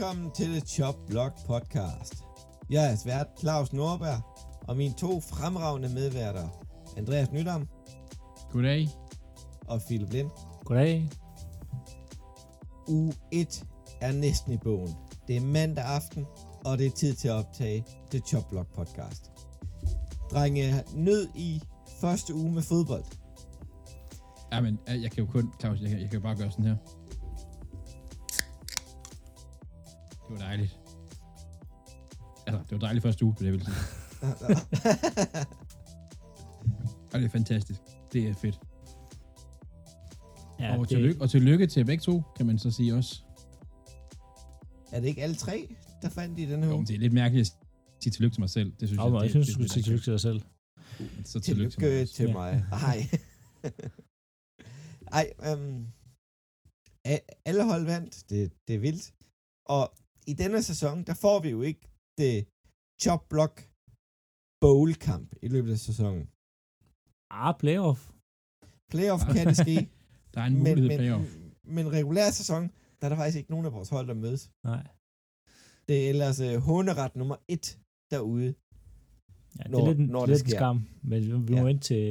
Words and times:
Velkommen 0.00 0.30
til 0.30 0.46
The 0.46 0.60
Chop 0.60 0.94
Block 1.06 1.46
Podcast. 1.46 2.24
Jeg 2.70 2.92
er 2.92 2.96
svært 2.96 3.26
Claus 3.40 3.72
Norberg, 3.72 4.22
og 4.68 4.76
mine 4.76 4.94
to 4.94 5.20
fremragende 5.20 5.88
medværter, 5.88 6.48
Andreas 6.96 7.32
Nydam 7.32 7.68
Goddag. 8.50 8.88
og 9.68 9.80
Philip 9.86 10.12
Lind. 10.12 10.30
Goddag. 10.64 11.10
Uge 12.88 13.12
1 13.32 13.64
er 14.00 14.12
næsten 14.12 14.52
i 14.52 14.56
bogen. 14.56 14.94
Det 15.28 15.36
er 15.36 15.40
mandag 15.40 15.84
aften, 15.84 16.26
og 16.64 16.78
det 16.78 16.86
er 16.86 16.90
tid 16.90 17.14
til 17.14 17.28
at 17.28 17.34
optage 17.34 17.84
The 18.10 18.18
Chop 18.20 18.48
Block 18.50 18.74
Podcast. 18.74 19.30
Drenge, 20.30 20.84
nød 20.94 21.28
i 21.34 21.62
første 22.00 22.34
uge 22.34 22.52
med 22.52 22.62
fodbold. 22.62 23.04
Ja, 24.52 24.60
men 24.60 24.78
øh, 24.88 25.02
jeg 25.02 25.10
kan 25.10 25.24
jo 25.24 25.30
kun, 25.30 25.52
Claus, 25.60 25.80
jeg, 25.80 25.90
kan- 25.90 26.00
jeg 26.00 26.10
kan 26.10 26.18
jo 26.18 26.22
bare 26.22 26.36
gøre 26.36 26.50
sådan 26.50 26.64
her. 26.64 26.76
Det 30.30 30.38
var 30.38 30.44
dejligt. 30.46 30.78
Altså, 32.46 32.62
det 32.62 32.72
var 32.72 32.78
dejligt 32.78 33.02
første 33.02 33.24
uge, 33.24 33.34
det 33.38 33.44
jeg 33.44 33.52
vil 33.52 33.64
sige. 33.64 33.76
Og 37.12 37.18
det 37.20 37.24
er 37.26 37.28
fantastisk. 37.30 37.80
Det 38.12 38.28
er 38.28 38.34
fedt. 38.34 38.60
Ja, 40.60 40.72
og, 40.74 40.80
det, 40.80 40.88
tillykke, 40.88 41.20
og 41.22 41.30
tillykke 41.30 41.66
til 41.66 41.84
begge 41.84 42.02
to, 42.02 42.22
kan 42.36 42.46
man 42.46 42.58
så 42.58 42.70
sige 42.70 42.94
også. 42.94 43.22
er 44.92 45.00
det 45.00 45.08
ikke 45.08 45.22
alle 45.22 45.34
tre, 45.36 45.76
der 46.02 46.08
fandt 46.08 46.38
i 46.38 46.44
den 46.46 46.62
her 46.62 46.70
Jo, 46.70 46.76
uge? 46.76 46.86
det 46.86 46.94
er 46.94 46.98
lidt 46.98 47.12
mærkeligt 47.12 47.48
at 47.50 47.56
sige 48.02 48.12
tillykke 48.12 48.34
til 48.34 48.40
mig 48.40 48.50
selv. 48.50 48.72
Det 48.80 48.88
synes 48.88 48.98
Ja, 48.98 49.04
jeg, 49.04 49.12
det, 49.14 49.22
jeg 49.22 49.30
synes, 49.30 49.46
det, 49.46 49.56
du 49.56 49.62
skulle 49.62 49.72
sige 49.72 49.82
tillykke 49.82 50.04
til 50.04 50.12
dig 50.12 50.20
selv. 50.20 50.40
til 50.96 51.08
Så 51.24 51.40
tillykke, 51.40 51.74
Tillykke 51.76 51.98
til 52.06 52.14
til 52.14 52.32
mig. 52.32 52.54
mig. 52.54 52.64
også. 52.72 52.86
Ej. 52.86 53.08
Ej, 55.18 55.32
øhm, 55.52 55.86
alle 57.44 57.64
hold 57.64 57.84
vandt. 57.84 58.24
Det, 58.30 58.52
det 58.68 58.74
er 58.74 58.78
vildt. 58.78 59.14
Og 59.66 59.92
i 60.26 60.32
denne 60.32 60.62
sæson, 60.62 61.02
der 61.04 61.14
får 61.14 61.40
vi 61.42 61.48
jo 61.50 61.62
ikke 61.62 61.80
det 62.18 62.46
Chop 63.02 63.22
Block 63.28 63.54
Bowl 64.60 64.94
kamp 64.94 65.34
i 65.42 65.48
løbet 65.48 65.72
af 65.72 65.78
sæsonen. 65.78 66.24
Ah, 67.30 67.54
playoff. 67.58 68.00
Playoff 68.90 69.22
kan 69.34 69.46
det 69.46 69.56
ske, 69.66 69.76
Der 70.34 70.40
er 70.40 70.44
en 70.46 70.58
mulighed 70.58 70.88
men, 70.88 70.98
playoff. 70.98 71.36
men 71.64 71.92
regulær 71.92 72.30
sæson, 72.30 72.62
der 72.98 73.04
er 73.06 73.08
der 73.08 73.16
faktisk 73.16 73.38
ikke 73.38 73.50
nogen 73.50 73.66
af 73.66 73.72
vores 73.72 73.88
hold, 73.88 74.06
der 74.06 74.14
mødes. 74.14 74.50
Nej. 74.64 74.86
Det 75.88 76.04
er 76.04 76.08
ellers 76.08 76.40
uh, 76.40 76.54
håneret 76.68 77.16
nummer 77.16 77.36
et 77.48 77.78
derude. 78.10 78.54
Ja, 79.58 79.62
det 79.62 79.70
Når- 79.70 79.80
er 79.80 79.86
lidt, 79.88 79.98
en- 79.98 80.06
når 80.06 80.20
det 80.20 80.28
lidt 80.28 80.42
en 80.42 80.48
sker. 80.48 80.58
skam, 80.58 80.76
men 81.02 81.22
vi, 81.48 81.52
må 81.54 81.60
Ja. 81.66 81.66
ind 81.66 81.80
til... 81.80 82.02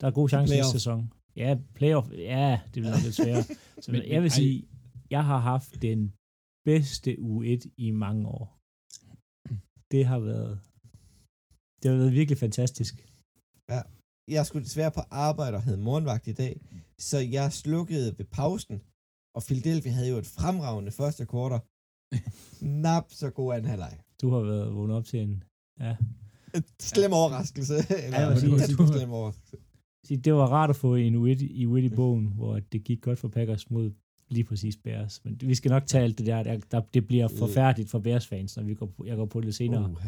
Der 0.00 0.06
er 0.06 0.10
god 0.10 0.28
chance 0.28 0.54
næste 0.54 0.72
sæson. 0.72 1.12
Ja, 1.36 1.58
playoff. 1.74 2.08
Ja, 2.12 2.60
det 2.64 2.72
bliver 2.82 2.90
nok 2.94 3.02
lidt 3.08 3.14
sværere. 3.14 3.42
Så 3.80 3.92
Men- 3.92 4.02
jeg 4.14 4.22
vil 4.22 4.30
sige, 4.30 4.68
jeg 5.10 5.24
har 5.24 5.38
haft 5.38 5.82
den 5.82 6.12
bedste 6.64 7.10
U1 7.30 7.60
i 7.86 7.90
mange 8.04 8.28
år. 8.28 8.46
Det 9.92 10.02
har 10.10 10.18
været... 10.30 10.60
Det 11.82 11.90
har 11.90 11.96
været 11.98 12.12
virkelig 12.20 12.38
fantastisk. 12.38 12.94
Jeg 14.36 14.46
skulle 14.46 14.64
desværre 14.64 14.90
på 14.98 15.00
arbejde 15.10 15.56
og 15.56 15.62
havde 15.62 15.78
morgenvagt 15.88 16.26
i 16.28 16.32
dag, 16.32 16.54
så 16.98 17.18
jeg 17.18 17.52
slukkede 17.52 18.18
ved 18.18 18.24
pausen, 18.38 18.76
og 19.36 19.42
Philadelphia 19.46 19.92
havde 19.92 20.10
jo 20.10 20.16
et 20.24 20.26
fremragende 20.38 20.92
første 21.00 21.26
kvartal. 21.26 21.60
Nap 22.86 23.06
så 23.20 23.30
god 23.30 23.54
anden 23.54 23.70
halvleg. 23.70 23.94
Du 24.22 24.30
har 24.30 24.40
været 24.40 24.74
vågnet 24.74 24.96
op 24.96 25.04
til 25.04 25.20
en... 25.20 25.44
Ja. 25.80 25.96
Et 26.54 26.64
slem 26.80 27.12
overraskelse. 27.12 27.74
Eller, 28.04 28.20
Ja, 28.20 28.38
sige, 28.38 28.76
på 28.76 28.82
du- 28.86 28.92
slem 28.92 29.10
overraskelse. 29.12 29.56
Sige, 30.06 30.18
Det 30.20 30.32
var 30.34 30.46
rart 30.46 30.70
at 30.70 30.76
få 30.76 30.94
en 30.94 31.14
U1 31.14 31.42
i, 31.60 31.66
U1 31.66 31.76
i 31.76 31.94
bogen, 32.00 32.26
hvor 32.26 32.60
det 32.72 32.84
gik 32.84 33.00
godt 33.02 33.18
for 33.18 33.28
Packers 33.28 33.70
mod 33.70 33.90
lige 34.30 34.44
præcis 34.44 34.76
Bears. 34.76 35.24
Men 35.24 35.40
vi 35.40 35.54
skal 35.54 35.68
nok 35.70 35.86
tage 35.86 36.04
alt 36.04 36.18
det 36.18 36.26
der. 36.26 36.42
der, 36.42 36.58
der 36.70 36.80
det 36.94 37.06
bliver 37.06 37.32
Øh. 37.32 37.38
forfærdeligt 37.38 37.90
for 37.90 37.98
Bears-fans, 37.98 38.56
når 38.56 38.64
vi 38.64 38.74
går 38.74 38.86
på, 38.86 39.04
jeg 39.06 39.16
går 39.16 39.26
på 39.26 39.40
det 39.40 39.54
senere. 39.54 39.90
Uh. 39.90 40.04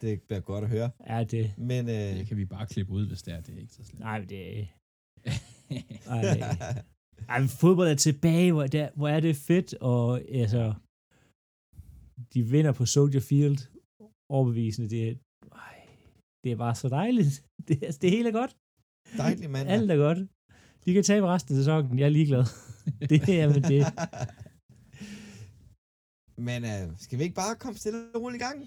Det 0.00 0.22
bliver 0.22 0.40
godt 0.40 0.64
at 0.64 0.70
høre. 0.70 0.90
Er 1.00 1.24
det... 1.24 1.54
Men 1.58 1.88
øh, 1.88 1.94
Det 1.94 2.26
kan 2.26 2.36
vi 2.36 2.44
bare 2.44 2.66
klippe 2.66 2.92
ud, 2.92 3.06
hvis 3.06 3.22
det 3.22 3.34
er. 3.34 3.40
Det 3.40 3.54
er 3.54 3.58
ikke 3.60 3.72
så 3.74 3.84
slemt. 3.84 4.00
Nej, 4.00 4.18
men 4.18 4.28
det... 4.28 4.68
Ej, 6.06 6.22
ej, 7.28 7.46
fodbold 7.60 7.88
er 7.88 7.94
tilbage, 7.94 8.52
hvor, 8.52 8.66
der, 8.66 8.88
hvor 8.94 9.08
er 9.08 9.20
det 9.20 9.36
fedt, 9.36 9.74
og 9.74 10.20
altså, 10.30 10.74
de 12.34 12.42
vinder 12.42 12.72
på 12.72 12.86
Soldier 12.86 13.20
Field, 13.20 13.58
overbevisende, 14.32 14.88
det 14.90 15.08
er, 15.08 15.14
ej, 15.52 15.88
det 16.44 16.52
er 16.52 16.56
bare 16.56 16.74
så 16.74 16.88
dejligt. 16.88 17.44
Det, 17.68 17.82
altså, 17.82 17.98
det 18.02 18.10
hele 18.10 18.28
er 18.28 18.32
godt. 18.32 18.56
dejlig 19.16 19.50
mand. 19.50 19.68
Alt 19.68 19.90
er 19.90 19.96
godt. 19.96 20.18
De 20.84 20.92
kan 20.94 21.02
tabe 21.02 21.26
resten 21.26 21.54
af 21.54 21.58
sæsonen, 21.60 21.98
jeg 21.98 22.04
er 22.06 22.08
ligeglad. 22.18 22.44
Det 23.10 23.28
er 23.28 23.48
men 23.48 23.62
det. 23.62 23.86
Men 26.38 26.64
øh, 26.64 26.92
skal 26.98 27.18
vi 27.18 27.22
ikke 27.22 27.34
bare 27.34 27.56
komme 27.56 27.78
stille 27.78 27.98
og 28.14 28.22
roligt 28.22 28.42
i 28.42 28.44
gang? 28.44 28.60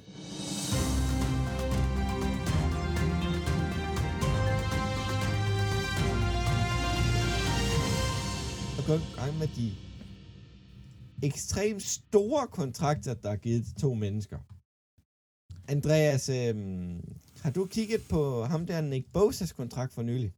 Og 8.78 8.84
gå 8.88 8.94
i 8.94 9.16
gang 9.20 9.38
med 9.38 9.48
de 9.48 9.72
ekstremt 11.24 11.84
store 11.84 12.48
kontrakter, 12.48 13.14
der 13.14 13.30
er 13.30 13.36
givet 13.36 13.66
til 13.66 13.76
to 13.76 13.94
mennesker. 13.94 14.40
Andreas, 15.68 16.30
øh, 16.30 16.56
har 17.44 17.52
du 17.52 17.66
kigget 17.66 18.02
på 18.10 18.44
ham 18.44 18.66
der 18.66 18.82
Nick 18.82 19.06
Bosa's 19.18 19.54
kontrakt 19.54 19.94
for 19.94 20.02
nylig? 20.02 20.34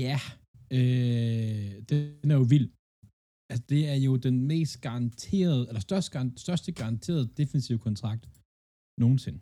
Ja, 0.00 0.20
øh, 0.70 1.13
jo 2.44 2.48
vild. 2.54 2.68
Altså, 3.50 3.64
det 3.72 3.82
er 3.92 3.98
jo 4.06 4.12
den 4.16 4.36
mest 4.52 4.74
garanterede, 4.88 5.62
eller 5.68 5.80
største, 5.88 6.12
største 6.46 6.70
garanterede 6.80 7.26
defensive 7.40 7.78
kontrakt 7.78 8.24
nogensinde. 9.02 9.40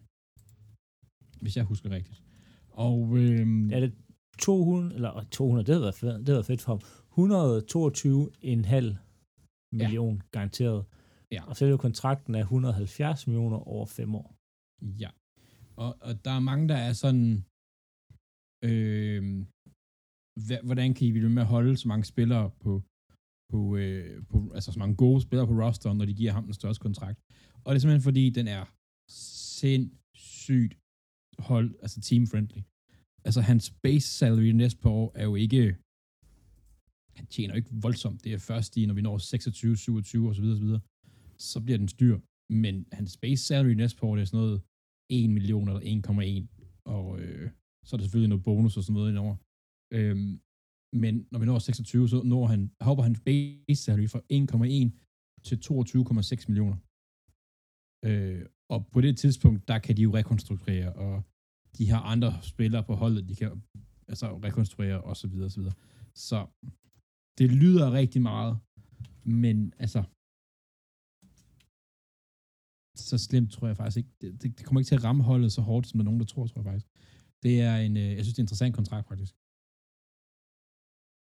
Hvis 1.43 1.57
jeg 1.57 1.65
husker 1.73 1.89
rigtigt. 1.99 2.19
Og 2.87 2.99
øh, 3.19 3.47
Er 3.77 3.81
det 3.85 3.93
200, 4.39 4.95
eller 4.95 5.25
200, 5.31 5.67
det 5.67 5.73
havde 5.75 5.83
været 5.83 5.95
fedt, 5.95 6.19
det 6.19 6.29
havde 6.29 6.41
været 6.41 6.53
fedt 6.53 6.63
for 6.65 6.73
ham. 6.75 6.81
122,5 7.13 8.97
million 9.81 10.23
garanteret. 10.31 10.81
Ja. 11.33 11.41
Og 11.49 11.57
selve 11.57 11.79
kontrakten 11.79 12.35
er 12.35 12.41
170 12.41 13.27
millioner 13.27 13.57
over 13.75 13.87
fem 13.87 14.15
år. 14.15 14.29
ja. 15.05 15.11
Og, 15.77 15.91
og 16.01 16.25
der 16.25 16.31
er 16.31 16.41
mange, 16.51 16.69
der 16.69 16.79
er 16.89 16.93
sådan, 17.05 17.29
øh, 18.69 19.23
hvordan 20.69 20.89
kan 20.95 21.07
I 21.07 21.13
blive 21.13 21.31
med 21.31 21.43
at 21.43 21.49
holde 21.49 21.77
så 21.77 21.89
mange 21.89 22.05
spillere 22.05 22.51
på, 22.65 22.73
på, 23.53 23.61
øh, 23.77 24.23
på, 24.31 24.37
altså 24.57 24.73
så 24.73 24.79
mange 24.79 24.97
gode 25.05 25.21
spillere 25.27 25.47
på 25.51 25.57
rosteren, 25.63 25.99
når 25.99 26.07
de 26.11 26.15
giver 26.21 26.33
ham 26.33 26.45
den 26.45 26.55
største 26.61 26.83
kontrakt. 26.87 27.19
Og 27.65 27.69
det 27.69 27.77
er 27.77 27.83
simpelthen 27.83 28.09
fordi, 28.11 28.25
den 28.39 28.49
er 28.57 28.65
sindssygt 29.61 30.75
hold, 31.49 31.69
altså 31.85 31.99
team-friendly. 32.09 32.63
Altså 33.27 33.41
hans 33.41 33.65
base 33.85 34.09
salary 34.19 34.51
næste 34.63 34.81
par 34.83 34.91
år 34.91 35.09
er 35.15 35.25
jo 35.31 35.35
ikke, 35.45 35.63
han 37.19 37.27
tjener 37.35 37.55
jo 37.55 37.61
ikke 37.61 37.75
voldsomt. 37.87 38.25
Det 38.25 38.33
er 38.33 38.39
først 38.39 38.77
i, 38.77 38.87
når 38.87 38.95
vi 38.95 39.03
når 39.03 39.19
26, 39.19 39.77
27 39.77 40.29
osv. 40.31 40.45
osv. 40.45 40.71
Så 41.39 41.61
bliver 41.65 41.79
den 41.79 41.89
styr. 41.89 42.17
Men 42.63 42.87
hans 42.93 43.17
base 43.23 43.43
salary 43.45 43.75
næste 43.83 43.99
par 43.99 44.07
år, 44.07 44.15
det 44.17 44.23
er 44.23 44.27
sådan 44.27 44.45
noget 44.45 44.63
1 45.11 45.31
million 45.31 45.69
eller 45.69 45.81
1,1. 45.81 46.83
Og 46.97 47.21
øh, 47.21 47.51
så 47.85 47.91
er 47.97 47.99
der 47.99 48.05
selvfølgelig 48.05 48.29
noget 48.29 48.45
bonus 48.45 48.77
og 48.77 48.83
sådan 48.83 48.95
noget 48.95 49.11
indover. 49.11 49.37
Øhm, 49.97 50.41
men 50.93 51.27
når 51.31 51.39
vi 51.39 51.47
når 51.47 51.59
26, 51.59 52.09
så 52.09 52.23
når 52.23 52.47
han, 52.47 52.71
hopper 52.81 53.05
han 53.05 53.17
base 53.29 53.83
salary 53.83 54.09
fra 54.09 54.21
1,1 54.33 54.91
til 55.47 55.57
22,6 55.57 56.45
millioner. 56.49 56.77
Øh, 58.09 58.47
og 58.73 58.87
på 58.93 59.01
det 59.01 59.19
tidspunkt, 59.19 59.69
der 59.69 59.79
kan 59.79 59.97
de 59.97 60.03
jo 60.03 60.15
rekonstruere, 60.15 60.93
og 60.93 61.23
de 61.79 61.91
har 61.91 62.01
andre 62.01 62.43
spillere 62.43 62.85
på 62.85 62.95
holdet, 62.95 63.29
de 63.29 63.37
kan 63.37 63.63
altså 64.09 64.39
rekonstruere 64.39 65.01
og 65.01 65.17
så 65.17 65.27
videre 65.29 65.47
og 65.47 65.51
så 65.51 65.61
videre. 65.61 65.75
Så 66.15 66.39
det 67.39 67.49
lyder 67.63 67.93
rigtig 67.93 68.23
meget, 68.23 68.59
men 69.25 69.73
altså 69.79 70.03
så 72.97 73.19
slemt 73.19 73.53
tror 73.53 73.67
jeg 73.67 73.77
faktisk 73.77 73.97
ikke. 73.97 74.11
Det, 74.21 74.43
det, 74.43 74.59
det 74.59 74.67
kommer 74.67 74.81
ikke 74.81 74.89
til 74.89 74.95
at 74.95 75.05
ramme 75.05 75.23
holdet 75.23 75.53
så 75.53 75.61
hårdt, 75.61 75.87
som 75.87 75.99
der 75.99 76.03
er 76.03 76.05
nogen, 76.05 76.21
der 76.21 76.27
tror, 76.27 76.47
tror 76.47 76.61
jeg 76.61 76.65
faktisk. 76.65 76.87
Det 77.43 77.61
er 77.61 77.77
en, 77.77 77.97
øh, 77.97 78.11
jeg 78.17 78.25
synes, 78.25 78.35
det 78.35 78.39
er 78.39 78.43
en 78.43 78.45
interessant 78.45 78.75
kontrakt, 78.75 79.09
faktisk. 79.09 79.35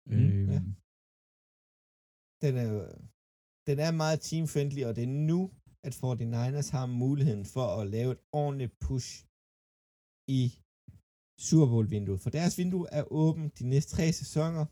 Mm, 0.09 0.15
øh, 0.15 0.47
ja. 0.53 0.59
Den 2.44 2.53
er, 2.63 2.69
den 3.69 3.77
er 3.88 3.91
meget 4.01 4.19
team-friendly, 4.27 4.81
og 4.88 4.95
det 4.95 5.03
er 5.03 5.15
nu, 5.31 5.41
at 5.88 5.94
49ers 6.03 6.69
har 6.77 6.85
muligheden 7.03 7.45
for 7.45 7.67
at 7.79 7.88
lave 7.95 8.11
et 8.15 8.21
ordentligt 8.41 8.73
push 8.85 9.09
i 10.39 10.44
Super 11.47 11.67
Bowl-vinduet. 11.71 12.21
For 12.23 12.29
deres 12.29 12.57
vindue 12.57 12.88
er 13.00 13.03
åbent 13.23 13.59
de 13.59 13.65
næste 13.73 13.91
tre 13.95 14.06
sæsoner. 14.21 14.65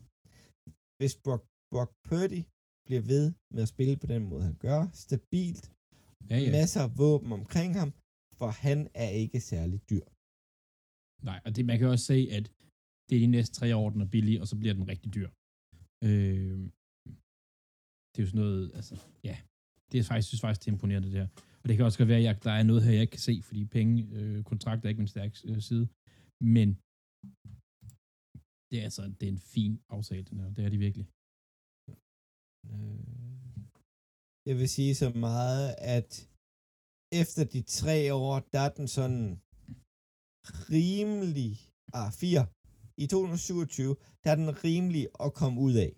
Hvis 0.98 1.14
Brock, 1.24 1.42
Brock 1.72 1.90
Purdy 2.08 2.40
bliver 2.86 3.02
ved 3.12 3.24
med 3.54 3.62
at 3.62 3.72
spille 3.74 3.96
på 3.96 4.06
den 4.06 4.22
måde, 4.30 4.42
han 4.50 4.56
gør, 4.66 4.80
stabilt, 5.06 5.64
ja, 6.30 6.36
ja. 6.38 6.50
masser 6.58 6.80
af 6.86 6.90
våben 6.98 7.32
omkring 7.40 7.70
ham, 7.80 7.90
for 8.38 8.48
han 8.64 8.78
er 9.04 9.10
ikke 9.22 9.40
særlig 9.40 9.78
dyr. 9.90 10.06
Nej, 11.28 11.38
og 11.44 11.50
det, 11.56 11.62
man 11.70 11.78
kan 11.78 11.88
også 11.88 12.04
se, 12.12 12.18
at 12.38 12.46
det 13.08 13.16
er 13.16 13.20
de 13.20 13.26
næste 13.36 13.54
tre 13.58 13.76
år, 13.76 13.90
den 13.90 14.00
er 14.00 14.10
billig, 14.14 14.40
og 14.40 14.46
så 14.48 14.56
bliver 14.60 14.74
den 14.74 14.88
rigtig 14.88 15.14
dyr. 15.16 15.28
Øh, 16.08 16.60
det 18.10 18.18
er 18.18 18.24
jo 18.26 18.30
sådan 18.30 18.44
noget, 18.44 18.64
altså, 18.78 18.94
ja, 19.28 19.36
Det 19.90 19.96
er 19.98 20.04
faktisk, 20.10 20.28
synes 20.28 20.44
faktisk, 20.44 20.60
det 20.60 20.68
er 20.68 20.76
imponerende, 20.76 21.08
det 21.08 21.20
her. 21.22 21.28
Og 21.62 21.64
det 21.68 21.74
kan 21.76 21.84
også 21.86 21.98
godt 21.98 22.12
være, 22.12 22.22
at 22.22 22.28
jeg, 22.28 22.34
der 22.48 22.54
er 22.60 22.62
noget 22.70 22.82
her, 22.84 22.92
jeg 22.92 23.04
ikke 23.04 23.16
kan 23.18 23.28
se, 23.30 23.34
fordi 23.48 23.62
penge, 23.76 23.94
øh, 24.18 24.44
kontrakter 24.50 24.84
er 24.84 24.90
ikke 24.92 25.04
min 25.04 25.14
stærke 25.14 25.34
øh, 25.50 25.60
side. 25.68 25.86
Men 26.56 26.68
det 28.68 28.76
er 28.78 28.84
altså 28.88 29.02
det 29.18 29.24
er 29.28 29.32
en 29.38 29.44
fin 29.54 29.74
aftale, 29.96 30.24
den 30.30 30.40
her. 30.40 30.48
Det 30.56 30.62
er 30.64 30.70
de 30.74 30.78
virkelig. 30.86 31.06
Øh. 32.70 33.18
Jeg 34.48 34.54
vil 34.60 34.68
sige 34.76 34.94
så 35.02 35.08
meget, 35.28 35.64
at 35.96 36.10
efter 37.22 37.42
de 37.54 37.62
tre 37.78 37.96
år, 38.14 38.34
der 38.54 38.60
er 38.66 38.72
den 38.78 38.88
sådan 38.98 39.24
rimelig, 40.74 41.52
ah, 41.98 42.10
fire, 42.20 42.42
i 43.04 43.06
2027, 43.06 43.96
der 44.22 44.28
er 44.32 44.38
den 44.42 44.50
rimelig 44.64 45.04
at 45.24 45.30
komme 45.40 45.56
ud 45.66 45.74
af, 45.86 45.90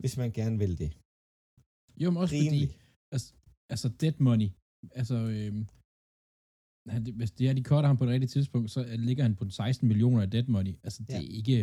hvis 0.00 0.14
man 0.20 0.30
gerne 0.38 0.56
vil 0.62 0.74
det. 0.82 0.90
Jo, 2.02 2.06
men 2.10 2.18
også 2.22 2.34
Rimelig. 2.36 2.68
fordi, 2.68 2.80
altså, 3.14 3.28
altså 3.72 3.86
dead 4.02 4.16
money, 4.28 4.48
altså, 5.00 5.16
øhm, 5.36 5.62
han, 6.92 7.00
hvis 7.20 7.30
det 7.38 7.44
er, 7.48 7.52
de 7.58 7.64
cutter 7.70 7.88
ham 7.90 7.96
på 7.98 8.04
et 8.06 8.10
rigtigt 8.14 8.32
tidspunkt, 8.36 8.68
så 8.76 8.80
ligger 9.08 9.22
han 9.28 9.36
på 9.40 9.44
16 9.50 9.88
millioner 9.90 10.20
af 10.24 10.30
dead 10.30 10.46
money. 10.56 10.74
Altså, 10.86 11.00
det 11.02 11.14
Ja. 11.14 11.22
er 11.22 11.28
ikke 11.40 11.56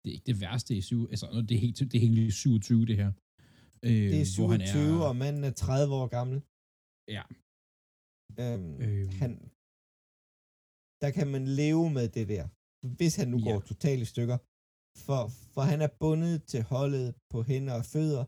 det, 0.00 0.08
er 0.10 0.14
ikke 0.18 0.30
det 0.32 0.40
værste 0.44 0.72
i 0.80 0.82
syv, 0.90 1.00
altså, 1.12 1.26
det 1.48 1.54
er 1.56 1.62
helt, 1.66 1.76
det 1.92 1.94
er 1.98 2.04
helt 2.06 2.18
i 2.18 2.30
27, 2.30 2.86
det 2.90 2.96
her. 3.02 3.10
Øh, 3.88 4.04
Det 4.14 4.20
er 4.24 4.28
hvor 4.38 4.48
han 4.54 4.60
27, 4.60 5.06
og 5.08 5.14
manden 5.22 5.42
er 5.50 5.54
30 5.64 5.94
år 6.00 6.06
gammel. 6.16 6.38
Ja. 7.16 7.24
Øhm, 8.42 8.74
Øhm. 8.86 9.08
han, 9.20 9.32
der 11.02 11.10
kan 11.18 11.28
man 11.34 11.44
leve 11.60 11.84
med 11.96 12.06
det 12.16 12.26
der, 12.34 12.44
hvis 12.98 13.14
han 13.20 13.28
nu 13.28 13.38
Ja. 13.38 13.44
går 13.50 13.60
totalt 13.60 14.02
i 14.02 14.08
stykker. 14.14 14.38
For, 15.06 15.20
for 15.54 15.62
han 15.70 15.80
er 15.86 15.90
bundet 16.02 16.36
til 16.52 16.62
holdet 16.72 17.06
på 17.32 17.38
hænder 17.50 17.74
og 17.80 17.84
fødder 17.94 18.24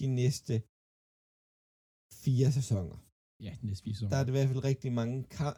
de 0.00 0.06
næste 0.20 0.54
fire 2.24 2.48
sæsoner. 2.58 2.98
Ja, 3.46 3.52
den 3.60 3.66
næste 3.68 3.82
fire 3.84 4.10
Der 4.12 4.16
er 4.20 4.24
det 4.24 4.32
i 4.32 4.36
hvert 4.38 4.50
fald 4.52 4.64
rigtig 4.72 4.90
mange, 5.00 5.16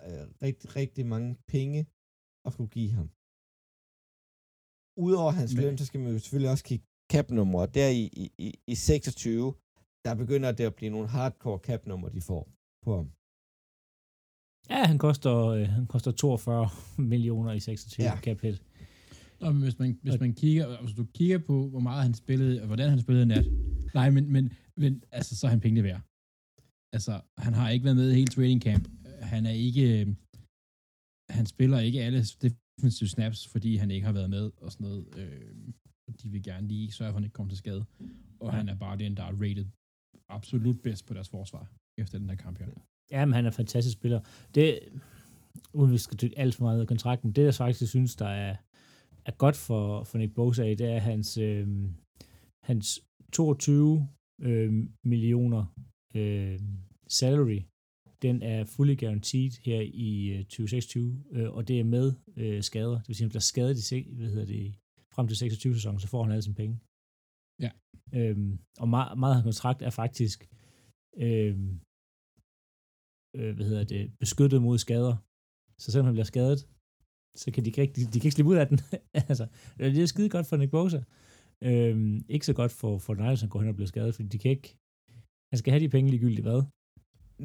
øh, 0.09 0.25
rigtig, 0.47 0.67
rigtig 0.81 1.05
mange 1.15 1.31
penge 1.55 1.81
at 2.47 2.51
skulle 2.55 2.71
give 2.79 2.91
ham. 2.99 3.09
Udover 5.07 5.33
hans 5.41 5.51
Men- 5.55 5.63
løn, 5.65 5.79
så 5.81 5.85
skal 5.89 6.01
man 6.01 6.13
jo 6.13 6.19
selvfølgelig 6.19 6.51
også 6.55 6.65
kigge 6.71 6.85
cap-numre. 7.13 7.63
Der 7.79 7.89
i, 8.03 8.05
i, 8.23 8.25
i, 8.47 8.49
i 8.73 8.75
26, 8.75 9.47
der 10.05 10.13
begynder 10.23 10.51
det 10.59 10.65
at 10.71 10.75
blive 10.79 10.91
nogle 10.97 11.09
hardcore 11.17 11.59
cap-numre, 11.69 12.11
de 12.17 12.21
får 12.31 12.43
på 12.85 12.91
ham. 12.99 13.09
Ja, 14.71 14.85
han 14.87 14.99
koster, 14.99 15.37
øh, 15.47 15.69
han 15.69 15.87
koster 15.87 16.11
42 16.13 16.69
millioner 16.99 17.53
i 17.53 17.61
26 17.61 18.05
Ja. 18.07 18.13
ja. 18.15 18.21
cap 18.21 18.41
hit. 18.41 18.63
Nå, 19.41 19.53
men 19.53 19.63
hvis 19.63 19.79
man, 19.79 19.99
hvis 20.03 20.21
man 20.21 20.35
kigger, 20.35 20.83
hvis 20.83 20.95
du 20.95 21.05
kigger 21.05 21.39
på, 21.39 21.69
hvor 21.69 21.81
meget 21.81 22.03
han 22.03 22.15
spillede, 22.15 22.61
og 22.61 22.67
hvordan 22.67 22.91
han 22.91 23.01
spillede 23.01 23.25
i 23.25 23.29
nat, 23.29 23.47
nej, 23.95 24.11
men, 24.11 24.33
men, 24.33 24.53
men 24.77 25.03
altså, 25.13 25.37
så 25.37 25.47
er 25.47 25.51
han 25.51 25.61
pengene 25.61 25.83
værd. 25.83 26.01
Altså, 26.93 27.21
han 27.39 27.55
har 27.55 27.71
ikke 27.71 27.85
været 27.85 27.97
med 27.97 28.11
i 28.11 28.15
hele 28.15 28.27
training 28.27 28.63
camp. 28.63 28.89
Han 29.23 29.47
er 29.47 29.51
ikke, 29.51 30.01
øh, 30.01 30.07
han 31.31 31.47
spiller 31.47 31.79
ikke 31.79 32.03
alle 32.03 32.25
defensive 32.43 33.09
snaps, 33.09 33.49
fordi 33.49 33.77
han 33.77 33.91
ikke 33.91 34.07
har 34.07 34.13
været 34.13 34.31
med 34.31 34.51
og 34.57 34.73
sådan 34.73 34.85
noget. 34.87 35.07
Øh, 35.17 35.73
de 36.23 36.29
vil 36.29 36.43
gerne 36.43 36.69
lige 36.69 36.93
sørge 36.93 37.09
for, 37.09 37.17
at 37.17 37.21
han 37.21 37.25
ikke 37.25 37.35
kommer 37.35 37.51
til 37.51 37.59
skade. 37.59 37.85
Og 38.41 38.53
han 38.53 38.69
er 38.69 38.75
bare 38.75 38.99
den, 38.99 39.17
der 39.17 39.23
er 39.23 39.33
rated 39.33 39.67
absolut 40.29 40.83
bedst 40.83 41.07
på 41.07 41.15
deres 41.15 41.29
forsvar 41.29 41.73
efter 41.99 42.19
den 42.19 42.29
her 42.29 42.37
kamp 42.37 42.59
her. 42.59 42.67
Ja, 43.11 43.25
men 43.25 43.35
han 43.35 43.45
er 43.45 43.51
en 43.51 43.55
fantastisk 43.55 43.97
spiller. 43.99 44.21
Det, 44.55 44.79
uden 45.73 45.93
vi 45.93 45.99
skal 45.99 46.19
dykke 46.23 46.39
alt 46.39 46.55
for 46.55 46.65
meget 46.65 46.81
af 46.81 46.87
kontrakten, 46.87 47.33
det 47.33 47.45
jeg 47.45 47.55
faktisk 47.55 47.91
synes, 47.91 48.17
der 48.17 48.29
er, 48.29 48.57
er 49.27 49.33
godt 49.39 49.57
for, 49.57 50.05
for 50.05 50.19
Nick 50.19 50.35
Bosa, 50.35 50.63
det 50.63 50.81
er 50.81 50.99
hans, 50.99 51.39
øh, 51.39 51.69
hans 52.65 53.03
22 53.33 54.09
øh, 54.41 54.89
millioner 55.05 55.65
øh, 56.15 56.61
salary, 57.09 57.61
den 58.23 58.43
er 58.43 58.65
fully 58.65 58.97
guaranteed 59.01 59.53
her 59.65 59.81
i 59.81 60.29
øh, 60.29 60.45
2026, 60.45 61.25
øh, 61.33 61.53
og 61.53 61.69
det 61.69 61.81
er 61.81 61.85
med 61.85 62.13
øh, 62.37 62.63
skader. 62.63 62.99
Det 62.99 63.09
vil 63.09 63.17
sige, 63.17 63.25
at 63.25 63.27
han 63.27 63.35
bliver 63.35 63.41
skadet 63.53 63.93
i, 63.93 64.15
hvad 64.15 64.29
hedder 64.29 64.47
det, 64.47 64.75
frem 65.15 65.27
til 65.29 65.37
26 65.37 65.75
sæsonen, 65.75 66.01
så 66.01 66.09
får 66.09 66.23
han 66.23 66.33
alle 66.33 66.43
sine 66.43 66.55
penge. 66.55 66.81
Ja. 67.65 67.71
Øhm, 68.19 68.59
og 68.79 68.89
meget, 68.89 69.19
meget 69.19 69.33
af 69.33 69.37
hans 69.37 69.45
kontrakt 69.45 69.83
er 69.83 69.91
faktisk 69.91 70.39
øhm, 71.17 71.81
øh, 73.37 73.55
hvad 73.57 73.67
hedder 73.67 73.85
det, 73.85 74.13
beskyttet 74.19 74.63
mod 74.63 74.79
skader. 74.79 75.17
Så 75.83 75.87
selvom 75.93 76.07
han 76.07 76.15
bliver 76.15 76.33
skadet, 76.35 76.61
så 77.43 77.47
kan 77.53 77.65
de 77.65 77.69
ikke, 77.71 77.83
rigtig, 77.83 78.01
de 78.13 78.19
kan 78.19 78.27
ikke 78.29 78.37
slippe 78.37 78.53
ud 78.53 78.57
af 78.57 78.67
den. 78.69 78.79
altså, 79.31 79.47
det 79.79 80.03
er 80.03 80.07
skide 80.07 80.29
godt 80.29 80.47
for 80.47 80.57
Nick 80.57 80.71
Bosa. 80.71 81.01
Øhm, 81.69 82.25
ikke 82.29 82.47
så 82.47 82.55
godt 82.61 82.73
for, 82.73 82.99
for 82.99 83.15
Niners, 83.15 83.41
han 83.41 83.51
går 83.51 83.61
hen 83.61 83.69
og 83.69 83.75
bliver 83.75 83.93
skadet, 83.95 84.15
fordi 84.15 84.29
de 84.29 84.39
kan 84.39 84.51
ikke, 84.51 84.77
han 85.53 85.59
skal 85.59 85.73
have 85.73 85.85
de 85.85 85.89
penge 85.89 86.11
ligegyldigt 86.11 86.47
hvad. 86.47 86.63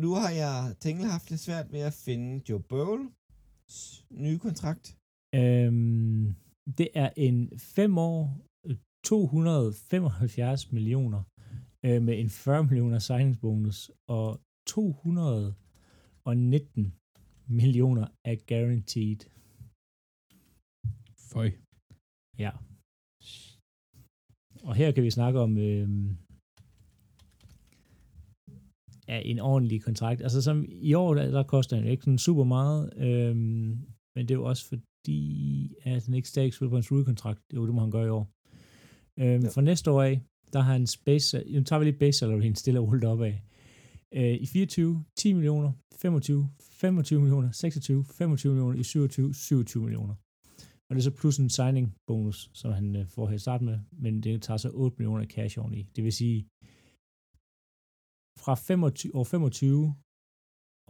Nu 0.03 0.09
har 0.21 0.31
jeg 0.43 0.75
tænkt 0.79 1.05
haft 1.15 1.29
lidt 1.29 1.41
svært 1.41 1.71
ved 1.71 1.79
at 1.79 1.93
finde 1.93 2.29
Joe 2.49 2.63
Burrow 2.69 2.99
nye 4.11 4.39
kontrakt. 4.39 4.97
Øhm, 5.35 6.35
det 6.77 6.89
er 6.93 7.09
en 7.17 7.59
5 7.59 7.97
år, 7.97 8.21
øh, 8.67 8.75
275 9.05 10.71
millioner, 10.71 11.21
øh, 11.85 12.01
med 12.01 12.19
en 12.19 12.29
40 12.29 12.63
millioner 12.63 12.99
signingsbonus, 12.99 13.91
og 14.07 14.41
219 16.27 16.93
millioner 17.47 18.07
er 18.25 18.35
guaranteed. 18.49 19.21
Føj. 21.31 21.49
Ja. 22.43 22.51
Og 24.67 24.75
her 24.75 24.91
kan 24.91 25.03
vi 25.03 25.11
snakke 25.11 25.39
om 25.39 25.57
øh, 25.57 25.87
ja, 29.07 29.17
en 29.31 29.39
ordentlig 29.39 29.83
kontrakt. 29.83 30.21
Altså 30.21 30.41
som 30.41 30.65
i 30.89 30.93
år, 30.93 31.13
der, 31.13 31.31
der 31.31 31.43
koster 31.43 31.77
jo 31.77 31.87
ikke 31.87 32.03
sådan 32.03 32.17
super 32.17 32.43
meget, 32.43 32.93
øh, 32.97 33.35
men 34.15 34.21
det 34.25 34.31
er 34.31 34.41
jo 34.41 34.45
også 34.51 34.65
fordi, 34.67 35.21
at 35.83 36.07
ikke 36.09 36.29
stadig 36.29 36.53
spiller 36.53 36.69
på 36.69 36.77
en 36.77 36.89
rookie-kontrakt. 36.91 37.39
Det 37.47 37.57
er 37.57 37.61
jo 37.61 37.67
det, 37.67 37.75
må 37.75 37.81
han 37.81 37.91
gøre 37.91 38.07
i 38.07 38.15
år. 38.19 38.25
Øh, 39.19 39.43
Ja. 39.43 39.49
For 39.55 39.61
næste 39.61 39.91
år 39.91 40.01
af, 40.01 40.21
der 40.53 40.59
har 40.59 40.73
han 40.73 40.87
space, 40.87 41.43
nu 41.55 41.63
tager 41.63 41.79
vi 41.79 41.85
lige 41.85 41.99
base 41.99 42.19
salary, 42.19 42.51
stille 42.53 42.79
og 42.79 42.87
roligt 42.87 43.05
op 43.05 43.21
af. 43.21 43.46
Øh, 44.13 44.33
I 44.43 44.45
24, 44.45 45.05
10 45.15 45.33
millioner, 45.33 45.71
25, 45.95 46.49
25 46.61 47.19
millioner, 47.21 47.51
26, 47.51 48.05
25 48.05 48.53
millioner, 48.53 48.79
i 48.79 48.83
27, 48.83 49.33
27 49.33 49.83
millioner. 49.83 50.15
Og 50.89 50.95
det 50.95 50.97
er 51.01 51.09
så 51.09 51.15
plus 51.21 51.37
en 51.37 51.49
signing 51.49 51.95
bonus, 52.07 52.49
som 52.53 52.71
han 52.71 52.95
øh, 52.95 53.07
får 53.07 53.27
her 53.27 53.35
i 53.35 53.39
starten 53.39 53.65
med, 53.65 53.79
men 53.91 54.23
det 54.23 54.41
tager 54.41 54.57
så 54.57 54.69
8 54.73 54.95
millioner 54.97 55.23
i 55.23 55.27
cash 55.35 55.59
oveni. 55.59 55.81
Det 55.95 56.03
vil 56.03 56.13
sige, 56.13 56.39
fra 58.43 58.53
25, 58.55 59.15
år 59.15 59.23
25 59.23 59.95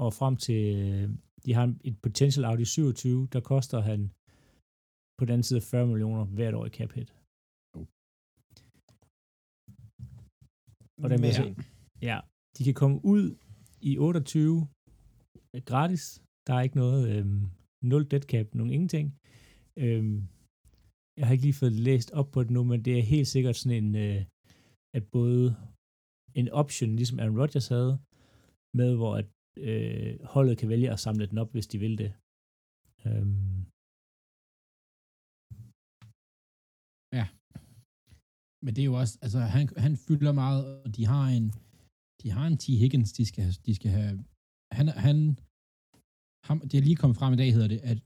og 0.04 0.10
frem 0.20 0.36
til, 0.46 0.62
øh, 0.78 1.10
de 1.46 1.54
har 1.54 1.66
et 1.90 1.96
potential 2.06 2.46
out 2.50 2.60
i 2.60 2.66
27, 2.66 3.28
der 3.34 3.42
koster 3.52 3.80
han 3.90 4.00
på 5.18 5.26
den 5.26 5.34
anden 5.34 5.44
side 5.50 5.62
40 5.62 5.88
millioner 5.88 6.24
hvert 6.26 6.54
år 6.60 6.66
i 6.66 6.70
cap 6.78 6.92
hit. 6.98 7.10
Og 11.04 11.10
der 11.10 11.18
Men- 11.18 11.22
vil 11.22 11.66
Ja, 12.10 12.20
de 12.58 12.64
kan 12.64 12.74
komme 12.82 12.98
ud 13.14 13.26
i 13.90 13.98
28 13.98 14.68
gratis. 15.70 16.04
Der 16.48 16.54
er 16.54 16.62
ikke 16.62 16.82
noget, 16.84 17.02
øh, 17.14 17.26
nul 17.90 18.04
dead 18.12 18.26
cap, 18.32 18.48
nogen 18.56 18.72
ingenting. 18.76 19.08
Øh, 19.84 20.04
jeg 21.18 21.26
har 21.26 21.34
ikke 21.34 21.48
lige 21.48 21.62
fået 21.62 21.76
læst 21.88 22.10
op 22.20 22.30
på 22.32 22.40
det 22.44 22.52
nu, 22.52 22.64
men 22.64 22.80
det 22.86 22.94
er 23.00 23.12
helt 23.14 23.28
sikkert 23.28 23.56
sådan 23.56 23.78
en, 23.84 23.96
øh, 24.06 24.22
at 24.98 25.04
både 25.18 25.46
en 26.40 26.50
option, 26.62 26.96
ligesom 26.96 27.20
Aaron 27.20 27.40
Rodgers 27.42 27.68
havde, 27.76 27.94
med 28.80 28.92
hvor 29.00 29.14
at, 29.22 29.28
øh, 29.68 30.14
holdet 30.34 30.58
kan 30.58 30.70
vælge 30.70 30.92
at 30.92 31.00
samle 31.06 31.26
den 31.30 31.38
op, 31.38 31.52
hvis 31.52 31.68
de 31.68 31.78
vil 31.80 31.98
det. 32.04 32.12
Øhm, 33.06 33.58
Men 38.68 38.76
det 38.76 38.82
er 38.82 38.92
jo 38.92 38.98
også, 39.04 39.16
altså 39.26 39.40
han, 39.40 39.66
han 39.86 39.94
fylder 40.08 40.34
meget, 40.44 40.62
og 40.86 40.96
de 40.96 41.06
har 41.14 41.26
en, 41.38 41.48
de 42.22 42.28
har 42.36 42.46
en 42.52 42.58
T. 42.62 42.66
Higgins, 42.82 43.12
de 43.18 43.24
skal, 43.26 43.42
have- 43.46 43.62
de 43.68 43.74
skal 43.80 43.92
have, 43.98 44.14
han, 44.78 44.88
han, 45.08 45.18
ham, 46.48 46.58
det 46.70 46.76
er 46.78 46.82
lige 46.90 46.96
kommet 47.02 47.18
frem 47.20 47.34
i 47.34 47.40
dag, 47.42 47.50
hedder 47.58 47.68
det, 47.76 47.80
at 47.92 48.00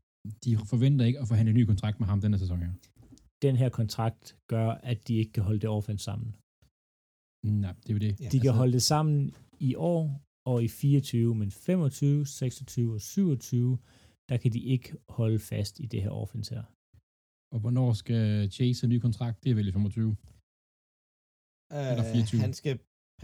de 0.43 0.51
forventer 0.73 1.03
ikke 1.09 1.19
at 1.23 1.27
forhandle 1.27 1.51
en 1.53 1.57
ny 1.59 1.65
kontrakt 1.71 1.97
med 1.99 2.07
ham 2.11 2.21
denne 2.25 2.37
sæson 2.43 2.59
her. 2.65 2.73
den 3.47 3.55
her 3.61 3.69
kontrakt 3.79 4.23
gør, 4.53 4.67
at 4.91 5.07
de 5.07 5.13
ikke 5.21 5.31
kan 5.37 5.43
holde 5.43 5.59
det 5.63 5.69
offense 5.79 6.03
sammen. 6.09 6.29
Nej, 7.63 7.73
det 7.83 7.89
er 7.89 7.93
jo 7.97 7.99
det. 8.07 8.11
Ja, 8.19 8.25
De 8.33 8.37
kan 8.39 8.49
altså- 8.49 8.59
holde 8.61 8.73
det 8.77 8.83
sammen 8.93 9.15
i 9.69 9.71
år 9.93 10.03
og 10.51 10.57
i 10.63 10.67
24, 10.67 11.35
men 11.41 11.49
25, 11.51 12.25
26 12.25 12.93
og 12.97 13.01
27, 13.01 13.77
der 14.29 14.37
kan 14.41 14.51
de 14.55 14.59
ikke 14.73 14.89
holde 15.19 15.39
fast 15.51 15.79
i 15.79 15.85
det 15.93 16.01
her 16.05 16.09
offense 16.23 16.49
her. 16.55 16.63
Og 17.53 17.59
hvornår 17.63 17.89
skal 17.93 18.51
Chase 18.55 18.81
have 18.81 18.87
en 18.89 18.95
ny 18.95 18.99
kontrakt? 19.07 19.43
Det 19.43 19.49
er 19.51 19.55
vel 19.59 19.67
i 19.67 19.71
25. 19.71 20.09
Eller 21.91 22.05
24. 22.13 22.37
Øh, 22.37 22.41
han, 22.45 22.53
skal, 22.59 22.73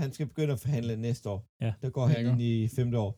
han 0.04 0.14
skal 0.14 0.28
begynde 0.32 0.54
at 0.54 0.60
forhandle 0.60 0.96
næste 1.08 1.30
år. 1.30 1.40
Ja. 1.66 1.72
Der 1.82 1.90
går 1.90 2.06
Ja, 2.08 2.14
han 2.16 2.26
ind 2.32 2.42
i 2.42 2.68
femte 2.78 2.98
år. 3.06 3.12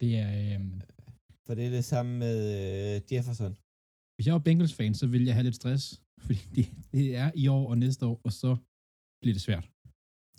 Det 0.00 0.10
er, 0.24 0.30
øhm, 0.54 0.80
For 1.46 1.52
det 1.54 1.64
er 1.66 1.70
det 1.78 1.84
samme 1.84 2.12
med 2.24 2.36
øh, 2.58 3.12
Jefferson. 3.12 3.52
hvis 4.14 4.26
jeg 4.26 4.34
var 4.34 4.44
Bengals-fan, 4.48 4.94
så 4.94 5.06
ville 5.06 5.26
jeg 5.26 5.34
have 5.34 5.44
lidt 5.48 5.54
stress, 5.62 5.84
fordi 6.26 6.40
det, 6.56 6.66
det 6.92 7.16
er 7.16 7.28
i 7.42 7.44
år 7.48 7.64
og 7.70 7.78
næste 7.78 8.06
år, 8.06 8.20
og 8.24 8.32
så 8.32 8.50
bliver 9.20 9.34
det 9.34 9.42
svært. 9.48 9.66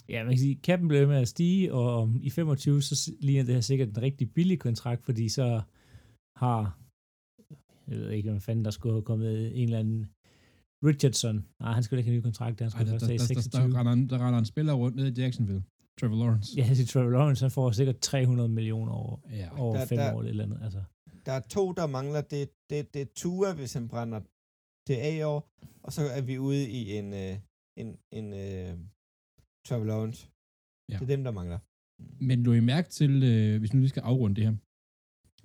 Ja, 0.09 0.23
man 0.23 0.31
kan 0.33 0.39
sige, 0.39 0.55
kappen 0.67 0.87
bliver 0.87 1.07
med 1.07 1.17
at 1.25 1.27
stige, 1.27 1.73
og 1.73 2.09
i 2.21 2.29
25, 2.29 2.81
så 2.81 3.11
ligner 3.21 3.43
det 3.43 3.53
her 3.53 3.61
sikkert 3.61 3.89
en 3.89 4.01
rigtig 4.01 4.33
billig 4.33 4.59
kontrakt, 4.59 5.01
fordi 5.05 5.29
så 5.29 5.61
har, 6.43 6.59
jeg 7.87 7.97
ved 7.99 8.09
ikke, 8.11 8.29
hvad 8.31 8.41
fanden 8.41 8.65
der 8.65 8.71
skulle 8.71 8.93
have 8.93 9.03
kommet 9.11 9.57
en 9.59 9.63
eller 9.63 9.79
anden 9.79 10.12
Richardson. 10.83 11.45
Nej, 11.59 11.71
han 11.73 11.83
skulle 11.83 11.99
ikke 11.99 12.09
have 12.09 12.15
en 12.15 12.19
ny 12.19 12.23
kontrakt, 12.23 12.59
han 12.61 12.69
skulle 12.71 12.81
Ej, 12.81 12.85
der, 12.85 12.91
først 12.93 13.01
der, 13.01 13.07
have 13.07 13.17
der, 13.17 13.25
26. 13.25 13.63
der, 13.63 13.69
der, 13.69 13.79
render, 13.79 13.93
en- 13.93 14.09
der 14.09 14.27
render 14.27 14.39
en 14.39 14.45
spiller 14.45 14.73
rundt 14.73 14.95
ned 14.97 15.17
i 15.17 15.21
Jacksonville. 15.21 15.63
Trevor 15.99 16.15
Lawrence. 16.15 16.53
Ja, 16.57 16.65
jeg 16.67 16.75
siger, 16.77 16.87
Trevor 16.87 17.09
Lawrence, 17.09 17.43
han 17.45 17.51
får 17.51 17.71
sikkert 17.71 17.99
300 17.99 18.49
millioner 18.49 18.91
over, 18.91 19.17
Ja. 19.31 19.59
over 19.59 19.75
Der- 19.77 19.85
fem 19.85 19.97
der- 19.97 20.13
år 20.13 20.19
eller 20.19 20.23
et 20.23 20.29
eller 20.29 20.43
andet. 20.43 20.63
Altså. 20.63 20.83
Der 21.25 21.31
er 21.31 21.39
to, 21.39 21.71
der 21.71 21.87
mangler. 21.87 22.21
Det, 22.21 22.49
det, 22.69 22.93
det 22.93 23.01
er 23.01 23.05
Tua, 23.15 23.53
hvis 23.53 23.73
han 23.73 23.87
brænder 23.87 24.19
det 24.87 24.95
af 24.95 25.15
i 25.19 25.21
år. 25.21 25.49
Og 25.83 25.93
så 25.93 26.01
er 26.17 26.21
vi 26.21 26.37
ude 26.37 26.69
i 26.69 26.91
en, 26.97 27.13
øh, 27.13 27.37
en, 27.77 27.97
en 28.11 28.33
øh, 28.33 28.77
Trevor 29.67 29.85
Lawrence. 29.85 30.27
Ja. 30.89 30.93
Det 30.97 31.01
er 31.01 31.15
dem, 31.15 31.23
der 31.23 31.31
mangler. 31.31 31.59
Men 32.29 32.43
lå 32.43 32.53
I 32.53 32.59
mærke 32.59 32.89
til, 32.89 33.23
øh, 33.23 33.59
hvis 33.59 33.73
nu 33.73 33.79
lige 33.79 33.89
skal 33.89 34.01
afrunde 34.01 34.35
det 34.35 34.43
her, 34.43 34.55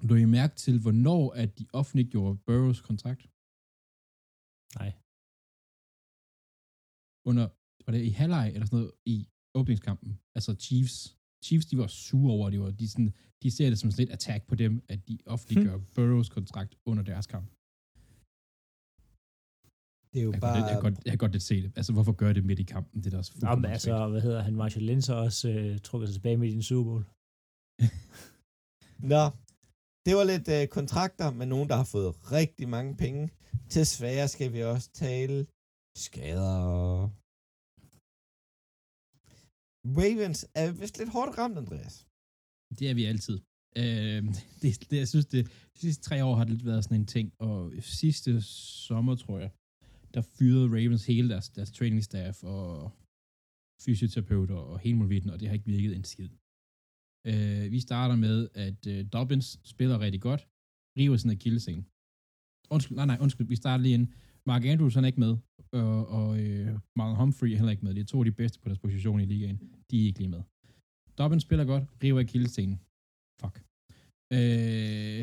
lå 0.09 0.15
I 0.15 0.25
mærke 0.25 0.55
til, 0.57 0.81
hvornår 0.81 1.33
at 1.43 1.59
de 1.59 1.67
offentliggjorde 1.73 2.39
Burrows 2.47 2.81
kontrakt? 2.81 3.23
Nej. 4.79 4.93
Under, 7.29 7.47
var 7.87 7.93
det 7.93 8.03
i 8.05 8.09
halvleg 8.21 8.47
eller 8.55 8.67
sådan 8.67 8.79
noget, 8.79 8.93
i 9.07 9.17
åbningskampen? 9.55 10.11
Altså 10.37 10.51
Chiefs. 10.67 10.97
Chiefs, 11.45 11.67
de 11.67 11.79
var 11.79 11.87
sure 11.87 12.33
over, 12.33 12.51
det 12.51 12.61
var, 12.61 12.71
de, 12.71 12.89
sådan, 12.89 13.13
de 13.43 13.51
ser 13.51 13.69
det 13.71 13.79
som 13.79 13.91
sådan 13.91 14.07
et 14.09 14.13
attack 14.13 14.47
på 14.47 14.55
dem, 14.55 14.83
at 14.89 15.09
de 15.09 15.19
offentliggør 15.27 15.77
Hm. 15.77 15.85
Burrows 15.95 16.29
kontrakt 16.29 16.73
under 16.87 17.03
deres 17.11 17.27
kamp. 17.27 17.49
Det 20.13 20.19
er 20.21 20.25
jo 20.25 20.33
Jeg 20.33 20.41
bare... 20.41 20.61
godt, 20.61 20.71
jeg, 20.71 20.75
kan 20.75 20.83
godt, 20.83 21.05
jeg 21.05 21.11
kan 21.13 21.19
godt 21.19 21.33
lidt 21.33 21.43
se 21.43 21.63
det. 21.63 21.73
Altså, 21.77 21.93
hvorfor 21.93 22.13
gør 22.13 22.33
det 22.33 22.45
midt 22.45 22.59
i 22.59 22.63
kampen? 22.63 23.01
Det 23.03 23.07
er 23.07 23.11
da 23.11 23.19
også 23.19 23.33
Nå, 23.35 23.41
men 23.41 23.49
fuldkommen 23.49 23.73
altså, 23.73 24.09
hvad 24.09 24.21
hedder 24.21 24.43
han, 24.43 24.55
Marshall 24.57 24.87
Lynch 24.87 25.11
har 25.11 25.17
også 25.17 25.49
øh, 25.51 25.79
trukket 25.79 26.09
sig 26.09 26.15
tilbage 26.15 26.37
med 26.37 26.49
i 26.49 26.53
den 26.53 26.63
Super 26.63 26.85
Bowl. 26.91 27.05
Nå, 29.13 29.25
det 30.07 30.13
var 30.17 30.25
lidt 30.33 30.49
øh, 30.57 30.69
kontrakter 30.69 31.31
med 31.31 31.47
nogen, 31.47 31.69
der 31.69 31.77
har 31.77 31.85
fået 31.85 32.33
rigtig 32.33 32.69
mange 32.69 32.97
penge. 32.97 33.31
Desværre 33.75 34.29
skal 34.29 34.53
vi 34.53 34.63
også 34.63 34.91
tale 34.93 35.47
skader. 36.07 37.11
Ravens 39.99 40.41
er 40.55 40.69
vist 40.81 40.99
lidt 40.99 41.11
hårdt 41.17 41.39
ramt, 41.39 41.59
Andreas. 41.63 42.07
Det 42.79 42.91
er 42.91 42.95
vi 42.95 43.05
altid. 43.13 43.37
Øh, 43.83 44.23
det, 44.63 44.71
det, 44.91 44.97
jeg 45.03 45.09
synes, 45.09 45.27
det, 45.27 45.43
de 45.75 45.81
sidste 45.81 46.03
tre 46.09 46.17
år 46.25 46.35
har 46.35 46.45
det 46.45 46.53
lidt 46.53 46.65
været 46.71 46.85
sådan 46.85 47.01
en 47.01 47.07
ting, 47.17 47.27
og 47.39 47.73
sidste 47.81 48.43
sommer, 48.87 49.15
tror 49.15 49.39
jeg, 49.45 49.51
der 50.15 50.23
fyrede 50.39 50.73
Ravens 50.77 51.07
hele 51.07 51.29
deres, 51.29 51.49
deres 51.51 51.73
training 51.73 52.05
staff 52.05 52.37
og 52.43 52.91
fysioterapeuter 53.85 54.59
og 54.71 54.79
hele 54.79 54.97
muligheden, 54.97 55.31
og 55.35 55.41
det 55.41 55.49
har 55.49 55.55
ikke 55.55 55.73
virket 55.77 55.97
en 55.97 56.05
skid. 56.05 56.31
Øh, 57.31 57.65
vi 57.75 57.81
starter 57.81 58.17
med, 58.27 58.49
at 58.55 58.81
øh, 58.93 59.01
Dobbins 59.13 59.49
spiller 59.73 59.97
rigtig 60.01 60.21
godt, 60.29 60.43
river 60.99 61.17
sin 61.17 61.31
akillescene. 61.37 61.85
Undskyld, 62.75 62.97
nej, 62.97 63.07
nej, 63.07 63.19
undskyld, 63.25 63.49
vi 63.55 63.57
starter 63.57 63.83
lige 63.83 63.95
ind. 63.99 64.07
Mark 64.51 64.65
Andrews 64.65 64.95
han 64.95 65.05
er 65.05 65.11
ikke 65.13 65.25
med, 65.27 65.37
og, 65.73 66.09
og 66.19 66.29
øh, 66.41 66.79
Marlon 66.99 67.17
Humphrey 67.17 67.49
er 67.51 67.57
heller 67.61 67.71
ikke 67.71 67.85
med. 67.85 67.95
Det 67.95 68.01
er 68.01 68.11
to 68.13 68.19
af 68.19 68.25
de 68.25 68.33
bedste 68.33 68.61
på 68.61 68.69
deres 68.69 68.79
position 68.79 69.21
i 69.21 69.25
ligaen. 69.25 69.59
De 69.91 69.95
er 70.03 70.07
ikke 70.07 70.19
lige 70.19 70.35
med. 70.37 70.43
Dobbins 71.19 71.43
spiller 71.43 71.65
godt, 71.65 71.85
river 72.03 72.21
akillescenen. 72.21 72.77
Fuck. 73.41 73.57
Øh, 74.39 75.21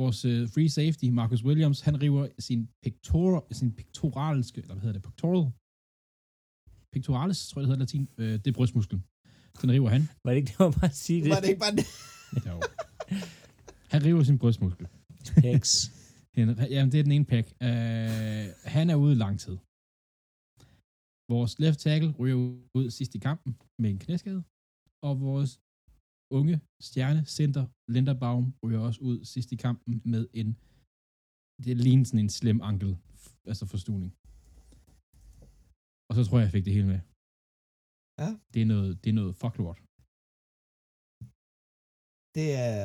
vores 0.00 0.24
øh, 0.24 0.40
free 0.54 0.70
safety, 0.78 1.04
Marcus 1.04 1.44
Williams, 1.44 1.80
han 1.80 2.02
river 2.02 2.28
sin, 2.38 2.68
pector, 2.84 3.46
sin 3.50 3.70
pectoralske, 3.78 4.60
eller 4.60 4.74
hvad 4.74 4.82
hedder 4.82 4.98
det, 4.98 5.04
pectoral, 5.08 5.42
pectoralis, 6.92 7.48
tror 7.48 7.60
jeg 7.60 7.62
det 7.64 7.70
hedder 7.70 7.84
latin, 7.84 8.08
øh, 8.18 8.32
det 8.42 8.46
er 8.46 8.56
brystmusklen. 8.58 9.00
Den 9.62 9.70
river 9.70 9.88
han. 9.88 10.02
Var 10.24 10.30
det 10.30 10.38
ikke 10.40 10.48
det, 10.50 10.58
man 10.58 10.72
bare 10.80 10.90
at 10.94 10.96
sige 10.96 11.20
det? 11.22 11.30
Var 11.30 11.40
det 11.40 11.48
ikke 11.48 11.64
bare 11.66 11.76
det? 11.80 11.86
Jo. 12.48 12.56
Han 13.92 14.04
river 14.06 14.22
sin 14.22 14.38
brystmuskel. 14.38 14.86
Pecs. 15.42 15.72
Han- 16.36 16.70
Jamen, 16.74 16.90
det 16.92 16.98
er 17.00 17.06
den 17.08 17.16
ene 17.18 17.28
pack. 17.32 17.46
Uh, 17.66 18.46
han 18.76 18.86
er 18.92 18.96
ude 19.04 19.14
lang 19.24 19.34
tid. 19.44 19.56
Vores 21.34 21.52
left 21.62 21.78
tackle 21.86 22.10
ryger 22.20 22.38
ud 22.78 22.86
sidst 22.96 23.12
i 23.18 23.20
kampen 23.28 23.50
med 23.82 23.88
en 23.90 24.00
knæskade. 24.04 24.42
Og 25.06 25.12
vores 25.28 25.50
unge 26.38 26.56
stjerne 26.88 27.22
center 27.38 27.64
Linderbaum 27.94 28.44
ryger 28.64 28.80
også 28.88 29.00
ud 29.10 29.18
sidst 29.32 29.48
i 29.52 29.58
kampen 29.66 29.94
med 30.12 30.24
en 30.40 30.50
det 31.66 31.76
ligner 31.84 32.04
sådan 32.04 32.24
en 32.26 32.34
slem 32.40 32.58
ankel, 32.70 32.92
altså 33.50 33.64
forstuning. 33.72 34.10
Og 36.08 36.12
så 36.16 36.22
tror 36.24 36.36
jeg, 36.38 36.46
jeg 36.46 36.54
fik 36.56 36.64
det 36.68 36.76
hele 36.76 36.88
med. 36.92 37.00
Ja. 38.22 38.28
Det 38.52 38.60
er 38.62 38.68
noget, 38.74 38.90
det 39.02 39.08
er 39.10 39.18
noget 39.20 39.34
fucklort. 39.42 39.78
Det 42.36 42.48
er... 42.68 42.76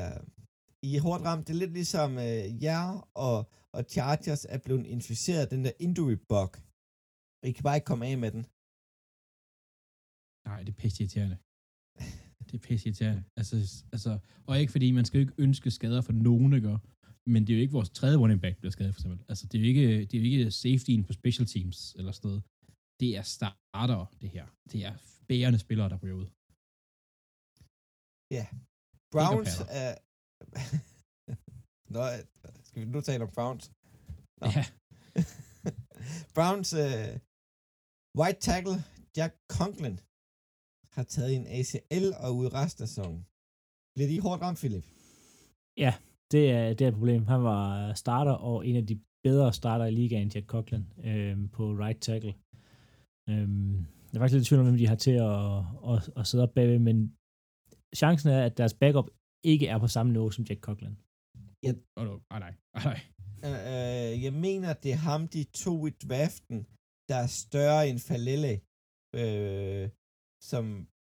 I 0.88 0.90
er 0.96 1.02
hårdt 1.08 1.24
ramt. 1.28 1.48
Det 1.48 1.54
er 1.54 1.62
lidt 1.64 1.74
ligesom 1.80 2.10
øh, 2.28 2.44
jer 2.66 2.86
og, 3.28 3.38
og 3.76 3.82
Chargers 3.94 4.44
er 4.56 4.60
blevet 4.66 4.86
inficeret 4.96 5.42
af 5.46 5.50
den 5.54 5.62
der 5.66 5.74
injury 5.86 6.18
bug. 6.32 6.52
Og 7.42 7.46
I 7.50 7.52
kan 7.56 7.64
bare 7.68 7.78
ikke 7.78 7.90
komme 7.92 8.06
af 8.12 8.18
med 8.24 8.32
den. 8.36 8.44
Nej, 10.50 10.60
det 10.66 10.72
er 10.74 10.80
pisse 10.82 10.98
irriterende. 11.02 11.38
Det 12.48 12.54
er 12.60 12.64
pisse 12.68 12.84
irriterende. 12.88 13.24
Altså, 13.40 13.56
altså, 13.96 14.12
og 14.48 14.54
ikke 14.60 14.72
fordi, 14.76 14.88
man 14.92 15.06
skal 15.06 15.18
jo 15.18 15.24
ikke 15.26 15.42
ønske 15.46 15.72
skader 15.72 16.02
for 16.08 16.14
nogen, 16.28 16.54
ikke? 16.54 16.80
Men 17.34 17.40
det 17.44 17.52
er 17.54 17.58
jo 17.58 17.62
ikke 17.62 17.78
vores 17.80 17.90
tredje 17.90 18.18
running 18.18 18.42
back, 18.42 18.56
der 18.56 18.62
bliver 18.62 18.76
skadet, 18.78 18.94
for 18.94 19.00
eksempel. 19.00 19.20
Altså, 19.30 19.44
det 19.48 19.56
er 19.58 19.62
jo 19.64 19.68
ikke, 19.74 19.88
det 20.08 20.14
er 20.14 20.22
jo 20.22 20.26
ikke 20.32 20.52
safetyen 20.52 21.04
på 21.04 21.14
special 21.14 21.48
teams 21.54 21.78
eller 22.00 22.12
sådan 22.12 22.28
noget. 22.30 22.44
Det 23.00 23.10
er 23.20 23.26
starter, 23.38 24.06
det 24.22 24.30
her. 24.30 24.46
Det 24.72 24.80
er 24.86 24.94
bærende 25.28 25.60
spillere, 25.60 25.90
der 25.90 25.98
ryger 26.04 26.18
ud. 26.22 26.28
Ja. 28.38 28.46
Browns 29.14 29.56
er... 29.82 29.92
Nå, 31.96 32.02
øh, 32.14 32.22
skal 32.68 32.82
vi 32.82 32.86
nu 32.86 33.02
tale 33.02 33.24
om 33.24 33.32
Browns? 33.38 33.66
Nå. 34.42 34.48
Ja. 34.56 34.64
Browns 36.36 36.70
uh, 36.84 37.10
white 38.20 38.42
tackle 38.48 38.78
Jack 39.18 39.34
Conklin 39.58 39.98
har 40.96 41.04
taget 41.04 41.36
en 41.36 41.48
ACL 41.58 42.06
og 42.24 42.30
ude 42.40 42.50
resten 42.60 42.84
af 42.84 42.90
sæsonen. 42.90 43.22
Bliver 43.96 44.10
de 44.10 44.22
hårdt 44.26 44.42
ramt, 44.42 44.60
Philip? 44.62 44.86
Ja, 45.84 45.94
det 46.32 46.44
er, 46.52 46.74
det 46.74 46.82
er 46.82 46.88
et 46.88 47.00
problem. 47.00 47.24
Han 47.34 47.44
var 47.44 47.94
starter 47.94 48.32
og 48.50 48.68
en 48.68 48.76
af 48.76 48.86
de 48.88 49.00
bedre 49.24 49.54
starter 49.54 49.86
i 49.86 49.92
ligaen, 49.92 50.32
Jack 50.34 50.46
Coughlin, 50.46 50.86
øhm, 51.04 51.50
på 51.50 51.64
right 51.84 52.02
tackle. 52.02 52.34
Øhm, 53.30 53.78
jeg 54.10 54.16
er 54.16 54.20
faktisk 54.20 54.36
lidt 54.36 54.46
i 54.46 54.50
tvivl 54.50 54.62
om, 54.62 54.68
hvem 54.68 54.78
de 54.78 54.88
har 54.88 54.96
til 54.96 55.18
at, 55.32 55.58
at, 55.92 56.00
at 56.20 56.28
sidde 56.28 56.44
op 56.44 56.54
bagved, 56.56 56.80
men 56.80 56.98
chancen 57.96 58.30
er, 58.30 58.42
at 58.46 58.58
deres 58.58 58.74
backup 58.74 59.10
ikke 59.44 59.68
er 59.68 59.78
på 59.78 59.88
samme 59.88 60.12
niveau 60.12 60.32
som 60.32 60.44
Jack 60.50 60.62
Coughlin. 60.62 60.96
Oh, 61.98 62.06
no. 62.06 62.20
ah, 62.30 62.40
nej. 62.40 62.54
Ah, 62.74 62.84
nej. 62.92 63.00
Uh, 63.48 63.60
uh, 63.74 64.24
jeg 64.26 64.34
mener, 64.34 64.74
det 64.74 64.92
er 64.92 64.96
ham, 65.10 65.28
de 65.28 65.44
to 65.44 65.88
i 65.88 65.90
draften, 65.90 66.58
der 67.10 67.16
er 67.16 67.28
større 67.28 67.90
end 67.90 68.00
Falele, 68.00 68.54
uh, 69.22 69.90
som 70.52 70.64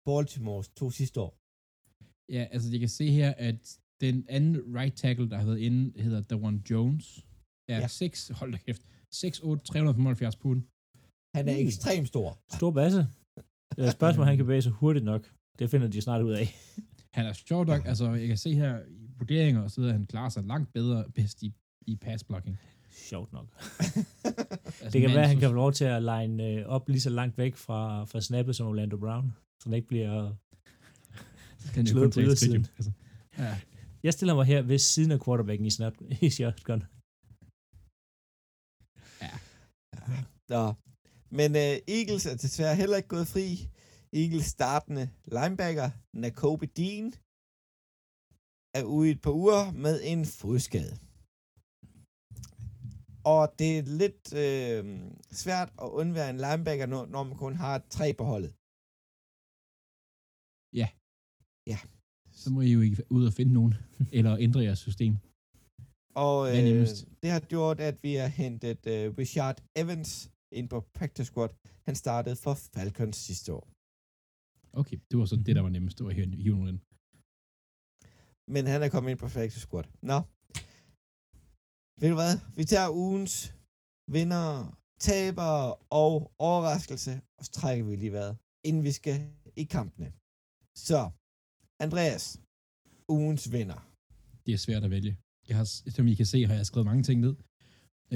Baltimore 0.07 0.63
tog 0.79 0.93
sidste 0.93 1.21
år. 1.21 1.33
Ja, 2.37 2.43
altså, 2.55 2.71
jeg 2.71 2.81
kan 2.81 2.89
se 2.89 3.07
her, 3.11 3.31
at 3.49 3.79
den 4.01 4.17
anden 4.29 4.55
right 4.79 4.97
tackle, 4.97 5.31
der 5.31 5.37
har 5.39 5.47
været 5.47 5.59
inde, 5.59 6.03
hedder 6.03 6.21
Dawan 6.21 6.57
Jones. 6.71 7.07
Er 7.69 7.81
Ja. 7.81 7.89
6, 7.89 8.29
hold 8.29 8.53
da 8.53 8.59
kæft, 8.59 8.83
6, 9.13 9.41
8, 9.41 9.65
375 9.65 10.37
pund. 10.37 10.61
Han 11.37 11.49
er 11.49 11.53
Mm. 11.61 11.67
ekstremt 11.67 12.09
stor. 12.09 12.29
Stor 12.59 12.71
basse. 12.71 12.99
Det 13.77 13.85
er 13.85 13.87
et 13.89 13.93
spørgsmål, 13.93 14.27
han 14.27 14.37
kan 14.37 14.45
bevæge 14.47 14.63
sig 14.63 14.73
hurtigt 14.73 15.05
nok. 15.05 15.23
Det 15.59 15.71
finder 15.71 15.89
de 15.89 16.01
snart 16.01 16.23
ud 16.23 16.33
af. 16.33 16.47
Han 17.17 17.27
er 17.27 17.33
sjovt 17.33 17.69
nok, 17.69 17.87
altså 17.87 18.13
jeg 18.13 18.29
kan 18.29 18.37
se 18.37 18.55
her 18.55 18.79
i 18.89 19.11
vurderinger 19.19 19.63
og 19.63 19.71
så 19.71 19.81
videre, 19.81 19.95
at 19.95 19.99
han 19.99 20.07
klarer 20.07 20.29
sig 20.29 20.45
langt 20.45 20.73
bedre 20.73 21.05
bedst 21.15 21.43
i, 21.43 21.53
i 21.87 21.97
pass 21.97 22.25
blocking. 22.25 22.59
Sjovt 22.91 23.33
nok. 23.33 23.47
Altså, 24.81 24.91
Det 24.93 25.01
kan 25.01 25.11
være, 25.11 25.23
at 25.23 25.29
han 25.29 25.39
kan 25.39 25.49
få 25.49 25.55
lov 25.55 25.73
til 25.73 25.85
at 25.85 26.03
line 26.03 26.45
øh, 26.45 26.67
op 26.67 26.89
lige 26.89 27.01
så 27.01 27.11
langt 27.11 27.39
væk 27.39 27.57
fra, 27.57 28.05
fra 28.05 28.21
snappet 28.21 28.57
som 28.57 28.67
Orlando 28.67 28.97
Brown, 28.97 29.35
så 29.61 29.69
han 29.69 29.75
ikke 29.75 29.89
bliver... 29.89 30.35
så 31.59 31.73
kan 31.73 31.87
slået 31.87 32.13
på 32.13 32.21
ydersiden. 32.21 32.67
Altså, 32.77 32.91
ja. 33.39 33.59
Jeg 34.03 34.13
stiller 34.13 34.35
mig 34.35 34.47
her 34.47 34.63
ved 34.63 34.79
siden 34.79 35.13
af 35.13 35.25
quarterbacken 35.25 35.67
i, 35.67 35.71
snap, 35.71 35.95
i 36.21 36.31
shotgun. 36.31 36.83
Nå. 40.49 40.75
Men 41.31 41.51
uh, 41.51 41.95
Eagles 41.97 42.27
er 42.27 42.37
desværre 42.37 42.77
heller 42.77 42.97
ikke 42.97 43.09
gået 43.09 43.27
fri. 43.27 43.69
Eagles 44.21 44.49
startende 44.57 45.05
linebacker, 45.37 45.89
Nakobe 46.23 46.67
Dean, 46.79 47.07
er 48.79 48.85
ude 48.97 49.09
i 49.09 49.15
et 49.17 49.23
par 49.27 49.35
uger 49.43 49.63
med 49.85 49.97
en 50.13 50.23
fodskade. 50.41 50.93
Og 53.33 53.43
det 53.59 53.71
er 53.79 53.83
lidt 54.03 54.25
øh, 54.45 54.83
svært 55.43 55.71
at 55.85 55.89
undvære 56.01 56.31
en 56.31 56.43
linebacker, 56.47 56.87
når, 56.93 57.03
når 57.15 57.23
man 57.29 57.37
kun 57.45 57.55
har 57.65 57.75
tre 57.97 58.07
på 58.19 58.25
holdet. 58.33 58.53
Så 62.41 62.47
må 62.55 62.61
I 62.61 62.71
jo 62.77 62.81
ikke 62.81 63.03
ud 63.17 63.25
og 63.27 63.33
finde 63.39 63.53
nogen, 63.53 63.75
eller 64.19 64.33
ændre 64.47 64.61
jeres 64.67 64.79
system. 64.89 65.13
Og 66.27 66.39
øh, 66.49 66.87
det 67.23 67.31
har 67.37 67.43
gjort, 67.55 67.79
at 67.81 67.97
vi 68.03 68.13
har 68.15 68.31
hentet 68.43 68.83
øh, 68.95 69.05
Richard 69.19 69.59
Evans 69.83 70.31
ind 70.59 70.69
på 70.69 70.79
practice 70.99 71.29
squad. 71.31 71.53
Han 71.87 71.95
startede 71.95 72.37
for 72.37 72.55
Falcons 72.75 73.17
sidste 73.17 73.53
år. 73.59 73.76
Okay, 74.81 74.99
det 75.11 75.17
var 75.19 75.27
så 75.27 75.37
det, 75.47 75.57
der 75.57 75.63
var 75.67 75.73
nemmest. 75.77 75.99
Det 75.99 76.05
var 76.05 76.11
at 76.11 76.17
hive 76.17 76.57
nogen 76.57 76.69
ind. 76.73 76.81
Men 78.55 78.63
han 78.73 78.81
er 78.83 78.89
kommet 78.95 79.11
ind 79.11 79.19
på 79.25 79.29
Factor 79.37 79.61
Squad. 79.67 79.87
Nå. 80.11 80.19
Ved 82.01 82.09
du 82.13 82.17
hvad? 82.23 82.35
Vi 82.59 82.65
tager 82.73 82.91
ugens 83.03 83.35
vinder, 84.15 84.49
taber 85.09 85.53
og 86.01 86.13
overraskelse, 86.51 87.13
og 87.39 87.43
så 87.45 87.51
trækker 87.59 87.85
vi 87.89 87.97
lige 87.97 88.15
hvad, 88.19 88.31
inden 88.69 88.83
vi 88.89 88.93
skal 88.99 89.17
i 89.63 89.65
kampene. 89.77 90.09
Så, 90.89 91.01
Andreas, 91.85 92.25
ugens 93.17 93.45
vinder. 93.53 93.81
Det 94.47 94.53
er 94.55 94.61
svært 94.67 94.85
at 94.85 94.91
vælge. 94.97 95.13
Jeg 95.49 95.57
har, 95.61 95.67
som 95.97 96.07
I 96.13 96.15
kan 96.15 96.27
se, 96.27 96.47
har 96.47 96.55
jeg 96.55 96.67
skrevet 96.67 96.87
mange 96.91 97.03
ting 97.09 97.21
ned. 97.21 97.35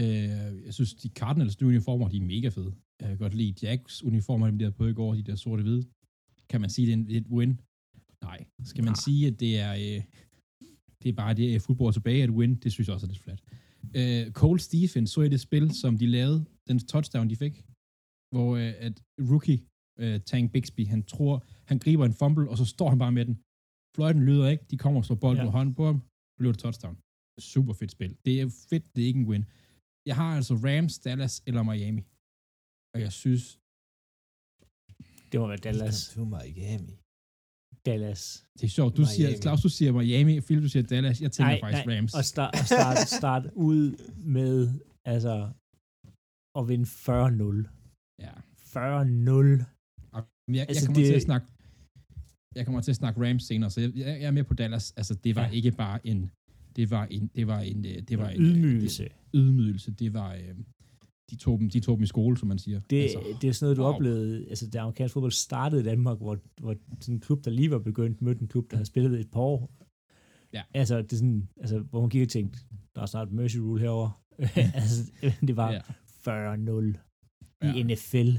Øh, 0.01 0.65
jeg 0.67 0.75
synes, 0.75 0.95
de 0.95 1.09
Cardinals 1.21 1.63
uniformer, 1.63 2.09
de 2.09 2.17
er 2.17 2.31
mega 2.35 2.49
fede. 2.49 2.73
Jeg 3.01 3.09
kan 3.09 3.19
godt 3.19 3.35
lide 3.35 3.55
Jacks 3.63 4.03
uniformer, 4.03 4.47
dem 4.47 4.59
der 4.59 4.71
på 4.71 4.87
i 4.87 4.95
går, 5.01 5.15
de 5.15 5.23
der 5.23 5.37
sorte 5.37 5.63
hvide. 5.63 5.85
Kan 6.51 6.61
man 6.61 6.71
sige, 6.71 6.87
det 6.87 6.93
er 6.93 6.97
en, 7.03 7.11
et 7.11 7.27
win? 7.37 7.53
Nej. 8.29 8.39
Skal 8.71 8.85
man 8.85 8.95
Nej. 8.97 9.05
sige, 9.07 9.23
at 9.31 9.41
det 9.41 9.53
er, 9.67 9.73
øh, 9.85 10.01
det 11.03 11.09
er 11.09 11.17
bare 11.23 11.35
det 11.41 11.47
er 11.55 11.61
fodbold 11.67 11.93
tilbage 11.93 12.23
at 12.23 12.31
win? 12.39 12.53
Det 12.63 12.73
synes 12.73 12.87
jeg 12.89 12.95
også 12.95 13.07
er 13.07 13.13
lidt 13.15 13.25
flat. 13.27 13.41
Øh, 13.99 14.33
Cole 14.41 14.61
Stephen 14.61 15.07
så 15.07 15.21
i 15.23 15.29
det 15.35 15.41
spil, 15.41 15.67
som 15.83 15.93
de 16.03 16.07
lavede, 16.07 16.45
den 16.69 16.79
touchdown, 16.93 17.31
de 17.31 17.37
fik, 17.45 17.55
hvor 18.35 18.49
øh, 18.61 18.73
at 18.87 18.95
rookie 19.31 19.59
øh, 20.03 20.21
Tank 20.31 20.53
Bixby, 20.53 20.87
han 20.87 21.03
tror, 21.15 21.35
han 21.71 21.79
griber 21.85 22.05
en 22.07 22.15
fumble, 22.21 22.47
og 22.51 22.57
så 22.61 22.65
står 22.75 22.89
han 22.93 22.99
bare 23.05 23.13
med 23.19 23.25
den. 23.29 23.35
Fløjten 23.97 24.23
lyder 24.29 24.49
ikke, 24.49 24.65
de 24.71 24.77
kommer 24.85 25.01
og 25.01 25.05
slår 25.05 25.17
bolden 25.25 25.37
Ja. 25.45 25.45
ja. 25.45 25.51
hånden 25.59 25.75
på 25.75 25.85
ham, 25.91 25.99
bliver 26.39 26.53
det 26.53 26.61
touchdown. 26.65 26.97
Super 27.53 27.73
fedt 27.81 27.93
spil. 27.97 28.13
Det 28.27 28.41
er 28.41 28.47
fedt, 28.71 28.85
det 28.97 29.01
er 29.03 29.07
ikke 29.11 29.21
en 29.25 29.31
win. 29.33 29.45
Jeg 30.09 30.17
har 30.21 30.31
altså 30.39 30.55
Rams, 30.67 30.95
Dallas 31.07 31.35
eller 31.49 31.63
Miami. 31.71 32.03
Og 32.95 32.99
jeg 33.05 33.13
synes, 33.23 33.45
Det 35.33 35.41
må 35.41 35.47
være 35.47 35.57
Dallas. 35.57 36.09
To 36.15 36.25
Miami. 36.25 36.95
Dallas. 37.87 38.45
det 38.59 38.65
er 38.65 38.69
sjovt. 38.69 38.97
Du 38.97 39.03
Miami. 39.03 39.15
siger, 39.17 39.41
Claus, 39.43 39.61
du 39.63 39.69
siger 39.69 39.93
Miami, 39.93 40.41
Phil, 40.41 40.63
du 40.63 40.69
siger 40.69 40.83
Dallas. 40.83 41.21
Jeg 41.21 41.33
tænker 41.33 41.51
Nej, 41.53 41.61
faktisk 41.61 41.87
nej, 41.87 41.97
Rams. 41.97 42.15
Og 42.15 42.25
start, 42.25 42.55
og 42.61 42.67
start, 42.67 42.99
start 43.21 43.45
ud 43.55 43.85
med, 44.37 44.57
altså, 45.05 45.35
at 46.59 46.69
vinde 46.69 46.85
40-0. 46.85 47.69
Ja. 48.27 48.35
40-0. 48.75 49.65
Og 50.13 50.21
Jeg, 50.49 50.55
jeg 50.57 50.67
Altså, 50.69 50.87
kommer 50.87 51.01
det- 51.01 51.07
til 51.11 51.15
at 51.15 51.23
snakke 51.23 51.47
jeg 52.57 52.65
kommer 52.67 52.81
til 52.81 52.91
at 52.93 52.97
snakke 52.97 53.29
Rams 53.29 53.43
senere, 53.43 53.71
så 53.71 53.81
jeg, 53.81 53.93
jeg 53.95 54.23
er 54.23 54.31
med 54.31 54.45
på 54.45 54.55
Dallas. 54.55 54.93
Altså, 54.97 55.15
det 55.15 55.37
var 55.37 55.45
Ja. 55.47 55.51
ikke 55.51 55.71
bare 55.73 56.07
en 56.07 56.31
det 56.77 56.91
var 56.91 57.05
en 57.11 57.31
det 57.37 57.47
var 57.47 57.61
en 57.61 57.85
øh, 57.87 58.03
det 58.09 58.19
var 58.19 58.29
en 58.29 58.41
Ydmygelse. 58.43 59.03
Det, 59.03 59.13
ydmygelse. 59.35 59.91
Det 59.91 60.13
var 60.15 60.35
øh, 60.35 60.55
de 61.31 61.37
tog 61.37 61.59
dem 61.59 61.71
de 61.71 61.81
tog 61.81 61.97
dem 61.97 62.03
i 62.03 62.07
skole, 62.07 62.37
som 62.37 62.49
man 62.49 62.59
siger. 62.59 62.81
Det, 62.91 63.03
altså, 63.03 63.19
det 63.41 63.49
er 63.49 63.53
sådan 63.53 63.65
noget, 63.67 63.77
du 63.77 63.83
wow. 63.83 63.93
oplevede, 63.93 64.49
altså 64.49 64.71
da 64.71 64.79
amerikansk 64.79 65.13
fodbold 65.13 65.33
startede 65.33 65.81
i 65.81 65.85
Danmark, 65.85 66.19
hvor, 66.19 66.39
hvor 66.61 66.77
sådan 67.01 67.15
en 67.15 67.21
klub, 67.21 67.45
der 67.45 67.51
lige 67.51 67.71
var 67.71 67.79
begyndt, 67.79 68.23
mødte 68.23 68.41
en 68.43 68.49
klub, 68.49 68.71
der 68.71 68.77
havde 68.77 68.87
spillet 68.87 69.21
et 69.21 69.31
par 69.31 69.41
år. 69.41 69.71
Ja. 70.53 70.63
Altså, 70.75 71.03
det 71.03 71.13
er 71.13 71.17
sådan, 71.17 71.49
altså, 71.57 71.79
hvor 71.79 72.01
man 72.01 72.11
kigger 72.11 72.27
og 72.27 72.31
tænkte, 72.31 72.59
der 72.95 73.03
er 73.03 73.07
snart 73.07 73.33
Mercy 73.33 73.57
Rule 73.57 73.81
herover. 73.81 74.23
altså, 74.81 75.13
det 75.49 75.57
var 75.57 75.73
ja. 75.73 75.81
40-0 76.57 76.99
i 77.63 77.67
Ja. 77.67 77.83
NFL. 77.83 78.31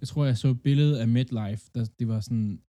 Jeg 0.00 0.08
tror, 0.08 0.24
jeg 0.24 0.36
så 0.38 0.48
et 0.48 0.62
billede 0.62 1.00
af 1.00 1.08
MetLife, 1.08 1.64
der 1.74 1.84
det 1.98 2.08
var 2.08 2.20
sådan 2.20 2.60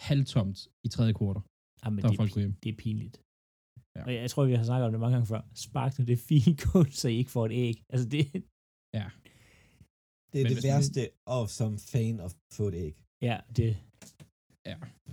halvtomt 0.00 0.58
i 0.84 0.88
tredje 0.88 1.12
kvartal. 1.12 1.42
Jamen, 1.84 2.02
Der 2.02 2.08
det, 2.08 2.16
folk 2.16 2.36
er, 2.36 2.40
hjem. 2.40 2.52
det 2.62 2.68
er 2.72 2.76
pinligt. 2.76 3.16
Ja. 3.96 4.04
Og 4.04 4.14
jeg, 4.14 4.20
jeg 4.22 4.30
tror, 4.30 4.44
vi 4.44 4.54
har 4.54 4.64
snakket 4.64 4.86
om 4.86 4.92
det 4.92 5.00
mange 5.00 5.14
gange 5.16 5.26
før. 5.26 5.42
Spark 5.54 5.98
nu 5.98 6.04
det 6.04 6.18
field 6.18 6.56
goal, 6.72 6.90
så 7.00 7.08
I 7.08 7.16
ikke 7.16 7.30
får 7.30 7.46
et 7.46 7.52
æg. 7.52 7.76
Altså, 7.92 8.08
det, 8.08 8.24
Det 8.92 9.00
er 10.40 10.44
Men 10.44 10.44
det 10.46 10.52
hvis 10.54 10.64
man- 10.64 10.72
værste 10.72 11.08
og 11.26 11.50
som 11.50 11.78
fan 11.78 12.20
at 12.20 12.36
få 12.52 12.68
et 12.68 12.74
æg. 12.74 12.96
ja, 13.22 13.38
det, 13.56 13.76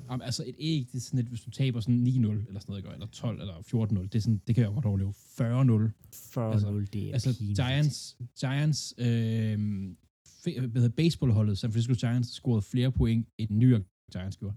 Jamen, 0.09 0.21
altså 0.21 0.43
et 0.47 0.55
æg, 0.59 0.87
det 0.91 0.95
er 0.95 0.99
sådan 1.01 1.17
lidt, 1.17 1.27
hvis 1.27 1.41
du 1.41 1.49
taber 1.51 1.79
sådan 1.79 2.03
9-0 2.07 2.47
eller 2.47 2.59
sådan 2.59 2.63
noget, 2.67 2.93
eller 2.93 3.07
12 3.07 3.39
eller 3.41 3.61
14-0, 3.61 4.03
det, 4.03 4.15
er 4.15 4.19
sådan, 4.19 4.41
det 4.47 4.55
kan 4.55 4.63
jeg 4.63 4.71
godt 4.73 4.85
overleve. 4.85 5.13
40-0. 5.13 5.91
40 6.13 6.51
Altså, 6.53 6.85
det 6.93 7.09
er 7.09 7.13
Altså 7.13 7.37
pinligt. 7.37 7.57
Giants, 7.59 8.17
Giants 8.39 8.93
øh, 8.97 9.59
hvad 10.43 10.81
hedder 10.81 10.89
baseballholdet, 10.95 11.57
San 11.57 11.71
Francisco 11.71 12.07
Giants, 12.07 12.29
scorede 12.29 12.61
flere 12.61 12.91
point, 12.91 13.27
end 13.37 13.49
New 13.51 13.69
York 13.69 13.81
Giants 14.13 14.37
gjorde. 14.37 14.55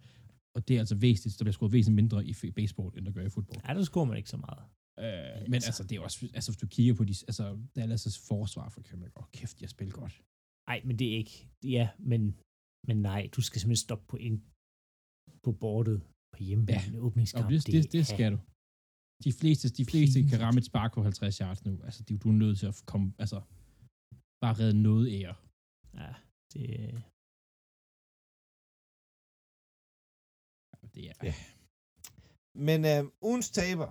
Og 0.55 0.69
det 0.69 0.77
er 0.77 0.81
altså 0.81 0.95
væsentligt, 0.95 1.38
der 1.38 1.45
bliver 1.45 1.53
scoret 1.53 1.73
væsentligt 1.73 1.95
mindre 1.95 2.27
i 2.27 2.35
baseball, 2.57 2.99
end 2.99 3.07
der 3.07 3.12
gør 3.12 3.23
i 3.27 3.29
fodbold. 3.29 3.61
Ja, 3.69 3.75
der 3.75 3.83
scorer 3.85 4.05
man 4.05 4.16
ikke 4.16 4.31
så 4.31 4.37
meget. 4.37 4.59
Øh, 5.05 5.43
men 5.53 5.61
altså, 5.69 5.83
det 5.89 5.95
er 5.97 6.01
også, 6.01 6.19
altså 6.35 6.51
hvis 6.51 6.61
du 6.65 6.67
kigger 6.67 6.95
på 6.95 7.05
de, 7.05 7.15
altså 7.31 7.45
Dallas' 7.79 8.27
forsvar 8.29 8.69
for 8.69 8.81
eksempel, 8.81 9.11
åh 9.17 9.25
kæft, 9.33 9.57
jeg 9.63 9.71
spiller 9.71 9.95
godt. 10.03 10.15
Nej, 10.71 10.79
men 10.87 10.99
det 10.99 11.07
er 11.13 11.17
ikke. 11.23 11.37
Ja, 11.77 11.87
men, 11.99 12.23
men 12.89 12.97
nej, 13.11 13.23
du 13.37 13.41
skal 13.43 13.61
simpelthen 13.61 13.87
stoppe 13.87 14.07
på 14.13 14.17
en 14.17 14.37
på 15.45 15.53
bordet 15.53 15.99
på 16.35 16.39
hjemmebane 16.49 16.93
ja. 16.93 16.99
Og 16.99 17.05
åbningskamp. 17.07 17.51
det, 17.51 17.67
det, 17.67 17.93
det 17.93 18.07
skal 18.07 18.33
du. 18.33 18.39
De 19.25 19.33
fleste, 19.41 19.69
de 19.79 19.85
fleste 19.91 20.19
kan 20.31 20.41
ramme 20.45 20.59
et 20.59 20.65
spark 20.71 20.91
på 20.95 21.03
50 21.03 21.39
yards 21.39 21.65
nu. 21.65 21.73
Altså, 21.89 22.01
de, 22.09 22.19
du 22.19 22.29
er 22.29 22.39
nødt 22.45 22.59
til 22.59 22.67
at 22.67 22.83
komme, 22.87 23.07
altså, 23.19 23.39
bare 24.43 24.55
redde 24.61 24.83
noget 24.83 25.07
ære. 25.19 25.37
Ja, 26.01 26.13
det, 26.53 26.65
Det 30.95 31.05
er, 31.11 31.15
Ja. 31.29 31.35
Men 32.67 32.79
øh, 32.93 33.03
ugens 33.29 33.51
taber, 33.51 33.89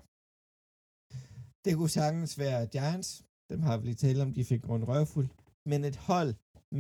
det 1.68 1.74
kunne 1.78 1.96
sagtens 2.02 2.34
være 2.44 2.60
Giants. 2.74 3.10
Dem 3.52 3.60
har 3.68 3.76
vi 3.78 3.84
lige 3.86 4.02
talt 4.06 4.22
om, 4.26 4.34
de 4.38 4.44
fik 4.52 4.64
rundt 4.72 4.88
røvfuld. 4.92 5.30
Men 5.72 5.80
et 5.90 5.98
hold, 6.10 6.32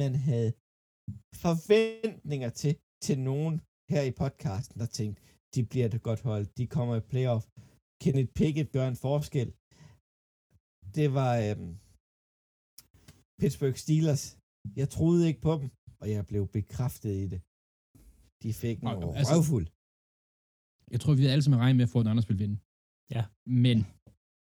man 0.02 0.14
havde 0.28 0.52
forventninger 1.46 2.50
til, 2.62 2.74
til 3.06 3.18
nogen 3.30 3.56
her 3.94 4.04
i 4.10 4.14
podcasten, 4.22 4.76
der 4.82 4.90
tænkte, 5.00 5.20
de 5.56 5.62
bliver 5.72 5.88
det 5.94 6.02
godt 6.10 6.22
hold, 6.30 6.46
de 6.60 6.66
kommer 6.76 6.96
i 6.96 7.08
playoff. 7.12 7.44
Kenneth 8.02 8.32
Pickett 8.38 8.70
gør 8.76 8.86
en 8.88 9.00
forskel. 9.08 9.50
Det 10.98 11.08
var 11.20 11.32
øhm, 11.46 11.72
Pittsburgh 13.40 13.78
Steelers. 13.84 14.24
Jeg 14.82 14.88
troede 14.96 15.22
ikke 15.30 15.42
på 15.48 15.54
dem, 15.60 15.68
og 16.02 16.08
jeg 16.16 16.22
blev 16.32 16.44
bekræftet 16.58 17.14
i 17.24 17.26
det. 17.34 17.40
De 18.44 18.50
fik 18.64 18.78
en 18.80 18.88
altså, 19.20 19.34
røvfuld. 19.34 19.68
Jeg 20.94 21.00
tror, 21.02 21.14
vi 21.14 21.22
havde 21.22 21.34
alle 21.36 21.46
sammen 21.46 21.62
regnet 21.64 21.78
med 21.80 21.88
at 21.88 21.94
få 21.96 22.00
en 22.02 22.10
anden 22.12 22.26
spil 22.28 22.40
vinde. 22.44 22.58
Ja. 23.16 23.24
Men 23.64 23.78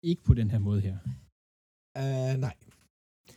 ikke 0.02 0.22
på 0.28 0.34
den 0.34 0.50
her 0.50 0.58
måde 0.58 0.80
her. 0.80 0.96
Uh, 2.02 2.34
nej. 2.46 2.56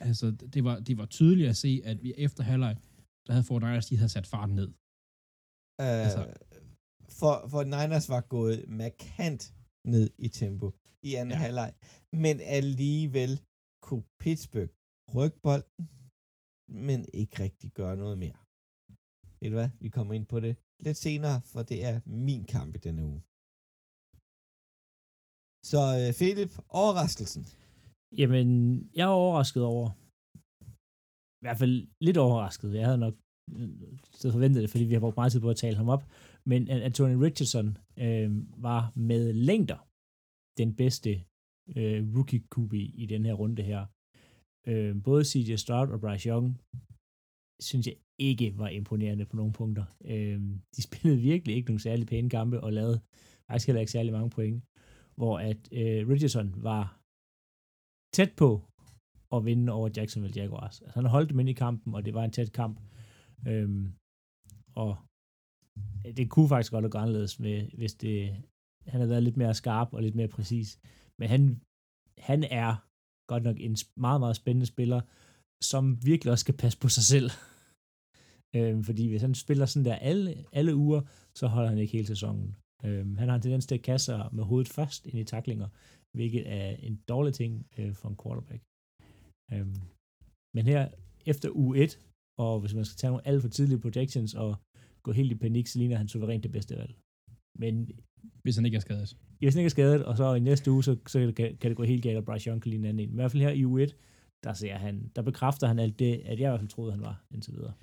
Altså, 0.08 0.26
det 0.54 0.64
var, 0.64 0.80
det 0.80 0.98
var 0.98 1.06
tydeligt 1.06 1.50
at 1.50 1.58
se, 1.58 1.82
at 1.84 2.04
vi 2.04 2.14
efter 2.18 2.44
halvleg, 2.44 2.76
der 3.26 3.32
havde 3.34 3.44
Fort 3.50 3.62
Niners, 3.62 3.86
de 3.92 3.98
havde 3.98 4.10
sat 4.10 4.28
farten 4.28 4.56
ned. 4.56 4.68
Uh, 5.84 6.06
Altså- 6.06 6.26
for, 7.20 7.34
for 7.54 7.62
Niners 7.64 8.08
var 8.16 8.22
gået 8.36 8.60
markant 8.82 9.44
ned 9.94 10.10
i 10.18 10.28
tempo 10.42 10.68
i 11.10 11.10
anden 11.20 11.32
ja. 11.36 11.38
Halvleg, 11.44 11.74
men 12.26 12.36
alligevel 12.58 13.34
kunne 13.86 14.06
Pittsburgh 14.24 14.72
rykke 15.16 15.40
bolden, 15.46 15.84
men 16.88 17.00
ikke 17.22 17.36
rigtig 17.46 17.70
gøre 17.80 17.96
noget 18.04 18.18
mere. 18.24 18.38
Ved 19.40 19.50
du 19.52 19.56
hvad? 19.60 19.70
Vi 19.84 19.90
kommer 19.90 20.14
ind 20.14 20.26
på 20.34 20.40
det 20.46 20.54
lidt 20.86 20.98
senere, 20.98 21.38
for 21.52 21.62
det 21.64 21.80
er 21.90 21.96
min 22.06 22.44
kamp 22.56 22.72
i 22.76 22.80
denne 22.88 23.02
uge. 23.12 23.22
Så 25.70 25.82
øh, 26.00 26.10
Philip, 26.20 26.54
overraskelsen. 26.82 27.44
Jamen, 28.20 28.48
jeg 28.98 29.04
er 29.04 29.20
overrasket 29.24 29.64
over, 29.64 29.88
i 31.42 31.44
hvert 31.46 31.60
fald 31.62 31.76
lidt 32.08 32.18
overrasket, 32.18 32.76
jeg 32.80 32.86
havde 32.86 33.04
nok 33.06 33.16
øh, 33.58 34.32
forventet 34.38 34.62
det, 34.64 34.70
fordi 34.70 34.84
vi 34.84 34.94
har 34.94 35.04
brugt 35.06 35.20
meget 35.20 35.32
tid 35.32 35.42
på 35.42 35.50
at 35.50 35.62
tale 35.64 35.78
ham 35.82 35.90
op, 35.96 36.04
men 36.52 36.62
at 36.74 36.82
Anthony 36.82 37.16
Richardson 37.26 37.68
øh, 38.06 38.30
var 38.68 38.82
med 38.96 39.34
længder 39.34 39.80
den 40.62 40.76
bedste 40.82 41.12
øh, 41.78 42.00
rookie 42.16 42.44
QB 42.54 42.74
i 42.74 43.06
den 43.14 43.26
her 43.26 43.34
runde 43.34 43.64
her. 43.72 43.82
Øh, 44.68 45.04
både 45.04 45.26
CJ 45.26 45.56
Stroud 45.56 45.90
og 45.94 46.00
Bryce 46.02 46.30
Young 46.30 46.48
synes 47.70 47.88
jeg 47.88 47.98
ikke 48.20 48.58
var 48.58 48.70
imponerende 48.70 49.26
på 49.26 49.36
nogle 49.36 49.54
punkter. 49.54 49.86
Øh, 50.06 50.42
de 50.76 50.82
spillede 50.88 51.22
virkelig 51.32 51.56
ikke 51.56 51.70
nogle 51.70 51.86
særlig 51.88 52.08
pæne 52.08 52.30
kampe 52.30 52.62
og 52.66 52.74
lavede 52.74 53.00
faktisk 53.48 53.68
heller 53.68 53.80
ikke 53.80 53.92
særlig 53.92 54.12
mange 54.14 54.30
point, 54.30 54.64
hvor 55.16 55.40
at 55.40 55.62
øh, 55.72 56.10
Richardson 56.10 56.50
var 56.64 56.84
tæt 58.16 58.34
på 58.38 58.50
at 59.36 59.46
vinde 59.46 59.74
over 59.78 59.90
Jacksonville 59.98 60.42
Jaguars. 60.42 60.82
Altså, 60.82 61.00
han 61.00 61.10
holdt 61.10 61.30
dem 61.30 61.40
ind 61.40 61.50
i 61.50 61.54
kampen, 61.54 61.96
og 61.96 62.06
det 62.06 62.14
var 62.14 62.24
en 62.24 62.32
tæt 62.32 62.52
kamp. 62.52 62.80
Øhm, 63.48 63.94
og 64.76 64.98
det 66.18 66.30
kunne 66.30 66.50
faktisk 66.50 66.72
godt 66.72 66.84
have 66.84 66.92
gået 66.92 67.02
anderledes, 67.02 67.40
med, 67.40 67.58
hvis 67.80 67.94
det, 67.94 68.16
han 68.88 69.00
havde 69.00 69.10
været 69.10 69.24
lidt 69.24 69.38
mere 69.38 69.54
skarp 69.54 69.94
og 69.94 70.02
lidt 70.02 70.16
mere 70.16 70.28
præcis. 70.28 70.80
Men 71.20 71.30
han, 71.30 71.42
han 72.18 72.44
er 72.44 72.72
godt 73.32 73.44
nok 73.44 73.58
en 73.60 73.76
meget, 74.06 74.20
meget 74.24 74.36
spændende 74.36 74.66
spiller, 74.74 75.02
som 75.72 75.84
virkelig 76.06 76.32
også 76.32 76.44
skal 76.44 76.58
passe 76.64 76.78
på 76.80 76.90
sig 76.98 77.04
selv. 77.14 77.30
øhm, 78.58 78.84
fordi 78.84 79.04
hvis 79.10 79.22
han 79.22 79.36
spiller 79.36 79.66
sådan 79.66 79.86
der 79.86 79.96
alle, 79.96 80.46
alle 80.52 80.76
uger, 80.76 81.02
så 81.40 81.48
holder 81.48 81.70
han 81.70 81.78
ikke 81.78 81.98
hele 81.98 82.08
sæsonen. 82.08 82.56
Øhm, 82.86 83.16
han 83.18 83.28
har 83.28 83.36
en 83.36 83.42
tendens 83.42 83.66
til 83.66 83.76
at 83.76 83.82
kaste 83.90 84.06
sig 84.06 84.30
med 84.32 84.44
hovedet 84.44 84.70
først 84.78 85.06
ind 85.06 85.20
i 85.20 85.24
taklinger, 85.24 85.68
hvilket 86.18 86.44
er 86.60 86.70
en 86.88 86.96
dårlig 87.12 87.34
ting 87.34 87.52
øh, 87.80 87.94
for 88.00 88.08
en 88.10 88.18
quarterback. 88.24 88.62
Øhm, 89.54 89.78
men 90.56 90.64
her 90.72 90.82
efter 91.32 91.50
uge 91.64 91.78
1, 91.84 92.00
og 92.40 92.60
hvis 92.60 92.74
man 92.74 92.86
skal 92.86 92.98
tage 92.98 93.12
nogle 93.12 93.28
alt 93.28 93.42
for 93.42 93.50
tidlige 93.50 93.84
projections 93.86 94.34
og 94.34 94.52
gå 95.06 95.12
helt 95.12 95.32
i 95.32 95.36
panik, 95.36 95.68
så 95.68 95.80
ligner 95.80 95.98
han 95.98 96.08
suverænt 96.08 96.44
det 96.44 96.52
bedste 96.52 96.78
valg. 96.82 96.94
Men 97.60 97.74
Hvis 98.44 98.56
han 98.56 98.66
ikke 98.66 98.76
er 98.76 98.86
skadet. 98.88 99.18
hvis 99.40 99.54
han 99.54 99.60
ikke 99.62 99.72
er 99.74 99.78
skadet, 99.80 100.06
og 100.06 100.18
så 100.18 100.34
i 100.34 100.40
næste 100.40 100.72
uge, 100.72 100.84
så, 100.84 100.98
så 101.08 101.34
kan, 101.38 101.58
kan 101.58 101.70
det 101.72 101.78
gå 101.78 101.84
helt 101.84 102.04
galt, 102.04 102.18
og 102.18 102.26
Bryce 102.26 102.48
Young 102.50 102.62
kan 102.62 102.70
ligne 102.70 102.88
en 102.88 102.90
anden 102.90 103.10
en. 103.10 103.14
I 103.14 103.18
hvert 103.18 103.32
fald 103.32 103.44
her 103.44 103.50
i 103.62 103.64
U1, 103.64 103.92
der, 104.44 104.54
ser 104.54 104.76
han, 104.76 105.12
der 105.16 105.22
bekræfter 105.22 105.68
han 105.68 105.80
alt 105.80 106.00
det, 106.00 106.14
at 106.32 106.40
jeg 106.40 106.48
i 106.48 106.52
hvert 106.52 106.60
fald 106.60 106.70
troede, 106.70 106.92
han 106.92 107.02
var 107.02 107.24
indtil 107.34 107.54
videre. 107.54 107.74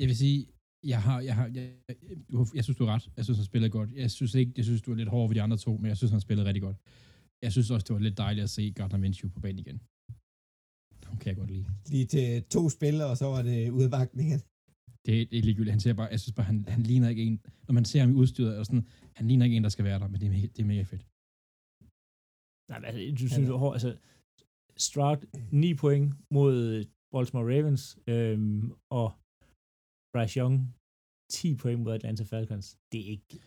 Jeg 0.00 0.08
vil 0.08 0.16
sige, 0.16 0.46
jeg 0.92 1.02
har, 1.02 1.20
jeg 1.20 1.34
har, 1.34 1.46
jeg, 1.54 1.72
jeg, 1.88 2.46
jeg 2.54 2.64
synes, 2.64 2.76
du 2.78 2.84
har 2.84 2.94
ret. 2.94 3.10
Jeg 3.16 3.24
synes, 3.24 3.38
han 3.38 3.44
spillede 3.44 3.70
godt. 3.70 3.90
Jeg 3.92 4.10
synes 4.10 4.34
ikke, 4.34 4.52
jeg 4.56 4.64
synes, 4.64 4.82
du 4.82 4.90
er 4.92 4.96
lidt 4.96 5.08
hård 5.08 5.28
ved 5.28 5.34
de 5.34 5.42
andre 5.42 5.56
to, 5.56 5.76
men 5.76 5.86
jeg 5.86 5.96
synes, 5.96 6.10
han 6.10 6.20
spillede 6.20 6.46
rigtig 6.48 6.62
godt. 6.62 6.76
Jeg 7.42 7.52
synes 7.52 7.70
også, 7.70 7.84
det 7.84 7.94
var 7.94 8.00
lidt 8.00 8.18
dejligt 8.18 8.44
at 8.44 8.50
se 8.50 8.72
Gardner 8.76 8.98
Minshew 8.98 9.30
på 9.30 9.40
banen 9.40 9.58
igen. 9.58 9.78
Ham 11.08 11.16
kan 11.18 11.28
jeg 11.28 11.36
godt 11.36 11.50
lide. 11.50 11.66
Lige 11.94 12.06
til 12.06 12.44
to 12.44 12.62
spil, 12.68 12.96
og 13.10 13.16
så 13.16 13.26
var 13.34 13.42
det 13.42 13.70
udvagningen. 13.70 14.40
Det 15.04 15.14
er 15.14 15.18
ikke 15.18 15.46
ligegyldigt. 15.48 15.76
Han 15.76 15.80
ser 15.80 15.92
bare, 16.00 16.08
jeg 16.14 16.20
synes 16.20 16.34
bare, 16.38 16.46
han, 16.46 16.64
han 16.68 16.82
ligner 16.82 17.08
ikke 17.08 17.22
en, 17.22 17.40
når 17.66 17.72
man 17.72 17.84
ser 17.84 18.00
ham 18.00 18.10
i 18.10 18.14
udstyret, 18.22 18.58
og 18.58 18.66
sådan, 18.66 18.86
han 19.16 19.28
ligner 19.28 19.44
ikke 19.44 19.56
en, 19.56 19.64
der 19.64 19.74
skal 19.76 19.84
være 19.84 19.98
der, 19.98 20.08
men 20.08 20.20
det 20.20 20.26
er, 20.26 20.48
det 20.56 20.60
er 20.62 20.70
mega 20.72 20.82
fedt. 20.82 21.04
Nej, 22.70 22.78
men 22.80 22.86
altså, 22.88 23.24
du 23.24 23.28
synes, 23.28 23.48
du 23.48 23.72
altså, 23.72 23.90
Stroud 24.76 25.20
9 25.52 25.74
point 25.74 26.14
mod 26.30 26.84
Baltimore 27.12 27.46
Ravens, 27.52 27.98
øhm, 28.06 28.72
og 28.90 29.06
Bryce 30.14 30.40
Young 30.40 30.54
10 31.32 31.54
point 31.54 31.80
mod 31.80 31.94
Atlanta 31.94 32.24
Falcons. 32.24 32.66
Det 32.92 33.00
er 33.06 33.10
ikke 33.16 33.38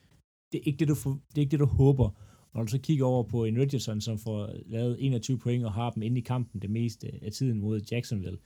det, 0.52 0.58
er 0.60 0.66
ikke 0.66 0.80
det, 0.80 0.88
du, 0.88 0.96
for- 0.96 1.22
det, 1.30 1.38
er 1.38 1.42
ikke 1.42 1.52
det, 1.52 1.60
du 1.60 1.66
håber. 1.66 2.10
Og 2.52 2.54
når 2.56 2.64
du 2.64 2.72
så 2.72 2.80
kigger 2.80 3.06
over 3.06 3.24
på 3.24 3.46
en 3.46 3.58
Richardson, 3.58 4.02
som 4.02 4.18
får 4.18 4.40
lavet 4.66 4.98
21 5.00 5.40
point 5.40 5.66
og 5.66 5.74
har 5.74 5.90
dem 5.90 6.02
inde 6.04 6.18
i 6.18 6.22
kampen 6.24 6.62
det 6.62 6.70
meste 6.70 7.20
af 7.22 7.32
tiden 7.32 7.60
mod 7.60 7.82
Jacksonville, 7.92 8.40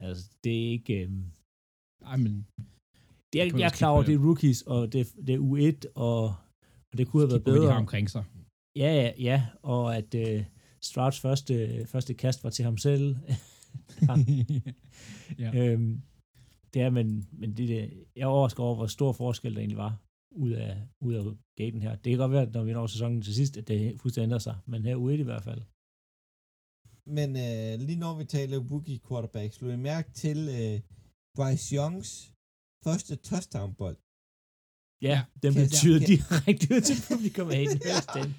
altså, 0.00 0.30
det 0.44 0.66
er 0.66 0.70
ikke... 0.70 1.02
Øhm, 1.02 1.24
Ej, 2.04 2.16
men 2.16 2.46
det 3.32 3.42
er, 3.42 3.50
kan 3.50 3.58
jeg 3.58 3.66
er 3.66 3.70
klar 3.70 3.88
over, 3.88 4.02
det 4.02 4.14
er 4.14 4.24
rookies, 4.26 4.62
og 4.62 4.92
det, 4.92 5.12
det 5.26 5.34
er 5.34 5.38
U1, 5.38 5.92
og, 5.94 6.24
og 6.92 6.98
det 6.98 7.08
kunne 7.08 7.22
have 7.22 7.30
været 7.30 7.44
bedre. 7.44 7.72
har 7.72 7.78
omkring 7.78 8.10
sig. 8.10 8.24
Ja, 8.76 8.94
ja, 9.02 9.12
ja, 9.18 9.46
og 9.62 9.96
at 9.96 10.14
øh, 10.14 10.44
Strouds 10.82 11.20
første, 11.20 11.86
første 11.86 12.14
kast 12.14 12.44
var 12.44 12.50
til 12.50 12.64
ham 12.64 12.78
selv. 12.78 13.16
ja. 15.42 15.50
øhm, 15.54 16.02
det 16.74 16.82
er, 16.82 16.90
men, 16.90 17.28
men 17.32 17.56
det, 17.56 17.68
det, 17.68 18.04
jeg 18.16 18.22
er 18.22 18.26
overrasket 18.26 18.60
over, 18.60 18.74
hvor 18.76 18.86
stor 18.86 19.12
forskel 19.12 19.52
der 19.54 19.58
egentlig 19.58 19.78
var 19.78 20.02
ud 20.30 20.50
af, 20.50 20.88
ud 21.00 21.14
af 21.14 21.22
gaten 21.56 21.82
her. 21.82 21.96
Det 21.96 22.10
kan 22.10 22.18
godt 22.18 22.32
være, 22.32 22.42
at 22.42 22.52
når 22.52 22.64
vi 22.64 22.72
når 22.72 22.86
sæsonen 22.86 23.22
til 23.22 23.34
sidst, 23.34 23.56
at 23.56 23.68
det 23.68 24.00
fuldstændig 24.00 24.26
ændrer 24.26 24.38
sig, 24.38 24.56
men 24.66 24.84
her 24.84 24.94
ude 24.94 25.18
i 25.18 25.22
hvert 25.22 25.42
fald. 25.42 25.62
Men 27.16 27.28
øh, 27.46 27.86
lige 27.86 27.98
når 28.04 28.14
vi 28.18 28.24
taler 28.24 28.58
rookie 28.70 29.00
quarterbacks, 29.08 29.54
slog 29.56 29.72
I 29.72 29.76
mærke 29.76 30.10
til 30.12 30.38
øh, 30.58 30.80
Bryce 31.36 31.76
Youngs 31.76 32.32
første 32.84 33.14
touchdown-bold. 33.28 33.98
Ja, 35.02 35.08
Ja, 35.08 35.18
den 35.42 35.50
kan- 35.54 35.62
betyder 35.64 35.98
kan- 35.98 36.08
direkte 36.16 36.64
ud 36.74 36.80
til 36.88 36.96
publikum 37.10 37.48
af 37.58 37.64
den. 38.16 38.30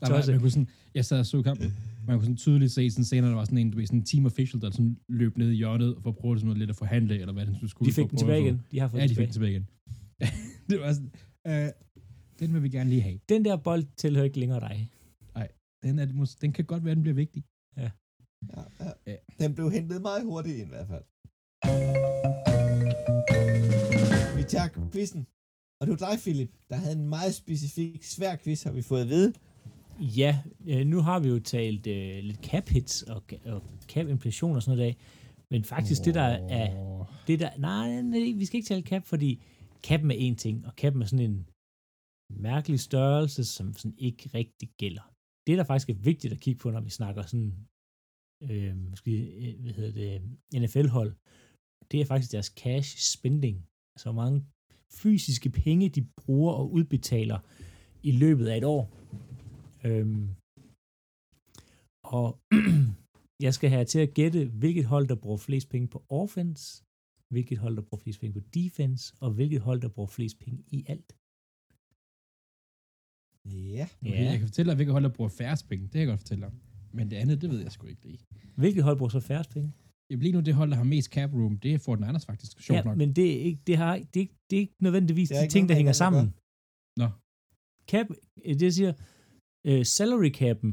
Der 0.00 0.10
var, 0.12 0.30
man 0.30 0.40
kunne 0.40 0.50
sådan, 0.50 0.68
jeg 0.94 1.04
sad 1.04 1.18
og 1.18 1.26
så 1.26 1.42
kampen, 1.42 1.76
man 2.06 2.16
kunne 2.16 2.24
sådan 2.24 2.36
tydeligt 2.36 2.72
se 2.72 2.90
sådan 2.90 3.04
senere, 3.04 3.30
der 3.30 3.36
var 3.36 3.44
sådan 3.44 3.58
en, 3.58 3.70
du 3.70 3.78
ved, 3.78 3.86
sådan 3.86 3.98
en 3.98 4.04
team 4.04 4.26
official, 4.26 4.60
der 4.62 4.70
sådan 4.70 4.96
løb 5.08 5.38
ned 5.38 5.50
i 5.50 5.54
hjørnet 5.54 5.96
for 6.02 6.10
at 6.10 6.16
prøve 6.16 6.38
sådan 6.38 6.46
noget 6.46 6.58
lidt 6.58 6.70
at 6.70 6.76
forhandle, 6.76 7.20
eller 7.20 7.32
hvad 7.32 7.46
den 7.46 7.68
skulle. 7.68 7.88
De 7.90 7.94
fik 7.94 8.02
for 8.02 8.08
den 8.08 8.18
at 8.18 8.24
prøve 8.24 8.34
tilbage 8.36 8.42
igen. 8.42 8.62
De 8.70 8.80
har 8.80 8.88
fået 8.88 9.00
Ja, 9.00 9.06
den 9.06 9.16
de 9.16 9.20
fik 9.22 9.30
tilbage. 9.32 9.54
den 9.54 9.66
tilbage 9.66 9.80
igen. 10.20 10.66
det 10.70 10.80
var 10.80 10.92
sådan, 10.92 11.12
øh, 11.46 11.70
den 12.40 12.54
vil 12.54 12.62
vi 12.62 12.68
gerne 12.68 12.90
lige 12.90 13.02
have. 13.02 13.18
Den 13.28 13.44
der 13.44 13.56
bold 13.56 13.84
tilhører 13.96 14.24
ikke 14.24 14.40
længere 14.40 14.60
dig. 14.60 14.90
Den, 15.82 15.98
er, 15.98 16.36
den 16.40 16.52
kan 16.52 16.64
godt 16.64 16.84
være, 16.84 16.94
den 16.94 17.02
bliver 17.02 17.14
vigtig. 17.14 17.44
Ja, 17.76 17.90
ja. 18.56 18.90
Ja. 19.06 19.16
Den 19.38 19.54
blev 19.54 19.70
hentet 19.70 20.02
meget 20.02 20.24
hurtigt 20.24 20.56
ind, 20.56 20.66
i 20.66 20.74
hvert 20.74 20.88
fald. 20.92 21.04
Vi 24.36 24.42
tager 24.42 24.68
quizzen. 24.92 25.26
Og 25.80 25.86
det 25.86 25.90
var 26.00 26.02
dig, 26.08 26.18
Philip, 26.24 26.50
der 26.70 26.76
havde 26.76 26.96
en 26.96 27.08
meget 27.08 27.34
specifik, 27.34 28.04
svær 28.04 28.36
quiz, 28.36 28.62
har 28.62 28.72
vi 28.72 28.82
fået 28.82 29.02
at 29.02 29.08
vide. 29.08 29.32
Ja, 30.00 30.42
øh, 30.66 30.86
nu 30.86 31.00
har 31.00 31.18
vi 31.20 31.28
jo 31.28 31.38
talt 31.38 31.86
øh, 31.86 32.18
lidt 32.22 32.44
cap 32.44 32.68
hits 32.68 33.02
og, 33.02 33.22
og 33.44 33.62
cap 33.88 34.06
inflation 34.06 34.56
og 34.56 34.62
sådan 34.62 34.78
noget 34.78 34.94
dag. 34.94 35.04
Men 35.50 35.64
faktisk 35.64 36.00
oh. 36.00 36.04
det, 36.04 36.14
der 36.14 36.22
er 36.22 36.68
det 37.26 37.40
der, 37.40 37.50
nej, 37.58 38.02
nej, 38.02 38.32
vi 38.36 38.44
skal 38.44 38.58
ikke 38.58 38.68
tale 38.68 38.82
cap, 38.82 39.04
fordi 39.04 39.42
capen 39.82 40.10
er 40.10 40.30
én 40.30 40.34
ting, 40.34 40.66
og 40.66 40.72
capen 40.72 41.02
er 41.02 41.06
sådan 41.06 41.30
en 41.30 41.46
mærkelig 42.30 42.80
størrelse, 42.80 43.44
som 43.44 43.72
sådan 43.72 43.98
ikke 43.98 44.30
rigtig 44.34 44.68
gælder. 44.76 45.12
Det, 45.46 45.58
der 45.58 45.64
faktisk 45.64 45.90
er 45.90 46.02
vigtigt 46.10 46.32
at 46.32 46.40
kigge 46.40 46.58
på, 46.58 46.70
når 46.70 46.80
vi 46.80 46.90
snakker 46.90 47.22
sådan, 47.22 47.52
øh, 48.42 48.76
måske, 48.76 49.10
øh, 49.20 49.60
hvad 49.60 49.72
hedder 49.72 49.92
det, 49.92 50.62
NFL-hold, 50.62 51.12
det 51.90 52.00
er 52.00 52.04
faktisk 52.04 52.32
deres 52.32 52.46
cash 52.46 52.98
spending. 53.16 53.56
Altså, 53.94 54.12
hvor 54.12 54.22
mange 54.22 54.44
fysiske 54.92 55.50
penge, 55.50 55.88
de 55.88 56.06
bruger 56.16 56.52
og 56.52 56.72
udbetaler 56.72 57.38
i 58.02 58.12
løbet 58.12 58.46
af 58.46 58.56
et 58.56 58.64
år. 58.64 58.97
Øhm, 59.84 60.26
og 62.16 62.26
jeg 63.46 63.52
skal 63.54 63.70
have 63.70 63.84
til 63.84 63.98
at 64.06 64.14
gætte, 64.14 64.40
hvilket 64.62 64.84
hold, 64.84 65.08
der 65.08 65.14
bruger 65.14 65.36
flest 65.36 65.68
penge 65.68 65.88
på 65.88 66.04
offense, 66.08 66.84
hvilket 67.32 67.58
hold, 67.58 67.76
der 67.76 67.82
bruger 67.82 68.02
flest 68.02 68.20
penge 68.20 68.34
på 68.40 68.46
defense, 68.54 69.14
og 69.20 69.30
hvilket 69.36 69.60
hold, 69.60 69.80
der 69.80 69.88
bruger 69.88 70.08
flest 70.16 70.38
penge 70.38 70.64
i 70.76 70.84
alt. 70.88 71.10
Ja. 73.76 73.86
Okay, 74.02 74.24
jeg 74.30 74.38
kan 74.38 74.46
fortælle 74.48 74.68
dig, 74.70 74.76
hvilket 74.76 74.92
hold, 74.92 75.04
der 75.04 75.14
bruger 75.16 75.28
færrest 75.40 75.68
penge. 75.68 75.82
Det 75.84 75.92
kan 75.92 76.00
jeg 76.00 76.08
godt 76.08 76.20
fortælle 76.20 76.42
dig. 76.46 76.52
Men 76.92 77.10
det 77.10 77.16
andet, 77.16 77.42
det 77.42 77.50
ved 77.50 77.60
jeg 77.60 77.72
sgu 77.72 77.86
ikke 77.86 78.02
lige. 78.02 78.18
Hvilket 78.56 78.82
hold 78.84 78.98
bruger 78.98 79.10
så 79.10 79.20
færrest 79.20 79.50
penge? 79.50 79.72
Jamen, 80.10 80.22
lige 80.22 80.32
nu, 80.32 80.40
det 80.40 80.54
hold, 80.54 80.70
der 80.70 80.76
har 80.76 80.84
mest 80.84 81.10
cap 81.12 81.30
room, 81.34 81.58
det 81.58 81.74
er 81.74 81.78
Fort 81.78 82.00
Niners 82.00 82.26
faktisk. 82.26 82.60
Sjovt 82.60 82.76
Ja, 82.78 82.82
nok. 82.82 82.96
men 82.96 83.12
det 83.16 83.26
er 83.36 83.40
ikke, 83.48 83.60
det 83.66 83.76
har, 83.76 83.96
det 83.96 84.16
er, 84.16 84.20
ikke- 84.20 84.34
det 84.50 84.56
er 84.56 84.60
ikke 84.60 84.74
nødvendigvis 84.80 85.28
Det 85.28 85.34
er 85.36 85.40
de 85.40 85.44
ikke 85.44 85.52
ting, 85.52 85.62
noget 85.62 85.68
der 85.68 85.74
hænger 85.76 85.92
sammen. 86.04 86.24
Nå. 87.02 87.08
Cap, 87.90 88.06
det 88.62 88.74
siger, 88.74 88.92
øh, 89.66 89.84
salary 89.96 90.30
cap'en 90.40 90.72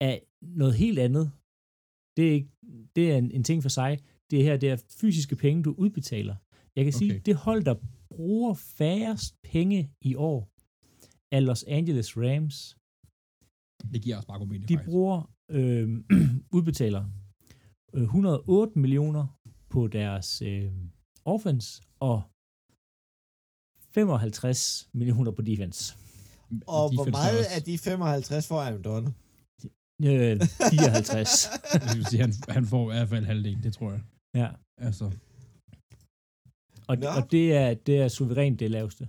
er 0.00 0.18
noget 0.42 0.74
helt 0.74 0.98
andet. 0.98 1.32
Det 2.16 2.28
er, 2.28 2.32
ikke, 2.32 2.50
det 2.96 3.12
er 3.12 3.16
en, 3.18 3.30
en 3.30 3.44
ting 3.44 3.62
for 3.62 3.68
sig. 3.68 3.98
Det 4.30 4.42
her, 4.42 4.56
det 4.56 4.70
er 4.70 4.76
fysiske 5.00 5.36
penge, 5.36 5.62
du 5.62 5.74
udbetaler. 5.78 6.36
Jeg 6.76 6.84
kan 6.84 6.94
okay. 6.94 6.98
sige, 6.98 7.18
det 7.18 7.34
hold, 7.36 7.64
der 7.64 7.74
bruger 8.10 8.54
færrest 8.54 9.42
penge 9.42 9.90
i 10.00 10.14
år, 10.14 10.40
er 11.36 11.40
Los 11.40 11.62
Angeles 11.62 12.16
Rams. 12.16 12.76
Det 13.92 14.02
giver 14.02 14.16
også 14.16 14.28
bare 14.28 14.38
god 14.38 14.46
mening, 14.46 14.68
De 14.68 14.74
faktisk. 14.74 14.90
bruger, 14.90 15.30
øh, 15.50 15.88
udbetaler 16.56 17.04
øh, 17.94 18.02
108 18.02 18.78
millioner 18.78 19.26
på 19.70 19.86
deres 19.86 20.42
øh, 20.42 20.72
offense, 21.24 21.82
og 22.00 22.22
55 23.94 24.90
millioner 24.92 25.30
på 25.30 25.42
defense. 25.42 26.05
Og 26.66 26.90
De 26.90 26.96
hvor 26.96 27.10
meget 27.10 27.44
af 27.56 27.62
de 27.62 27.78
55 27.78 28.46
får 28.46 28.60
Aaron 28.60 28.82
Donald? 28.82 29.12
Øh, 30.04 30.40
54. 30.70 31.48
Jeg 31.74 31.96
vil 31.96 32.06
sige, 32.06 32.20
han, 32.20 32.32
han 32.48 32.66
får 32.66 32.82
i 32.90 32.94
hvert 32.94 33.08
fald 33.08 33.24
halvdelen, 33.24 33.62
det 33.62 33.72
tror 33.74 33.90
jeg. 33.92 34.02
ja. 34.34 34.48
Altså, 34.78 35.04
Og, 36.88 36.96
Nå. 36.98 37.06
og 37.08 37.30
det, 37.30 37.52
er, 37.56 37.74
det 37.74 37.96
er 38.00 38.08
suverænt 38.08 38.60
det 38.60 38.70
laveste. 38.70 39.08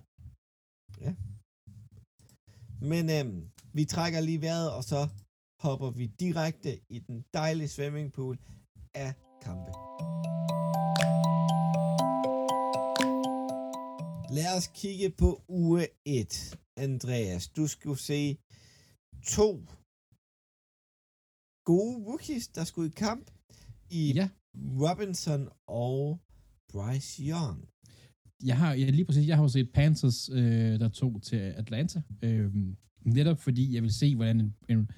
Men 2.82 3.10
øhm, 3.10 3.50
vi 3.74 3.86
trækker 3.86 4.20
lige 4.22 4.42
vejret, 4.42 4.72
og 4.72 4.84
så 4.84 5.08
hopper 5.64 5.90
vi 5.92 6.06
direkte 6.20 6.80
i 6.90 7.00
den 7.00 7.26
dejlige 7.34 7.68
swimmingpool 7.68 8.38
af 8.96 9.14
kampe. 9.42 9.72
Lad 14.38 14.58
os 14.58 14.68
kigge 14.82 15.10
på 15.10 15.42
uge 15.48 15.88
1. 16.06 16.58
Andreas, 16.78 17.44
du 17.58 17.68
skulle 17.68 18.00
se 18.12 18.38
to 19.38 19.50
gode 21.72 21.96
rookies, 22.10 22.48
der 22.48 22.64
skulle 22.64 22.88
i 22.90 22.96
kamp 23.08 23.32
i 24.00 24.14
ja, 24.20 24.30
Robinson 24.84 25.50
og 25.68 26.20
Bryce 26.72 27.24
Young. 27.32 27.58
jeg 28.50 28.58
har, 28.58 28.74
ja, 28.74 28.90
lige 28.90 29.06
præcis, 29.06 29.28
jeg 29.28 29.36
har 29.36 29.44
jo 29.44 29.50
set 29.50 29.70
Panthers, 29.74 30.30
øh, 30.30 30.80
der 30.80 30.90
tog 30.90 31.22
til 31.22 31.36
Atlanta. 31.36 32.02
Øh, 32.22 32.54
netop 33.06 33.40
fordi 33.40 33.76
jeg 33.76 33.84
vil 33.84 33.94
se, 33.94 34.16
hvordan 34.16 34.40
en, 34.40 34.56
en, 34.70 34.92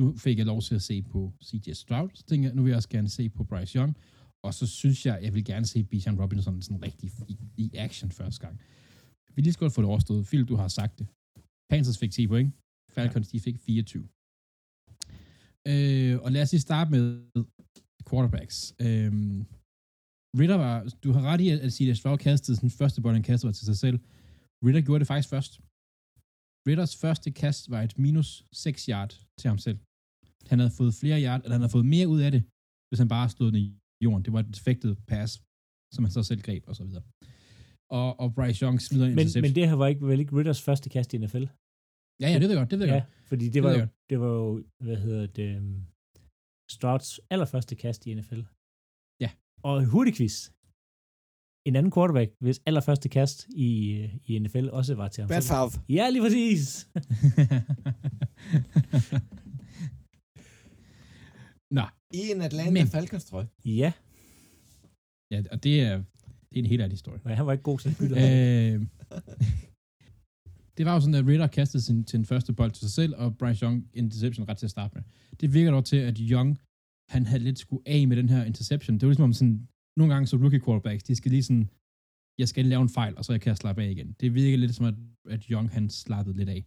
nu 0.00 0.16
fik 0.16 0.38
jeg 0.38 0.46
lov 0.46 0.60
til 0.62 0.74
at 0.74 0.82
se 0.82 1.02
på 1.02 1.32
CJ 1.44 1.72
Stroud, 1.72 2.10
så 2.14 2.24
tænker 2.24 2.48
jeg, 2.48 2.54
nu 2.56 2.62
vil 2.62 2.70
jeg 2.70 2.76
også 2.76 2.88
gerne 2.88 3.08
se 3.08 3.28
på 3.28 3.44
Bryce 3.44 3.78
Young, 3.78 3.96
og 4.44 4.54
så 4.54 4.66
synes 4.66 5.06
jeg, 5.06 5.20
jeg 5.22 5.34
vil 5.34 5.44
gerne 5.44 5.66
se 5.66 5.84
Bijan 5.84 6.20
Robinson 6.20 6.62
sådan 6.62 6.82
rigtig 6.82 7.10
i, 7.28 7.38
i 7.56 7.70
action 7.74 8.10
første 8.10 8.46
gang. 8.46 8.60
Vi 9.34 9.42
lige 9.42 9.52
skal 9.52 9.64
godt 9.64 9.72
få 9.72 9.82
det 9.82 9.88
overstået. 9.88 10.26
Phil, 10.26 10.44
du 10.44 10.56
har 10.56 10.68
sagt 10.68 10.98
det. 10.98 11.06
Panthers 11.70 11.98
fik 12.02 12.12
10 12.12 12.26
point, 12.32 12.50
Falcons 12.96 13.28
de 13.32 13.40
fik 13.46 13.56
24. 13.58 14.08
Øh, 15.72 16.14
og 16.24 16.28
lad 16.34 16.42
os 16.44 16.52
lige 16.52 16.66
starte 16.68 16.90
med 16.96 17.04
quarterbacks. 18.08 18.56
Øh, 18.84 19.12
Ritter 20.40 20.58
var, 20.64 20.74
du 21.04 21.08
har 21.16 21.22
ret 21.30 21.40
i, 21.46 21.48
at 21.66 21.72
CJ 21.76 21.92
Stroud 22.00 22.18
kastede 22.28 22.56
sin 22.56 22.70
første 22.80 22.98
bold, 23.02 23.14
han 23.18 23.22
kastede 23.30 23.48
var 23.48 23.52
til 23.58 23.66
sig 23.70 23.78
selv. 23.84 23.98
Ritter 24.64 24.82
gjorde 24.86 25.00
det 25.02 25.08
faktisk 25.12 25.28
først. 25.34 25.52
Ritters 26.68 26.94
første 27.04 27.28
kast 27.42 27.62
var 27.72 27.80
et 27.82 27.94
minus 28.04 28.28
6 28.52 28.86
yard 28.92 29.10
til 29.40 29.48
ham 29.52 29.58
selv. 29.66 29.78
Han 30.50 30.58
havde 30.58 30.74
fået 30.80 30.92
flere 31.02 31.18
yard, 31.24 31.40
eller 31.42 31.54
han 31.56 31.62
havde 31.64 31.76
fået 31.78 31.88
mere 31.94 32.08
ud 32.14 32.20
af 32.26 32.30
det, 32.36 32.42
hvis 32.88 32.98
han 33.02 33.08
bare 33.16 33.28
stod 33.36 33.46
den 33.52 33.58
i 33.64 33.66
jorden. 34.04 34.22
Det 34.24 34.32
var 34.34 34.40
et 34.40 34.50
defektet 34.56 34.92
pass, 35.12 35.30
som 35.94 36.04
han 36.04 36.12
så 36.16 36.22
selv 36.30 36.40
greb, 36.46 36.62
og 36.70 36.74
så 36.78 36.84
videre. 36.88 37.04
og, 37.98 38.08
og 38.22 38.28
Bryce 38.36 38.58
Young 38.64 38.76
smider 38.86 39.06
en 39.06 39.10
Men, 39.10 39.18
interception. 39.18 39.42
men 39.46 39.54
det 39.58 39.68
her 39.68 39.76
var 39.82 39.86
ikke, 39.92 40.02
vel 40.10 40.20
ikke 40.22 40.36
Ritters 40.38 40.62
første 40.68 40.88
kast 40.94 41.08
i 41.14 41.18
NFL? 41.24 41.44
Ja, 42.20 42.28
ja, 42.28 42.34
det 42.34 42.42
ved 42.42 42.50
jeg 42.50 42.58
godt, 42.58 42.70
det 42.70 42.78
ved 42.78 42.86
jeg 42.86 42.94
Ja, 42.94 43.00
godt. 43.00 43.28
fordi 43.28 43.44
det 43.44 43.54
Det 43.54 43.62
var, 43.62 43.72
jo, 43.78 43.86
det 44.10 44.20
var 44.20 44.26
jo, 44.26 44.64
hvad 44.84 44.96
hedder 44.96 45.26
det, 45.26 45.56
um, 45.58 45.86
Strouds 46.70 47.20
allerførste 47.30 47.74
kast 47.76 48.06
i 48.06 48.14
NFL. 48.14 48.40
Ja. 49.20 49.30
Og 49.62 49.84
hurtig 49.86 50.14
quiz. 50.16 50.50
En 51.66 51.76
anden 51.76 51.92
quarterback, 51.92 52.30
hvis 52.40 52.60
allerførste 52.66 53.08
kast 53.08 53.48
i, 53.48 53.92
øh, 54.00 54.14
i 54.26 54.38
NFL 54.38 54.68
også 54.72 54.94
var 54.94 55.08
til 55.08 55.22
ham. 55.22 55.28
Brad 55.28 55.42
Favre. 55.42 55.82
Ja, 55.88 56.10
lige 56.10 56.22
præcis. 56.22 56.88
Nå, 61.78 61.82
I 62.14 62.20
en 62.34 62.40
Atlanta 62.42 62.70
Men- 62.70 62.86
Falcons 62.86 63.24
trøje. 63.24 63.48
Ja, 63.64 63.92
ja, 65.32 65.42
og 65.52 65.64
det 65.64 65.80
er, 65.80 65.96
det 66.50 66.54
er 66.58 66.62
en 66.64 66.66
helt 66.66 66.82
anden 66.82 66.92
historie. 66.92 67.20
men 67.24 67.36
han 67.36 67.46
var 67.46 67.52
ikke 67.52 67.62
god 67.62 67.78
til 67.78 67.88
at 67.88 68.00
øh, 68.74 68.86
det 70.80 70.86
var 70.88 70.94
jo 70.94 71.00
sådan, 71.00 71.14
at 71.14 71.26
Ritter 71.26 71.46
kastede 71.46 71.82
sin, 71.82 72.06
sin 72.06 72.24
første 72.24 72.52
bold 72.52 72.72
til 72.72 72.80
sig 72.80 72.90
selv, 72.90 73.12
og 73.22 73.38
Bryce 73.38 73.64
Young 73.64 73.90
interception 73.94 74.48
ret 74.48 74.58
til 74.58 74.66
at 74.66 74.70
starte 74.70 74.94
med. 74.94 75.02
Det 75.40 75.54
virker 75.54 75.70
dog 75.70 75.84
til, 75.84 75.96
at 75.96 76.16
Young, 76.18 76.58
han 77.14 77.26
havde 77.26 77.42
lidt 77.42 77.58
skulle 77.58 77.82
af 77.86 78.08
med 78.08 78.16
den 78.16 78.28
her 78.28 78.44
interception. 78.44 78.94
Det 78.94 79.02
var 79.02 79.10
ligesom 79.10 79.24
om 79.30 79.32
sådan, 79.32 79.68
nogle 79.96 80.12
gange 80.12 80.26
så 80.26 80.36
rookie 80.36 80.60
quarterbacks, 80.60 81.02
de 81.02 81.14
skal 81.14 81.30
lige 81.30 81.42
sådan, 81.42 81.68
jeg 82.38 82.48
skal 82.48 82.64
lave 82.66 82.82
en 82.82 82.88
fejl, 82.88 83.12
og 83.18 83.24
så 83.24 83.32
jeg 83.32 83.40
kan 83.40 83.50
jeg 83.50 83.56
slappe 83.56 83.82
af 83.82 83.90
igen. 83.90 84.12
Det 84.20 84.34
virker 84.34 84.58
lidt 84.58 84.74
som, 84.74 84.86
at, 84.86 84.94
at 85.34 85.42
Young, 85.44 85.70
han 85.70 85.90
slappede 85.90 86.36
lidt 86.36 86.48
af. 86.48 86.64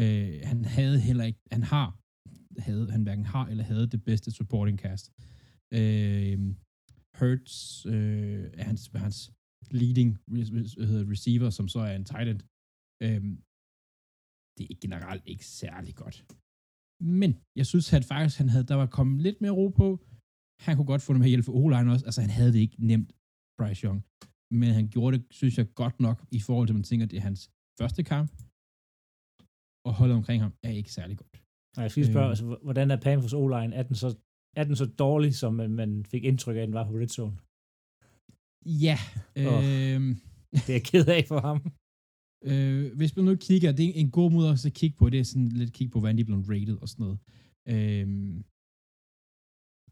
Øh, 0.00 0.40
han 0.50 0.64
havde 0.64 1.00
heller 1.00 1.24
ikke, 1.24 1.40
han 1.52 1.62
har, 1.62 1.88
havde, 2.58 2.90
han 2.90 3.02
hverken 3.02 3.26
har 3.26 3.46
eller 3.46 3.64
havde 3.64 3.86
det 3.86 4.04
bedste 4.04 4.30
supporting 4.30 4.78
cast. 4.78 5.12
Øh, 5.74 6.38
Hurts 7.18 7.86
øh, 7.86 8.44
er 8.60 8.64
hans, 8.64 8.90
hans 8.94 9.32
leading 9.70 10.18
re- 10.30 10.76
re- 10.90 11.10
receiver, 11.14 11.50
som 11.50 11.68
så 11.68 11.78
er 11.78 11.96
en 11.96 12.04
tight 12.04 12.28
end. 12.30 12.40
Øhm, 13.02 13.42
det 14.58 14.64
er 14.70 14.74
generelt 14.84 15.24
ikke 15.32 15.46
særlig 15.62 15.94
godt. 16.02 16.16
Men 17.20 17.30
jeg 17.58 17.66
synes, 17.70 17.86
at 17.98 18.04
faktisk, 18.12 18.36
han 18.42 18.48
havde, 18.52 18.66
der 18.70 18.74
var 18.82 18.86
kommet 18.98 19.18
lidt 19.26 19.38
mere 19.40 19.56
ro 19.60 19.66
på. 19.82 19.88
Han 20.66 20.72
kunne 20.76 20.90
godt 20.92 21.02
få 21.06 21.10
dem 21.14 21.22
her 21.24 21.28
hjælp 21.34 21.44
for 21.48 21.54
O-line 21.60 21.90
også. 21.92 22.04
Altså, 22.08 22.20
han 22.26 22.30
havde 22.38 22.52
det 22.54 22.58
ikke 22.66 22.78
nemt, 22.90 23.10
Bryce 23.58 23.82
Young. 23.86 24.00
Men 24.60 24.68
han 24.78 24.86
gjorde 24.94 25.12
det, 25.16 25.22
synes 25.40 25.54
jeg, 25.58 25.66
godt 25.82 25.96
nok 26.06 26.18
i 26.38 26.40
forhold 26.46 26.66
til, 26.66 26.72
at 26.74 26.80
man 26.80 26.88
tænker, 26.90 27.04
at 27.06 27.10
det 27.12 27.16
er 27.20 27.26
hans 27.30 27.42
første 27.80 28.02
kamp. 28.12 28.28
Og 29.86 29.92
holdet 29.98 30.16
omkring 30.20 30.38
ham 30.42 30.52
er 30.68 30.72
ikke 30.80 30.92
særlig 30.98 31.16
godt. 31.22 31.34
Nej, 31.76 31.82
jeg 31.84 31.90
skal 31.90 32.00
lige 32.02 32.12
spørge, 32.12 32.26
Øh. 32.28 32.34
altså, 32.34 32.44
hvordan 32.68 32.86
er 32.90 32.98
Panthers 33.06 33.34
O-line? 33.40 33.72
Er 33.78 33.82
den 33.88 33.96
så, 34.02 34.08
er 34.60 34.64
den 34.68 34.76
så 34.82 34.86
dårlig, 35.04 35.34
som 35.42 35.52
man, 35.60 35.70
man 35.80 35.90
fik 36.12 36.24
indtryk 36.30 36.56
af, 36.56 36.60
at 36.60 36.68
den 36.70 36.74
var 36.80 36.86
på 36.90 36.92
Red 37.00 37.08
Zone? 37.18 37.36
Ja. 38.86 38.98
Øh, 39.42 40.00
Det 40.66 40.68
er 40.68 40.78
jeg 40.78 40.84
ked 40.92 41.06
af 41.16 41.22
for 41.32 41.40
ham. 41.48 41.58
Øh, 42.44 42.96
hvis 42.96 43.16
man 43.16 43.24
nu 43.24 43.36
kigger, 43.36 43.72
det 43.72 43.88
er 43.88 43.92
en 43.94 44.10
god 44.10 44.30
måde 44.32 44.50
også 44.50 44.68
at 44.68 44.74
kigge 44.74 44.96
på, 44.96 45.10
det 45.10 45.20
er 45.20 45.24
sådan 45.24 45.48
lidt 45.48 45.72
kigge 45.72 45.92
på, 45.92 45.98
hvordan 45.98 46.16
de 46.16 46.22
er 46.22 46.24
blevet 46.24 46.48
rated 46.48 46.76
og 46.82 46.88
sådan 46.88 47.04
noget. 47.04 47.18
Øh, 47.74 48.08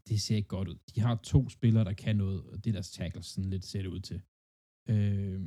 det 0.07 0.21
ser 0.21 0.35
ikke 0.35 0.47
godt 0.55 0.67
ud. 0.67 0.77
De 0.95 0.99
har 0.99 1.15
to 1.15 1.49
spillere, 1.49 1.83
der 1.83 1.93
kan 1.93 2.15
noget, 2.15 2.43
og 2.49 2.55
det 2.63 2.69
er 2.69 2.73
deres 2.73 2.91
tackles, 2.91 3.25
sådan 3.25 3.49
lidt 3.49 3.65
ser 3.65 3.81
det 3.81 3.89
ud 3.89 3.99
til. 3.99 4.21
Øh, 4.93 5.41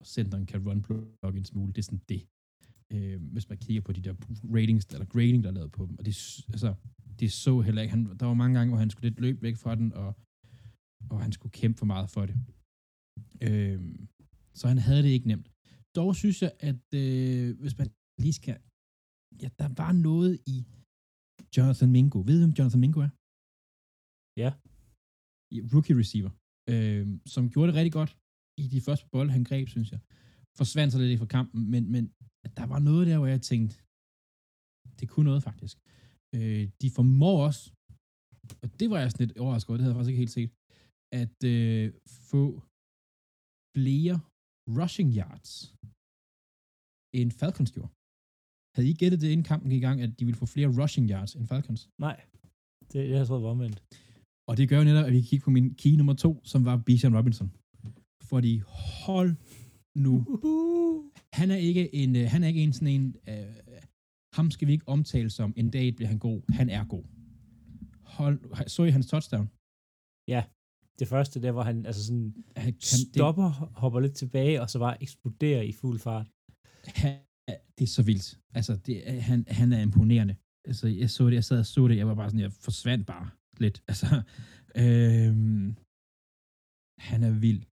og 0.00 0.06
centeren 0.06 0.46
kan 0.46 0.68
run 0.68 0.82
block 0.82 1.36
en 1.36 1.44
smule, 1.44 1.72
det 1.72 1.78
er 1.78 1.88
sådan 1.90 2.08
det. 2.08 2.22
Øh, 2.94 3.18
hvis 3.32 3.48
man 3.48 3.58
kigger 3.58 3.82
på 3.82 3.92
de 3.92 4.02
der 4.06 4.14
ratings, 4.56 4.86
eller 4.86 5.06
grading, 5.06 5.44
der 5.44 5.50
er 5.50 5.54
lavet 5.54 5.72
på 5.72 5.86
dem, 5.86 5.98
og 5.98 6.04
det, 6.06 6.14
altså, 6.54 6.74
det 7.20 7.32
så 7.32 7.60
heller 7.60 7.82
ikke. 7.82 7.94
Han, 7.94 8.18
der 8.20 8.26
var 8.26 8.34
mange 8.34 8.58
gange, 8.58 8.70
hvor 8.70 8.78
han 8.78 8.90
skulle 8.90 9.08
lidt 9.08 9.20
løbe 9.20 9.42
væk 9.42 9.56
fra 9.56 9.74
den, 9.74 9.92
og, 9.92 10.14
og 11.10 11.22
han 11.22 11.32
skulle 11.32 11.52
kæmpe 11.52 11.78
for 11.78 11.86
meget 11.86 12.10
for 12.10 12.26
det. 12.26 12.36
Øh, 13.46 13.80
så 14.58 14.68
han 14.68 14.78
havde 14.78 15.02
det 15.02 15.08
ikke 15.08 15.28
nemt. 15.28 15.48
Dog 15.96 16.10
synes 16.22 16.38
jeg, 16.44 16.52
at 16.70 16.86
øh, 17.02 17.46
hvis 17.62 17.76
man 17.80 17.88
lige 18.22 18.36
skal... 18.40 18.56
Ja, 19.42 19.48
der 19.60 19.68
var 19.82 19.92
noget 20.08 20.34
i 20.54 20.56
Jonathan 21.54 21.90
Mingo. 21.96 22.18
Ved 22.26 22.34
du, 22.36 22.42
hvem 22.44 22.56
Jonathan 22.58 22.82
Mingo 22.84 23.00
er? 23.08 23.12
Ja. 24.44 24.50
Rookie 25.72 25.98
receiver. 26.02 26.32
Øh, 26.72 27.04
som 27.34 27.42
gjorde 27.52 27.68
det 27.68 27.78
rigtig 27.78 27.96
godt 28.00 28.12
i 28.62 28.64
de 28.74 28.80
første 28.86 29.06
bolde, 29.12 29.32
han 29.36 29.44
greb, 29.50 29.66
synes 29.74 29.88
jeg. 29.94 30.00
Forsvandt 30.58 30.92
så 30.92 30.98
lidt 30.98 31.22
fra 31.22 31.34
kampen, 31.36 31.60
men, 31.72 31.82
men 31.94 32.04
der 32.58 32.66
var 32.72 32.80
noget 32.88 33.04
der, 33.10 33.18
hvor 33.18 33.30
jeg 33.34 33.42
tænkte, 33.50 33.74
det 34.98 35.06
kunne 35.12 35.28
noget 35.30 35.42
faktisk. 35.48 35.76
Øh, 36.36 36.64
de 36.82 36.88
formår 36.96 37.36
også, 37.48 37.62
og 38.62 38.68
det 38.80 38.86
var 38.90 38.98
jeg 39.00 39.10
sådan 39.10 39.26
lidt 39.26 39.38
overrasket 39.44 39.68
over, 39.68 39.76
det 39.76 39.84
havde 39.84 39.94
jeg 39.94 39.98
faktisk 39.98 40.12
ikke 40.12 40.24
helt 40.24 40.38
set, 40.38 40.52
at 41.22 41.38
øh, 41.54 41.86
få 42.32 42.44
flere 43.76 44.16
rushing 44.78 45.10
yards 45.20 45.52
end 47.18 47.30
Falcons 47.40 47.72
gjorde. 47.76 47.90
Havde 48.74 48.88
I 48.92 48.94
gættet 49.00 49.20
det, 49.22 49.28
inden 49.32 49.46
kampen 49.52 49.70
gik 49.70 49.82
i 49.82 49.86
gang, 49.88 49.98
at 50.04 50.10
de 50.18 50.24
ville 50.24 50.40
få 50.42 50.46
flere 50.54 50.68
rushing 50.80 51.06
yards 51.10 51.34
end 51.34 51.46
Falcons? 51.52 51.82
Nej, 52.06 52.16
det, 52.90 52.98
det 53.06 53.10
har 53.10 53.18
jeg 53.22 53.26
troet 53.26 53.42
var 53.42 53.48
omvendt. 53.56 53.78
Og 54.48 54.56
det 54.56 54.68
gør 54.68 54.78
jo 54.78 54.84
netop, 54.84 55.06
at 55.06 55.12
vi 55.12 55.20
kan 55.20 55.28
kigge 55.30 55.44
på 55.44 55.50
min 55.50 55.74
key 55.80 55.94
nummer 55.98 56.14
to, 56.24 56.30
som 56.44 56.60
var 56.68 56.76
Bijan 56.86 57.16
Robinson. 57.18 57.48
Fordi 58.30 58.52
hold 59.04 59.32
nu. 60.06 60.14
Han 61.38 61.48
er 61.50 61.60
ikke 61.68 61.94
en, 61.94 62.16
øh, 62.16 62.24
han 62.32 62.42
er 62.42 62.48
ikke 62.48 62.62
en 62.62 62.72
sådan 62.72 62.94
en, 62.96 63.16
øh, 63.28 63.56
ham 64.36 64.50
skal 64.50 64.68
vi 64.68 64.72
ikke 64.72 64.88
omtale 64.88 65.30
som, 65.30 65.52
en 65.56 65.70
dag 65.70 65.86
bliver 65.96 66.08
han 66.08 66.18
god. 66.18 66.40
Han 66.58 66.68
er 66.76 66.84
god. 66.94 67.04
Hold, 68.16 68.68
så 68.74 68.84
I 68.84 68.90
hans 68.90 69.06
touchdown? 69.06 69.46
Det 70.98 71.08
første, 71.08 71.42
der 71.42 71.50
var 71.50 71.64
han 71.70 71.86
altså 71.86 72.02
sådan 72.06 72.34
Han, 72.56 72.80
stopper, 72.80 73.48
hopper 73.82 74.00
lidt 74.00 74.16
tilbage, 74.22 74.62
og 74.62 74.70
så 74.70 74.78
bare 74.78 75.02
eksploderer 75.02 75.62
i 75.70 75.72
fuld 75.72 75.98
fart 75.98 76.28
det, 76.86 76.92
han, 77.02 77.12
det 77.76 77.84
er 77.84 77.92
så 77.98 78.02
vildt. 78.02 78.28
Altså, 78.58 78.72
det, 78.86 79.22
han, 79.28 79.38
han 79.58 79.72
er 79.72 79.80
imponerende. 79.80 80.36
Altså, 80.68 80.86
jeg 81.02 81.10
så 81.10 81.26
det, 81.26 81.34
jeg 81.34 81.44
sad 81.44 81.58
og 81.58 81.66
så 81.66 81.88
det, 81.88 81.96
jeg 81.96 82.08
var 82.08 82.14
bare 82.14 82.30
sådan, 82.30 82.44
jeg 82.46 82.52
forsvandt 82.52 83.06
bare 83.06 83.30
lidt. 83.64 83.76
Altså, 83.90 84.06
øhm, 84.82 85.66
han 87.08 87.20
er 87.28 87.34
vild. 87.46 87.62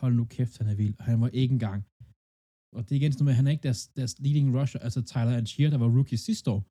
Hold 0.00 0.14
nu 0.14 0.24
kæft, 0.24 0.58
han 0.58 0.68
er 0.72 0.76
vild. 0.82 0.94
Og 0.98 1.04
han 1.04 1.20
var 1.20 1.28
ikke 1.40 1.52
engang. 1.58 1.80
Og 2.76 2.80
det 2.84 2.92
er 2.92 3.00
igen 3.00 3.12
sådan 3.12 3.24
noget 3.24 3.32
med, 3.32 3.38
han 3.40 3.46
er 3.46 3.54
ikke 3.54 3.66
deres, 3.68 3.82
deres 3.98 4.14
leading 4.24 4.48
rusher, 4.58 4.80
altså 4.86 5.00
Tyler 5.12 5.36
Algier, 5.40 5.70
der 5.70 5.78
var 5.84 5.90
rookie 5.96 6.18
sidste 6.28 6.50
år, 6.54 6.62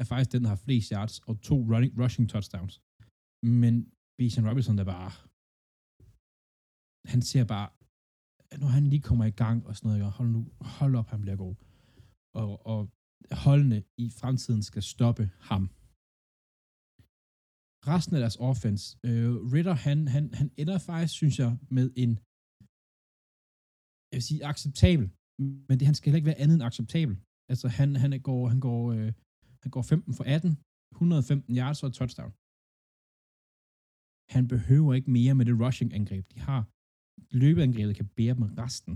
er 0.00 0.04
faktisk 0.04 0.32
den, 0.32 0.42
der 0.44 0.48
har 0.54 0.60
flest 0.66 0.88
yards 0.94 1.14
og 1.28 1.34
to 1.48 1.56
running, 1.72 1.92
rushing 2.02 2.26
touchdowns. 2.32 2.74
Men 3.60 3.74
Bijan 4.16 4.48
Robinson, 4.48 4.78
der 4.78 4.86
bare, 4.96 5.10
han 7.12 7.20
ser 7.30 7.44
bare, 7.54 7.68
når 8.60 8.66
han 8.66 8.86
lige 8.86 9.02
kommer 9.02 9.24
i 9.24 9.30
gang 9.30 9.66
og 9.66 9.76
sådan 9.76 9.90
noget, 9.90 10.12
hold 10.12 10.28
nu, 10.28 10.40
hold 10.60 10.94
op, 10.94 11.08
han 11.08 11.20
bliver 11.20 11.36
god. 11.36 11.54
Og, 12.34 12.66
og 12.66 12.90
holdene 13.44 13.78
i 13.96 14.10
fremtiden 14.20 14.62
skal 14.62 14.82
stoppe 14.82 15.30
ham. 15.50 15.62
Resten 17.90 18.14
af 18.16 18.20
deres 18.20 18.38
offense, 18.50 18.84
øh, 19.08 19.30
Ritter, 19.52 19.74
han, 19.86 20.08
han, 20.08 20.24
han 20.34 20.48
ender 20.56 20.78
faktisk, 20.78 21.14
synes 21.14 21.38
jeg, 21.42 21.52
med 21.76 21.86
en, 22.02 22.10
jeg 24.10 24.16
vil 24.18 24.28
sige, 24.30 24.46
acceptabel, 24.52 25.06
men 25.68 25.74
det, 25.78 25.86
han 25.88 25.94
skal 25.94 26.06
heller 26.06 26.20
ikke 26.20 26.30
være 26.32 26.42
andet 26.42 26.54
end 26.54 26.68
acceptabel. 26.70 27.16
Altså, 27.50 27.66
han, 27.78 27.88
han 28.02 28.10
går, 28.28 28.42
han 28.52 28.60
går, 28.60 28.82
øh, 28.96 29.12
han 29.62 29.70
går 29.74 29.82
15 29.82 30.14
for 30.18 30.24
18, 30.24 30.58
115 30.92 31.56
yards 31.60 31.82
og 31.82 31.88
et 31.88 31.94
touchdown. 32.00 32.32
Han 34.34 34.44
behøver 34.54 34.92
ikke 34.94 35.10
mere 35.18 35.34
med 35.38 35.44
det 35.48 35.60
rushing-angreb, 35.62 36.24
de 36.34 36.38
har. 36.48 36.62
Løbeangrebet 37.42 37.94
kan 38.00 38.08
bære 38.16 38.34
dem 38.38 38.46
resten. 38.62 38.94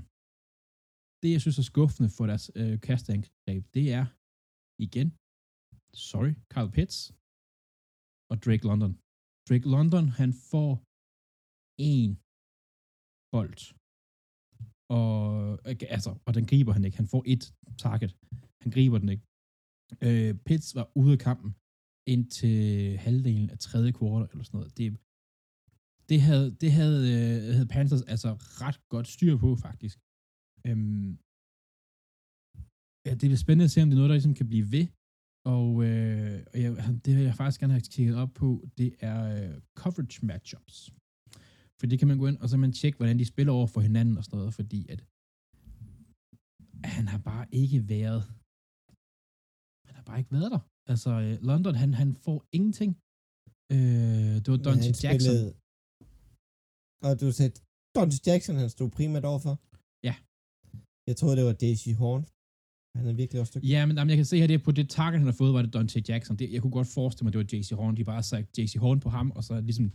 Det, 1.21 1.29
jeg 1.35 1.41
synes 1.43 1.59
er 1.59 1.71
skuffende 1.73 2.11
for 2.17 2.25
deres 2.31 2.47
øh, 2.61 2.77
kasteangreb, 2.87 3.63
det 3.77 3.87
er, 3.99 4.07
igen, 4.87 5.09
sorry, 6.09 6.33
Carl 6.53 6.69
Pitts 6.77 6.99
og 8.31 8.37
Drake 8.45 8.65
London. 8.71 8.93
Drake 9.49 9.69
London, 9.77 10.07
han 10.21 10.31
får 10.53 10.73
en 11.93 12.11
bold. 13.35 13.63
Og, 14.99 15.23
øh, 15.69 15.75
altså, 15.97 16.11
og 16.27 16.33
den 16.37 16.47
griber 16.51 16.73
han 16.77 16.85
ikke. 16.85 17.01
Han 17.03 17.13
får 17.15 17.23
et 17.35 17.45
target. 17.85 18.13
Han 18.63 18.71
griber 18.77 18.99
den 19.03 19.11
ikke. 19.15 19.25
Øh, 20.07 20.33
Pitts 20.47 20.71
var 20.79 20.87
ude 21.01 21.13
af 21.17 21.21
kampen 21.29 21.51
indtil 22.15 22.55
halvdelen 23.05 23.49
af 23.55 23.59
tredje 23.59 23.93
kvartal 23.99 24.31
eller 24.33 24.45
sådan 24.45 24.59
noget. 24.59 24.73
Det, 24.79 24.87
det 26.11 26.19
havde, 26.29 26.49
det 26.62 26.71
havde, 26.79 27.01
øh, 27.14 27.55
havde 27.55 27.69
Panthers 27.75 28.03
altså 28.14 28.31
ret 28.62 28.79
godt 28.95 29.09
styr 29.16 29.35
på, 29.45 29.51
faktisk. 29.66 29.97
Øhm, 30.66 31.09
ja, 33.07 33.11
det 33.21 33.27
bliver 33.31 33.45
spændende 33.45 33.64
at 33.69 33.73
se, 33.75 33.83
om 33.83 33.88
det 33.88 33.95
er 33.95 34.01
noget, 34.01 34.11
der 34.12 34.19
ligesom 34.21 34.35
kan 34.40 34.49
blive 34.53 34.66
ved. 34.77 34.87
Og, 35.57 35.69
øh, 35.88 36.37
og 36.53 36.57
jeg, 36.62 36.71
det 37.05 37.12
vil 37.16 37.25
jeg 37.31 37.35
faktisk 37.40 37.61
gerne 37.61 37.73
have 37.77 37.88
kigget 37.97 38.16
op 38.23 38.33
på, 38.42 38.49
det 38.79 38.90
er 39.11 39.19
øh, 39.37 39.55
coverage 39.81 40.19
matchups. 40.31 40.77
For 41.79 41.87
det 41.90 41.97
kan 41.99 42.09
man 42.09 42.19
gå 42.19 42.27
ind, 42.31 42.38
og 42.42 42.49
så 42.49 42.57
man 42.57 42.73
tjekke, 42.73 42.97
hvordan 42.99 43.19
de 43.21 43.25
spiller 43.33 43.53
over 43.59 43.66
for 43.75 43.81
hinanden 43.81 44.16
og 44.19 44.25
sådan 44.25 44.37
noget, 44.38 44.55
fordi 44.61 44.81
at 44.95 45.01
han 46.97 47.05
har 47.12 47.19
bare 47.31 47.47
ikke 47.62 47.79
været 47.95 48.23
han 49.87 49.95
har 49.99 50.05
bare 50.09 50.19
ikke 50.19 50.33
været 50.38 50.51
der. 50.55 50.62
Altså, 50.92 51.11
øh, 51.25 51.35
London, 51.51 51.75
han, 51.83 51.90
han 52.03 52.11
får 52.27 52.38
ingenting. 52.59 52.90
Øh, 53.75 54.35
det 54.42 54.49
var 54.53 54.61
Dante 54.66 54.88
Jackson. 55.05 55.21
spillede- 55.21 55.55
Og 57.05 57.11
du 57.23 57.27
sagde 57.39 57.53
Dante 57.95 58.19
Jackson, 58.27 58.57
han 58.63 58.71
stod 58.77 58.89
primært 58.99 59.25
overfor. 59.33 59.55
Ja. 60.09 60.15
Jeg 61.09 61.15
troede, 61.17 61.37
det 61.39 61.45
var 61.51 61.57
Daisy 61.65 61.93
Horn. 62.03 62.23
Han 62.99 63.05
er 63.11 63.15
virkelig 63.23 63.39
også 63.43 63.53
dygtig. 63.55 63.69
Ja, 63.75 63.81
men 63.87 63.95
jamen, 63.97 64.11
jeg 64.13 64.19
kan 64.21 64.29
se 64.31 64.37
her, 64.41 64.47
det 64.53 64.59
er 64.61 64.65
på 64.69 64.73
det 64.79 64.87
target, 64.99 65.19
han 65.21 65.27
har 65.33 65.39
fået, 65.41 65.55
var 65.57 65.63
det 65.63 65.73
Dante 65.77 65.99
Jackson. 66.09 66.37
Det, 66.41 66.47
jeg 66.55 66.61
kunne 66.63 66.77
godt 66.79 66.91
forestille 66.99 67.25
mig, 67.25 67.33
det 67.33 67.41
var 67.43 67.49
JC 67.53 67.71
Horn. 67.81 67.97
De 67.97 68.05
bare 68.13 68.23
sagt 68.33 68.59
JC 68.59 68.75
Horn 68.85 69.01
på 69.05 69.09
ham, 69.17 69.29
og 69.37 69.43
så 69.49 69.55
ligesom, 69.69 69.87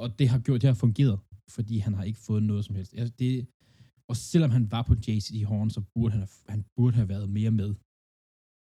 og 0.00 0.06
det 0.18 0.26
har 0.32 0.38
gjort, 0.46 0.60
det 0.62 0.68
har 0.72 0.78
fungeret, 0.86 1.16
fordi 1.56 1.74
han 1.86 1.94
har 1.98 2.04
ikke 2.10 2.18
fået 2.28 2.42
noget 2.42 2.64
som 2.64 2.74
helst. 2.78 2.92
Altså, 3.00 3.14
det, 3.22 3.30
og 4.10 4.16
selvom 4.16 4.50
han 4.56 4.64
var 4.74 4.82
på 4.82 4.94
JC 5.06 5.28
Horn, 5.50 5.70
så 5.76 5.80
burde 5.94 6.12
han, 6.12 6.20
have, 6.20 6.34
han 6.54 6.64
burde 6.76 6.94
have 7.00 7.08
været 7.14 7.28
mere 7.38 7.50
med. 7.60 7.70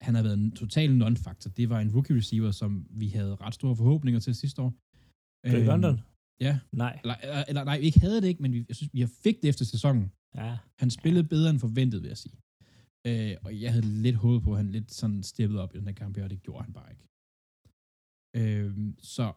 Han 0.07 0.15
har 0.17 0.23
været 0.27 0.39
en 0.39 0.51
total 0.63 0.91
non-factor. 1.03 1.49
Det 1.59 1.67
var 1.73 1.81
en 1.81 1.91
rookie 1.97 2.17
receiver, 2.17 2.51
som 2.51 2.71
vi 2.91 3.09
havde 3.17 3.35
ret 3.45 3.55
store 3.55 3.77
forhåbninger 3.77 4.21
til 4.21 4.35
sidste 4.35 4.59
år. 4.65 4.71
Drake 5.45 5.59
Øhm, 5.59 5.67
London? 5.73 5.95
Ja. 6.41 6.61
Nej. 6.73 6.99
Eller, 7.03 7.17
eller, 7.23 7.45
eller 7.49 7.65
nej, 7.65 7.79
vi 7.79 7.85
ikke 7.85 8.01
havde 8.01 8.21
det 8.23 8.29
ikke, 8.29 8.43
men 8.43 8.53
vi, 8.53 8.65
jeg 8.69 8.77
synes, 8.77 8.95
vi 8.95 9.07
fik 9.07 9.43
det 9.43 9.49
efter 9.49 9.65
sæsonen. 9.65 10.13
Ja. 10.35 10.59
Han 10.79 10.91
spillede 10.91 11.29
bedre 11.29 11.51
end 11.51 11.59
forventet, 11.59 12.03
vil 12.03 12.09
jeg 12.09 12.19
sige. 12.19 12.37
Øh, 13.07 13.37
og 13.45 13.61
jeg 13.61 13.73
havde 13.73 13.87
lidt 13.87 14.17
håbet 14.17 14.43
på, 14.43 14.51
at 14.53 14.57
han 14.57 14.71
lidt 14.73 14.93
sådan 14.93 15.23
steppede 15.23 15.63
op 15.63 15.75
i 15.75 15.79
den 15.79 15.87
her 15.87 15.95
kamp, 15.95 16.19
og 16.19 16.31
det 16.31 16.43
gjorde 16.43 16.65
han 16.65 16.73
bare 16.73 16.91
ikke. 16.91 17.05
Øh, 18.39 18.95
så 18.99 19.33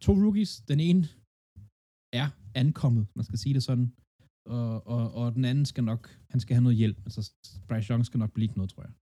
to 0.00 0.12
rookies. 0.12 0.60
Den 0.60 0.80
ene 0.80 1.02
er 2.12 2.28
ankommet, 2.54 3.06
man 3.16 3.24
skal 3.24 3.38
sige 3.38 3.54
det 3.54 3.62
sådan. 3.62 3.92
Og, 4.46 4.86
og, 4.86 5.14
og 5.14 5.34
den 5.34 5.44
anden 5.44 5.66
skal 5.72 5.84
nok, 5.84 6.02
han 6.30 6.40
skal 6.40 6.54
have 6.54 6.62
noget 6.62 6.76
hjælp. 6.76 6.98
Altså, 7.06 7.32
Bryce 7.68 7.90
Young 7.90 8.06
skal 8.06 8.18
nok 8.18 8.32
blive 8.32 8.52
noget, 8.56 8.70
tror 8.70 8.82
jeg. 8.82 8.92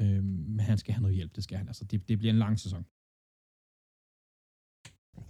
Øh, 0.00 0.24
men 0.24 0.60
han 0.60 0.78
skal 0.78 0.94
have 0.94 1.02
noget 1.02 1.16
hjælp, 1.16 1.36
det 1.36 1.44
skal 1.44 1.58
han. 1.58 1.68
Altså, 1.68 1.84
det, 1.84 2.08
det 2.08 2.18
bliver 2.18 2.32
en 2.32 2.38
lang 2.38 2.60
sæson. 2.60 2.84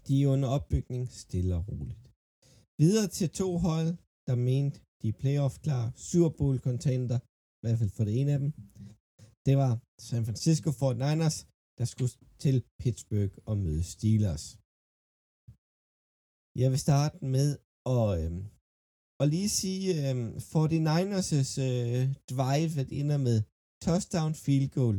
De 0.06 0.22
er 0.22 0.28
under 0.34 0.48
opbygning 0.56 1.02
stille 1.22 1.54
og 1.58 1.64
roligt. 1.68 2.04
Videre 2.82 3.08
til 3.18 3.28
to 3.40 3.48
hold, 3.66 3.90
der 4.28 4.34
mente, 4.48 4.76
de 5.00 5.08
er 5.08 5.20
playoff 5.22 5.54
klar, 5.66 5.84
Super 6.10 6.32
Bowl 6.38 6.56
contender, 6.68 7.18
i 7.58 7.60
hvert 7.62 7.78
fald 7.80 7.92
for 7.96 8.04
det 8.04 8.14
ene 8.20 8.32
af 8.36 8.40
dem. 8.44 8.50
Det 9.46 9.54
var 9.62 9.72
San 10.08 10.24
Francisco 10.28 10.68
49ers, 10.70 11.36
der 11.78 11.86
skulle 11.92 12.12
til 12.44 12.56
Pittsburgh 12.80 13.34
og 13.50 13.54
møde 13.64 13.82
Steelers. 13.94 14.44
Jeg 16.62 16.68
vil 16.72 16.80
starte 16.86 17.16
med 17.36 17.48
at, 17.96 18.08
øh, 18.20 18.32
at 19.20 19.26
lige 19.34 19.50
sige, 19.60 19.84
øh, 20.00 20.16
49ers' 20.52 21.60
øh, 21.68 22.02
drive, 22.32 22.72
at 22.82 22.90
ender 23.00 23.18
med 23.28 23.38
touchdown, 23.86 24.32
field 24.44 24.68
goal, 24.78 24.96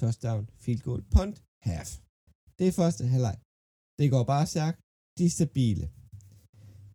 touchdown, 0.00 0.42
field 0.64 0.82
goal, 0.88 1.02
punt, 1.14 1.36
half. 1.68 1.90
Det 2.58 2.64
er 2.68 2.78
første 2.80 3.02
halvleg. 3.14 3.36
Det 4.02 4.10
går 4.14 4.24
bare 4.34 4.46
stærkt. 4.54 4.78
De 5.18 5.22
er 5.26 5.34
stabile. 5.38 5.86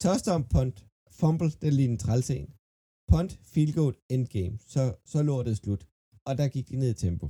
Touchdown, 0.03 0.43
punt, 0.53 0.77
fumble, 1.19 1.51
det 1.59 1.67
er 1.69 1.75
lige 1.79 1.91
en. 2.41 2.49
Punt, 3.11 3.31
field 3.51 3.73
goal, 3.79 3.93
endgame. 4.13 4.55
Så, 4.73 4.83
så 5.11 5.19
lå 5.29 5.35
det 5.47 5.55
slut. 5.57 5.83
Og 6.27 6.33
der 6.39 6.47
gik 6.53 6.65
de 6.69 6.75
ned 6.81 6.91
i 6.95 7.01
tempo. 7.05 7.25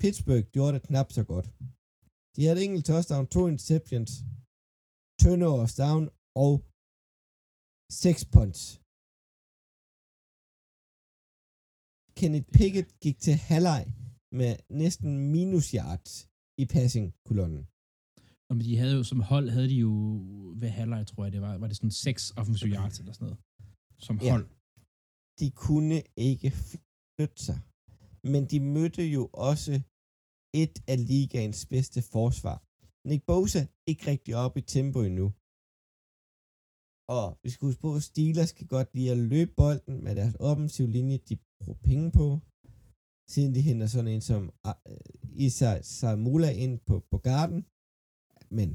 Pittsburgh 0.00 0.44
gjorde 0.54 0.74
det 0.76 0.86
knap 0.88 1.08
så 1.16 1.22
godt. 1.32 1.46
De 2.34 2.40
havde 2.46 2.64
enkelt 2.64 2.86
touchdown, 2.90 3.24
to 3.34 3.40
interceptions, 3.52 4.10
turnovers 5.22 5.74
down 5.84 6.02
og 6.44 6.52
6 8.04 8.24
punts. 8.34 8.60
Kenneth 12.18 12.48
Pickett 12.56 12.90
gik 13.04 13.16
til 13.26 13.36
halvleg 13.48 13.82
med 14.40 14.52
næsten 14.82 15.10
minus 15.34 15.68
yards 15.78 16.12
i 16.62 16.64
passing-kolonnen. 16.74 17.64
Og 18.50 18.54
de 18.60 18.76
havde 18.76 18.94
jo, 18.96 19.02
som 19.12 19.20
hold, 19.20 19.48
havde 19.50 19.68
de 19.68 19.78
jo 19.86 19.92
ved 20.62 20.68
halvleg, 20.68 21.06
tror 21.06 21.24
jeg, 21.24 21.32
det 21.32 21.40
var, 21.40 21.58
var 21.58 21.66
det 21.68 21.76
sådan 21.76 21.90
seks 22.06 22.22
offensive 22.36 22.70
yards 22.76 22.98
eller 23.00 23.12
sådan 23.12 23.24
noget. 23.26 23.38
Som 24.06 24.16
Ja. 24.22 24.30
hold. 24.30 24.46
de 25.40 25.50
kunne 25.50 25.98
ikke 26.16 26.50
flytte 27.14 27.40
sig. 27.46 27.58
Men 28.32 28.42
de 28.52 28.58
mødte 28.60 29.04
jo 29.16 29.22
også 29.32 29.72
et 30.62 30.76
af 30.92 30.98
ligaens 31.10 31.66
bedste 31.74 32.02
forsvar. 32.14 32.56
Nick 33.08 33.22
Bosa 33.30 33.62
ikke 33.90 34.02
rigtig 34.10 34.32
op 34.44 34.54
i 34.56 34.60
tempo 34.74 34.98
endnu. 35.10 35.26
Og 37.16 37.26
vi 37.42 37.48
skal 37.50 37.66
huske 37.68 37.80
på, 37.86 37.90
at 37.98 38.02
Steelers 38.10 38.52
kan 38.58 38.66
godt 38.66 38.88
lide 38.94 39.10
at 39.10 39.18
løbe 39.32 39.52
bolden 39.62 39.96
med 40.04 40.12
deres 40.20 40.36
offensive 40.40 40.90
linje, 40.96 41.18
de 41.28 41.34
bruger 41.60 41.78
penge 41.88 42.06
på. 42.18 42.26
Siden 43.32 43.54
de 43.54 43.60
henter 43.68 43.86
sådan 43.86 44.12
en 44.14 44.20
som 44.30 44.42
uh, 44.68 44.72
Isa 45.46 45.70
Samula 45.82 46.50
ind 46.64 46.74
på, 46.88 46.94
på 47.10 47.18
garden. 47.30 47.60
Men 48.58 48.68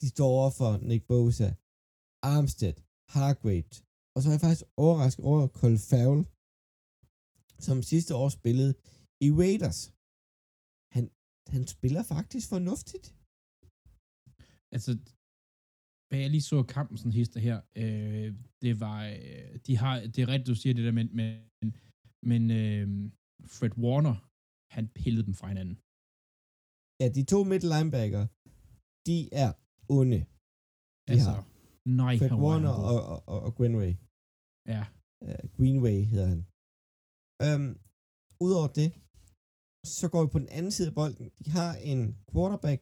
de 0.00 0.06
står 0.14 0.28
over 0.38 0.50
for 0.60 0.70
Nick 0.88 1.02
Bosa, 1.10 1.48
Armstead, 2.32 2.76
Hargrave, 3.14 3.72
og 4.14 4.18
så 4.20 4.26
er 4.28 4.34
jeg 4.34 4.44
faktisk 4.46 4.66
overrasket 4.84 5.24
over 5.30 5.40
Cole 5.58 5.80
Farrell, 5.90 6.22
som 7.66 7.76
sidste 7.92 8.12
år 8.22 8.28
spillede 8.38 8.72
i 9.26 9.28
Raiders. 9.40 9.80
Han, 10.96 11.04
han 11.54 11.62
spiller 11.74 12.02
faktisk 12.14 12.46
fornuftigt. 12.54 13.06
Altså, 14.74 14.90
hvad 16.08 16.18
jeg 16.22 16.30
lige 16.30 16.48
så 16.50 16.58
kampen 16.76 16.96
sådan 16.98 17.18
hister 17.20 17.40
her, 17.48 17.58
øh, 17.82 18.28
det 18.62 18.72
var, 18.84 18.98
øh, 19.06 19.52
de 19.66 19.72
har, 19.82 19.94
det 20.14 20.18
er 20.22 20.28
rigtigt, 20.28 20.52
du 20.52 20.60
siger 20.62 20.74
det 20.74 20.84
der, 20.84 20.94
men, 21.00 21.08
men, 21.18 21.68
men 22.30 22.42
øh, 22.60 22.86
Fred 23.56 23.74
Warner, 23.84 24.16
han 24.76 24.84
pillede 25.00 25.26
dem 25.28 25.34
fra 25.40 25.48
hinanden. 25.52 25.76
Ja, 27.00 27.06
de 27.16 27.22
to 27.32 27.38
middle 27.50 27.70
linebacker, 27.74 28.22
de 29.08 29.16
er 29.42 29.50
onde. 29.98 30.20
De 31.06 31.12
Altså, 31.12 31.30
har 31.36 31.42
nej, 32.02 32.14
Fred 32.20 32.34
Warner 32.44 32.74
og, 32.92 32.98
og, 33.12 33.18
og, 33.32 33.38
og 33.46 33.50
Greenway. 33.58 33.92
Ja, 34.74 34.82
Uh, 35.28 35.44
Greenway 35.56 35.98
hedder 36.12 36.28
han. 36.34 36.40
Um, 37.46 37.66
Udover 38.44 38.70
det, 38.80 38.88
så 39.98 40.04
går 40.12 40.20
vi 40.24 40.28
på 40.34 40.40
den 40.44 40.50
anden 40.58 40.72
side 40.76 40.88
af 40.90 40.96
bolden. 41.00 41.26
De 41.44 41.50
har 41.58 41.72
en 41.92 42.00
quarterback 42.30 42.80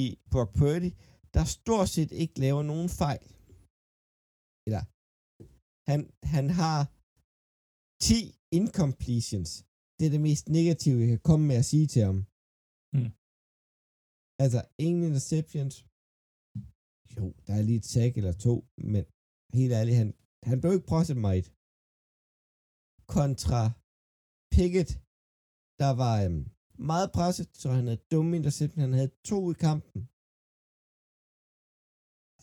i 0.00 0.02
Brock 0.32 0.50
Purdy, 0.58 0.90
der 1.34 1.44
stort 1.56 1.88
set 1.96 2.10
ikke 2.22 2.36
laver 2.44 2.62
nogen 2.72 2.88
fejl. 3.02 3.24
Eller, 4.66 4.82
han, 5.90 6.00
han 6.34 6.46
har 6.60 6.80
10 8.08 8.18
incompletions. 8.58 9.50
Det 9.96 10.04
er 10.06 10.12
det 10.16 10.22
mest 10.28 10.44
negative, 10.58 10.98
jeg 11.02 11.10
kan 11.14 11.24
komme 11.30 11.44
med 11.50 11.56
at 11.62 11.68
sige 11.72 11.86
til 11.94 12.02
ham. 12.08 12.18
Altså, 14.44 14.60
ingen 14.86 15.02
interceptions. 15.08 15.74
Jo, 17.16 17.24
der 17.46 17.52
er 17.58 17.62
lige 17.68 17.80
et 17.82 17.90
sack 17.94 18.12
eller 18.20 18.34
to, 18.46 18.54
men 18.92 19.02
helt 19.58 19.72
ærligt, 19.78 20.00
han, 20.02 20.10
han 20.50 20.56
blev 20.60 20.72
ikke 20.72 20.90
presset 20.92 21.18
meget. 21.26 21.46
Kontra 23.16 23.60
Pickett, 24.54 24.90
der 25.82 25.90
var 26.02 26.14
øhm, 26.24 26.44
meget 26.92 27.08
presset, 27.18 27.48
så 27.60 27.66
han 27.78 27.84
havde 27.88 28.06
dumme 28.14 28.32
interception. 28.40 28.80
Han 28.86 28.98
havde 29.00 29.12
to 29.30 29.38
i 29.52 29.56
kampen. 29.66 30.00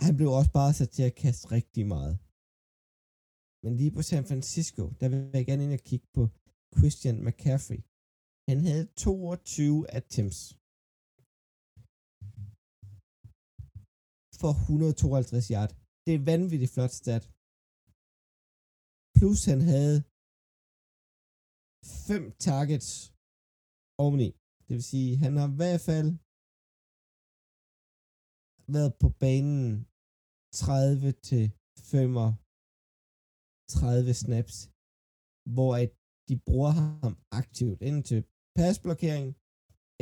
Han 0.05 0.13
blev 0.17 0.29
også 0.39 0.51
bare 0.59 0.73
sat 0.79 0.91
til 0.97 1.03
at 1.09 1.17
kaste 1.23 1.45
rigtig 1.57 1.85
meget. 1.95 2.15
Men 3.63 3.71
lige 3.79 3.95
på 3.97 4.01
San 4.09 4.25
Francisco, 4.29 4.83
der 4.99 5.07
vil 5.09 5.19
jeg 5.39 5.45
gerne 5.49 5.63
ind 5.65 5.73
og 5.79 5.83
kigge 5.89 6.07
på 6.17 6.23
Christian 6.77 7.17
McCaffrey. 7.25 7.81
Han 8.49 8.59
havde 8.67 8.85
22 9.05 9.89
attempts. 9.99 10.41
For 14.43 14.51
152 14.51 15.47
yard. 15.55 15.71
Det 16.05 16.11
er 16.15 16.25
vanvittigt 16.31 16.73
flot 16.75 16.93
stat. 17.01 17.23
Plus 19.17 19.39
han 19.51 19.61
havde 19.71 19.97
5 22.07 22.23
targets 22.47 22.89
oveni. 24.03 24.29
Det 24.65 24.73
vil 24.77 24.89
sige, 24.93 25.11
han 25.23 25.33
har 25.39 25.47
i 25.51 25.57
hvert 25.59 25.83
fald 25.89 26.09
været 28.75 28.91
på 29.01 29.07
banen 29.23 29.65
30 30.61 31.11
til 31.29 31.45
35 31.91 34.13
snaps, 34.23 34.55
hvor 35.55 35.71
at 35.83 35.91
de 36.29 36.35
bruger 36.47 36.71
ham 36.79 37.13
aktivt 37.39 37.77
enten 37.87 38.03
til 38.11 38.19
pasblokering 38.59 39.27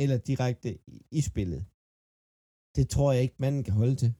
eller 0.02 0.18
direkte 0.30 0.70
i, 0.94 0.96
i 1.18 1.20
spillet. 1.30 1.62
Det 2.76 2.84
tror 2.94 3.08
jeg 3.12 3.22
ikke, 3.24 3.42
manden 3.44 3.64
kan 3.68 3.76
holde 3.82 3.96
til. 4.02 4.10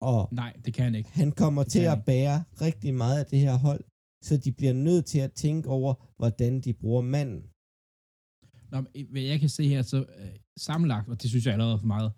Og 0.00 0.28
nej, 0.32 0.52
det 0.64 0.74
kan 0.74 0.84
han 0.84 0.94
ikke. 0.94 1.10
han 1.10 1.32
kommer 1.32 1.62
Det 1.62 1.72
til 1.72 1.84
at 1.94 2.04
bære 2.10 2.38
rigtig 2.66 2.94
meget 2.94 3.18
af 3.22 3.26
det 3.26 3.38
her 3.38 3.56
hold, 3.66 3.84
så 4.26 4.36
de 4.44 4.52
bliver 4.52 4.72
nødt 4.72 5.04
til 5.12 5.18
at 5.26 5.32
tænke 5.32 5.68
over, 5.68 5.92
hvordan 6.20 6.60
de 6.60 6.72
bruger 6.74 7.02
manden. 7.02 7.42
Nå, 8.72 8.76
men, 8.80 9.06
hvad 9.12 9.22
jeg 9.22 9.40
kan 9.40 9.48
se 9.48 9.64
her, 9.68 9.82
så 9.82 9.98
øh, 10.20 10.36
sammenlagt, 10.68 11.08
og 11.12 11.22
det 11.22 11.28
synes 11.30 11.44
jeg 11.46 11.52
allerede 11.52 11.74
er 11.74 11.82
for 11.84 11.92
meget, 11.96 12.10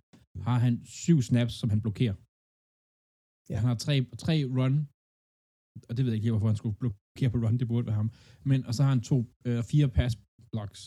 har 0.48 0.58
han 0.66 0.74
syv 1.02 1.18
snaps, 1.22 1.52
som 1.60 1.70
han 1.70 1.80
blokerer. 1.84 2.16
Ja. 3.50 3.56
Han 3.60 3.68
har 3.70 3.78
tre, 3.84 3.94
tre 4.24 4.34
run, 4.56 4.74
og 5.88 5.92
det 5.96 6.00
ved 6.04 6.10
jeg 6.10 6.16
ikke 6.16 6.26
lige, 6.26 6.34
hvorfor 6.36 6.52
han 6.52 6.60
skulle 6.62 6.78
blokere 6.82 7.30
på 7.32 7.38
run, 7.44 7.58
det 7.60 7.68
burde 7.68 7.86
være 7.86 8.00
ham. 8.02 8.10
Men, 8.50 8.58
og 8.68 8.72
så 8.74 8.80
har 8.82 8.92
han 8.94 9.02
to, 9.10 9.16
øh, 9.48 9.60
fire 9.72 9.88
pass 9.98 10.12
blocks. 10.52 10.80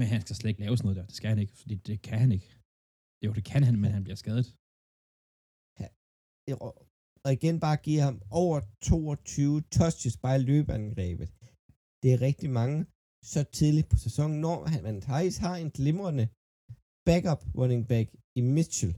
Men 0.00 0.06
han 0.12 0.20
skal 0.20 0.36
slet 0.36 0.50
ikke 0.50 0.60
lave 0.64 0.76
sådan 0.76 0.86
noget 0.86 0.98
der. 1.00 1.06
Det 1.10 1.16
skal 1.18 1.28
han 1.28 1.38
ikke, 1.44 1.56
fordi 1.62 1.74
det 1.88 1.96
kan 2.08 2.18
han 2.24 2.32
ikke. 2.36 2.48
Jo, 3.24 3.30
det 3.38 3.44
kan 3.50 3.62
han, 3.66 3.74
men 3.82 3.90
han 3.96 4.04
bliver 4.06 4.20
skadet 4.24 4.46
og 7.24 7.30
igen 7.36 7.56
bare 7.60 7.78
give 7.86 8.00
ham 8.08 8.16
over 8.42 8.58
22 8.82 9.60
touches 9.78 10.16
bare 10.24 10.36
i 10.40 10.46
løbeangrebet. 10.50 11.28
Det 12.02 12.08
er 12.12 12.20
rigtig 12.28 12.50
mange 12.60 12.78
så 13.32 13.40
tidligt 13.58 13.88
på 13.92 13.96
sæsonen, 14.04 14.40
når 14.46 14.58
han, 14.72 14.82
man 14.82 15.02
faktisk 15.02 15.38
har 15.46 15.56
en 15.56 15.70
glimrende 15.78 16.26
backup 17.08 17.42
running 17.60 17.82
back 17.92 18.08
i 18.38 18.40
Mitchell, 18.56 18.94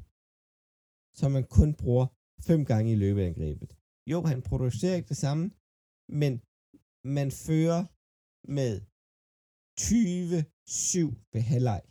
som 1.20 1.28
man 1.36 1.46
kun 1.58 1.70
bruger 1.82 2.06
fem 2.48 2.60
gange 2.70 2.88
i 2.92 3.00
løbeangrebet. 3.04 3.70
Jo, 4.10 4.18
han 4.32 4.40
producerer 4.50 4.96
ikke 4.96 5.12
det 5.14 5.22
samme, 5.26 5.44
men 6.20 6.32
man 7.18 7.28
fører 7.46 7.82
med 8.58 8.72
20-7 9.80 11.32
ved 11.32 11.42
halvleg. 11.52 11.82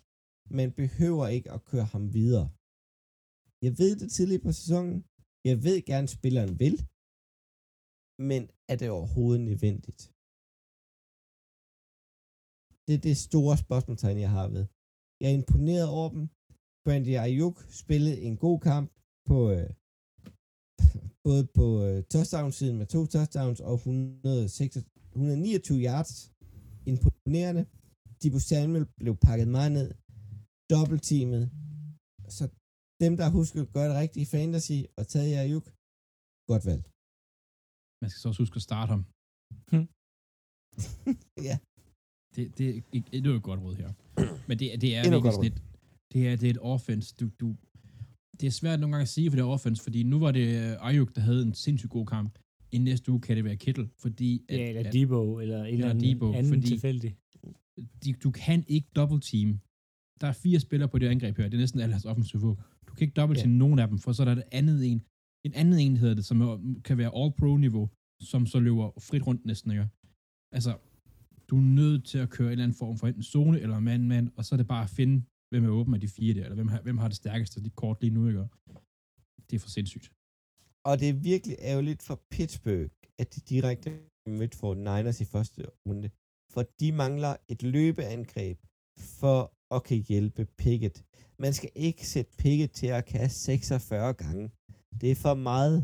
Man 0.59 0.69
behøver 0.81 1.25
ikke 1.35 1.49
at 1.55 1.65
køre 1.71 1.87
ham 1.93 2.05
videre. 2.19 2.47
Jeg 3.65 3.73
ved 3.81 3.91
det 4.01 4.09
tidligt 4.17 4.43
på 4.47 4.51
sæsonen. 4.59 4.97
Jeg 5.49 5.55
ved 5.65 5.77
gerne, 5.91 6.07
spilleren 6.17 6.53
vil. 6.63 6.75
Men 8.29 8.41
er 8.71 8.75
det 8.81 8.89
overhovedet 8.97 9.41
nødvendigt? 9.49 10.01
Det 12.85 12.93
er 12.97 13.01
det 13.09 13.17
store 13.27 13.55
spørgsmålstegn, 13.65 14.19
jeg 14.25 14.31
har 14.37 14.47
ved. 14.55 14.65
Jeg 15.21 15.27
er 15.29 15.37
imponeret 15.41 15.87
over 15.97 16.09
dem. 16.15 16.23
Brandy 16.85 17.13
Ayuk 17.25 17.57
spillede 17.81 18.17
en 18.27 18.37
god 18.45 18.59
kamp 18.69 18.87
på 19.29 19.37
øh, 19.55 19.69
både 21.27 21.43
på 21.57 21.65
øh, 21.87 21.97
touchdown-siden 22.13 22.77
med 22.77 22.87
to 22.95 23.01
touchdowns 23.05 23.59
og 23.69 23.73
106, 23.73 24.77
129 25.11 25.79
yards. 25.87 26.13
Imponerende. 26.91 27.63
De 28.21 28.39
Samuel 28.39 28.85
blev 29.01 29.15
pakket 29.27 29.47
meget 29.57 29.71
ned. 29.71 29.89
Dobbeltteamet. 30.71 31.43
Så 32.37 32.43
dem, 33.03 33.13
der 33.21 33.27
husker 33.37 33.57
at 33.65 33.71
gøre 33.75 33.87
det 33.91 33.97
rigtige 34.03 34.23
i 34.25 34.29
fantasy 34.35 34.77
og 34.97 35.03
taget 35.13 35.29
jer 35.33 35.41
Ayuk, 35.47 35.65
godt 36.51 36.63
valg. 36.69 36.83
Man 38.01 38.07
skal 38.09 38.19
så 38.21 38.27
også 38.31 38.41
huske 38.43 38.57
at 38.61 38.67
starte 38.69 38.89
ham. 38.95 39.03
ja. 41.49 41.55
Det, 42.35 42.43
det, 42.57 42.67
det, 42.91 42.99
det 43.11 43.25
er 43.27 43.35
et 43.41 43.47
godt 43.49 43.59
råd 43.65 43.75
her. 43.83 43.89
Men 44.47 44.55
det, 44.59 44.65
det 44.83 44.89
er 44.95 44.99
Endnu 45.01 45.11
virkelig 45.15 45.21
godt 45.27 45.35
sådan 45.39 45.51
et, 45.51 45.57
det 46.13 46.21
er, 46.29 46.35
det 46.41 46.47
er 46.49 46.53
et 46.57 46.63
offense. 46.73 47.07
Du, 47.19 47.25
du, 47.41 47.47
det 48.39 48.45
er 48.51 48.55
svært 48.61 48.79
nogle 48.79 48.93
gange 48.93 49.07
at 49.09 49.13
sige 49.15 49.27
for 49.29 49.35
det 49.37 49.43
er 49.43 49.47
offense, 49.57 49.83
fordi 49.87 49.99
nu 50.03 50.17
var 50.25 50.31
det 50.39 50.45
øh, 50.61 50.87
Ayuk, 50.87 51.09
der 51.15 51.21
havde 51.21 51.41
en 51.49 51.53
sindssygt 51.65 51.91
god 51.97 52.05
kamp. 52.15 52.31
I 52.75 52.77
næste 52.77 53.11
uge 53.11 53.21
kan 53.21 53.35
det 53.37 53.43
være 53.49 53.57
Kittle, 53.65 53.89
fordi... 54.03 54.29
Ja, 54.49 54.69
eller 54.69 54.91
Debo, 54.91 55.39
eller 55.39 55.59
en 55.63 55.73
eller 55.73 55.89
anden, 55.89 56.03
Debo, 56.03 56.25
anden 56.33 56.53
fordi- 56.53 56.67
tilfældig. 56.67 57.11
de, 58.03 58.13
du 58.25 58.31
kan 58.31 58.59
ikke 58.75 58.87
double 58.95 59.21
team. 59.31 59.49
Der 60.21 60.27
er 60.27 60.31
fire 60.31 60.59
spillere 60.59 60.89
på 60.89 60.97
det 60.97 61.07
angreb 61.07 61.37
her. 61.37 61.49
Det 61.49 61.53
er 61.53 61.59
næsten 61.65 61.79
alle 61.79 61.93
hans 61.93 62.05
offensive 62.05 62.41
niveau. 62.41 62.57
Du 62.87 62.93
kan 62.93 63.03
ikke 63.07 63.15
team 63.15 63.31
ja. 63.33 63.45
nogen 63.45 63.79
af 63.79 63.87
dem, 63.87 63.99
for 63.99 64.11
så 64.11 64.21
er 64.23 64.25
der 64.25 64.35
et 64.35 64.43
andet 64.51 64.91
en. 64.91 65.01
En 65.45 65.53
anden 65.53 65.79
en 65.79 65.97
hedder 65.97 66.15
det, 66.15 66.25
som 66.25 66.41
er, 66.41 66.81
kan 66.83 66.97
være 66.97 67.11
all 67.19 67.31
pro 67.39 67.57
niveau, 67.57 67.89
som 68.21 68.45
så 68.45 68.59
løber 68.59 68.91
frit 68.99 69.27
rundt 69.27 69.45
næsten, 69.45 69.71
ikke? 69.71 69.87
Altså, 70.51 70.77
du 71.49 71.57
er 71.57 71.61
nødt 71.61 72.05
til 72.05 72.17
at 72.17 72.29
køre 72.29 72.47
en 72.47 72.51
eller 72.51 72.63
anden 72.63 72.77
form 72.77 72.97
for 72.97 73.07
enten 73.07 73.23
zone 73.23 73.59
eller 73.59 73.79
mand-mand, 73.79 74.31
og 74.37 74.45
så 74.45 74.55
er 74.55 74.57
det 74.57 74.67
bare 74.67 74.83
at 74.83 74.89
finde, 74.89 75.23
hvem 75.49 75.63
er 75.65 75.69
åben 75.69 75.93
af 75.93 76.01
de 76.01 76.07
fire 76.07 76.33
der, 76.33 76.43
eller 76.43 76.55
hvem 76.55 76.67
har, 76.67 76.81
hvem 76.81 76.97
har 76.97 77.07
det 77.07 77.17
stærkeste 77.17 77.63
de 77.63 77.69
kort 77.69 77.97
lige 78.01 78.13
nu, 78.13 78.27
ikke? 78.27 78.39
Det 79.47 79.55
er 79.55 79.59
for 79.59 79.69
sindssygt. 79.69 80.11
Og 80.85 80.99
det 80.99 81.09
er 81.09 81.13
virkelig 81.13 81.55
ærgerligt 81.59 82.01
for 82.07 82.21
Pittsburgh, 82.31 82.89
at 83.21 83.35
de 83.35 83.39
direkte 83.53 83.89
mødte 84.39 84.57
for 84.57 84.75
Niners 84.75 85.21
i 85.21 85.25
første 85.25 85.61
runde. 85.87 86.09
For 86.53 86.63
de 86.79 86.91
mangler 86.91 87.35
et 87.47 87.63
løbeangreb 87.63 88.57
for 89.19 89.41
at 89.75 89.83
kan 89.89 89.99
hjælpe 90.11 90.43
Pickett. 90.61 90.97
Man 91.43 91.53
skal 91.57 91.71
ikke 91.87 92.03
sætte 92.13 92.31
Pickett 92.41 92.71
til 92.79 92.87
at 92.87 93.05
kaste 93.05 93.39
46 93.39 94.13
gange. 94.23 94.45
Det 95.01 95.11
er 95.11 95.19
for 95.25 95.35
meget. 95.49 95.77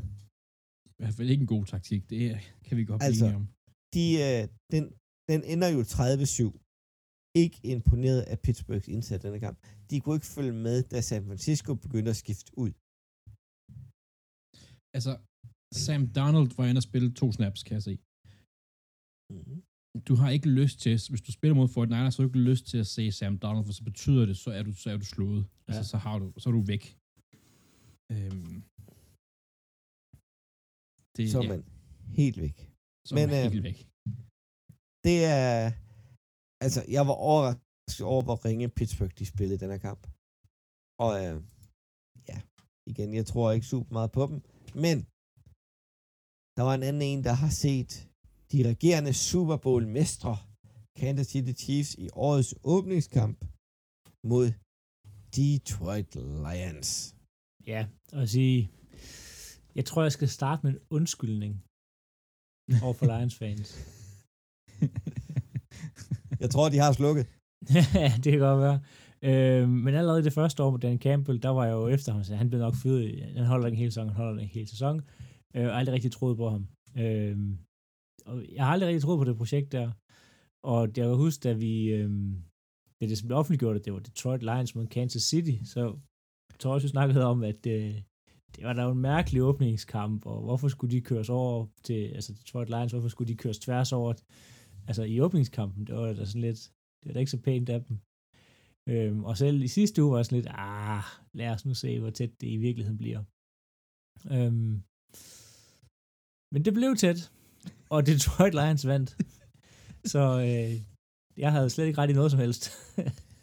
I 0.94 0.98
hvert 1.00 1.14
fald 1.18 1.30
ikke 1.30 1.42
en 1.42 1.54
god 1.56 1.66
taktik. 1.74 2.02
Det 2.10 2.22
kan 2.66 2.78
vi 2.78 2.86
godt 2.86 3.00
blive 3.00 3.08
Altså, 3.08 3.26
enige 3.26 3.40
om. 3.42 3.46
De, 3.96 4.06
øh, 4.26 4.44
den, 4.74 4.84
den 5.32 5.40
ender 5.54 5.70
jo 5.76 5.82
30-7. 5.82 6.60
Ikke 7.44 7.58
imponeret 7.74 8.22
af 8.32 8.38
Pittsburghs 8.46 8.88
indsats 8.88 9.22
denne 9.26 9.40
kamp. 9.46 9.58
De 9.90 9.96
kunne 10.00 10.16
ikke 10.20 10.34
følge 10.38 10.56
med, 10.68 10.78
da 10.92 10.98
San 11.02 11.26
Francisco 11.28 11.70
begyndte 11.86 12.10
at 12.16 12.20
skifte 12.24 12.52
ud. 12.64 12.72
Altså, 14.98 15.12
Sam 15.86 16.04
Donald 16.20 16.50
var 16.58 16.66
inde 16.70 16.80
og 16.84 16.88
spille 16.90 17.10
to 17.22 17.28
snaps, 17.38 17.60
kan 17.68 17.74
jeg 17.78 17.84
se. 17.90 17.94
Mm-hmm. 19.34 19.60
Du 20.08 20.14
har 20.22 20.30
ikke 20.30 20.50
lyst 20.62 20.78
til, 20.80 20.94
hvis 21.12 21.26
du 21.28 21.32
spiller 21.32 21.56
mod 21.56 21.68
Fortnite, 21.68 22.12
så 22.12 22.18
har 22.18 22.28
du 22.28 22.30
ikke 22.32 22.50
lyst 22.52 22.66
til 22.72 22.78
at 22.84 22.88
se 22.96 23.12
Sam 23.12 23.36
Donald, 23.44 23.66
for 23.66 23.74
så 23.74 23.84
betyder 23.92 24.26
det, 24.26 24.38
så 24.38 24.50
er 24.58 24.64
du, 24.68 24.72
så 24.84 24.88
er 24.94 24.98
du 24.98 25.06
slået. 25.16 25.44
Ja. 25.44 25.74
Altså, 25.74 25.84
så, 25.92 25.98
har 26.06 26.16
du, 26.20 26.26
så 26.42 26.46
er 26.50 26.54
du 26.60 26.64
væk. 26.74 26.84
Øhm, 28.14 28.56
det, 31.16 31.26
Så 31.34 31.38
er 31.44 31.48
man 31.54 31.62
helt 32.20 32.38
væk. 32.46 32.58
så 33.08 33.12
men, 33.16 33.24
man 33.30 33.46
øh, 33.46 33.52
helt 33.56 33.68
væk. 33.70 33.80
Det 35.08 35.18
er... 35.38 35.54
Altså, 36.66 36.82
jeg 36.96 37.04
var 37.10 37.18
overrasket 37.30 38.06
over, 38.14 38.24
hvor 38.28 38.38
ringe 38.46 38.70
Pittsburgh 38.78 39.14
de 39.20 39.26
spillede 39.34 39.58
i 39.58 39.62
den 39.64 39.72
her 39.76 39.82
kamp. 39.90 40.04
Og 41.04 41.12
øh, 41.22 41.36
ja, 42.30 42.40
igen, 42.92 43.10
jeg 43.20 43.26
tror 43.32 43.52
ikke 43.52 43.68
super 43.74 43.92
meget 43.98 44.12
på 44.18 44.24
dem. 44.30 44.38
Men 44.86 44.98
der 46.56 46.64
var 46.68 46.74
en 46.76 46.84
anden 46.90 47.02
en, 47.12 47.24
der 47.28 47.36
har 47.44 47.52
set 47.64 47.92
de 48.54 48.70
regerende 48.72 49.14
Super 49.14 49.58
Bowl-mestre 49.66 50.38
Kansas 51.00 51.28
City 51.28 51.54
Chiefs 51.64 51.96
i 51.96 52.08
årets 52.14 52.56
åbningskamp 52.64 53.38
mod 54.32 54.48
Detroit 55.36 56.16
Lions. 56.46 57.16
Ja, 57.68 57.82
og 58.12 58.28
sige, 58.30 58.72
jeg 59.76 59.86
tror, 59.86 60.02
jeg 60.02 60.12
skal 60.12 60.30
starte 60.30 60.60
med 60.64 60.72
en 60.74 60.80
undskyldning 60.90 61.54
over 62.84 62.94
for 62.94 63.06
Lions 63.12 63.36
fans. 63.36 63.70
Jeg 66.40 66.50
tror, 66.50 66.70
de 66.70 66.78
har 66.78 66.92
slukket. 66.92 67.26
ja, 67.96 68.14
det 68.24 68.32
kan 68.32 68.40
godt 68.50 68.62
være. 68.66 68.80
Øh, 69.30 69.70
men 69.70 69.94
allerede 69.96 70.20
i 70.20 70.24
det 70.24 70.34
første 70.34 70.64
år 70.64 70.72
med 70.72 70.80
Dan 70.80 71.00
Campbell, 71.00 71.44
der 71.44 71.50
var 71.50 71.66
jeg 71.66 71.74
jo 71.74 71.88
efter 71.88 72.12
ham, 72.14 72.24
så 72.24 72.36
han 72.36 72.50
blev 72.50 72.60
nok 72.60 72.76
fyret. 72.76 73.34
Han 73.36 73.46
holder 73.46 73.68
ikke 73.68 73.76
en 73.76 73.80
hel 73.80 73.92
sæson, 73.92 74.08
han 74.08 74.16
holder 74.16 74.42
ikke 74.42 74.52
en 74.52 74.60
hel 74.60 74.68
sæson. 74.68 75.02
Øh, 75.56 75.78
aldrig 75.78 75.94
rigtig 75.94 76.12
troet 76.12 76.38
på 76.38 76.50
ham. 76.50 76.68
Øh, 76.98 77.38
og 78.26 78.46
jeg 78.56 78.66
har 78.66 78.72
aldrig 78.72 78.88
rigtig 78.88 79.02
troet 79.02 79.20
på 79.20 79.30
det 79.30 79.38
projekt 79.38 79.72
der. 79.72 79.92
Og 80.64 80.80
jeg 80.98 81.06
kan 81.06 81.16
huske, 81.16 81.44
da 81.44 81.54
vi, 81.54 81.74
øh, 81.98 82.10
da 83.02 83.08
det 83.08 83.24
blev 83.26 83.38
offentliggjort, 83.38 83.76
at 83.76 83.86
det 83.86 83.94
var 83.94 84.00
Detroit 84.00 84.44
Lions 84.44 84.76
mod 84.76 84.88
Kansas 84.88 85.24
City, 85.24 85.56
så 85.64 85.82
tror 86.60 86.70
jeg 86.70 86.76
også, 86.76 86.88
vi 86.88 86.92
snakkede 86.98 87.26
om, 87.26 87.44
at 87.44 87.68
øh, 87.68 87.96
det 88.56 88.64
var 88.64 88.74
da 88.74 88.90
en 88.90 88.98
mærkelig 88.98 89.44
åbningskamp, 89.44 90.26
og 90.26 90.42
hvorfor 90.44 90.68
skulle 90.68 90.92
de 90.96 91.02
køres 91.02 91.30
over 91.30 91.68
til, 91.84 92.02
altså 92.18 92.34
Detroit 92.34 92.70
Lions, 92.70 92.92
hvorfor 92.92 93.10
skulle 93.10 93.32
de 93.32 93.38
køres 93.38 93.60
tværs 93.60 93.94
over, 93.94 94.14
altså 94.88 95.04
i 95.04 95.22
åbningskampen, 95.22 95.88
det 95.88 95.96
var 95.96 96.14
da 96.14 96.26
sådan 96.26 96.42
lidt, 96.42 96.72
det 97.00 97.08
var 97.08 97.14
da 97.14 97.20
ikke 97.20 97.32
så 97.32 97.42
pænt 97.42 97.70
af 97.70 97.84
dem. 97.86 97.98
Øhm, 98.90 99.24
og 99.24 99.38
selv 99.38 99.64
i 99.64 99.68
sidste 99.68 100.04
uge 100.04 100.12
var 100.12 100.18
jeg 100.18 100.26
sådan 100.26 100.40
lidt, 100.40 100.52
ah, 100.52 101.04
lad 101.34 101.50
os 101.50 101.66
nu 101.66 101.74
se, 101.74 102.00
hvor 102.00 102.10
tæt 102.10 102.42
det 102.42 102.48
i 102.48 102.58
virkeligheden 102.58 102.98
bliver. 102.98 103.22
Øhm, 104.36 104.74
men 106.54 106.66
det 106.66 106.74
blev 106.74 106.96
tæt, 106.96 107.20
og 107.90 108.06
Detroit 108.06 108.54
Lions 108.54 108.88
vandt. 108.88 109.18
Så 110.06 110.24
øh, 110.48 110.74
jeg 111.38 111.52
havde 111.52 111.70
slet 111.70 111.88
ikke 111.88 111.98
ret 112.02 112.10
i 112.10 112.14
noget 112.14 112.32
som 112.32 112.40
helst. 112.40 112.64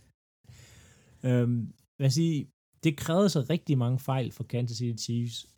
øhm, 1.28 1.60
man 1.98 2.06
jeg 2.08 2.12
sige, 2.12 2.48
det 2.84 2.96
krævede 2.96 3.28
så 3.28 3.40
rigtig 3.50 3.78
mange 3.78 3.98
fejl 3.98 4.32
for 4.32 4.44
Kansas 4.44 4.76
City 4.76 5.02
Chiefs, 5.04 5.48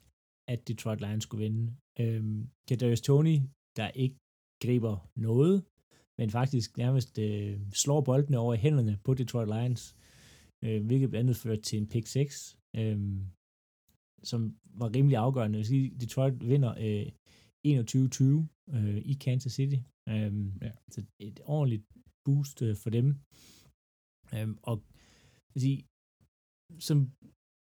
at 0.48 0.68
Detroit 0.68 1.00
Lions 1.00 1.24
skulle 1.24 1.44
vinde. 1.44 1.76
Øhm, 2.00 2.48
Kadarius 2.68 3.00
Tony, 3.00 3.36
der 3.76 3.88
ikke 3.88 4.16
griber 4.62 5.10
noget, 5.16 5.64
men 6.18 6.30
faktisk 6.30 6.78
nærmest 6.78 7.18
øh, 7.18 7.60
slår 7.72 8.00
boldene 8.00 8.38
over 8.38 8.54
i 8.54 8.56
hænderne 8.56 8.98
på 9.04 9.14
Detroit 9.14 9.48
Lions, 9.48 9.96
øh, 10.64 10.86
hvilket 10.86 11.10
blandt 11.10 11.24
andet 11.24 11.36
førte 11.36 11.62
til 11.62 11.78
en 11.78 11.88
pick 11.88 12.06
6, 12.06 12.58
øh, 12.76 12.98
som 14.22 14.56
var 14.64 14.94
rimelig 14.96 15.16
afgørende. 15.16 15.56
Jeg 15.56 15.58
vil 15.58 15.66
sige, 15.66 15.94
Detroit 16.00 16.48
vinder 16.48 16.74
øh, 16.78 17.12
21-20 17.66 18.74
øh, 18.76 19.00
i 19.12 19.14
Kansas 19.26 19.52
City. 19.58 19.80
Øh, 20.08 20.32
Ja. 20.64 20.72
Så 20.94 21.00
et 21.28 21.40
ordentligt 21.44 21.84
boost 22.24 22.62
øh, 22.66 22.76
for 22.82 22.90
dem. 22.98 23.06
Øh, 24.34 24.48
og 24.70 24.76
vil 25.52 25.60
sige, 25.66 25.80
som, 26.88 26.96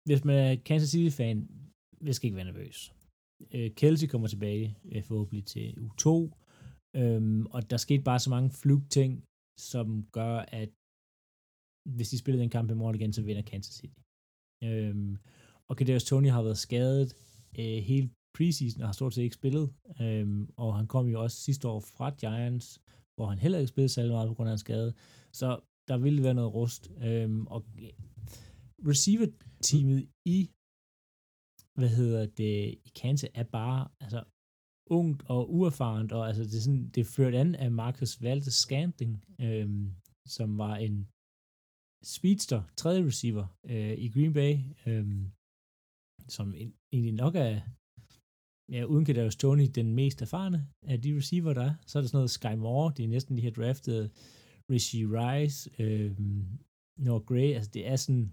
hvis 0.09 0.23
man 0.29 0.37
er 0.47 0.51
Kansas 0.69 0.91
City-fan, 0.95 1.37
jeg 2.09 2.15
skal 2.15 2.27
ikke 2.27 2.41
være 2.41 2.53
nervøs. 2.53 2.79
Øh, 3.55 3.71
Kelsey 3.81 4.07
kommer 4.09 4.29
tilbage 4.29 4.67
øh, 4.93 5.03
forhåbentlig 5.09 5.45
til 5.55 5.67
u 5.85 5.89
2, 5.99 6.33
øhm, 7.01 7.43
og 7.55 7.61
der 7.71 7.77
skete 7.77 8.05
bare 8.11 8.21
så 8.25 8.31
mange 8.35 8.51
flugting, 8.61 9.13
som 9.73 9.89
gør, 10.19 10.35
at 10.61 10.71
hvis 11.97 12.11
de 12.13 12.19
spiller 12.23 12.41
den 12.41 12.55
kamp 12.57 12.69
i 12.71 12.81
morgen 12.81 12.97
igen, 12.97 13.13
så 13.13 13.23
vinder 13.23 13.43
Kansas 13.53 13.75
City. 13.81 14.01
Øhm, 14.69 15.13
og 15.69 15.77
Kadarius 15.77 16.09
Tony 16.11 16.31
har 16.37 16.43
været 16.49 16.65
skadet 16.67 17.09
øh, 17.61 17.79
hele 17.91 18.07
preseason 18.35 18.83
og 18.83 18.89
har 18.89 18.93
stort 18.93 19.15
set 19.15 19.23
ikke 19.23 19.35
spillet, 19.35 19.73
øhm, 20.01 20.51
og 20.57 20.77
han 20.77 20.87
kom 20.87 21.07
jo 21.07 21.23
også 21.23 21.37
sidste 21.37 21.69
år 21.69 21.81
fra 21.81 22.11
Giants, 22.11 22.81
hvor 23.17 23.27
han 23.27 23.39
heller 23.39 23.59
ikke 23.59 23.69
spillede 23.69 23.93
særlig 23.93 24.13
meget 24.13 24.29
på 24.29 24.35
grund 24.35 24.49
af 24.49 24.53
en 24.53 24.59
skade, 24.59 24.95
så 25.33 25.61
der 25.89 25.97
ville 25.99 26.23
være 26.23 26.35
noget 26.35 26.55
rust. 26.55 26.91
Øhm, 27.03 27.47
og 27.47 27.65
receiver-teamet 28.91 30.09
i 30.25 30.51
hvad 31.79 31.89
hedder 31.89 32.27
det, 32.27 32.55
i 32.89 32.91
Kansas 32.95 33.31
er 33.35 33.43
bare, 33.43 33.89
altså, 34.01 34.25
ungt 34.91 35.23
og 35.29 35.55
uerfarent, 35.55 36.13
og 36.13 36.27
altså, 36.29 36.43
det 36.43 36.55
er 36.55 36.61
sådan, 36.61 36.89
det 36.95 37.01
er 37.01 37.15
ført 37.17 37.35
an 37.35 37.55
af 37.55 37.71
Marcus 37.71 38.23
Valdes 38.23 38.55
Scanting, 38.55 39.25
øhm, 39.41 39.95
som 40.27 40.59
var 40.59 40.77
en 40.77 41.09
speedster, 42.05 42.63
tredje 42.77 43.07
receiver 43.07 43.47
øh, 43.65 43.99
i 44.05 44.09
Green 44.15 44.33
Bay, 44.33 44.53
øhm, 44.87 45.23
som 46.29 46.55
egentlig 46.93 47.15
nok 47.25 47.35
er, 47.35 47.61
ja, 48.73 48.85
uden 48.85 49.05
Kadarius 49.05 49.37
Tony, 49.37 49.67
den 49.75 49.95
mest 49.95 50.23
erfarne 50.23 50.69
af 50.83 51.03
de 51.03 51.17
receiver, 51.17 51.55
der 51.55 51.65
er. 51.71 51.75
Så 51.87 51.99
er 51.99 52.03
der 52.03 52.09
sådan 52.09 52.17
noget 52.17 52.31
Sky 52.31 52.55
Moore, 52.65 52.93
det 52.97 53.05
er 53.05 53.09
næsten 53.09 53.37
de 53.37 53.43
her 53.43 53.51
draftet, 53.51 54.11
Rishi 54.71 55.07
Rice, 55.17 55.71
øhm, 55.83 56.47
Noah 56.99 57.23
Gray, 57.29 57.51
altså 57.57 57.71
det 57.75 57.87
er 57.87 57.97
sådan, 57.97 58.33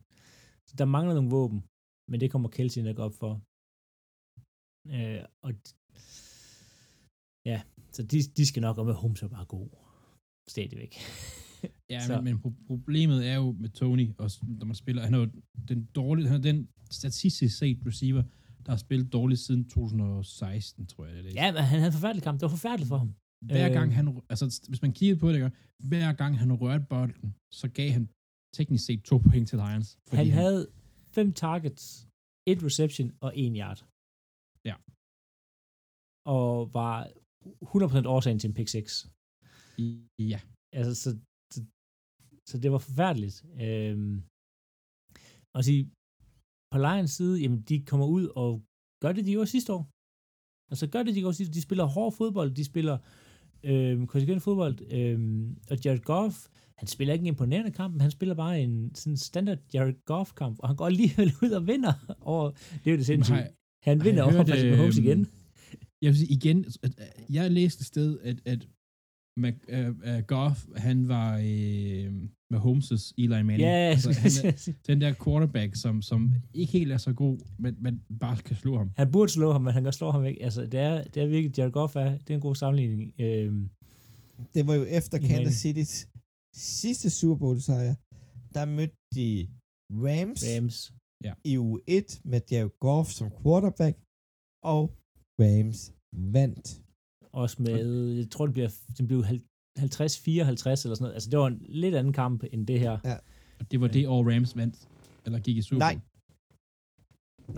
der 0.77 0.85
mangler 0.85 1.13
nogle 1.13 1.29
våben, 1.29 1.61
men 2.09 2.19
det 2.21 2.31
kommer 2.31 2.49
Kelsey 2.49 2.81
nok 2.81 2.99
op 2.99 3.15
for. 3.21 3.33
Øh, 4.95 5.23
og 5.45 5.51
ja, 7.49 7.57
så 7.95 8.01
de, 8.11 8.17
de 8.37 8.45
skal 8.45 8.61
nok, 8.61 8.77
og 8.77 8.85
med 8.85 8.93
Holmes 8.93 9.21
er 9.23 9.27
bare 9.27 9.45
god. 9.45 9.69
Stadigvæk. 10.49 10.93
ja, 11.93 11.99
men, 12.09 12.23
men 12.23 12.55
problemet 12.67 13.19
er 13.31 13.35
jo 13.35 13.51
med 13.51 13.69
Tony, 13.69 14.07
og 14.17 14.29
når 14.59 14.65
man 14.65 14.75
spiller, 14.75 15.01
han 15.07 15.13
er 15.13 15.19
jo 15.19 15.29
den 15.67 15.85
dårlige, 15.85 16.27
han 16.27 16.37
er 16.37 16.41
den 16.51 16.69
statistisk 16.91 17.57
set 17.57 17.79
receiver, 17.85 18.23
der 18.65 18.71
har 18.75 18.81
spillet 18.85 19.07
dårligt 19.17 19.41
siden 19.45 19.63
2016, 19.69 20.85
tror 20.91 21.05
jeg. 21.05 21.23
Det 21.23 21.29
er. 21.31 21.35
Ja, 21.39 21.51
men 21.53 21.61
han 21.71 21.77
havde 21.79 21.91
en 21.93 21.99
forfærdelig 21.99 22.23
kamp. 22.27 22.35
Det 22.39 22.45
var 22.49 22.55
forfærdeligt 22.59 22.89
for 22.93 22.99
ham. 23.03 23.11
Hver 23.49 23.67
øh... 23.67 23.73
gang 23.79 23.89
han, 23.97 24.05
altså 24.31 24.45
hvis 24.69 24.81
man 24.85 24.93
kiggede 24.99 25.19
på 25.23 25.27
det, 25.33 25.39
hver 25.91 26.09
gang 26.21 26.31
han 26.43 26.49
rørte 26.63 26.85
bolden, 26.93 27.29
så 27.59 27.67
gav 27.79 27.89
han 27.97 28.05
teknisk 28.57 28.83
set 28.85 29.01
to 29.09 29.15
point 29.27 29.47
til 29.49 29.57
Lions. 29.63 29.89
Han, 30.11 30.17
han 30.17 30.29
havde 30.41 30.61
fem 31.17 31.29
targets, 31.43 31.85
et 32.51 32.59
reception 32.67 33.07
og 33.25 33.31
en 33.43 33.53
yard. 33.61 33.79
Ja. 34.69 34.75
Og 36.35 36.51
var 36.79 36.95
100% 38.05 38.07
årsagen 38.15 38.39
til 38.39 38.47
en 38.49 38.57
pick 38.59 38.69
6. 38.69 38.91
Ja. 40.31 40.39
Altså, 40.79 40.93
så, 41.03 41.09
så, 41.53 41.59
så 42.49 42.55
det 42.63 42.69
var 42.75 42.81
forfærdeligt. 42.89 43.37
Øhm, 43.65 44.15
og 45.55 45.61
sige, 45.67 45.81
på 46.71 46.77
Lions 46.77 47.11
side, 47.11 47.41
jamen 47.41 47.61
de 47.69 47.85
kommer 47.85 48.05
ud 48.05 48.25
og 48.35 48.49
gør 49.01 49.11
det, 49.11 49.25
de 49.25 49.31
gjorde 49.31 49.47
sidste 49.55 49.73
år. 49.73 49.83
Altså 50.71 50.87
gør 50.93 51.03
det, 51.03 51.15
de 51.15 51.19
gjorde 51.19 51.37
sidste 51.37 51.51
år. 51.51 51.59
De 51.59 51.61
spiller 51.61 51.85
hård 51.85 52.13
fodbold, 52.19 52.51
de 52.51 52.65
spiller 52.71 52.97
øhm, 53.63 54.07
konsekvent 54.07 54.43
fodbold, 54.43 54.75
øhm, 54.91 55.57
og 55.71 55.77
Jared 55.85 56.03
Goff, 56.11 56.35
han 56.81 56.87
spiller 56.87 57.13
ikke 57.13 57.23
en 57.23 57.33
imponerende 57.33 57.71
kamp, 57.71 57.91
men 57.93 58.01
han 58.01 58.11
spiller 58.11 58.35
bare 58.35 58.61
en 58.61 58.95
sådan 58.95 59.17
standard 59.17 59.59
Jared 59.73 60.05
Goff-kamp, 60.05 60.59
og 60.59 60.67
han 60.69 60.75
går 60.75 60.85
alligevel 60.85 61.31
ud 61.43 61.51
og 61.51 61.67
vinder. 61.67 61.93
Og 62.21 62.53
det 62.83 62.87
er 62.87 62.91
jo 62.91 62.97
det 62.97 63.05
sindssygt. 63.05 63.47
Han 63.83 64.03
vinder 64.05 64.23
over 64.23 64.43
Patrick 64.43 64.71
Mahomes 64.71 64.97
igen. 64.97 65.27
Jeg 66.01 66.09
vil 66.09 66.17
sige 66.17 66.33
igen, 66.37 66.65
at 66.83 66.93
jeg 67.29 67.51
læste 67.51 67.81
et 67.81 67.85
sted, 67.85 68.19
at, 68.19 68.37
at 68.45 68.67
Mac, 69.37 69.55
uh, 69.75 69.89
uh, 70.09 70.21
Goff, 70.27 70.57
han 70.75 71.07
var 71.07 71.37
uh, 72.53 72.55
Mahomes' 72.55 73.13
Eli 73.17 73.27
Manning. 73.27 73.59
Ja, 73.59 73.89
altså, 73.93 74.11
han 74.13 74.31
er, 74.45 74.73
den 74.87 75.01
der 75.01 75.13
quarterback, 75.23 75.75
som, 75.75 76.01
som 76.01 76.33
ikke 76.53 76.71
helt 76.71 76.91
er 76.91 76.97
så 76.97 77.13
god, 77.13 77.37
men, 77.57 77.77
men 77.79 78.01
bare 78.19 78.37
kan 78.37 78.55
slå 78.55 78.77
ham. 78.77 78.91
Han 78.97 79.11
burde 79.11 79.31
slå 79.31 79.51
ham, 79.51 79.61
men 79.61 79.73
han 79.73 79.83
kan 79.83 79.93
slå 79.93 80.11
ham 80.11 80.25
ikke. 80.25 80.43
Altså, 80.43 80.61
det 80.61 80.79
er, 80.79 81.03
det 81.03 81.23
er 81.23 81.27
virkelig, 81.27 81.57
Jared 81.57 81.71
Goff 81.71 81.95
er, 81.95 82.17
det 82.17 82.29
er 82.29 82.35
en 82.35 82.41
god 82.41 82.55
sammenligning. 82.55 83.13
Uh, 83.19 83.53
det 84.53 84.67
var 84.67 84.73
jo 84.73 84.83
efter 84.83 85.17
Kansas 85.17 85.65
City's 85.65 86.11
sidste 86.53 87.09
Super 87.09 87.35
Bowl 87.35 87.61
sejr, 87.61 87.95
der 88.53 88.65
mødte 88.65 88.95
de 89.15 89.47
Rams, 90.05 90.41
Rams. 90.49 90.93
Ja. 91.23 91.33
i 91.43 91.57
u 91.57 91.79
1 91.87 92.21
med 92.25 92.41
Jared 92.51 92.75
Goff 92.79 93.09
som 93.09 93.27
quarterback, 93.41 93.95
og 94.73 94.81
Rams 95.41 95.79
vandt. 96.37 96.65
Også 97.41 97.61
med, 97.61 98.07
jeg 98.19 98.29
tror, 98.31 98.45
det, 98.45 98.53
bliver, 98.53 98.71
det 98.97 99.07
blev 99.07 99.23
50-54 99.79 99.79
eller 99.79 100.75
sådan 100.75 100.95
noget. 100.99 101.13
Altså, 101.13 101.29
det 101.29 101.39
var 101.39 101.47
en 101.47 101.61
lidt 101.69 101.95
anden 101.95 102.13
kamp 102.13 102.43
end 102.51 102.67
det 102.67 102.79
her. 102.79 102.99
Ja. 103.05 103.17
Og 103.59 103.71
det 103.71 103.81
var 103.81 103.87
det 103.87 104.07
år 104.07 104.31
Rams 104.31 104.55
vandt, 104.57 104.87
eller 105.25 105.39
gik 105.39 105.57
i 105.57 105.61
Super 105.61 105.79
Bowl? 105.79 105.93
Nej. 105.93 105.99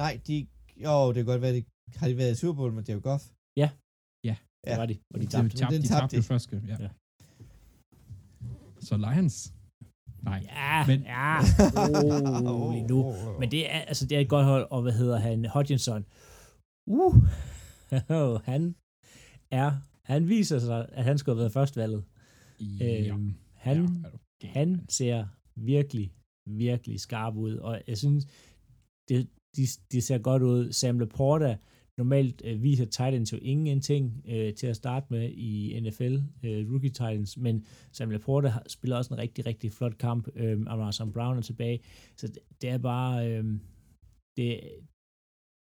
Nej, 0.03 0.21
de, 0.27 0.47
jo, 0.85 1.07
det 1.07 1.15
kan 1.15 1.25
godt 1.25 1.41
være, 1.41 1.53
det 1.53 1.65
har 1.95 2.07
de 2.07 2.17
været 2.17 2.31
i 2.31 2.35
Super 2.35 2.57
Bowl 2.57 2.73
med 2.73 2.83
Jared 2.83 3.01
Goff. 3.01 3.23
Ja. 3.57 3.69
Ja. 4.23 4.35
Det 4.65 4.77
var 4.77 4.85
de. 4.85 4.97
Og 5.13 5.19
de 5.21 5.25
tabte. 5.25 5.49
De 5.49 5.57
tabte, 5.57 5.77
de 5.77 5.87
tabte, 5.87 6.17
de 6.17 6.21
tabte 6.21 6.27
først. 6.27 6.53
Ja. 6.53 6.75
ja. 6.79 6.89
Så 8.79 8.97
Lions? 8.97 9.53
Nej. 10.29 10.39
Ja, 10.43 10.85
men... 10.87 10.99
ja. 11.01 11.37
Oh, 12.51 12.75
nu. 12.91 13.13
Men 13.39 13.51
det 13.51 13.71
er, 13.73 13.79
altså, 13.79 14.05
det 14.07 14.15
er 14.17 14.21
et 14.21 14.29
godt 14.29 14.45
hold, 14.45 14.67
og 14.71 14.81
hvad 14.81 14.91
hedder 14.91 15.17
han? 15.19 15.45
Hodgkinson. 15.45 16.05
Uh, 16.87 17.15
han 18.49 18.75
er, 19.51 19.71
han 20.05 20.29
viser 20.29 20.59
sig, 20.59 20.89
at 20.91 21.03
han 21.03 21.17
skulle 21.17 21.35
have 21.35 21.39
været 21.39 21.53
førstvalget. 21.53 22.03
Ja. 22.59 23.11
Øhm, 23.11 23.33
han, 23.53 24.05
ja, 24.43 24.47
han 24.47 24.85
ser 24.89 25.27
virkelig, 25.55 26.13
virkelig 26.49 26.99
skarp 26.99 27.35
ud, 27.35 27.55
og 27.55 27.81
jeg 27.87 27.97
synes, 27.97 28.25
det, 29.09 29.27
de, 29.55 29.61
de 29.91 30.01
ser 30.01 30.17
godt 30.17 30.43
ud. 30.43 30.71
Sam 30.71 30.99
Laporta, 30.99 31.57
Normalt 31.97 32.41
øh, 32.45 32.63
viser 32.63 32.85
Titans 32.85 33.33
jo 33.33 33.37
ingenting 33.41 34.25
øh, 34.27 34.53
til 34.53 34.67
at 34.67 34.75
starte 34.75 35.07
med 35.09 35.29
i 35.31 35.79
NFL, 35.79 36.15
øh, 36.43 36.71
rookie 36.71 36.89
Titans, 36.89 37.37
men 37.37 37.65
Sam 37.91 38.09
Laporta 38.09 38.53
spiller 38.67 38.97
også 38.97 39.13
en 39.13 39.19
rigtig, 39.19 39.45
rigtig 39.45 39.71
flot 39.71 39.97
kamp. 39.97 40.27
Øh, 40.35 40.61
Amazon 40.67 41.11
Brown 41.11 41.37
er 41.37 41.41
tilbage. 41.41 41.79
Så 42.17 42.27
det, 42.27 42.39
det 42.61 42.69
er 42.69 42.77
bare... 42.77 43.29
Øh, 43.29 43.45
det, 44.37 44.59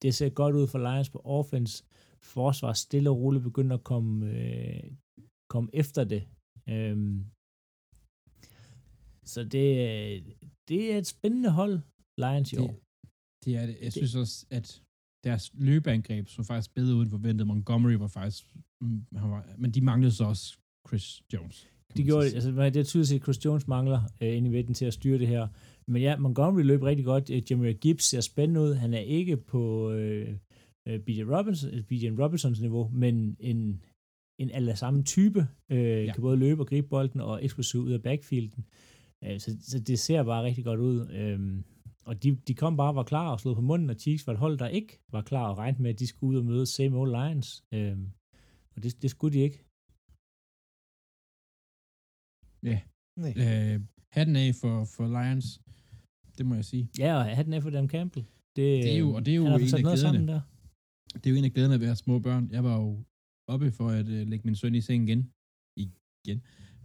det 0.02 0.14
ser 0.14 0.28
godt 0.28 0.54
ud 0.54 0.66
for 0.66 0.78
Lions 0.78 1.10
på 1.10 1.20
offense. 1.24 1.84
Forsvar 2.24 2.72
stille 2.72 3.10
og 3.10 3.18
roligt 3.18 3.44
begynder 3.44 3.76
at 3.76 3.84
komme, 3.84 4.30
øh, 4.30 4.92
komme 5.50 5.70
efter 5.72 6.04
det. 6.04 6.22
Øh, 6.68 6.96
så 9.24 9.44
det, 9.44 10.36
det 10.68 10.92
er 10.92 10.98
et 10.98 11.06
spændende 11.06 11.50
hold, 11.50 11.80
Lions 12.18 12.52
i 12.52 12.56
det, 12.56 12.64
år. 12.64 12.74
Det 13.44 13.56
er 13.56 13.66
det. 13.66 13.76
Jeg 13.82 13.92
synes 13.92 14.14
også, 14.14 14.46
at 14.50 14.82
deres 15.24 15.52
løbeangreb 15.54 16.28
så 16.28 16.42
faktisk 16.42 16.74
bedre 16.74 16.94
ud 16.94 17.02
end 17.02 17.10
forventet. 17.10 17.46
Montgomery 17.46 17.92
var 17.92 18.06
faktisk, 18.06 18.56
mm, 18.80 19.06
han 19.16 19.30
var, 19.30 19.54
men 19.58 19.70
de 19.70 19.80
manglede 19.80 20.12
så 20.12 20.24
også 20.24 20.58
Chris 20.88 21.22
Jones. 21.32 21.68
De 21.96 22.04
gjorde, 22.04 22.26
altså, 22.26 22.50
det 22.50 22.76
er 22.76 22.84
tydeligt 22.84 23.12
at 23.12 23.22
Chris 23.22 23.44
Jones 23.44 23.68
mangler 23.68 24.02
øh, 24.20 24.36
ind 24.36 24.46
i 24.46 24.50
midten 24.50 24.74
til 24.74 24.84
at 24.84 24.94
styre 24.94 25.18
det 25.18 25.28
her. 25.28 25.48
Men 25.86 26.02
ja, 26.02 26.16
Montgomery 26.16 26.62
løb 26.62 26.82
rigtig 26.82 27.04
godt. 27.04 27.30
Øh, 27.30 27.42
Jimmy 27.50 27.80
Gibbs 27.80 28.04
ser 28.04 28.20
spændende 28.20 28.60
ud. 28.60 28.74
Han 28.74 28.94
er 28.94 28.98
ikke 28.98 29.36
på 29.36 29.90
øh, 29.90 30.36
øh 30.88 31.00
BJ, 31.00 31.22
Robinson, 31.22 31.70
øh, 31.74 31.84
BJ 31.84 32.08
Robinsons 32.08 32.60
niveau, 32.60 32.88
men 32.88 33.36
en, 33.40 33.84
en 34.38 34.50
aller 34.50 34.74
samme 34.74 35.02
type. 35.02 35.48
Øh, 35.70 36.04
ja. 36.06 36.12
Kan 36.12 36.22
både 36.22 36.36
løbe 36.36 36.62
og 36.62 36.66
gribe 36.66 36.88
bolden 36.88 37.20
og 37.20 37.44
eksplosiv 37.44 37.80
ud 37.80 37.92
af 37.92 38.02
backfielden. 38.02 38.64
Øh, 39.24 39.40
så, 39.40 39.56
så 39.60 39.80
det 39.80 39.98
ser 39.98 40.22
bare 40.22 40.44
rigtig 40.44 40.64
godt 40.64 40.80
ud. 40.80 41.08
Øh, 41.10 41.62
og 42.04 42.22
de, 42.22 42.36
de 42.48 42.54
kom 42.54 42.76
bare 42.76 42.94
var 42.94 43.02
klar 43.02 43.32
og 43.32 43.40
slog 43.40 43.54
på 43.56 43.62
munden, 43.62 43.90
og 43.90 43.96
Chiefs 43.96 44.26
var 44.26 44.32
et 44.32 44.38
hold, 44.38 44.58
der 44.58 44.68
ikke 44.68 45.00
var 45.12 45.22
klar 45.22 45.50
og 45.50 45.58
regnede 45.58 45.82
med, 45.82 45.90
at 45.90 45.98
de 45.98 46.06
skulle 46.06 46.30
ud 46.32 46.38
og 46.38 46.44
møde 46.44 46.66
same 46.66 46.96
old 46.96 47.10
Lions. 47.10 47.64
Øhm, 47.74 48.06
og 48.76 48.82
det, 48.82 49.02
det 49.02 49.10
skulle 49.10 49.32
de 49.38 49.42
ikke. 49.42 49.58
Ja. 52.62 52.80
Nej. 53.16 53.32
Øh, 53.42 53.80
hatten 54.16 54.36
af 54.36 54.54
for, 54.54 54.84
for 54.84 55.06
Lions, 55.16 55.60
det 56.38 56.46
må 56.46 56.54
jeg 56.54 56.64
sige. 56.64 56.88
Ja, 56.98 57.16
og 57.16 57.24
hatten 57.24 57.54
af 57.54 57.62
for 57.62 57.70
Dan 57.70 57.88
Campbell. 57.88 58.26
Det, 58.56 58.84
det 58.84 58.92
er 58.94 58.98
jo, 58.98 59.14
og 59.14 59.26
det 59.26 59.32
er 59.32 59.36
jo 59.36 59.46
en 59.46 59.52
af 59.52 59.58
glæderne. 59.58 60.26
Der. 60.26 60.40
Det 61.14 61.26
er 61.26 61.30
jo 61.30 61.36
en 61.36 61.44
af 61.44 61.52
glæderne 61.52 61.74
at 61.74 61.80
være 61.80 61.96
små 61.96 62.18
børn. 62.18 62.50
Jeg 62.50 62.64
var 62.64 62.76
jo 62.82 63.04
oppe 63.52 63.70
for 63.78 63.88
at 63.88 64.06
uh, 64.06 64.28
lægge 64.30 64.44
min 64.44 64.56
søn 64.56 64.74
i 64.74 64.80
seng 64.80 65.08
igen. 65.08 65.22
Igen. 66.24 66.38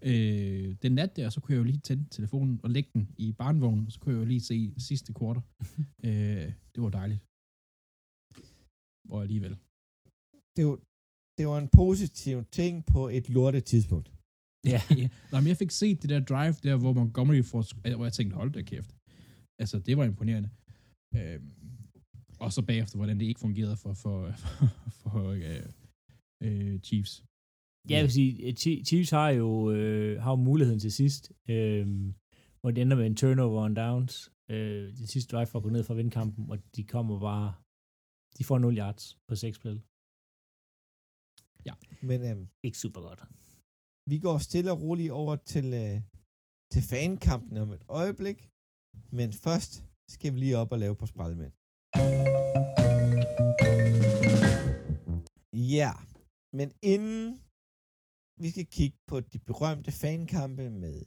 Øh, 0.10 0.76
den 0.84 0.92
nat 0.92 1.16
der, 1.16 1.30
så 1.30 1.42
kunne 1.42 1.54
jeg 1.54 1.60
jo 1.60 1.64
lige 1.72 1.80
tænde 1.88 2.06
telefonen 2.10 2.60
og 2.64 2.70
lægge 2.70 2.90
den 2.94 3.04
i 3.18 3.32
barnvognen, 3.32 3.86
og 3.86 3.92
så 3.92 4.00
kunne 4.00 4.14
jeg 4.14 4.20
jo 4.20 4.26
lige 4.26 4.42
se 4.42 4.74
sidste 4.78 5.14
kvarter. 5.14 5.42
øh, 6.08 6.48
det 6.74 6.80
var 6.84 6.90
dejligt. 6.90 7.22
Og 9.14 9.22
alligevel. 9.26 9.54
Det 10.56 10.64
var, 10.68 10.78
det 11.38 11.48
var 11.48 11.58
en 11.58 11.70
positiv 11.82 12.36
ting 12.60 12.86
på 12.94 13.02
et 13.18 13.30
lortet 13.30 13.64
tidspunkt. 13.66 14.08
Ja. 14.74 14.80
ja. 15.02 15.08
Nå, 15.32 15.36
men 15.40 15.48
jeg 15.48 15.58
fik 15.58 15.72
set 15.72 16.02
det 16.02 16.10
der 16.10 16.20
drive 16.32 16.56
der, 16.68 16.76
hvor 16.82 16.94
Montgomery 16.94 17.44
får, 17.52 17.62
hvor 17.96 18.06
jeg 18.06 18.14
tænkte, 18.14 18.36
hold 18.36 18.52
da 18.52 18.62
kæft. 18.62 18.92
Altså, 19.62 19.80
det 19.80 19.98
var 19.98 20.06
imponerende. 20.06 20.50
Øh, 21.16 21.40
og 22.44 22.50
så 22.54 22.62
bagefter, 22.70 22.98
hvordan 22.98 23.20
det 23.20 23.26
ikke 23.26 23.40
fungerede 23.40 23.78
for, 23.78 23.94
for, 23.94 24.32
for, 24.32 24.66
for 25.02 25.24
øh, 25.30 25.66
øh, 26.46 26.80
Chiefs. 26.80 27.14
Ja, 27.90 27.96
jeg 27.96 28.04
vil 28.04 28.12
sige, 28.12 28.84
Chiefs 28.90 29.10
har 29.10 29.30
jo, 29.30 29.72
øh, 29.72 30.22
har 30.24 30.32
jo 30.32 30.36
muligheden 30.50 30.80
til 30.80 30.92
sidst, 30.92 31.32
øh, 31.50 31.88
hvor 32.60 32.72
det 32.72 32.82
ender 32.82 32.98
med 32.98 33.06
en 33.06 33.16
turnover 33.16 33.64
on 33.66 33.76
downs. 33.76 34.32
Øh, 34.52 34.84
det 35.00 35.10
sidste 35.10 35.32
drive 35.32 35.48
for 35.48 35.60
at 35.60 35.64
gå 35.64 35.70
ned 35.70 35.84
fra 35.84 35.94
vindkampen, 35.94 36.44
og 36.52 36.58
de 36.76 36.84
kommer 36.84 37.20
bare, 37.20 37.50
de 38.38 38.44
får 38.44 38.58
0 38.58 38.78
yards 38.78 39.04
på 39.28 39.36
6 39.36 39.58
spil. 39.60 39.78
Ja. 41.68 41.74
Men 42.10 42.20
øh, 42.30 42.38
ikke 42.68 42.80
super 42.84 43.02
godt. 43.08 43.22
Vi 44.12 44.18
går 44.26 44.38
stille 44.38 44.72
og 44.72 44.82
roligt 44.82 45.12
over 45.22 45.36
til, 45.36 45.68
øh, 45.84 45.96
til 46.74 46.84
fankampen 46.92 47.58
om 47.64 47.70
et 47.78 47.84
øjeblik, 48.02 48.40
men 49.18 49.30
først 49.46 49.72
skal 50.14 50.34
vi 50.34 50.38
lige 50.40 50.58
op 50.62 50.72
og 50.72 50.80
lave 50.80 50.96
på 51.02 51.06
spredmænd. 51.14 51.54
Ja, 55.76 55.92
men 56.58 56.70
inden 56.94 57.24
vi 58.42 58.50
skal 58.54 58.68
kigge 58.78 58.98
på 59.10 59.16
de 59.32 59.40
berømte 59.50 59.92
fankampe 59.92 60.66
med 60.84 60.98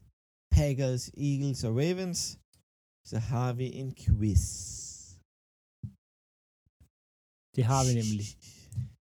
Packers, 0.57 1.05
Eagles 1.29 1.65
og 1.69 1.73
Ravens, 1.81 2.21
så 3.11 3.19
har 3.31 3.51
vi 3.61 3.67
en 3.81 3.91
quiz. 4.03 4.45
Det 7.57 7.65
har 7.71 7.83
vi 7.87 7.93
nemlig. 8.01 8.27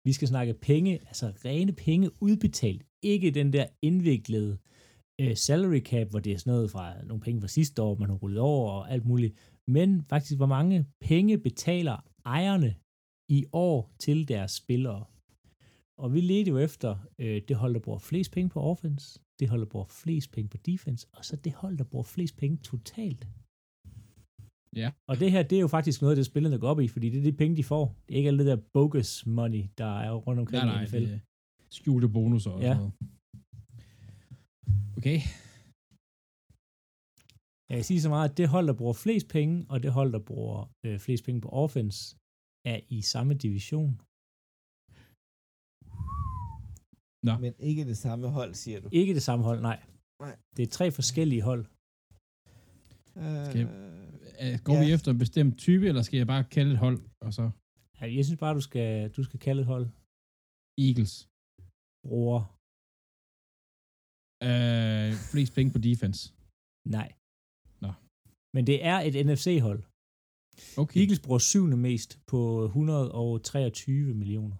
Vi 0.08 0.12
skal 0.14 0.28
snakke 0.28 0.54
penge, 0.54 0.92
altså 1.10 1.28
rene 1.46 1.74
penge 1.88 2.08
udbetalt. 2.28 2.84
Ikke 3.14 3.32
den 3.40 3.54
der 3.54 3.66
indviklede 3.82 4.54
øh, 5.22 5.36
salary 5.46 5.82
cap, 5.92 6.08
hvor 6.10 6.20
det 6.20 6.32
er 6.32 6.38
sådan 6.38 6.54
noget 6.54 6.72
fra 6.72 6.86
nogle 7.04 7.24
penge 7.26 7.42
fra 7.42 7.48
sidste 7.58 7.82
år, 7.82 7.96
man 7.96 8.10
har 8.10 8.18
rullet 8.24 8.40
over 8.40 8.72
og 8.72 8.92
alt 8.94 9.06
muligt. 9.06 9.34
Men 9.68 10.04
faktisk, 10.10 10.38
hvor 10.38 10.46
mange 10.46 10.86
penge 11.02 11.38
betaler 11.38 11.98
ejerne 12.26 12.76
i 13.30 13.46
år 13.54 13.94
til 14.00 14.28
deres 14.28 14.52
spillere. 14.52 15.06
Og 15.98 16.14
vi 16.14 16.22
ledte 16.22 16.50
jo 16.50 16.58
efter 16.58 16.96
øh, 17.20 17.42
det 17.48 17.56
hold, 17.56 17.74
der 17.74 17.80
bruger 17.80 18.00
flest 18.00 18.32
penge 18.32 18.50
på 18.50 18.62
offense, 18.62 19.20
det 19.40 19.50
hold, 19.50 19.62
der 19.62 19.68
bruger 19.68 19.86
flest 19.86 20.32
penge 20.32 20.50
på 20.50 20.58
defense, 20.58 21.08
og 21.14 21.26
så 21.26 21.36
det 21.36 21.54
hold, 21.54 21.78
der 21.78 21.84
bruger 21.84 22.04
flest 22.04 22.38
penge 22.38 22.58
totalt. 22.58 23.28
Ja. 24.76 24.92
Og 25.08 25.20
det 25.20 25.32
her, 25.32 25.44
det 25.44 25.56
er 25.56 25.62
jo 25.62 25.68
faktisk 25.68 26.02
noget, 26.02 26.18
det 26.18 26.26
spillerne 26.26 26.58
går 26.60 26.70
op 26.70 26.80
i, 26.80 26.88
fordi 26.88 27.10
det 27.10 27.20
er 27.20 27.24
de 27.24 27.32
penge, 27.34 27.58
de 27.58 27.64
får. 27.64 27.96
Det 28.08 28.14
er 28.14 28.18
ikke 28.18 28.28
alt 28.28 28.40
det 28.40 28.48
der 28.48 28.58
bogus 28.74 29.26
money, 29.26 29.64
der 29.78 30.00
er 30.00 30.12
rundt 30.12 30.40
omkring 30.40 30.66
Nej, 30.66 30.74
nej, 30.76 30.84
i 30.84 30.86
NFL. 30.86 30.98
det 31.12 31.22
skjulte 31.70 32.10
bonusser 32.10 32.52
og 32.52 32.62
Ja. 32.62 32.68
sådan 32.68 32.78
noget. 32.78 32.94
Okay. 34.98 35.20
Jeg 37.74 37.80
kan 37.82 37.90
sige 37.92 38.02
så 38.06 38.10
meget, 38.16 38.30
at 38.30 38.38
det 38.40 38.48
hold, 38.56 38.66
der 38.68 38.74
bruger 38.82 38.94
flest 39.06 39.28
penge, 39.36 39.56
og 39.72 39.78
det 39.84 39.92
hold, 39.98 40.12
der 40.18 40.24
bruger 40.30 40.60
øh, 40.86 41.00
flest 41.06 41.24
penge 41.26 41.42
på 41.46 41.50
offense, 41.64 42.00
er 42.74 42.80
i 42.98 43.00
samme 43.14 43.34
division. 43.46 43.92
Men 47.44 47.54
ikke 47.70 47.84
det 47.92 47.98
samme 48.06 48.28
hold, 48.38 48.52
siger 48.64 48.80
du. 48.84 48.88
Ikke 48.92 49.14
det 49.18 49.24
samme 49.30 49.44
hold, 49.50 49.60
nej. 49.62 49.80
Nej. 50.26 50.36
Det 50.58 50.64
er 50.68 50.72
tre 50.80 50.86
forskellige 51.00 51.42
hold. 51.50 51.64
Skal 53.50 53.60
jeg- 53.64 53.70
Øh, 53.70 53.94
Øh, 54.44 54.56
Går 54.68 54.74
Ja. 54.76 54.82
vi 54.86 54.88
efter 54.96 55.10
en 55.12 55.18
bestemt 55.26 55.56
type, 55.66 55.86
eller 55.90 56.02
skal 56.02 56.18
jeg 56.18 56.28
bare 56.34 56.44
kalde 56.56 56.72
et 56.72 56.78
hold, 56.86 57.00
og 57.26 57.32
så 57.38 57.44
Ja, 58.02 58.06
Jeg 58.18 58.26
synes 58.26 58.40
bare, 58.40 58.56
du 58.60 58.62
skal, 58.70 58.90
du 59.18 59.22
skal 59.28 59.40
kalde 59.40 59.62
et 59.62 59.68
hold 59.74 59.86
Eagles? 60.88 61.14
bruger. 62.08 62.40
Øh, 64.50 65.10
flest 65.32 65.52
penge 65.58 65.70
på 65.76 65.80
defense. 65.90 66.22
Nej. 66.98 67.10
Men 68.56 68.64
det 68.70 68.78
er 68.92 68.98
et 69.08 69.16
NFC-hold. 69.28 69.82
Okay. 70.82 70.98
Eagles 71.02 71.22
bruger 71.26 71.42
syvende 71.52 71.78
mest 71.88 72.12
på 72.32 72.40
123 72.66 74.14
millioner. 74.22 74.58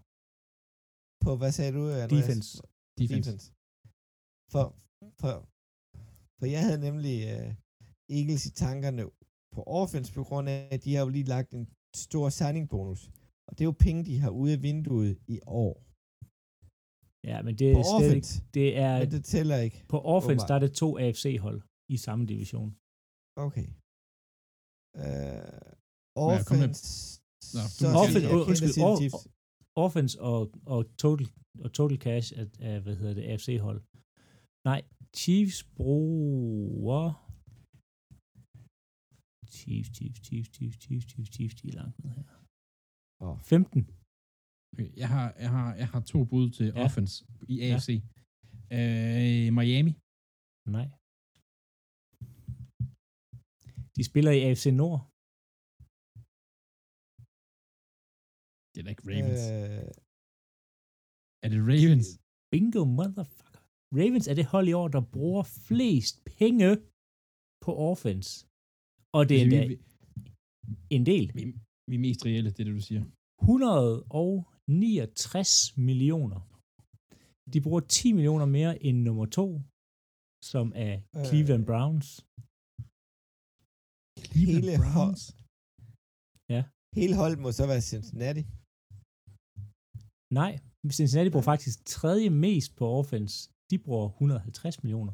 på, 1.26 1.32
hvad 1.42 1.52
sagde 1.58 1.72
du, 1.78 1.84
Andreas? 2.04 2.12
Defense. 2.20 2.48
defense. 3.02 3.30
Defense. 3.30 3.46
For, 4.54 4.66
for, 5.22 5.34
for 6.40 6.46
jeg 6.56 6.62
havde 6.68 6.82
nemlig 6.88 7.16
uh, 7.34 7.50
Eagles 8.18 8.44
i 8.50 8.52
tankerne 8.66 9.04
på 9.56 9.62
offense, 9.82 10.10
på 10.20 10.24
grund 10.30 10.46
af, 10.56 10.60
at 10.76 10.80
de 10.86 10.96
har 10.96 11.02
jo 11.06 11.10
lige 11.18 11.32
lagt 11.36 11.50
en 11.60 11.66
stor 12.06 12.26
signing 12.40 12.66
bonus. 12.74 13.02
Og 13.48 13.52
det 13.56 13.62
er 13.64 13.70
jo 13.72 13.78
penge, 13.86 14.00
de 14.10 14.16
har 14.24 14.32
ude 14.42 14.54
af 14.58 14.62
vinduet 14.68 15.14
i 15.36 15.38
år. 15.64 15.74
Ja, 17.32 17.38
men 17.46 17.54
det 17.60 17.68
På 17.76 17.80
er 17.80 17.84
ikke, 17.84 17.96
offense, 17.98 18.32
det 18.58 18.68
er, 18.86 18.94
men 19.00 19.12
det 19.16 19.24
tæller 19.34 19.58
ikke. 19.66 19.78
på 19.94 19.98
offense, 20.16 20.44
åbenbart. 20.44 20.50
der 20.50 20.56
er 20.56 20.64
det 20.66 20.74
to 20.84 20.90
AFC-hold 21.04 21.60
i 21.94 21.98
samme 22.06 22.24
division. 22.34 22.70
Okay. 23.48 23.68
Uh, 24.96 26.30
offense... 26.30 26.82
Nå, 27.56 27.62
så 27.78 27.86
Offense- 28.04 28.30
oh, 28.34 28.48
undskyld, 28.50 28.84
oh. 28.84 29.22
Offense 29.86 30.22
og, 30.22 30.42
og 30.66 30.82
total, 31.04 31.28
og 31.64 31.70
total 31.74 31.98
cash 32.06 32.28
er, 32.40 32.46
er, 32.60 32.80
hvad 32.80 32.96
hedder 32.96 33.14
det, 33.14 33.24
AFC-hold. 33.32 33.82
Nej, 34.70 34.82
Chiefs 35.20 35.64
bruger... 35.78 37.06
Chiefs, 39.58 39.90
Chiefs, 39.96 40.20
Chiefs, 40.26 40.50
Chiefs, 40.56 40.78
Chiefs, 40.84 41.06
Chiefs, 41.12 41.32
Chiefs, 41.36 41.56
de 41.62 41.68
er 41.68 41.76
langt 41.82 41.96
ned 42.04 42.12
her. 42.18 42.26
Åh. 43.26 43.38
15. 43.40 43.90
Okay, 44.74 44.90
jeg, 45.02 45.10
har, 45.16 45.28
jeg, 45.44 45.50
har, 45.50 45.76
jeg 45.82 45.88
har 45.94 46.02
to 46.12 46.20
bud 46.32 46.50
til 46.58 46.66
ja. 46.76 46.84
offense 46.86 47.26
i 47.54 47.56
AFC. 47.66 47.90
Ja. 47.90 49.46
Øh, 49.48 49.54
Miami. 49.58 49.94
Nej. 50.78 50.88
De 53.98 54.02
spiller 54.10 54.32
i 54.38 54.40
AFC 54.48 54.66
Nord. 54.82 55.00
Det 58.72 58.78
er 58.80 58.86
da 58.86 58.90
ikke 58.96 59.08
Ravens. 59.12 59.44
Øh, 59.52 59.80
Øh, 59.80 59.92
er 61.46 61.50
det 61.54 61.60
Ravens? 61.72 62.08
Bingo, 62.52 62.82
motherfucker. 63.00 63.62
Ravens 64.00 64.28
er 64.32 64.36
det 64.40 64.46
hold 64.54 64.68
i 64.72 64.76
år, 64.82 64.88
der 64.96 65.02
bruger 65.16 65.44
flest 65.68 66.16
penge 66.40 66.70
på 67.66 67.72
offense. 67.92 68.30
Og 69.18 69.22
det 69.30 69.36
er 69.36 69.42
Altså, 69.44 69.56
endda 69.58 69.68
vi, 69.72 69.76
en 70.98 71.04
del. 71.12 71.26
vi, 71.38 71.44
vi 71.90 71.94
er 72.00 72.04
mest 72.08 72.22
reelle, 72.28 72.50
det 72.56 72.60
er 72.62 72.68
det, 72.70 72.76
du 72.82 72.86
siger. 72.92 73.04
169 73.50 75.50
millioner. 75.90 76.40
De 77.54 77.58
bruger 77.66 77.82
10 77.98 78.00
millioner 78.18 78.48
mere 78.58 78.74
end 78.88 78.98
nummer 79.08 79.26
to, 79.40 79.48
som 80.52 80.66
er 80.88 80.94
Cleveland 81.28 81.64
Øh. 81.64 81.68
Browns. 81.72 82.08
Cleveland 84.34 84.64
Hele 84.66 84.78
Browns. 84.84 85.22
hele 87.00 87.16
holdet 87.22 87.40
må 87.44 87.50
så 87.60 87.66
være 87.72 87.82
Cincinnati. 87.92 88.44
Nej, 90.40 90.52
Cincinnati 91.00 91.30
bruger 91.34 91.50
faktisk 91.54 91.78
tredje 91.96 92.30
mest 92.46 92.70
på 92.80 92.86
offense. 93.00 93.36
De 93.70 93.76
bruger 93.86 94.06
150 94.10 94.84
millioner. 94.84 95.14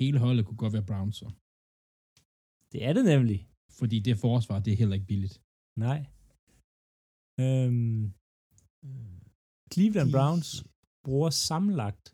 Hele 0.00 0.18
holdet 0.24 0.42
kunne 0.46 0.60
godt 0.64 0.74
være 0.76 0.88
Browns, 0.90 1.16
så. 1.22 1.26
Det 2.72 2.80
er 2.88 2.92
det 2.96 3.04
nemlig. 3.12 3.38
Fordi 3.78 3.96
det 4.06 4.14
forsvar, 4.26 4.56
det 4.64 4.70
er 4.72 4.80
heller 4.82 4.96
ikke 4.98 5.10
billigt. 5.14 5.36
Nej. 5.86 6.00
Øhm, 7.44 8.02
Cleveland 9.72 10.08
De- 10.10 10.14
Browns 10.16 10.48
bruger 11.06 11.30
sammenlagt 11.48 12.04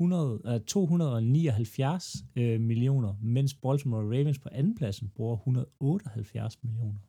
100, 0.00 0.40
øh, 0.46 0.60
279 0.60 2.14
øh, 2.36 2.60
millioner, 2.70 3.12
mens 3.36 3.54
Baltimore 3.54 4.04
Ravens 4.12 4.38
på 4.38 4.48
andenpladsen 4.52 5.06
bruger 5.16 5.36
178 5.36 6.62
millioner. 6.64 7.00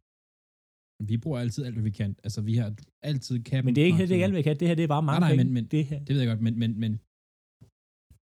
Vi 1.10 1.16
bruger 1.24 1.40
altid 1.40 1.62
alt, 1.66 1.76
hvad 1.76 1.84
vi 1.84 1.96
kan. 2.02 2.12
Altså, 2.26 2.42
vi 2.50 2.56
har 2.62 2.70
altid 3.12 3.36
cap. 3.50 3.66
Men 3.66 3.76
det 3.76 3.82
er 3.82 3.86
ikke 3.86 3.98
det, 3.98 4.10
er 4.12 4.14
ikke 4.18 4.26
alt, 4.30 4.36
vi 4.36 4.42
kan. 4.42 4.56
Det 4.60 4.68
her 4.68 4.76
det 4.76 4.84
er 4.84 4.88
bare 4.98 5.04
mange 5.10 5.20
Nej, 5.20 5.30
nej, 5.30 5.38
penge. 5.38 5.44
men- 5.44 5.54
men- 5.54 5.68
det 5.76 5.86
her. 5.86 6.00
Det 6.08 6.12
ved 6.16 6.22
jeg 6.24 6.30
godt, 6.34 6.42
men, 6.48 6.54
men, 6.64 6.72
men 6.84 6.92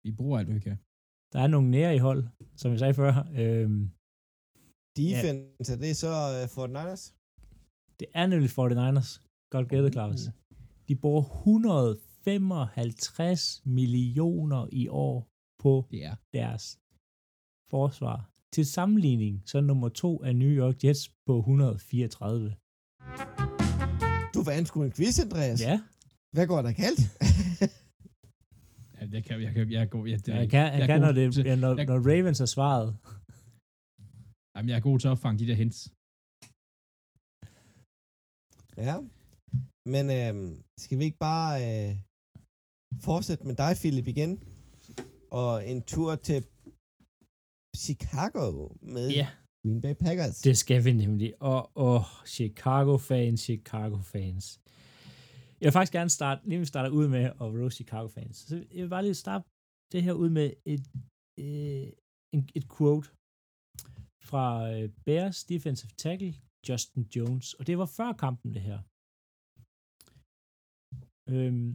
vi 0.05 0.11
bruger 0.19 0.35
alt, 0.39 0.47
hvad 0.47 0.57
vi 0.59 0.63
kan. 0.69 0.77
Der 1.33 1.39
er 1.45 1.47
nogle 1.55 1.69
nære 1.75 1.95
i 1.95 2.01
hold, 2.07 2.21
som 2.61 2.67
jeg 2.71 2.79
sagde 2.79 2.93
før. 3.01 3.11
Øhm, 3.41 3.81
Defense, 5.01 5.67
er 5.75 5.79
det 5.85 5.93
så 6.03 6.11
uh, 6.43 6.49
Fort 6.55 6.69
Niners? 6.77 7.03
det 7.99 8.07
er 8.21 8.25
nemlig 8.33 8.49
49ers. 8.59 9.09
Godt 9.53 9.67
gættet, 9.71 9.91
Claus. 9.97 10.19
De 10.87 10.95
bruger 11.03 11.23
155 12.27 13.61
millioner 13.65 14.67
i 14.71 14.87
år 14.87 15.27
på 15.63 15.73
er. 15.93 16.15
deres 16.33 16.63
forsvar. 17.73 18.19
Til 18.55 18.65
sammenligning, 18.65 19.33
så 19.49 19.57
er 19.57 19.61
nummer 19.61 19.89
to 19.89 20.11
er 20.27 20.33
New 20.33 20.49
York 20.61 20.77
Jets 20.83 21.03
på 21.27 21.33
134. 21.37 22.55
Du 24.35 24.39
vandt 24.49 24.67
sgu 24.67 24.77
en 24.83 24.91
quiz, 24.97 25.15
Andreas. 25.25 25.61
Ja, 25.69 25.75
Hvad 26.35 26.47
går 26.51 26.61
der 26.67 26.73
galt? 26.83 27.01
Ja, 29.01 29.05
jeg 29.17 29.23
kan, 29.27 29.41
jeg 29.41 29.53
kan, 29.53 29.71
jeg 29.71 29.89
går, 29.89 30.05
jeg, 30.05 30.19
det, 30.25 30.27
jeg 30.27 30.49
kan, 30.49 30.59
jeg 30.65 30.73
jeg 30.73 30.81
er 30.81 30.87
kan 30.87 31.01
når, 31.01 31.11
det, 31.11 31.37
ja, 31.45 31.55
når, 31.55 31.75
jeg- 31.77 31.85
når 31.91 31.99
Ravens 32.09 32.39
har 32.43 32.45
svaret. 32.57 32.89
Jamen, 34.55 34.69
jeg 34.69 34.77
er 34.77 34.85
god 34.89 34.97
til 34.99 35.07
at 35.07 35.11
opfange 35.11 35.39
de 35.41 35.47
der 35.49 35.57
hints. 35.63 35.79
ja. 38.87 38.95
Men 39.93 40.05
øhm, 40.19 40.49
skal 40.83 40.95
vi 40.99 41.03
ikke 41.09 41.17
bare 41.29 41.53
øh, 41.69 41.91
fortsætte 42.99 43.43
med 43.47 43.55
dig, 43.55 43.71
Philip, 43.81 44.07
igen? 44.07 44.31
Og 45.31 45.51
en 45.71 45.79
tur 45.93 46.15
til 46.15 46.39
Chicago 47.85 48.53
med 48.95 49.09
Ja, 49.19 49.27
Green 49.63 49.81
Bay 49.81 49.95
Packers. 50.05 50.41
det 50.47 50.57
skal 50.57 50.79
vi 50.85 50.91
nemlig. 50.93 51.41
Og, 51.41 51.61
og 51.87 51.99
Chicago 52.37 52.97
fans, 52.97 53.39
Chicago 53.41 53.97
fans. 54.13 54.45
Jeg 55.59 55.65
vil 55.67 55.71
faktisk 55.77 55.93
gerne 55.99 56.09
starte, 56.09 56.39
lige 56.49 56.59
vi 56.59 56.65
starter 56.65 56.89
ud 56.99 57.07
med 57.15 57.23
at 57.43 57.49
rose 57.57 57.75
Chicago 57.75 58.07
fans. 58.07 58.35
Så 58.49 58.55
jeg 58.75 58.81
vil 58.83 58.89
bare 58.89 59.03
lige 59.03 59.23
starte 59.25 59.43
det 59.91 60.03
her 60.03 60.13
ud 60.23 60.29
med 60.29 60.47
et, 60.73 60.83
øh, 61.45 61.87
en, 62.35 62.41
et 62.59 62.65
quote 62.75 63.07
fra 64.29 64.45
øh, 64.73 64.89
Bears 65.05 65.37
defensive 65.43 65.91
tackle, 66.03 66.33
Justin 66.67 67.03
Jones. 67.15 67.47
Og 67.53 67.67
det 67.67 67.77
var 67.77 67.85
før 67.97 68.09
kampen, 68.23 68.49
det 68.55 68.61
her. 68.69 68.79
Um, 71.33 71.67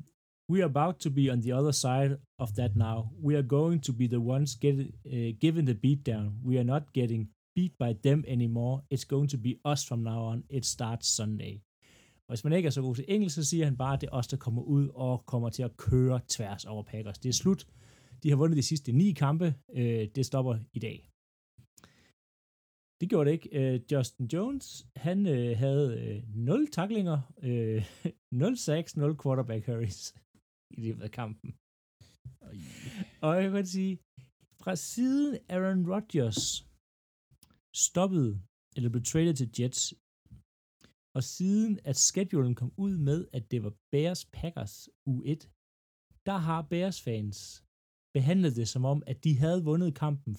we 0.49 0.63
are 0.63 0.67
about 0.67 1.01
to 1.01 1.11
be 1.11 1.31
on 1.31 1.41
the 1.41 1.53
other 1.53 1.73
side 1.73 2.19
of 2.39 2.55
that 2.55 2.77
now. 2.77 3.11
We 3.21 3.35
are 3.35 3.43
going 3.43 3.81
to 3.81 3.93
be 3.93 4.07
the 4.07 4.21
ones 4.21 4.55
get, 4.55 4.79
uh, 4.79 5.33
given 5.41 5.65
the 5.67 5.75
beat 5.75 6.05
down. 6.05 6.39
We 6.45 6.59
are 6.59 6.65
not 6.65 6.93
getting 6.93 7.29
beat 7.57 7.73
by 7.79 7.95
them 8.03 8.25
anymore. 8.29 8.83
It's 8.91 9.05
going 9.05 9.29
to 9.29 9.39
be 9.39 9.59
us 9.65 9.85
from 9.85 10.03
now 10.03 10.21
on. 10.33 10.45
It 10.51 10.65
starts 10.65 11.09
Sunday. 11.09 11.61
Og 12.29 12.33
hvis 12.33 12.45
man 12.45 12.53
ikke 12.53 12.67
er 12.67 12.71
så 12.71 12.83
god 12.83 12.95
til 12.95 13.05
engelsk, 13.09 13.35
så 13.35 13.45
siger 13.45 13.65
han 13.65 13.77
bare, 13.77 13.95
at 13.95 14.01
det 14.01 14.07
er 14.07 14.13
os, 14.13 14.27
der 14.27 14.37
kommer 14.37 14.63
ud 14.63 14.89
og 14.95 15.27
kommer 15.27 15.49
til 15.49 15.63
at 15.63 15.77
køre 15.77 16.21
tværs 16.29 16.65
over 16.65 16.83
Packers. 16.83 17.19
Det 17.19 17.29
er 17.29 17.33
slut. 17.33 17.67
De 18.23 18.29
har 18.29 18.37
vundet 18.37 18.57
de 18.57 18.63
sidste 18.63 18.93
ni 18.93 19.13
kampe. 19.13 19.55
Øh, 19.75 20.09
det 20.15 20.27
stopper 20.27 20.59
i 20.73 20.79
dag. 20.79 21.11
Det 23.01 23.09
gjorde 23.11 23.31
det 23.31 23.33
ikke. 23.33 23.75
Øh, 23.75 23.81
Justin 23.93 24.27
Jones, 24.27 24.87
han 24.97 25.27
øh, 25.27 25.59
havde 25.59 26.01
øh, 26.01 26.23
0 26.35 26.67
taklinger, 26.71 27.19
øh, 27.43 27.85
0 28.33 28.57
sacks, 28.67 28.97
0 28.97 29.17
quarterback 29.23 29.67
hurries 29.67 30.15
i 30.71 30.81
løbet 30.87 31.03
af 31.03 31.11
kampen. 31.21 31.51
Og 33.27 33.33
jeg 33.43 33.51
kan 33.53 33.67
sige, 33.67 33.95
fra 34.63 34.75
siden 34.77 35.39
Aaron 35.55 35.83
Rodgers 35.93 36.41
stoppede, 37.87 38.33
eller 38.77 38.91
blev 38.91 39.05
traded 39.05 39.35
til 39.35 39.51
Jets, 39.59 39.95
og 41.17 41.23
siden 41.37 41.73
at 41.91 41.97
schedulen 41.97 42.55
kom 42.61 42.73
ud 42.77 42.95
med, 43.09 43.29
at 43.33 43.51
det 43.51 43.63
var 43.65 43.75
Bears 43.93 44.23
Packers 44.39 44.89
U1, 45.09 45.41
der 46.29 46.39
har 46.49 46.61
Bears 46.63 47.03
fans 47.07 47.39
behandlet 48.17 48.57
det 48.57 48.69
som 48.69 48.85
om, 48.93 49.03
at 49.07 49.25
de 49.25 49.39
havde 49.39 49.65
vundet 49.65 49.95
kampen 49.95 50.35
40-0 50.35 50.39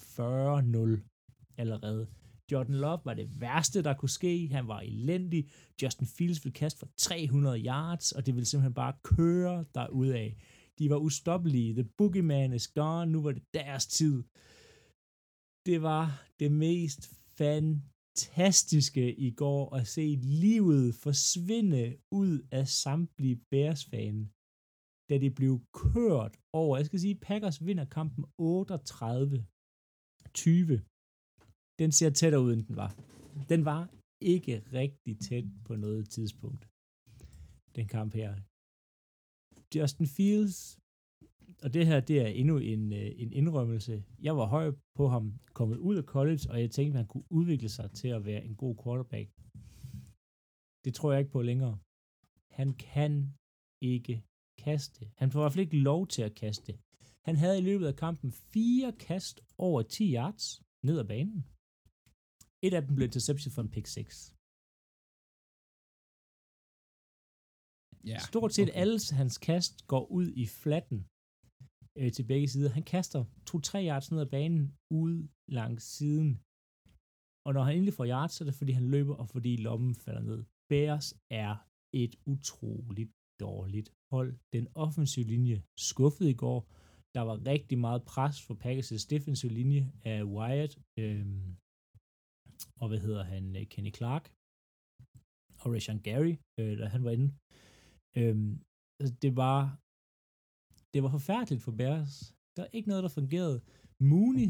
allerede. 1.62 2.06
Jordan 2.52 2.76
Love 2.76 3.00
var 3.06 3.14
det 3.14 3.42
værste, 3.42 3.84
der 3.84 3.94
kunne 3.94 4.10
ske. 4.10 4.48
Han 4.52 4.68
var 4.68 4.80
elendig. 4.80 5.50
Justin 5.84 6.08
Fields 6.08 6.46
ville 6.46 6.54
kaste 6.54 6.80
for 6.80 6.90
300 6.98 7.66
yards, 7.66 8.12
og 8.12 8.26
det 8.26 8.36
ville 8.36 8.46
simpelthen 8.46 8.74
bare 8.74 8.94
køre 9.04 9.66
af. 10.14 10.38
De 10.80 10.90
var 10.90 10.98
ustoppelige. 10.98 11.74
The 11.74 11.90
boogeyman 11.98 12.54
is 12.54 12.68
gone. 12.68 13.12
Nu 13.12 13.22
var 13.22 13.32
det 13.32 13.44
deres 13.54 13.88
tid. 13.88 14.24
Det 15.66 15.82
var 15.82 16.24
det 16.40 16.52
mest 16.52 17.10
fantastiske 17.38 19.16
i 19.16 19.32
går 19.32 19.76
at 19.76 19.88
se 19.88 20.18
livet 20.22 20.96
forsvinde 20.96 21.98
ud 22.12 22.48
af 22.52 22.68
samtlige 22.68 23.42
Bears-fan, 23.52 24.30
da 25.10 25.18
det 25.18 25.36
blev 25.36 25.62
kørt 25.74 26.38
over. 26.54 26.78
Jeg 26.78 26.86
skal 26.86 27.00
sige, 27.00 27.16
Packers 27.16 27.66
vinder 27.66 27.86
kampen 27.86 28.26
38-20 28.42 30.97
den 31.80 31.92
ser 31.92 32.10
tættere 32.10 32.42
ud, 32.42 32.54
end 32.54 32.64
den 32.66 32.76
var. 32.76 32.92
Den 33.50 33.66
var 33.66 33.82
ikke 34.22 34.64
rigtig 34.74 35.20
tæt 35.20 35.46
på 35.66 35.76
noget 35.76 36.10
tidspunkt. 36.10 36.64
Den 37.76 37.88
kamp 37.88 38.14
her. 38.14 38.32
Justin 39.76 40.08
Fields, 40.16 40.80
og 41.64 41.74
det 41.74 41.88
her, 41.90 42.00
det 42.00 42.18
er 42.22 42.28
endnu 42.28 42.58
en, 42.58 42.94
øh, 42.94 43.12
en 43.24 43.34
indrømmelse. 43.34 44.04
Jeg 44.28 44.38
var 44.38 44.46
høj 44.46 44.72
på 44.96 45.08
ham, 45.08 45.40
kommet 45.54 45.78
ud 45.78 45.96
af 45.96 46.04
college, 46.04 46.44
og 46.52 46.62
jeg 46.62 46.72
tænkte, 46.72 46.94
at 46.94 47.02
han 47.02 47.08
kunne 47.08 47.32
udvikle 47.40 47.70
sig 47.70 47.92
til 47.92 48.08
at 48.08 48.26
være 48.26 48.44
en 48.46 48.56
god 48.56 48.76
quarterback. 48.84 49.28
Det 50.86 50.94
tror 50.94 51.12
jeg 51.12 51.20
ikke 51.20 51.32
på 51.32 51.42
længere. 51.42 51.78
Han 52.60 52.74
kan 52.74 53.34
ikke 53.82 54.24
kaste. 54.66 55.02
Han 55.18 55.32
får 55.32 55.40
i 55.40 55.44
hvert 55.44 55.54
fald 55.54 55.66
ikke 55.66 55.78
lov 55.90 56.08
til 56.08 56.22
at 56.22 56.36
kaste. 56.36 56.72
Han 57.28 57.36
havde 57.36 57.58
i 57.60 57.68
løbet 57.70 57.88
af 57.88 57.96
kampen 57.96 58.32
fire 58.32 58.92
kast 59.08 59.42
over 59.58 59.82
10 59.82 60.14
yards 60.14 60.62
ned 60.84 61.00
ad 61.00 61.08
banen. 61.14 61.46
Et 62.66 62.74
af 62.78 62.82
dem 62.86 62.96
blev 62.96 63.06
interception 63.08 63.52
for 63.56 63.62
en 63.62 63.72
pick 63.76 63.88
6. 63.88 64.16
Ja, 68.12 68.20
Stort 68.30 68.52
set 68.54 68.70
okay. 68.70 68.82
alle 68.82 68.98
hans 69.20 69.38
kast 69.50 69.76
går 69.92 70.04
ud 70.18 70.28
i 70.44 70.46
flatten 70.62 71.00
øh, 72.00 72.12
til 72.16 72.24
begge 72.32 72.48
sider. 72.48 72.70
Han 72.78 72.86
kaster 72.96 73.22
2-3 73.50 73.88
yards 73.90 74.12
ned 74.12 74.20
ad 74.26 74.32
banen 74.38 74.64
ude 75.00 75.20
langs 75.58 75.84
siden. 75.98 76.30
Og 77.46 77.52
når 77.56 77.64
han 77.64 77.74
endelig 77.76 77.94
får 78.00 78.08
yards, 78.14 78.32
så 78.34 78.44
er 78.44 78.46
det 78.50 78.60
fordi 78.62 78.72
han 78.80 78.88
løber, 78.96 79.16
og 79.22 79.28
fordi 79.30 79.52
lommen 79.68 79.96
falder 79.96 80.24
ned. 80.32 80.40
Bears 80.70 81.08
er 81.46 81.52
et 82.04 82.14
utroligt 82.34 83.12
dårligt 83.40 83.90
hold. 84.14 84.32
Den 84.54 84.68
offensive 84.86 85.26
linje 85.26 85.58
skuffede 85.90 86.30
i 86.36 86.40
går. 86.44 86.60
Der 87.16 87.22
var 87.30 87.38
rigtig 87.54 87.78
meget 87.86 88.02
pres 88.12 88.38
for 88.46 88.56
Packers' 88.64 89.08
defensive 89.14 89.54
linje 89.60 89.84
af 90.14 90.24
Wyatt. 90.24 90.74
Øh, 91.00 91.26
og 92.82 92.88
hvad 92.90 93.00
hedder 93.06 93.24
han, 93.34 93.44
øh, 93.60 93.66
Kenny 93.72 93.94
Clark, 94.00 94.26
og 95.62 95.68
Rashan 95.74 96.00
Gary, 96.08 96.36
øh, 96.60 96.74
da 96.80 96.86
han 96.96 97.04
var 97.04 97.12
inde. 97.18 97.30
Øhm, 98.20 98.52
altså, 99.00 99.14
det 99.24 99.32
var 99.44 99.60
det 100.94 101.04
var 101.04 101.12
forfærdeligt 101.18 101.64
for 101.64 101.72
Bears. 101.72 102.36
Der 102.56 102.64
er 102.64 102.72
ikke 102.74 102.90
noget, 102.90 103.04
der 103.04 103.10
fungerede. 103.10 103.62
Mooney, 104.12 104.50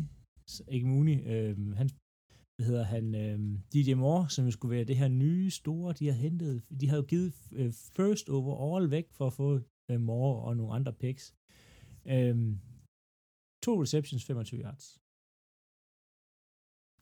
ikke 0.75 0.87
Mooney, 0.87 1.17
øh, 1.33 1.55
han, 1.79 1.87
hvad 2.55 2.65
hedder 2.69 2.83
han, 2.83 3.05
øh, 3.23 3.39
DJ 3.73 3.93
Moore, 3.93 4.29
som 4.29 4.45
jo 4.45 4.51
skulle 4.51 4.75
være 4.75 4.89
det 4.91 4.97
her 5.01 5.07
nye 5.07 5.49
store, 5.49 5.93
de 5.99 6.05
har 6.07 6.17
hentet, 6.25 6.63
de 6.81 6.89
har 6.89 6.97
jo 6.97 7.05
givet 7.13 7.33
øh, 7.59 7.71
first 7.97 8.29
overall 8.29 8.91
væk 8.91 9.07
for 9.17 9.27
at 9.27 9.33
få 9.33 9.47
øh, 9.91 9.99
Moore 10.07 10.41
og 10.47 10.57
nogle 10.57 10.73
andre 10.73 10.93
picks. 10.93 11.25
Øh, 12.13 12.35
to 13.65 13.71
receptions, 13.83 14.25
25 14.25 14.61
yards. 14.65 14.85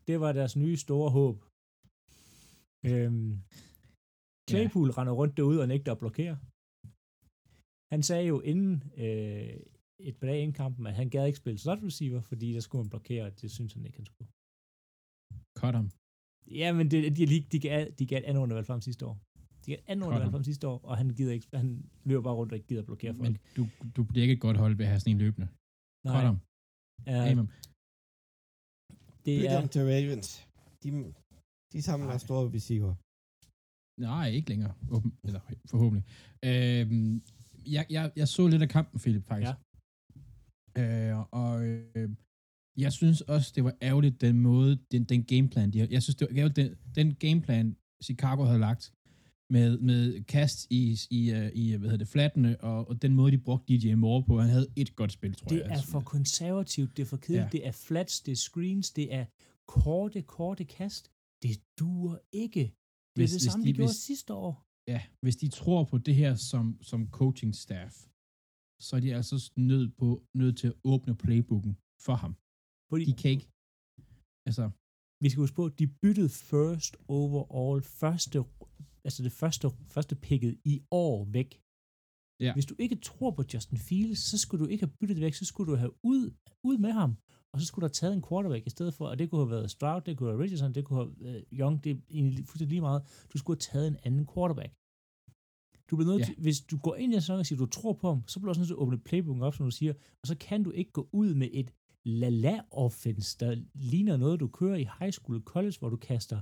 Det 0.08 0.16
var 0.24 0.32
deres 0.40 0.56
nye 0.64 0.78
store 0.86 1.10
håb. 1.18 1.38
Øhm, 2.90 3.32
Claypool 4.50 4.90
ja. 4.90 4.96
render 4.98 5.14
rundt 5.22 5.38
derude 5.38 5.62
og 5.64 5.68
nægter 5.74 5.92
at 5.92 6.02
blokere. 6.04 6.36
Han 7.94 8.02
sagde 8.10 8.26
jo 8.34 8.38
inden 8.52 8.74
øh, 9.04 9.54
et 10.10 10.16
par 10.20 10.28
dage 10.28 10.42
inden 10.44 10.58
kampen, 10.64 10.84
at 10.88 10.96
han 11.00 11.10
gad 11.10 11.24
ikke 11.28 11.42
spille 11.44 11.60
slot 11.64 11.82
receiver, 11.90 12.22
fordi 12.30 12.48
der 12.56 12.64
skulle 12.64 12.84
han 12.84 12.90
blokere, 12.90 13.24
og 13.28 13.42
det 13.42 13.50
synes 13.58 13.74
han 13.74 13.86
ikke, 13.86 13.98
han 14.02 14.06
skulle. 14.12 14.30
Cut 15.62 15.76
ham. 15.80 15.88
Ja, 16.62 16.68
men 16.78 16.86
det, 16.92 17.00
de, 17.18 17.22
de, 17.32 17.38
de, 17.54 17.60
gav, 17.68 17.80
de 18.00 18.06
gav 18.10 18.18
et 18.20 18.28
andet 18.30 18.42
undervalg 18.42 18.68
frem 18.68 18.82
sidste 18.82 19.04
år. 19.10 19.16
De 19.64 19.68
gav 19.72 19.78
et 19.80 19.88
andet 19.92 20.06
undervalg 20.08 20.32
frem 20.32 20.44
sidste 20.44 20.68
år, 20.72 20.78
og 20.90 20.98
han, 20.98 21.08
gider 21.18 21.34
ikke, 21.38 21.48
han 21.54 21.68
løber 22.10 22.24
bare 22.28 22.38
rundt 22.40 22.52
og 22.52 22.58
ikke 22.58 22.68
gider 22.68 22.82
at 22.82 22.90
blokere 22.92 23.14
folk. 23.14 23.26
Men 23.28 23.38
du, 23.58 23.64
du 23.96 24.02
bliver 24.10 24.24
ikke 24.26 24.34
et 24.40 24.46
godt 24.48 24.58
hold 24.58 24.74
ved 24.76 24.86
at 24.86 24.92
have 24.92 25.00
sådan 25.00 25.16
en 25.16 25.22
løbende. 25.26 25.48
Nej. 26.06 26.14
Cut 26.16 26.26
ham. 26.30 26.38
Amen. 27.08 27.48
Det 29.26 29.40
Byt 29.40 29.46
er, 29.46 29.68
til 29.68 29.82
Ravens. 29.82 30.48
De, 30.84 31.14
de 31.74 31.82
samler 31.82 32.08
Nej. 32.08 32.18
store 32.18 32.52
receiver. 32.56 32.94
Nej, 34.02 34.30
ikke 34.38 34.50
længere. 34.50 34.74
Åben, 34.90 35.12
eller 35.24 35.42
forhåbentlig. 35.72 36.06
Øhm, 36.50 37.24
jeg, 37.76 37.86
jeg, 37.90 38.12
jeg 38.16 38.28
så 38.28 38.48
lidt 38.48 38.62
af 38.62 38.70
kampen, 38.70 39.00
Philip, 39.00 39.24
faktisk. 39.24 39.52
Ja. 40.78 41.12
Øh, 41.12 41.26
og 41.32 41.66
øh, 41.68 42.10
jeg 42.78 42.92
synes 42.94 43.22
også, 43.22 43.52
det 43.56 43.64
var 43.64 43.76
ærgerligt, 43.82 44.22
den 44.22 44.40
måde, 44.40 44.80
den, 44.92 45.04
den 45.04 45.24
gameplan, 45.24 45.72
de 45.72 45.88
jeg 45.92 46.04
synes, 46.04 46.16
det 46.16 46.28
var 46.28 46.38
ærgerligt, 46.38 46.56
den, 46.56 46.76
den 46.96 47.16
gameplan, 47.16 47.78
Chicago 48.04 48.44
havde 48.44 48.60
lagt, 48.60 48.94
med, 49.50 49.78
med 49.90 50.24
kast 50.24 50.68
i, 50.70 50.98
i, 51.20 51.22
uh, 51.38 51.48
i 51.62 51.64
hvad 51.76 51.90
hedder 51.90 51.98
det, 51.98 52.08
flattene, 52.08 52.62
og, 52.62 52.88
og 52.90 53.02
den 53.02 53.14
måde, 53.16 53.32
de 53.32 53.38
brugte 53.38 53.78
DJ 53.78 53.94
Moore 53.94 54.24
på. 54.24 54.40
Han 54.40 54.50
havde 54.50 54.68
et 54.76 54.96
godt 54.96 55.12
spil, 55.12 55.34
tror 55.36 55.48
det 55.48 55.60
jeg. 55.60 55.78
er 55.78 55.82
for 55.82 56.02
konservativt, 56.16 56.98
det 56.98 57.04
er 57.04 57.08
for 57.14 57.18
kedeligt, 57.18 57.44
Ja. 57.44 57.50
det 57.58 57.68
er 57.68 57.72
flats, 57.72 58.22
det 58.22 58.32
er 58.32 58.36
screens, 58.36 58.92
det 58.92 59.14
er 59.14 59.26
korte, 59.68 60.22
korte 60.22 60.66
kast. 60.66 61.04
Det 61.44 61.52
duer 61.80 62.18
ikke. 62.32 62.64
Det 62.64 62.74
Hvis- 63.22 63.34
er 63.34 63.40
det 63.40 63.52
samme, 63.52 63.64
de- 63.66 63.70
de, 63.70 63.74
gjorde 63.74 63.92
hvis- 63.92 64.06
sidste 64.12 64.34
år. 64.34 64.54
Ja, 64.94 65.02
hvis 65.24 65.36
de 65.36 65.48
tror 65.60 65.84
på 65.92 65.98
det 65.98 66.16
her 66.16 66.36
som, 66.52 66.66
som 66.90 67.00
coaching 67.20 67.56
staff, 67.66 67.94
så 68.86 68.92
er 68.96 69.00
de 69.06 69.16
altså 69.20 69.36
nødt, 69.72 69.90
på, 69.98 70.08
nødt 70.42 70.58
til 70.62 70.68
at 70.68 70.74
åbne 70.84 71.16
playbooken 71.24 71.74
for 72.06 72.16
ham. 72.24 72.34
Fordi 72.90 73.04
De 73.10 73.14
kan 73.22 73.32
ikke, 73.36 73.48
altså, 74.50 74.64
vi 75.24 75.28
skal 75.30 75.42
huske 75.46 75.56
på, 75.62 75.66
at 75.66 75.76
de 75.80 75.88
byttede 76.02 76.30
first 76.54 76.94
overall, 77.20 77.82
første, 78.02 78.38
altså 79.06 79.24
det 79.24 79.32
første, 79.32 79.70
første 79.96 80.16
picket 80.16 80.58
i 80.66 80.82
år 80.92 81.26
væk. 81.26 81.62
Ja. 82.40 82.54
Hvis 82.54 82.66
du 82.66 82.76
ikke 82.80 82.96
tror 82.96 83.32
på 83.32 83.44
Justin 83.54 83.78
Fields, 83.78 84.20
så 84.20 84.38
skulle 84.38 84.66
du 84.66 84.70
ikke 84.70 84.86
have 84.86 84.94
byttet 85.00 85.16
det 85.18 85.24
væk, 85.24 85.34
så 85.34 85.46
skulle 85.46 85.72
du 85.72 85.78
have 85.78 85.94
ud, 86.04 86.24
ud 86.64 86.78
med 86.78 86.92
ham, 86.92 87.12
og 87.54 87.60
så 87.62 87.66
skulle 87.68 87.82
du 87.84 87.86
have 87.86 88.00
taget 88.02 88.14
en 88.14 88.24
quarterback 88.30 88.68
i 88.68 88.70
stedet 88.70 88.94
for, 88.94 89.08
og 89.08 89.20
det 89.20 89.30
kunne 89.30 89.42
have 89.42 89.50
været 89.50 89.72
Stroud, 89.72 90.02
det 90.02 90.18
kunne 90.18 90.30
have 90.30 90.40
været 90.40 90.44
Richardson, 90.46 90.76
det 90.76 90.86
kunne 90.86 91.00
have 91.00 91.14
været 91.20 91.46
Young, 91.54 91.84
det 91.84 91.92
er 91.92 91.96
egentlig 92.10 92.46
fuldstændig 92.48 92.70
lige 92.76 92.82
meget. 92.82 93.02
Du 93.34 93.38
skulle 93.38 93.56
have 93.58 93.72
taget 93.74 93.88
en 93.88 93.98
anden 94.04 94.28
quarterback. 94.34 94.72
Du 95.90 95.96
bliver 95.96 96.10
nødt 96.12 96.20
Ja. 96.22 96.26
til, 96.26 96.36
hvis 96.38 96.62
du 96.62 96.78
går 96.78 96.96
ind 96.96 97.14
i 97.14 97.16
en 97.16 97.22
sæson 97.22 97.40
og 97.40 97.46
siger, 97.46 97.60
du 97.60 97.66
tror 97.66 97.94
på 97.94 98.08
ham, 98.08 98.28
så 98.28 98.40
bliver 98.40 98.48
du 98.48 98.50
også 98.52 98.62
nødt 98.62 98.68
til 98.68 98.74
at 98.74 98.84
åbne 98.84 99.00
playbooken 99.00 99.44
op, 99.44 99.56
som 99.56 99.66
du 99.66 99.72
siger, 99.72 99.94
og 100.22 100.28
så 100.28 100.36
kan 100.38 100.64
du 100.64 100.72
ikke 100.72 100.92
gå 100.92 101.10
ud 101.12 101.34
med 101.34 101.50
et 101.54 101.70
la-la 102.06 102.56
offense, 102.72 103.38
der 103.40 103.52
ligner 103.74 104.18
noget, 104.18 104.40
du 104.40 104.48
kører 104.48 104.78
i 104.78 104.88
high 105.00 105.12
school 105.12 105.42
college, 105.42 105.76
hvor 105.80 105.90
du 105.90 105.98
kaster, 105.98 106.42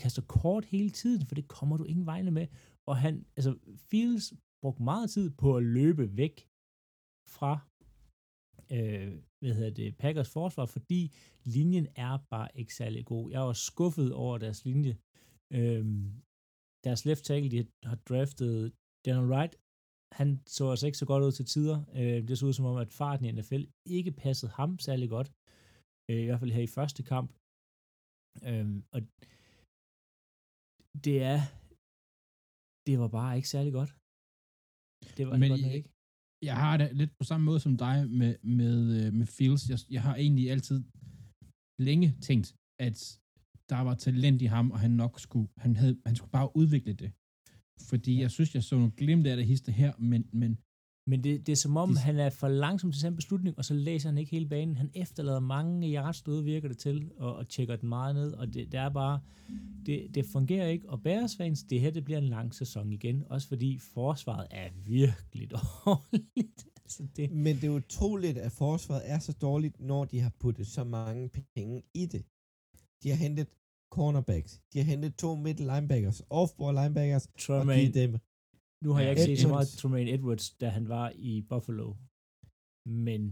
kaster 0.00 0.22
kort 0.22 0.64
hele 0.64 0.90
tiden, 0.90 1.26
for 1.26 1.34
det 1.34 1.48
kommer 1.48 1.76
du 1.76 1.84
ingen 1.84 2.06
vegne 2.06 2.30
med. 2.30 2.46
Og 2.88 2.96
han, 2.96 3.26
altså 3.36 3.58
Fields 3.90 4.34
brugte 4.62 4.82
meget 4.82 5.10
tid 5.10 5.30
på 5.30 5.56
at 5.56 5.62
løbe 5.62 6.16
væk 6.16 6.48
fra 7.28 7.52
øh, 8.74 9.12
hvad 9.40 9.54
hedder 9.54 9.70
det, 9.70 9.96
Packers 9.96 10.32
forsvar, 10.32 10.66
fordi 10.66 11.14
linjen 11.44 11.86
er 11.96 12.18
bare 12.30 12.48
ikke 12.54 12.74
særlig 12.74 13.04
god. 13.04 13.30
Jeg 13.30 13.40
var 13.40 13.52
skuffet 13.52 14.12
over 14.12 14.38
deres 14.38 14.64
linje. 14.64 14.98
Øh, 15.52 15.84
deres 16.84 17.04
left 17.04 17.24
tackle, 17.24 17.50
de 17.50 17.66
har 17.84 17.98
draftet 18.08 18.72
Daniel 19.04 19.30
Wright, 19.32 19.54
han 20.20 20.28
så 20.46 20.70
altså 20.70 20.86
ikke 20.86 20.98
så 21.02 21.06
godt 21.06 21.24
ud 21.24 21.32
til 21.32 21.46
tider. 21.46 21.78
Øh, 21.98 22.28
det 22.28 22.38
så 22.38 22.46
ud 22.46 22.52
som 22.52 22.64
om, 22.64 22.76
at 22.76 22.92
farten 22.92 23.26
i 23.26 23.32
NFL 23.32 23.64
ikke 23.86 24.12
passede 24.12 24.52
ham 24.52 24.78
særlig 24.78 25.08
godt. 25.16 25.28
Øh, 26.08 26.20
I 26.22 26.26
hvert 26.26 26.40
fald 26.40 26.56
her 26.56 26.62
i 26.62 26.74
første 26.78 27.02
kamp. 27.12 27.30
Øh, 28.48 28.66
og 28.94 29.00
det 31.06 31.16
er 31.32 31.40
det 32.86 32.94
var 32.98 33.08
bare 33.18 33.36
ikke 33.36 33.48
særlig 33.48 33.72
godt. 33.72 33.90
Det 35.16 35.22
var 35.26 35.32
Men 35.32 35.42
det 35.42 35.50
godt 35.50 35.62
nok 35.62 35.72
ikke. 35.78 35.90
Jeg 36.50 36.56
har 36.64 36.76
det 36.76 36.96
lidt 37.00 37.12
på 37.20 37.24
samme 37.30 37.44
måde 37.48 37.60
som 37.60 37.76
dig 37.76 37.96
med, 38.20 38.32
med, 38.58 38.74
øh, 38.98 39.12
med 39.18 39.26
Fields. 39.26 39.68
Jeg, 39.72 39.78
jeg 39.90 40.02
har 40.06 40.14
egentlig 40.16 40.50
altid 40.50 40.78
længe 41.88 42.08
tænkt, 42.28 42.46
at 42.86 42.96
der 43.70 43.80
var 43.88 43.94
talent 43.94 44.42
i 44.42 44.48
ham, 44.54 44.66
og 44.74 44.78
han 44.84 44.90
nok 44.90 45.20
skulle, 45.20 45.48
han, 45.64 45.76
havde, 45.76 45.96
han 46.06 46.16
skulle 46.16 46.30
bare 46.38 46.56
udvikle 46.60 46.92
det. 47.02 47.10
Fordi 47.90 48.12
Ja. 48.14 48.20
jeg 48.24 48.30
synes, 48.36 48.54
jeg 48.54 48.62
så 48.62 48.74
nogle 48.76 48.92
glimt 49.02 49.26
af 49.26 49.36
det 49.36 49.46
hister 49.46 49.72
her, 49.72 49.92
men, 50.10 50.22
men 50.40 50.50
Men 51.06 51.24
det, 51.24 51.46
det 51.46 51.52
er 51.52 51.56
som 51.56 51.76
om, 51.76 51.88
De- 51.90 51.98
han 51.98 52.18
er 52.18 52.30
for 52.30 52.48
langsom 52.48 52.92
til 52.92 53.00
sin 53.00 53.16
beslutning, 53.16 53.58
og 53.58 53.64
så 53.64 53.74
læser 53.74 54.08
han 54.08 54.18
ikke 54.18 54.30
hele 54.30 54.48
banen. 54.48 54.76
Han 54.76 54.90
efterlader 54.94 55.40
mange 55.40 55.94
yards 55.94 56.22
derude, 56.22 56.44
virker 56.44 56.68
det 56.68 56.78
til, 56.78 57.10
og, 57.16 57.36
og 57.36 57.48
tjekker 57.48 57.76
den 57.76 57.88
meget 57.88 58.14
ned, 58.14 58.32
og 58.32 58.46
det, 58.54 58.72
det 58.72 58.80
er 58.80 58.88
bare, 58.88 59.20
det, 59.86 60.14
det 60.14 60.26
fungerer 60.26 60.66
ikke. 60.68 60.88
Og 60.88 61.02
Bears 61.02 61.36
fans, 61.36 61.62
det 61.62 61.80
her, 61.80 61.90
det 61.90 62.04
bliver 62.04 62.18
en 62.18 62.28
lang 62.28 62.54
sæson 62.54 62.92
igen, 62.92 63.24
også 63.30 63.48
fordi 63.48 63.78
forsvaret 63.78 64.46
er 64.50 64.68
virkelig 64.86 65.50
dårligt. 65.84 66.66
altså 66.84 67.06
det, 67.16 67.30
Men 67.30 67.56
det 67.56 67.64
er 67.64 67.70
utroligt, 67.70 68.38
at 68.38 68.52
forsvaret 68.52 69.02
er 69.04 69.18
så 69.18 69.32
dårligt, 69.32 69.80
når 69.80 70.04
de 70.04 70.20
har 70.20 70.32
puttet 70.40 70.66
så 70.66 70.84
mange 70.84 71.30
penge 71.54 71.82
i 71.94 72.06
det. 72.06 72.24
De 73.02 73.08
har 73.10 73.16
hentet 73.16 73.46
cornerbacks. 73.90 74.60
De 74.72 74.78
har 74.78 74.84
hentet 74.84 75.14
to 75.16 75.34
middle 75.36 75.74
linebackers, 75.74 76.22
off-ball 76.30 76.74
linebackers, 76.82 77.26
og 77.26 77.32
Tremaine, 77.38 77.80
givet 77.80 77.94
dem 77.94 78.18
nu 78.84 78.88
har 78.94 79.00
jeg 79.02 79.10
ikke 79.10 79.24
set 79.30 79.38
så 79.38 79.48
meget 79.48 79.66
Edwards. 79.66 79.76
Tremaine 79.80 80.10
Edwards, 80.16 80.46
da 80.60 80.66
han 80.76 80.84
var 80.96 81.06
i 81.30 81.32
Buffalo, 81.50 81.88
men 83.06 83.22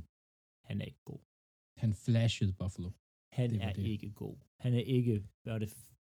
han 0.69 0.77
er 0.83 0.87
ikke 0.91 1.05
god. 1.11 1.23
han 1.83 1.93
flashede 2.07 2.53
Buffalo. 2.61 2.91
Han 3.39 3.51
Det 3.51 3.63
er 3.67 3.73
det. 3.73 3.87
ikke 3.95 4.11
god. 4.23 4.37
Han 4.65 4.73
er 4.75 4.85
ikke, 4.97 5.15
hvad 5.43 5.53
er 5.55 5.59
det, 5.65 5.71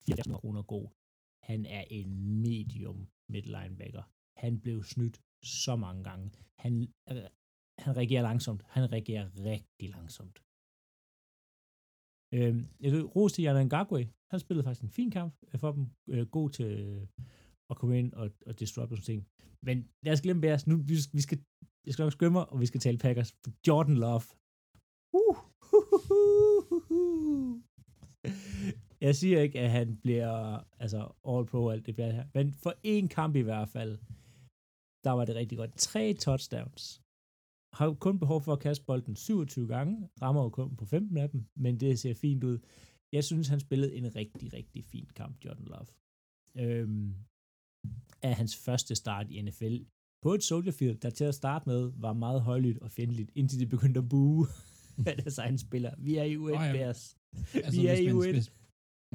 80 0.06 0.28
kroner 0.40 0.64
god. 0.76 0.88
Han 1.50 1.60
er 1.78 1.84
en 2.00 2.10
medium 2.48 3.00
midt 3.34 3.48
linebacker. 3.56 4.04
Han 4.44 4.54
blev 4.64 4.78
snydt 4.84 5.18
så 5.44 5.76
mange 5.76 6.04
gange. 6.10 6.26
Han, 6.64 6.74
øh, 7.12 7.28
han 7.86 7.98
reagerer 8.00 8.22
langsomt. 8.30 8.62
Han 8.76 8.92
reagerer 8.96 9.26
rigtig 9.52 9.88
langsomt. 9.98 10.38
Øhm, 12.36 12.62
jeg 12.84 12.92
rose 13.16 13.36
til 13.36 13.44
Yann 13.46 13.66
Ngakwe. 13.68 14.02
Han 14.32 14.40
spillede 14.40 14.64
faktisk 14.66 14.84
en 14.84 14.90
fin 15.00 15.12
kamp 15.12 15.34
øh, 15.50 15.60
for 15.60 15.72
dem. 15.72 15.86
Øh, 16.14 16.24
god 16.38 16.50
til 16.50 16.70
at 17.72 17.78
komme 17.78 18.00
ind 18.00 18.14
og, 18.14 18.32
og 18.46 18.60
disrupt 18.60 18.92
og 18.92 18.98
sådan 18.98 19.06
ting. 19.06 19.28
Men 19.62 19.88
lad 20.04 20.14
os 20.14 20.22
glemme 20.22 20.42
Bears. 20.42 20.68
Nu, 20.68 20.76
vi, 20.78 20.96
vi 21.14 21.22
skal, 21.22 21.40
jeg 21.86 21.94
skal 21.94 22.04
nok 22.04 22.32
mig, 22.32 22.50
og 22.50 22.60
vi 22.60 22.66
skal 22.66 22.80
tale 22.80 22.98
Packers. 22.98 23.36
Jordan 23.68 23.96
Love. 23.96 24.26
Uh. 25.14 25.38
Jeg 29.02 29.16
siger 29.16 29.42
ikke, 29.42 29.60
at 29.60 29.72
han 29.72 29.98
bliver 29.98 30.64
altså 30.84 31.00
all 31.30 31.46
pro 31.46 31.66
og 31.66 31.74
alt 31.74 31.86
det 31.86 31.96
bliver 31.96 32.12
her. 32.12 32.26
Men 32.34 32.54
for 32.54 32.74
en 32.84 33.08
kamp 33.08 33.36
i 33.36 33.42
hvert 33.50 33.70
fald, 33.70 33.98
der 35.04 35.12
var 35.12 35.26
det 35.26 35.36
rigtig 35.36 35.58
godt. 35.58 35.78
Tre 35.78 36.14
touchdowns. 36.14 37.02
Har 37.78 37.86
jo 37.86 37.94
kun 37.94 38.20
behov 38.20 38.42
for 38.42 38.54
at 38.54 38.60
kaste 38.60 38.86
bolden 38.86 39.16
27 39.16 39.68
gange. 39.68 40.10
Rammer 40.22 40.44
jo 40.44 40.50
kun 40.50 40.76
på 40.76 40.86
15 40.86 41.18
af 41.18 41.30
dem, 41.30 41.46
men 41.56 41.80
det 41.80 42.00
ser 42.00 42.14
fint 42.14 42.44
ud. 42.44 42.60
Jeg 43.12 43.24
synes, 43.24 43.48
han 43.48 43.60
spillede 43.60 43.96
en 43.96 44.16
rigtig, 44.16 44.54
rigtig 44.54 44.86
fin 44.86 45.10
kamp, 45.16 45.46
Jordan 45.46 45.66
Love. 45.66 45.88
Øhm, 46.64 47.16
af 48.22 48.36
hans 48.36 48.56
første 48.56 48.96
start 48.96 49.30
i 49.30 49.42
NFL 49.42 49.78
på 50.22 50.34
et 50.34 50.44
Soldier 50.44 50.72
Field, 50.72 50.98
der 50.98 51.10
til 51.10 51.24
at 51.24 51.36
starte 51.36 51.70
med 51.70 51.92
var 51.96 52.14
meget 52.14 52.42
højlydt 52.42 52.78
og 52.78 52.92
fjendtligt, 52.92 53.32
indtil 53.36 53.60
de 53.60 53.66
begyndte 53.66 53.98
at 53.98 54.10
bue 54.10 54.48
af 55.08 55.18
deres 55.18 55.38
egen 55.38 55.58
spiller. 55.58 55.92
Vi 55.98 56.16
er 56.16 56.24
i 56.24 56.36
U1 56.36 56.40
Nå 56.40 56.62
ja. 56.62 56.72
Bears. 56.72 57.18
Altså, 57.54 57.82
Vi 57.82 57.88
er 57.88 57.96
hvis, 57.96 58.06
i 58.06 58.14
man, 58.14 58.16
U1. 58.16 58.32
hvis, 58.32 58.52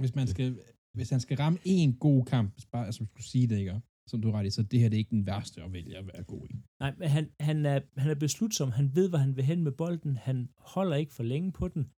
hvis, 0.00 0.14
man 0.14 0.26
skal, 0.26 0.58
hvis 0.94 1.10
han 1.10 1.20
skal 1.20 1.36
ramme 1.36 1.58
en 1.64 1.96
god 1.96 2.24
kamp, 2.24 2.54
bare, 2.72 2.86
altså, 2.86 3.04
skulle 3.04 3.26
sige 3.26 3.46
det, 3.46 3.58
ikke? 3.58 3.80
som 4.08 4.22
du 4.22 4.30
ret 4.30 4.46
i, 4.46 4.50
så 4.50 4.62
det 4.62 4.80
her 4.80 4.88
det 4.88 4.96
er 4.96 4.98
ikke 4.98 5.10
den 5.10 5.26
værste 5.26 5.62
at 5.62 5.72
vælge 5.72 5.96
at 5.96 6.06
være 6.06 6.22
god 6.22 6.46
i. 6.50 6.56
Nej, 6.80 6.94
men 6.98 7.08
han, 7.08 7.30
han, 7.40 7.66
er, 7.66 7.80
han 7.96 8.10
er 8.10 8.14
beslutsom. 8.14 8.70
Han 8.70 8.90
ved, 8.94 9.08
hvor 9.08 9.18
han 9.18 9.36
vil 9.36 9.44
hen 9.44 9.62
med 9.62 9.72
bolden. 9.72 10.16
Han 10.16 10.48
holder 10.58 10.96
ikke 10.96 11.14
for 11.14 11.22
længe 11.22 11.52
på 11.52 11.68
den. 11.68 11.90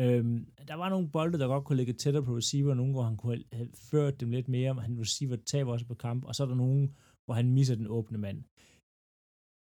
Øhm, 0.00 0.46
der 0.68 0.74
var 0.74 0.88
nogle 0.88 1.10
bolde, 1.10 1.38
der 1.38 1.46
godt 1.46 1.64
kunne 1.64 1.76
ligge 1.76 1.92
tættere 1.92 2.24
på 2.24 2.36
receiver, 2.36 2.74
nogle 2.74 2.92
hvor 2.92 3.02
han 3.02 3.16
kunne 3.16 3.44
have 3.52 3.68
ført 3.74 4.20
dem 4.20 4.30
lidt 4.30 4.48
mere, 4.48 4.74
men 4.74 4.82
han 4.82 5.00
receiver 5.00 5.36
taber 5.36 5.72
også 5.72 5.86
på 5.86 5.94
kamp, 5.94 6.24
og 6.24 6.34
så 6.34 6.42
er 6.42 6.48
der 6.48 6.54
nogen, 6.54 6.94
hvor 7.24 7.34
han 7.34 7.52
misser 7.52 7.74
den 7.74 7.86
åbne 7.86 8.18
mand. 8.18 8.38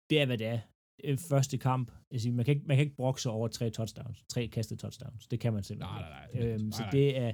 Det 0.10 0.22
er, 0.22 0.26
hvad 0.26 0.38
det 0.38 0.48
er. 0.48 0.60
Øh, 1.04 1.18
Første 1.18 1.58
kamp, 1.58 1.92
jeg 2.12 2.22
siger, 2.22 2.34
man, 2.34 2.46
kan 2.46 2.56
ikke, 2.56 2.68
man 2.68 2.78
kan 2.78 2.86
ikke 2.86 2.96
brokke 2.96 3.22
sig 3.22 3.32
over 3.32 3.48
tre 3.48 3.70
touchdowns, 3.70 4.24
tre 4.30 4.48
kastede 4.48 4.80
touchdowns. 4.80 5.28
Det 5.28 5.40
kan 5.40 5.54
man 5.54 5.64
simpelthen 5.64 6.02
Nej, 6.02 6.10
nej, 6.10 6.28
nej. 6.34 6.54
Øhm, 6.54 6.64
Nej, 6.64 6.72
så 6.72 6.82
nej. 6.84 6.92
det 6.92 7.18
er, 7.18 7.34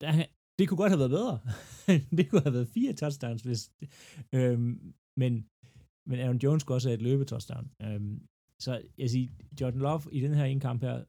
der, 0.00 0.26
det 0.58 0.68
kunne 0.68 0.78
godt 0.82 0.90
have 0.90 0.98
været 0.98 1.16
bedre. 1.18 1.40
det 2.16 2.30
kunne 2.30 2.42
have 2.42 2.52
været 2.54 2.68
fire 2.68 2.92
touchdowns, 2.92 3.42
hvis, 3.42 3.72
øhm, 4.34 4.94
men, 5.16 5.32
men 6.08 6.18
Aaron 6.20 6.38
Jones 6.44 6.62
skulle 6.62 6.76
også 6.76 6.88
have 6.88 6.94
et 6.94 7.02
løbetouchdown. 7.02 7.70
Øhm, 7.82 8.26
så 8.60 8.82
jeg 8.98 9.10
siger, 9.10 9.28
Jordan 9.60 9.80
Love 9.80 10.02
i 10.12 10.20
den 10.20 10.34
her 10.34 10.44
ene 10.44 10.60
kamp 10.60 10.82
her, 10.82 11.04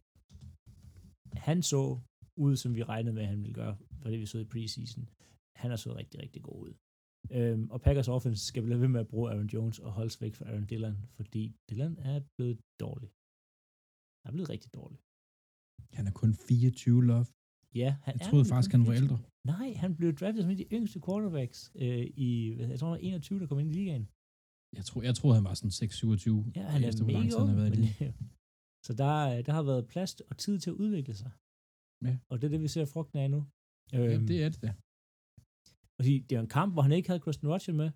han 1.34 1.64
så 1.64 2.00
ud, 2.38 2.56
som 2.56 2.76
vi 2.76 2.84
regnede 2.84 3.14
med, 3.14 3.22
at 3.22 3.28
han 3.28 3.42
ville 3.42 3.54
gøre, 3.54 3.78
for 4.02 4.10
det 4.10 4.20
vi 4.20 4.26
så 4.26 4.38
i 4.38 4.44
preseason. 4.54 5.10
Han 5.56 5.70
har 5.70 5.78
så 5.78 5.96
rigtig, 5.96 6.22
rigtig 6.22 6.42
god 6.44 6.60
ud. 6.68 6.74
Øhm, 7.32 7.70
og 7.74 7.82
Packers 7.82 8.08
offense 8.08 8.46
skal 8.46 8.64
blive 8.64 8.80
ved 8.80 8.88
med 8.88 9.00
at 9.00 9.08
bruge 9.08 9.32
Aaron 9.32 9.50
Jones 9.54 9.80
og 9.80 9.92
holde 9.92 10.10
sig 10.10 10.22
væk 10.22 10.36
fra 10.36 10.46
Aaron 10.46 10.66
Dillon, 10.66 10.98
fordi 11.18 11.44
Dillon 11.70 11.98
er 11.98 12.22
blevet 12.38 12.58
dårlig. 12.80 13.10
Han 14.22 14.30
er 14.30 14.36
blevet 14.36 14.50
rigtig 14.50 14.74
dårlig. 14.80 15.00
Han 15.98 16.08
er 16.08 16.14
kun 16.22 16.32
24 16.34 17.06
love. 17.12 17.26
Ja, 17.82 17.90
han 18.06 18.14
Jeg 18.20 18.28
troede 18.28 18.46
faktisk, 18.52 18.72
han 18.72 18.82
var 18.82 18.94
24. 18.94 19.04
ældre. 19.04 19.18
Nej, 19.54 19.70
han 19.84 19.92
blev 20.00 20.10
draftet 20.20 20.42
som 20.44 20.50
en 20.52 20.58
af 20.58 20.64
de 20.64 20.74
yngste 20.78 21.00
quarterbacks 21.06 21.60
øh, 21.84 22.06
i, 22.28 22.30
hvad, 22.56 22.68
jeg 22.74 22.80
tror, 22.80 22.88
han 22.88 22.98
var 22.98 23.08
21, 23.08 23.40
der 23.40 23.48
kom 23.48 23.60
ind 23.60 23.72
i 23.72 23.78
ligaen. 23.80 24.06
Jeg 24.78 24.84
tror, 24.88 25.00
jeg 25.08 25.16
troede, 25.16 25.36
han 25.40 25.48
var 25.50 25.54
sådan 25.54 25.76
6-27. 25.76 26.52
Ja, 26.56 26.64
han 26.76 26.82
er 26.84 26.92
mega 27.12 27.30
ung. 27.42 27.50
Men. 27.62 27.74
Så 28.86 28.94
der, 28.94 29.16
øh, 29.38 29.46
der 29.46 29.52
har 29.52 29.64
været 29.64 29.88
plads 29.88 30.12
og 30.30 30.38
tid 30.38 30.60
til 30.60 30.70
at 30.70 30.74
udvikle 30.84 31.14
sig. 31.14 31.32
Ja. 32.06 32.18
Og 32.30 32.42
det 32.42 32.48
er 32.48 32.52
det, 32.52 32.62
vi 32.62 32.68
ser 32.68 32.86
frugten 32.86 33.20
af 33.20 33.32
nu. 33.32 33.46
Ja, 33.94 34.00
Øhm, 34.06 34.28
det 34.28 34.44
er 34.44 34.50
det 34.50 34.62
der. 34.62 34.74
Fordi 35.98 36.14
det 36.20 36.38
var 36.38 36.44
en 36.44 36.50
kamp, 36.60 36.74
hvor 36.74 36.82
han 36.82 36.92
ikke 36.92 37.10
havde 37.10 37.22
Christian 37.26 37.52
Rodgers 37.52 37.76
med. 37.82 37.90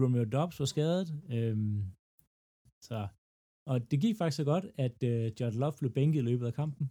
Romeo 0.00 0.24
Dobbs 0.24 0.60
var 0.60 0.66
skadet. 0.74 1.08
Øhm, 1.36 1.78
så, 2.88 3.08
og 3.70 3.90
det 3.90 4.00
gik 4.00 4.16
faktisk 4.16 4.36
så 4.36 4.44
godt, 4.44 4.66
at 4.86 5.02
øh, 5.02 5.32
John 5.40 5.56
Love 5.56 5.72
blev 5.80 5.90
bænket 5.98 6.18
i 6.18 6.22
løbet 6.30 6.46
af 6.46 6.54
kampen 6.54 6.90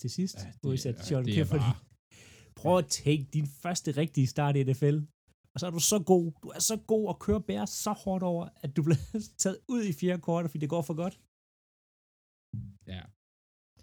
til 0.00 0.10
sidst. 0.10 0.36
Ja, 0.44 0.52
hvor 0.60 0.70
vi 0.70 0.76
satte 0.76 1.00
det 1.00 1.12
er 1.12 1.22
Clifford. 1.22 1.60
bare... 1.60 1.74
Prøv 2.56 2.78
at 2.78 2.86
tænke 2.86 3.30
din 3.32 3.46
første 3.46 3.90
rigtige 3.90 4.26
start 4.26 4.56
i 4.56 4.64
NFL. 4.64 4.98
Og 5.54 5.60
så 5.60 5.66
er 5.66 5.70
du 5.70 5.78
så 5.92 5.98
god. 6.12 6.32
Du 6.42 6.48
er 6.48 6.58
så 6.58 6.76
god 6.76 7.04
at 7.12 7.18
køre 7.18 7.40
bære 7.42 7.66
så 7.66 7.92
hårdt 7.92 8.24
over, 8.24 8.48
at 8.62 8.76
du 8.76 8.82
bliver 8.82 9.02
taget 9.42 9.58
ud 9.68 9.82
i 9.84 9.92
fjerde 9.92 10.22
kvartal, 10.22 10.48
fordi 10.48 10.60
det 10.60 10.68
går 10.68 10.82
for 10.82 10.94
godt. 10.94 11.20
Ja. 12.86 13.02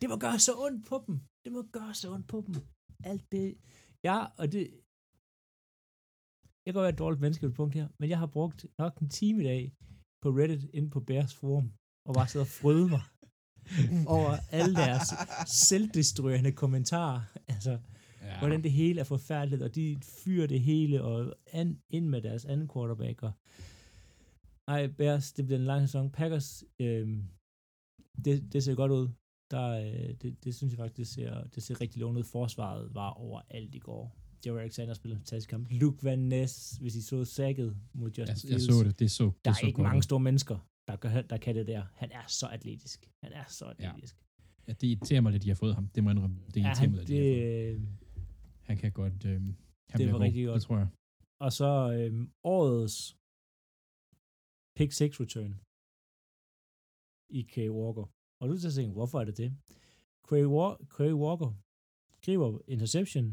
Det 0.01 0.09
må 0.09 0.17
gøre 0.17 0.39
så 0.39 0.53
ondt 0.65 0.85
på 0.87 1.03
dem. 1.07 1.15
Det 1.43 1.51
må 1.51 1.61
gøre 1.77 1.93
så 1.93 2.13
ondt 2.13 2.27
på 2.27 2.43
dem. 2.47 2.55
Alt 3.03 3.31
det. 3.31 3.57
Ja, 4.03 4.25
og 4.37 4.51
det... 4.51 4.61
Jeg 6.65 6.73
kan 6.73 6.73
godt 6.73 6.83
være 6.83 6.93
et 6.93 6.99
dårligt 6.99 7.21
menneske 7.21 7.49
på 7.49 7.55
punkt 7.55 7.75
her, 7.75 7.87
men 7.99 8.09
jeg 8.09 8.19
har 8.19 8.25
brugt 8.27 8.65
nok 8.77 8.99
en 8.99 9.09
time 9.09 9.43
i 9.43 9.45
dag 9.45 9.73
på 10.21 10.29
Reddit 10.29 10.69
inde 10.73 10.89
på 10.89 10.99
Bears 10.99 11.33
forum, 11.33 11.73
og 12.07 12.13
bare 12.13 12.27
siddet 12.27 12.47
og 12.47 12.51
fryde 12.61 12.87
mig 12.87 13.03
over 14.15 14.31
alle 14.51 14.75
deres 14.75 15.07
selvdestruerende 15.67 16.51
kommentarer. 16.51 17.21
Altså, 17.47 17.79
ja. 18.21 18.39
hvordan 18.39 18.63
det 18.63 18.71
hele 18.71 18.99
er 18.99 19.03
forfærdeligt, 19.03 19.61
og 19.61 19.75
de 19.75 19.99
fyrer 20.23 20.47
det 20.47 20.61
hele 20.61 21.03
og 21.03 21.35
an, 21.51 21.81
ind 21.89 22.07
med 22.07 22.21
deres 22.21 22.45
anden 22.45 22.69
quarterback. 22.73 23.23
Og, 23.23 23.31
ej, 24.67 24.87
Bears, 24.87 25.33
det 25.33 25.45
bliver 25.45 25.59
en 25.59 25.65
lang 25.65 25.81
sæson. 25.81 26.11
Packers, 26.11 26.63
øh, 26.79 27.07
det, 28.25 28.53
det 28.53 28.63
ser 28.63 28.75
godt 28.75 28.91
ud. 28.91 29.09
Der, 29.51 29.67
øh, 29.69 30.13
det, 30.21 30.43
det 30.43 30.55
synes 30.55 30.71
jeg 30.73 30.77
faktisk, 30.77 30.97
det 30.97 31.07
ser, 31.07 31.43
det 31.43 31.63
ser 31.63 31.81
rigtig 31.81 31.99
lovende 31.99 32.19
ud. 32.19 32.23
Forsvaret 32.23 32.95
var 32.95 33.09
overalt 33.09 33.75
i 33.75 33.79
går. 33.79 34.17
Jerry 34.45 34.59
Alexander 34.59 34.93
spillede 34.93 35.15
en 35.15 35.19
fantastisk 35.19 35.49
kamp. 35.49 35.67
Luke 35.71 36.03
Van 36.03 36.19
Ness, 36.19 36.77
hvis 36.81 36.95
I 36.95 37.01
så 37.01 37.25
sækket 37.25 37.77
mod 37.93 38.07
Justin 38.07 38.27
Jeg, 38.27 38.37
Fields. 38.37 38.67
jeg 38.67 38.73
så 38.75 38.83
det. 38.83 38.99
Det 38.99 39.11
så, 39.11 39.25
det 39.25 39.45
Der 39.45 39.51
er 39.51 39.55
så 39.55 39.65
ikke 39.65 39.75
godt 39.75 39.85
mange 39.87 40.03
store 40.03 40.19
mennesker, 40.19 40.57
der 40.87 40.95
kan, 40.95 41.27
der 41.29 41.37
kan 41.37 41.55
det 41.55 41.67
der. 41.67 41.83
Han 41.93 42.11
er 42.11 42.27
så 42.27 42.47
atletisk. 42.47 43.09
Han 43.23 43.31
er 43.33 43.43
så 43.47 43.65
atletisk. 43.65 44.15
Ja, 44.67 44.73
det 44.73 44.87
irriterer 44.87 45.21
mig 45.21 45.31
lidt, 45.31 45.41
at 45.41 45.43
de 45.45 45.49
har 45.49 45.55
fået 45.55 45.75
ham. 45.75 45.87
Det 45.95 46.03
må 46.03 46.09
jeg 46.09 46.15
indrømme. 46.15 46.35
Det 46.47 46.57
Ja, 46.57 46.61
irriterer 46.67 46.75
han, 46.79 46.91
mig 46.91 46.99
lidt, 46.99 47.09
at 47.09 47.15
de 47.15 47.17
har 47.17 47.73
fået. 47.73 47.79
det, 47.81 48.27
Han 48.63 48.77
kan 48.77 48.91
godt... 48.91 49.25
Øh, 49.25 49.41
han 49.89 49.99
det 49.99 50.05
var 50.07 50.11
god. 50.11 50.21
rigtig 50.21 50.45
godt. 50.45 50.55
Det 50.55 50.61
tror 50.67 50.77
jeg. 50.77 50.87
Og 51.39 51.51
så 51.53 51.91
øhm, 51.97 52.31
årets 52.43 53.15
pick 54.77 54.91
6 54.91 55.21
return 55.21 55.59
i 57.31 57.41
Kay 57.41 57.69
Walker. 57.69 58.05
Og 58.39 58.49
du 58.49 58.57
til 58.57 58.67
at 58.67 58.73
tænke, 58.73 58.93
hvorfor 58.93 59.19
er 59.19 59.25
det 59.25 59.37
det? 59.37 59.49
Kay, 60.29 60.43
War- 60.55 60.79
Kay 60.95 61.11
Walker 61.23 61.51
griber 62.25 62.49
interception, 62.67 63.27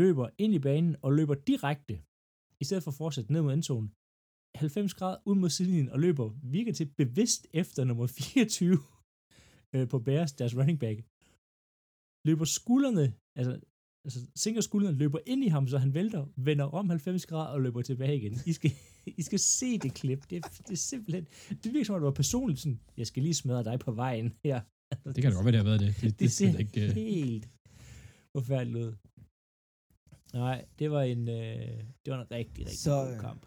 løber 0.00 0.26
ind 0.38 0.52
i 0.54 0.58
banen 0.58 0.96
og 1.02 1.10
løber 1.18 1.34
direkte, 1.34 1.94
i 2.60 2.64
stedet 2.64 2.82
for 2.82 2.90
at 2.90 3.00
fortsætte 3.02 3.32
ned 3.32 3.42
mod 3.42 3.52
endzonen, 3.52 3.90
90 4.54 4.94
grader 4.94 5.20
ud 5.28 5.36
mod 5.42 5.50
sidelinjen 5.50 5.88
og 5.94 5.98
løber 6.00 6.26
virker 6.56 6.72
til 6.72 6.86
bevidst 7.00 7.46
efter 7.60 7.84
nummer 7.84 8.06
24 8.06 8.78
øh, 9.74 9.88
på 9.92 9.98
Bears, 10.06 10.32
deres 10.32 10.56
running 10.58 10.78
back. 10.84 10.98
Løber 12.28 12.46
skuldrene, 12.58 13.06
altså 13.38 13.52
altså, 14.04 14.20
sænker 14.34 14.60
skulderen, 14.60 14.96
løber 14.96 15.18
ind 15.26 15.44
i 15.44 15.48
ham, 15.48 15.68
så 15.68 15.78
han 15.78 15.94
vælter, 15.94 16.26
vender 16.36 16.64
om 16.64 16.90
90 16.90 17.26
grader 17.26 17.52
og 17.54 17.60
løber 17.62 17.82
tilbage 17.82 18.16
igen. 18.16 18.34
I 18.46 18.52
skal, 18.52 18.70
I 19.20 19.22
skal 19.22 19.38
se 19.38 19.78
det 19.78 19.94
klip. 19.94 20.30
Det, 20.30 20.36
er- 20.44 20.48
det 20.68 20.70
er 20.72 20.76
simpelthen... 20.92 21.24
Det 21.64 21.72
virker 21.72 21.84
som 21.84 21.94
om, 21.94 22.00
det 22.00 22.06
var 22.06 22.10
personligt 22.24 22.60
sådan, 22.60 22.80
jeg 22.96 23.06
skal 23.06 23.22
lige 23.22 23.34
smadre 23.34 23.64
dig 23.64 23.78
på 23.80 23.92
vejen 23.92 24.26
her. 24.44 24.60
Det 25.14 25.22
kan 25.22 25.30
da 25.30 25.36
godt 25.36 25.44
være, 25.46 25.52
det 25.52 25.62
har 25.64 25.70
været 25.70 25.80
det. 25.80 25.94
Det, 25.94 26.02
det, 26.02 26.10
det 26.10 26.18
det 26.20 26.32
ser 26.32 26.58
ikke... 26.58 26.80
Uh, 26.88 26.94
helt 26.94 27.48
forfærdeligt 28.36 28.78
ud. 28.84 28.92
Nej, 30.42 30.58
det 30.78 30.90
var 30.90 31.02
en, 31.02 31.28
øh, 31.28 31.84
det 32.02 32.08
var 32.12 32.20
en 32.22 32.30
rigtig, 32.30 32.60
rigtig 32.66 32.78
Så, 32.78 32.96
god 33.04 33.12
øh, 33.14 33.20
kamp. 33.20 33.42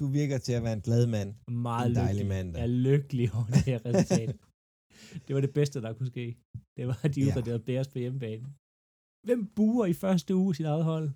Du 0.00 0.06
virker 0.20 0.38
til 0.38 0.52
at 0.58 0.62
være 0.62 0.72
en 0.72 0.80
glad 0.88 1.06
mand. 1.06 1.30
Meget 1.50 1.88
en 1.90 1.96
dejlig 1.96 2.26
mandag. 2.26 2.58
Jeg 2.60 2.62
er 2.70 2.74
lykkelig 2.90 3.26
over 3.34 3.46
det 3.46 3.64
her 3.70 3.78
resultat. 3.88 4.36
det 5.26 5.34
var 5.34 5.40
det 5.46 5.52
bedste, 5.58 5.82
der 5.82 5.92
kunne 5.92 6.06
ske. 6.14 6.26
Det 6.76 6.86
var, 6.88 6.98
at 7.06 7.14
de 7.14 7.20
Ja. 7.20 7.26
udraderede 7.30 7.62
Bears 7.68 7.88
på 7.88 7.98
hjemmebane. 7.98 8.44
Hvem 9.26 9.46
buer 9.56 9.86
i 9.86 9.92
første 9.92 10.36
uge 10.36 10.54
sit 10.54 10.66
eget 10.66 10.84
hold? 10.84 11.10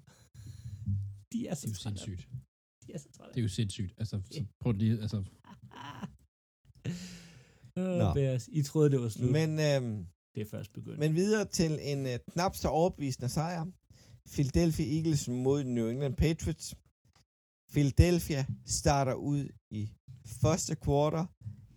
De 1.33 1.47
er 1.49 1.55
så 1.55 1.67
det 1.67 1.73
er 1.73 1.73
jo 1.73 1.79
trætte. 1.83 1.99
sindssygt. 2.01 2.29
De 2.87 2.93
er 2.93 2.99
så 2.99 3.09
trætte. 3.17 3.33
Det 3.35 3.39
er 3.39 3.43
jo 3.43 3.49
sindssygt. 3.49 3.95
Altså, 3.99 4.21
så 4.31 4.45
prøv 4.61 4.73
lige... 4.73 4.93
Altså, 5.03 5.25
Nå. 7.77 8.15
Bears, 8.15 8.49
I 8.53 8.63
troede, 8.63 8.91
det 8.91 9.01
var 9.01 9.09
slut. 9.09 9.31
Men, 9.31 9.51
øhm, 9.51 10.07
det 10.35 10.41
er 10.41 10.47
først 10.51 10.73
begyndt. 10.73 10.99
men 10.99 11.15
videre 11.15 11.45
til 11.45 11.79
en 11.83 12.07
øh, 12.07 12.19
knap 12.33 12.57
så 12.57 12.69
overbevisende 12.69 13.29
sejr. 13.29 13.67
Philadelphia 14.33 14.97
Eagles 14.97 15.29
mod 15.29 15.65
New 15.65 15.89
England 15.89 16.17
Patriots. 16.17 16.75
Philadelphia 17.73 18.47
starter 18.67 19.15
ud 19.15 19.49
i 19.71 19.91
første 20.27 20.75
kvartal 20.77 21.27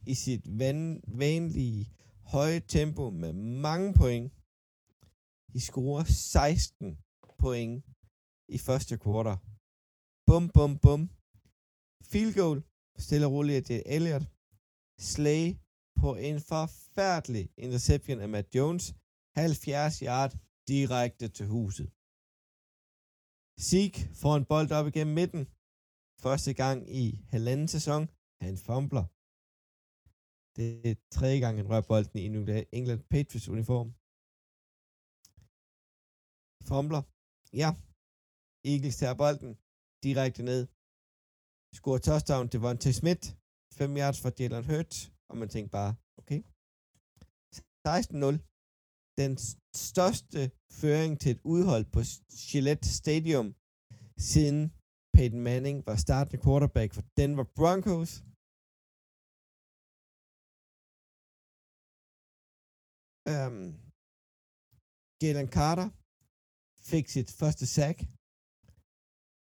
i 0.07 0.13
sit 0.13 0.47
van- 0.47 1.01
vanlige 1.07 1.89
høje 2.21 2.59
tempo 2.59 3.09
med 3.09 3.33
mange 3.33 3.93
point. 3.93 4.31
De 5.53 5.61
scorer 5.61 6.03
16 6.03 6.97
point 7.39 7.85
i 8.55 8.57
første 8.67 8.97
kvartal. 9.03 9.37
Bum, 10.27 10.45
bum, 10.55 10.71
bum. 10.85 11.01
Field 12.11 12.33
goal. 12.39 12.63
Stille 13.05 13.25
og 13.27 13.31
roligt 13.31 13.57
af 13.57 13.69
Jay 13.69 13.81
Elliott. 13.95 14.25
Slay 15.11 15.45
på 16.01 16.09
en 16.27 16.37
forfærdelig 16.51 17.45
interception 17.65 18.19
af 18.19 18.29
Matt 18.29 18.55
Jones. 18.55 18.85
70 19.35 19.99
yard 19.99 20.31
direkte 20.67 21.27
til 21.37 21.45
huset. 21.55 21.87
Zeke 23.67 23.99
får 24.21 24.33
en 24.35 24.45
bold 24.51 24.71
op 24.71 24.87
igennem 24.87 25.15
midten. 25.21 25.43
Første 26.23 26.53
gang 26.53 26.77
i 27.01 27.03
halvanden 27.33 27.67
sæson. 27.67 28.01
Han 28.45 28.57
fumbler. 28.57 29.05
Det 30.55 30.67
er 30.91 30.95
tredje 31.11 31.39
gang, 31.39 31.57
han 31.57 31.69
rører 31.69 31.89
bolden 31.91 32.19
i 32.19 32.27
New 32.27 32.45
England 32.71 33.01
Patriots 33.13 33.49
uniform. 33.49 33.89
Fumbler. 36.69 37.03
Ja. 37.61 37.69
Eagles 38.71 38.97
tager 38.97 39.15
bolden 39.23 39.51
direkte 40.05 40.43
ned. 40.51 40.61
Scorer 41.77 42.01
touchdown 42.07 42.45
til 42.49 42.59
Vontae 42.65 42.93
Smith. 43.01 43.25
5 43.73 43.97
yards 44.01 44.19
for 44.21 44.31
Jalen 44.37 44.65
Hurts. 44.69 44.97
Og 45.29 45.35
man 45.37 45.49
tænker 45.49 45.71
bare, 45.79 45.91
okay. 46.21 46.39
16-0. 47.87 48.37
Den 49.21 49.33
største 49.89 50.39
føring 50.81 51.13
til 51.21 51.31
et 51.35 51.41
udhold 51.53 51.85
på 51.95 51.99
Gillette 52.49 52.89
Stadium 52.99 53.47
siden 54.31 54.59
Peyton 55.15 55.41
Manning 55.47 55.77
var 55.87 55.95
startende 55.95 56.43
quarterback 56.45 56.93
for 56.93 57.03
Denver 57.17 57.47
Broncos. 57.57 58.11
Um, 63.33 63.59
Jalen 65.21 65.49
Carter 65.57 65.87
fik 66.91 67.05
sit 67.15 67.29
første 67.39 67.65
sack. 67.77 67.97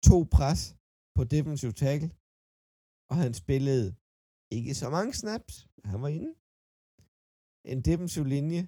To 0.09 0.17
pres 0.37 0.61
på 1.17 1.23
defensive 1.35 1.75
tackle. 1.85 2.11
Og 3.11 3.17
han 3.23 3.33
spillede 3.43 3.89
ikke 4.57 4.75
så 4.81 4.87
mange 4.97 5.13
snaps. 5.23 5.55
Han 5.91 5.99
var 6.05 6.11
inde. 6.19 6.31
En 7.73 7.81
defensiv 7.89 8.25
linje, 8.37 8.63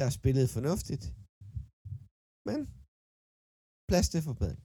der 0.00 0.08
spillede 0.18 0.48
fornuftigt. 0.56 1.04
Men 2.48 2.60
plads 3.88 4.08
til 4.12 4.22
forbedring. 4.28 4.60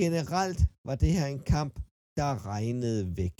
Generelt 0.00 0.60
var 0.88 0.96
det 1.02 1.10
her 1.16 1.26
en 1.36 1.44
kamp, 1.56 1.74
der 2.18 2.30
regnede 2.52 3.02
væk. 3.22 3.38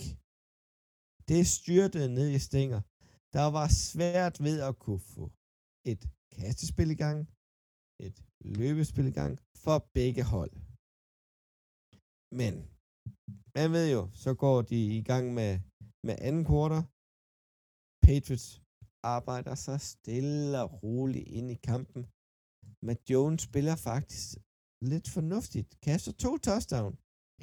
Det 1.29 1.41
styrtede 1.57 2.09
ned 2.17 2.27
i 2.37 2.39
stænger. 2.47 2.81
Der 3.35 3.45
var 3.57 3.67
svært 3.87 4.35
ved 4.45 4.57
at 4.67 4.79
kunne 4.83 5.03
få 5.15 5.25
et 5.91 6.03
kastespil 6.39 6.89
i 6.95 6.99
gang, 7.05 7.19
et 8.05 8.17
løbespil 8.59 9.07
i 9.13 9.15
gang 9.19 9.33
for 9.63 9.77
begge 9.97 10.23
hold. 10.33 10.53
Men 12.41 12.53
man 13.57 13.67
ved 13.75 13.85
jo, 13.95 14.01
så 14.23 14.31
går 14.43 14.57
de 14.71 14.79
i 14.99 15.01
gang 15.11 15.25
med, 15.37 15.51
med 16.07 16.15
anden 16.27 16.45
kvartal. 16.49 16.83
Patriots 18.05 18.47
arbejder 19.15 19.55
så 19.65 19.75
stille 19.93 20.57
og 20.63 20.69
roligt 20.83 21.27
ind 21.37 21.47
i 21.55 21.59
kampen. 21.69 22.01
Matt 22.85 23.01
Jones 23.11 23.41
spiller 23.47 23.75
faktisk 23.89 24.25
lidt 24.91 25.07
fornuftigt. 25.15 25.69
Kaster 25.85 26.13
to 26.23 26.31
touchdown. 26.47 26.93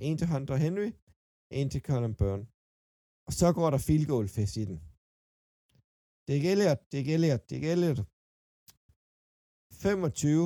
En 0.06 0.16
til 0.18 0.30
Hunter 0.32 0.56
Henry, 0.64 0.90
en 1.58 1.68
til 1.72 1.82
Colin 1.88 2.14
Byrne. 2.20 2.44
Og 3.26 3.32
så 3.40 3.48
går 3.58 3.68
der 3.70 3.80
field 3.88 4.06
goal 4.12 4.28
fest 4.36 4.54
i 4.62 4.64
den. 4.70 4.78
Det 6.26 6.34
er 6.36 6.42
Elliot, 6.52 6.80
det 6.90 6.98
er 7.00 7.14
Elliot, 7.16 7.42
det 7.50 7.56
er 7.58 7.72
Elliot. 7.74 8.00
25, 9.86 10.44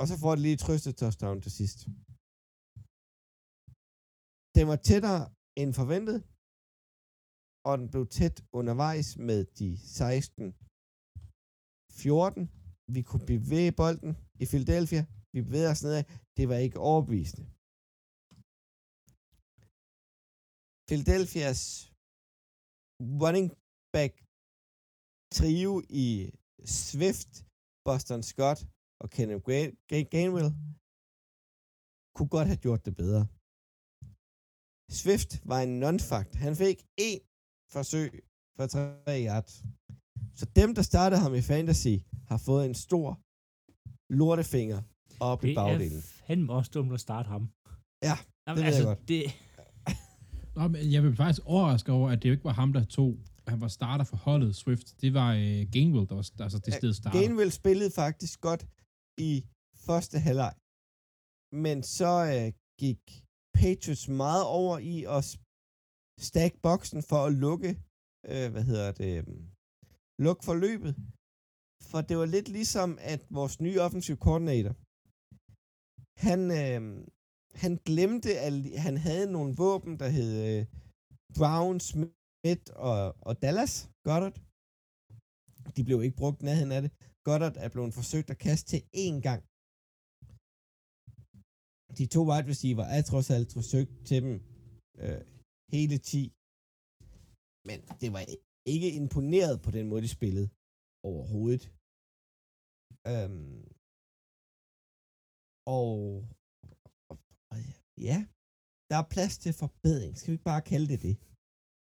og 0.00 0.04
så 0.10 0.14
får 0.22 0.32
de 0.34 0.40
lige 0.42 0.56
et 0.58 0.62
trøstet 0.66 0.94
touchdown 1.02 1.38
til 1.44 1.52
sidst. 1.58 1.78
Den 4.56 4.64
var 4.70 4.78
tættere 4.90 5.22
end 5.60 5.70
forventet, 5.80 6.18
og 7.68 7.72
den 7.78 7.86
blev 7.92 8.04
tæt 8.18 8.36
undervejs 8.58 9.08
med 9.28 9.40
de 9.58 9.68
16 10.02 10.44
14. 12.04 12.42
Vi 12.94 13.00
kunne 13.08 13.26
bevæge 13.34 13.72
bolden 13.82 14.12
i 14.42 14.44
Philadelphia. 14.52 15.02
Vi 15.34 15.38
bevægede 15.46 15.72
os 15.74 15.82
nedad. 15.86 16.04
Det 16.36 16.44
var 16.50 16.58
ikke 16.66 16.78
overbevisende. 16.90 17.46
Philadelphias 20.88 21.60
running 23.24 23.48
back 23.96 24.12
trio 25.38 25.72
i 26.04 26.06
Swift, 26.78 27.32
Boston 27.84 28.22
Scott 28.22 28.58
og 29.02 29.10
Kenneth 29.10 29.42
Ga- 29.48 29.74
Ga- 29.90 30.08
Gainwell 30.14 30.50
kunne 32.16 32.28
godt 32.36 32.48
have 32.48 32.60
gjort 32.66 32.84
det 32.86 32.94
bedre. 33.02 33.22
Swift 35.00 35.30
var 35.50 35.60
en 35.60 35.72
non-fact. 35.84 36.32
Han 36.44 36.54
fik 36.56 36.78
én 37.00 37.20
forsøg 37.72 38.10
for 38.56 38.66
3 38.66 39.24
yards. 39.28 39.54
Så 40.38 40.44
dem, 40.56 40.74
der 40.74 40.82
startede 40.82 41.20
ham 41.20 41.34
i 41.34 41.40
fantasy, 41.52 41.94
har 42.30 42.38
fået 42.48 42.66
en 42.66 42.74
stor 42.74 43.08
lortefinger 44.20 44.80
op 45.20 45.44
i 45.44 45.46
Det 45.46 45.52
er 45.52 45.60
bagdelen. 45.64 46.02
fandme 46.02 46.52
også 46.52 46.70
dumt 46.74 46.92
at 46.92 47.00
starte 47.00 47.28
ham. 47.28 47.42
Ja, 48.08 48.16
Jamen, 48.46 48.56
ved 48.56 48.62
jeg 48.64 48.72
altså, 48.74 48.84
godt. 48.84 49.08
Det, 49.08 49.22
Nå, 50.56 50.68
men 50.68 50.92
jeg 50.92 51.02
vil 51.02 51.16
faktisk 51.16 51.46
overraske 51.46 51.92
over, 51.92 52.10
at 52.10 52.22
det 52.22 52.28
jo 52.28 52.32
ikke 52.32 52.44
var 52.44 52.52
ham, 52.52 52.72
der 52.72 52.84
tog... 52.84 53.18
Han 53.50 53.60
var 53.60 53.68
starter 53.68 54.04
for 54.04 54.16
holdet, 54.16 54.56
Swift. 54.56 55.00
Det 55.00 55.14
var 55.14 55.30
øh, 55.34 55.60
Gainwell, 55.74 56.08
der 56.08 56.14
var 56.14 56.26
altså 56.46 56.58
det 56.66 56.74
sted 56.74 56.94
starter. 56.94 57.18
Gainwell 57.18 57.52
spillede 57.60 57.90
faktisk 57.90 58.40
godt 58.40 58.62
i 59.30 59.32
første 59.86 60.16
halvleg. 60.26 60.54
Men 61.64 61.82
så 61.82 62.12
øh, 62.34 62.48
gik 62.82 63.02
Patriots 63.58 64.08
meget 64.08 64.44
over 64.58 64.78
i 64.78 64.96
at 65.16 65.24
stack 66.28 66.54
boksen 66.62 67.02
for 67.10 67.20
at 67.26 67.32
lukke, 67.44 67.70
øh, 68.32 68.48
hvad 68.52 68.64
hedder 68.70 68.92
det, 68.92 69.12
øh, 69.18 69.24
lukke 70.26 70.44
forløbet. 70.44 70.94
For 71.90 72.00
det 72.08 72.16
var 72.20 72.26
lidt 72.26 72.48
ligesom, 72.58 72.98
at 73.12 73.20
vores 73.38 73.60
nye 73.60 73.80
offensive 73.86 74.16
coordinator, 74.26 74.74
han, 76.26 76.40
øh, 76.62 76.80
han 77.62 77.72
glemte, 77.88 78.30
at 78.46 78.52
han 78.86 78.96
havde 79.06 79.32
nogle 79.36 79.54
våben, 79.62 79.98
der 80.02 80.08
hed 80.16 80.32
øh, 80.50 80.66
Brown, 81.38 81.80
Smith 81.80 82.21
og, 82.88 82.98
og 83.28 83.42
Dallas 83.42 83.74
Goddard. 84.06 84.36
De 85.76 85.82
blev 85.84 85.98
ikke 86.02 86.20
brugt 86.22 86.42
nærheden 86.42 86.72
af 86.76 86.82
det. 86.82 86.90
Goddard 87.26 87.56
er 87.64 87.68
blevet 87.74 87.94
forsøgt 88.00 88.28
at 88.30 88.38
kaste 88.46 88.66
til 88.72 88.80
én 89.04 89.16
gang. 89.28 89.40
De 91.98 92.04
to 92.14 92.20
wide 92.30 92.48
receiver 92.52 92.86
er 92.96 93.02
trods 93.10 93.28
alt 93.36 93.48
forsøgt 93.58 93.92
til 94.08 94.18
dem 94.24 94.34
øh, 95.02 95.20
hele 95.74 95.96
10. 96.12 96.22
Men 97.68 97.78
det 98.00 98.08
var 98.16 98.22
ikke 98.74 98.88
imponeret 99.00 99.54
på 99.66 99.70
den 99.76 99.84
måde, 99.90 100.02
de 100.06 100.16
spillede 100.18 100.48
overhovedet. 101.10 101.64
Øhm, 103.12 103.62
og, 105.78 105.92
og, 107.10 107.16
og 107.50 107.56
ja, 108.08 108.18
der 108.90 108.96
er 109.02 109.12
plads 109.14 109.34
til 109.44 109.52
forbedring. 109.62 110.12
Skal 110.16 110.28
vi 110.30 110.36
ikke 110.36 110.50
bare 110.52 110.68
kalde 110.72 110.88
det 110.92 111.00
det? 111.06 111.16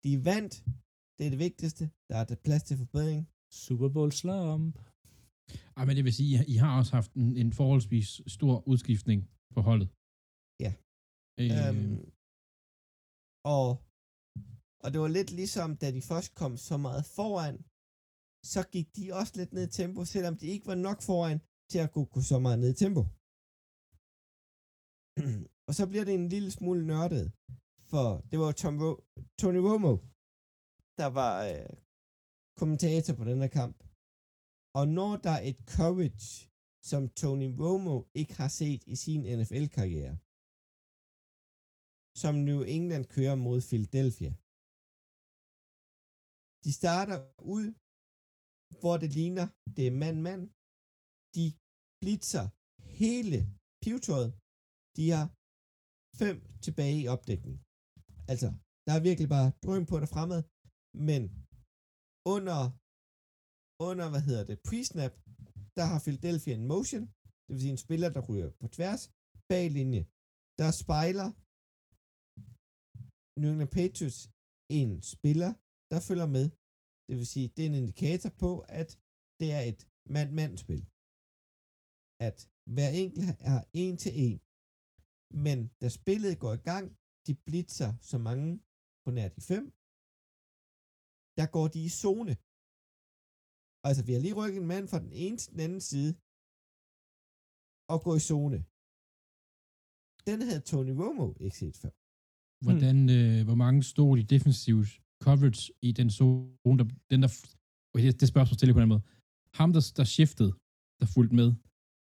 De 0.04 0.12
vandt. 0.30 0.54
Det 1.18 1.24
er 1.28 1.32
det 1.36 1.42
vigtigste. 1.48 1.84
Der 2.10 2.16
er 2.22 2.26
der 2.30 2.36
plads 2.46 2.64
til 2.64 2.78
forbedring. 2.84 3.22
Super 3.66 3.90
Bowl 3.96 4.12
slump. 4.22 4.76
Ej, 5.78 5.84
men 5.86 5.94
det 5.98 6.04
vil 6.08 6.20
sige, 6.20 6.34
I 6.54 6.56
har 6.64 6.72
også 6.80 6.92
haft 7.00 7.12
en, 7.22 7.30
en 7.42 7.50
forholdsvis 7.60 8.10
stor 8.36 8.54
udskiftning 8.72 9.20
på 9.56 9.60
holdet. 9.68 9.90
Ja. 10.66 10.72
Øh, 11.42 11.50
Øhm, 11.60 11.98
og, 13.56 13.68
og 14.84 14.88
det 14.92 15.00
var 15.04 15.12
lidt 15.18 15.32
ligesom, 15.42 15.70
da 15.82 15.88
de 15.98 16.02
først 16.12 16.30
kom 16.42 16.54
så 16.70 16.76
meget 16.88 17.04
foran, 17.18 17.56
så 18.54 18.62
gik 18.74 18.88
de 18.98 19.06
også 19.20 19.34
lidt 19.40 19.52
ned 19.54 19.64
i 19.68 19.72
tempo, 19.80 20.00
selvom 20.14 20.36
de 20.42 20.46
ikke 20.54 20.68
var 20.72 20.80
nok 20.88 21.00
foran 21.10 21.38
til 21.72 21.80
at 21.86 21.92
kunne 21.94 22.10
gå 22.16 22.22
så 22.32 22.38
meget 22.46 22.60
ned 22.62 22.70
i 22.76 22.80
tempo. 22.84 23.02
og 25.68 25.74
så 25.78 25.84
bliver 25.90 26.06
det 26.08 26.14
en 26.22 26.30
lille 26.36 26.52
smule 26.58 26.82
nørdet, 26.92 27.26
for 27.92 28.06
det 28.30 28.38
var 28.44 28.52
Tom 28.62 28.76
Ro- 28.84 29.02
Tony 29.42 29.62
Romo, 29.68 29.94
der 31.00 31.10
var 31.20 31.34
øh, 31.52 31.70
kommentator 32.60 33.14
på 33.20 33.24
den 33.30 33.38
her 33.44 33.52
kamp. 33.60 33.78
Og 34.80 34.86
når 34.98 35.12
der 35.26 35.34
er 35.38 35.44
et 35.52 35.60
courage, 35.76 36.32
som 36.90 37.02
Tony 37.22 37.50
Romo 37.64 37.96
ikke 38.22 38.34
har 38.42 38.52
set 38.62 38.82
i 38.94 38.96
sin 39.04 39.22
NFL-karriere, 39.40 40.16
som 42.22 42.34
New 42.50 42.62
England 42.78 43.06
kører 43.16 43.36
mod 43.46 43.60
Philadelphia. 43.70 44.32
De 46.66 46.72
starter 46.82 47.20
ud, 47.56 47.66
hvor 48.82 48.96
det 49.02 49.10
ligner, 49.20 49.46
det 49.76 49.84
er 49.88 50.00
mand-mand. 50.04 50.44
De 51.38 51.46
blitzer 52.02 52.46
hele 53.00 53.38
pivetøjet. 53.84 54.32
De 54.98 55.04
har 55.16 55.26
fem 56.22 56.38
tilbage 56.66 56.98
i 57.04 57.08
opdækning. 57.16 57.58
Altså, 58.32 58.48
der 58.86 58.94
er 58.98 59.06
virkelig 59.10 59.30
bare 59.38 59.50
drøm 59.66 59.86
på 59.92 59.96
det 60.02 60.10
fremad, 60.16 60.42
men 61.08 61.22
under, 62.36 62.60
under, 63.90 64.06
hvad 64.14 64.24
hedder 64.28 64.46
det, 64.50 64.58
pre-snap, 64.68 65.14
der 65.78 65.86
har 65.92 66.00
Philadelphia 66.06 66.54
en 66.56 66.70
motion, 66.74 67.06
det 67.44 67.52
vil 67.54 67.62
sige 67.64 67.76
en 67.78 67.86
spiller, 67.86 68.10
der 68.16 68.22
ryger 68.30 68.50
på 68.62 68.68
tværs, 68.78 69.02
bag 69.50 69.66
linje. 69.78 70.04
Der 70.62 70.70
spejler 70.84 71.28
New 73.40 73.50
England 73.52 73.74
Patriots 73.80 74.20
en 74.80 74.92
spiller, 75.14 75.52
der 75.92 76.00
følger 76.08 76.30
med. 76.38 76.46
Det 77.08 77.16
vil 77.20 77.28
sige, 77.34 77.48
det 77.56 77.62
er 77.64 77.70
en 77.72 77.82
indikator 77.82 78.32
på, 78.44 78.52
at 78.80 78.90
det 79.40 79.50
er 79.58 79.64
et 79.72 79.82
mand-mand-spil. 80.16 80.84
At 82.28 82.38
hver 82.76 82.92
enkelt 83.04 83.30
er 83.52 83.60
en 83.84 83.96
til 84.04 84.14
en. 84.26 84.40
Men 85.46 85.58
da 85.82 85.88
spillet 86.00 86.40
går 86.44 86.54
i 86.60 86.64
gang, 86.72 86.86
de 87.28 87.34
blitzer 87.48 87.92
så 88.12 88.18
mange 88.28 88.50
på 89.04 89.10
nær 89.18 89.30
de 89.38 89.42
fem, 89.52 89.66
der 91.40 91.46
går 91.56 91.68
de 91.74 91.80
i 91.90 91.92
zone. 92.04 92.34
Altså, 93.88 94.02
vi 94.08 94.12
har 94.14 94.22
lige 94.26 94.38
rykket 94.42 94.60
en 94.62 94.72
mand 94.74 94.86
fra 94.92 95.00
den 95.06 95.14
ene 95.24 95.38
til 95.38 95.50
den 95.54 95.62
anden 95.66 95.84
side, 95.92 96.12
og 97.92 97.98
gå 98.06 98.12
i 98.20 98.24
zone. 98.32 98.60
Den 100.30 100.40
havde 100.48 100.64
Tony 100.72 100.94
Romo 101.02 101.28
ikke 101.46 101.58
set 101.64 101.76
før. 101.84 101.94
hvordan, 102.66 102.98
øh, 103.18 103.40
hvor 103.48 103.60
mange 103.64 103.80
stod 103.92 104.12
i 104.22 104.24
defensiv 104.34 104.78
coverage 105.26 105.64
i 105.88 105.90
den 106.00 106.10
zone, 106.18 106.78
der, 106.80 106.88
den 107.12 107.20
der, 107.24 107.30
okay, 107.94 108.06
det, 108.08 108.20
det 108.22 108.28
spørgsmål 108.34 108.58
stille 108.58 108.74
på 108.74 108.84
den 108.84 108.92
måde. 108.94 109.04
Ham, 109.60 109.70
der, 109.76 109.84
der 110.00 110.06
shiftede, 110.16 110.52
der 111.00 111.08
fulgte 111.16 111.36
med, 111.42 111.50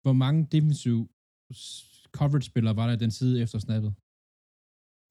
hvor 0.03 0.15
mange 0.23 0.39
defensiv 0.55 0.97
coverage-spillere 2.17 2.75
var 2.79 2.85
der 2.87 2.93
i 2.95 3.03
den 3.05 3.11
side 3.19 3.33
efter 3.43 3.57
snappet? 3.67 3.91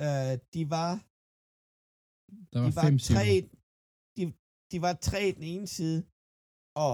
Uh, 0.07 0.33
de 0.55 0.63
var, 0.77 0.91
Der 2.53 2.59
var 2.63 2.69
de 2.71 2.77
var 2.79 2.85
fem 2.89 2.99
tre, 3.11 3.29
de, 4.17 4.23
de 4.73 4.77
var 4.87 4.93
tre 5.09 5.21
i 5.29 5.33
den 5.39 5.43
ene 5.55 5.67
side, 5.79 5.99
og 6.87 6.93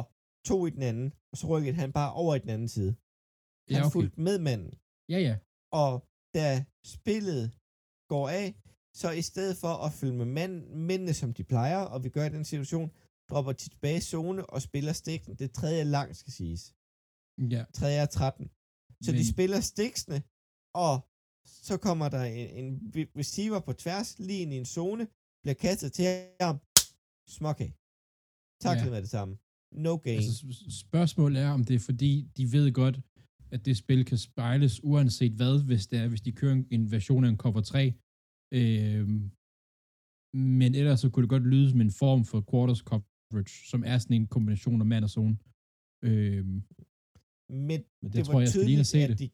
to 0.50 0.57
i 0.68 0.70
den 0.76 0.82
anden, 0.90 1.09
og 1.32 1.36
så 1.38 1.44
rykkede 1.52 1.76
han 1.82 1.92
bare 2.00 2.12
over 2.22 2.32
i 2.34 2.38
den 2.44 2.50
anden 2.57 2.68
side. 2.76 2.92
Han 3.68 3.74
Ja, 3.76 3.80
okay. 3.86 3.92
fulgte 3.96 4.20
med 4.26 4.36
manden. 4.48 4.72
Ja, 5.12 5.18
ja. 5.28 5.34
Og 5.82 5.92
da 6.38 6.48
spillet 6.96 7.44
går 8.12 8.26
af, 8.42 8.46
så 9.00 9.09
i 9.22 9.22
stedet 9.30 9.57
for 9.62 9.72
at 9.86 9.92
følge 9.92 10.16
med 10.22 10.28
mand, 10.38 10.55
mændene, 10.88 11.14
som 11.14 11.30
de 11.38 11.44
plejer, 11.52 11.80
og 11.92 12.05
vi 12.05 12.09
gør 12.16 12.24
i 12.26 12.34
den 12.36 12.44
situation, 12.44 12.88
dropper 13.30 13.52
de 13.52 13.59
tilbage 13.70 13.98
i 14.02 14.09
zone 14.12 14.46
og 14.55 14.62
spiller 14.68 14.92
stikken. 14.92 15.30
Det 15.38 15.44
er 15.44 15.52
tredje 15.61 15.84
lang, 15.96 16.16
skal 16.16 16.32
siges. 16.32 16.62
ja. 17.55 17.62
Tredje 17.78 17.98
er 18.05 18.07
13. 18.07 18.50
Så 19.05 19.11
Men- 19.12 19.18
de 19.20 19.32
spiller 19.34 19.61
stiksene, 19.72 20.18
og 20.84 20.94
så 21.47 21.76
kommer 21.86 22.09
der 22.09 22.22
en, 22.24 22.49
en 22.64 22.92
receiver 23.20 23.61
på 23.61 23.72
tværs, 23.72 24.18
lige 24.18 24.40
ind 24.42 24.53
i 24.53 24.57
en 24.57 24.64
zone, 24.64 25.09
bliver 25.42 25.55
kastet 25.55 25.92
til 25.92 26.05
ham, 26.40 26.57
småkage. 27.36 27.74
Taklet 28.66 28.86
Ja. 28.86 28.90
med 28.95 29.03
det 29.03 29.11
samme. 29.16 29.34
No 29.72 29.97
gain. 29.97 30.16
Altså, 30.18 30.47
spørgsmålet 30.86 31.42
er, 31.42 31.51
om 31.51 31.64
det 31.64 31.74
er 31.74 31.78
fordi, 31.90 32.12
de 32.36 32.53
ved 32.53 32.72
godt, 32.72 32.97
at 33.51 33.64
det 33.66 33.76
spil 33.76 34.05
kan 34.05 34.18
spejles 34.18 34.84
uanset 34.84 35.32
hvad, 35.32 35.64
hvis 35.64 35.86
det 35.86 35.99
er, 35.99 36.09
hvis 36.09 36.20
de 36.20 36.32
kører 36.32 36.62
en- 36.70 36.90
version 36.90 37.24
af 37.24 37.28
en 37.28 37.36
cover 37.36 37.61
3. 37.61 37.92
Øhm, 38.59 39.30
men 40.61 40.74
ellers 40.74 41.01
så 41.01 41.11
kunne 41.11 41.22
det 41.22 41.30
godt 41.30 41.47
lyde 41.47 41.70
som 41.70 41.80
en 41.80 41.90
form 41.90 42.24
for 42.24 42.40
quarters 42.51 42.78
coverage, 42.90 43.55
som 43.70 43.84
er 43.86 43.99
sådan 43.99 44.16
en 44.16 44.26
kombination 44.26 44.80
af 44.80 44.86
mand 44.86 45.05
og 45.05 45.11
zone. 45.11 45.36
Øhm, 46.05 46.62
Men, 47.49 47.66
men 47.68 47.68
det, 47.70 47.86
det, 48.03 48.12
det 48.12 48.24
tror 48.24 48.32
var 48.32 48.40
jeg, 48.40 48.47
jeg 48.47 48.53
skal 48.53 48.66
lige 48.66 48.80
at 48.80 48.86
se 48.86 48.99
det. 48.99 49.11
at 49.11 49.18
de, 49.18 49.30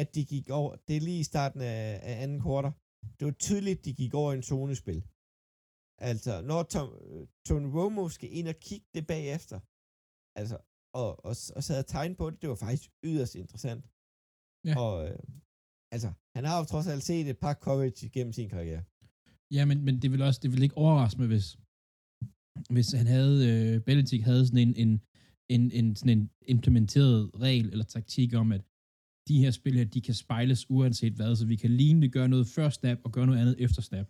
at 0.00 0.08
de 0.14 0.22
gik 0.32 0.46
over, 0.60 0.72
det 0.86 0.94
er 0.96 1.00
lige 1.08 1.20
i 1.20 1.30
starten 1.32 1.60
af, 1.60 2.00
af 2.08 2.14
anden 2.22 2.40
kvartal, 2.44 2.72
det 3.18 3.24
var 3.28 3.36
tydeligt, 3.46 3.84
de 3.84 3.92
gik 4.00 4.14
over 4.20 4.30
i 4.32 4.36
en 4.36 4.48
zonespil. 4.52 5.00
Altså, 6.10 6.32
når 6.50 6.62
Tom, 6.62 6.88
øh, 7.06 7.26
Tony 7.46 7.68
Romo 7.76 8.04
skal 8.08 8.30
ind 8.38 8.48
og 8.48 8.58
kigge 8.68 8.86
det 8.94 9.04
bagefter, 9.06 9.58
altså, 10.40 10.56
og, 11.00 11.08
og, 11.28 11.34
og 11.56 11.62
sad 11.66 11.78
og 11.84 11.86
tegne 11.86 12.14
på 12.20 12.30
det, 12.30 12.42
det 12.42 12.48
var 12.52 12.60
faktisk 12.66 12.90
yderst 13.10 13.34
interessant. 13.42 13.84
Ja. 14.68 14.74
Og, 14.82 14.94
øh, 15.08 15.18
altså, 15.94 16.10
han 16.36 16.44
har 16.48 16.58
jo 16.58 16.64
trods 16.64 16.86
alt 16.92 17.02
set 17.02 17.26
et 17.28 17.38
par 17.44 17.54
coverage 17.66 18.08
gennem 18.14 18.32
sin 18.32 18.48
karriere. 18.48 18.82
Ja, 19.56 19.62
men, 19.70 19.78
men 19.86 19.94
det 20.02 20.08
vil 20.12 20.22
også, 20.22 20.40
det 20.42 20.50
vil 20.52 20.62
ikke 20.62 20.76
overraske 20.76 21.18
mig, 21.20 21.28
hvis, 21.34 21.46
hvis 22.74 22.88
han 23.00 23.06
havde, 23.16 23.36
øh, 23.50 23.80
Belichick 23.86 24.24
havde 24.24 24.46
sådan 24.46 24.68
en, 24.68 24.74
en, 24.84 24.92
en, 25.54 25.62
en, 25.78 25.96
sådan 25.96 26.18
en 26.18 26.30
implementeret 26.54 27.30
regel 27.46 27.66
eller 27.72 27.84
taktik 27.84 28.34
om, 28.34 28.52
at 28.52 28.64
de 29.30 29.38
her 29.44 29.50
spil 29.58 29.74
her, 29.80 29.84
de 29.96 30.00
kan 30.08 30.14
spejles 30.24 30.60
uanset 30.76 31.12
hvad, 31.18 31.30
så 31.40 31.44
vi 31.52 31.56
kan 31.62 31.70
lignende 31.80 32.08
gøre 32.16 32.28
noget 32.34 32.46
før 32.56 32.68
snap 32.78 32.98
og 33.04 33.10
gøre 33.16 33.26
noget 33.26 33.40
andet 33.42 33.56
efter 33.64 33.82
snap. 33.90 34.08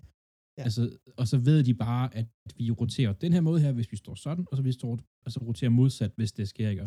Ja. 0.59 0.63
Altså, 0.67 0.83
og 1.21 1.25
så 1.33 1.37
ved 1.49 1.59
de 1.69 1.75
bare, 1.87 2.05
at 2.21 2.27
vi 2.59 2.71
roterer 2.71 3.13
den 3.25 3.33
her 3.33 3.41
måde 3.49 3.61
her, 3.65 3.73
hvis 3.79 3.93
vi 3.93 3.97
står 4.05 4.15
sådan, 4.15 4.45
og 4.51 4.55
så 4.57 4.63
vi 4.63 4.73
står, 4.73 4.93
altså 5.27 5.39
roterer 5.49 5.71
modsat, 5.81 6.13
hvis 6.19 6.33
det 6.39 6.49
sker, 6.49 6.69
ikke? 6.75 6.83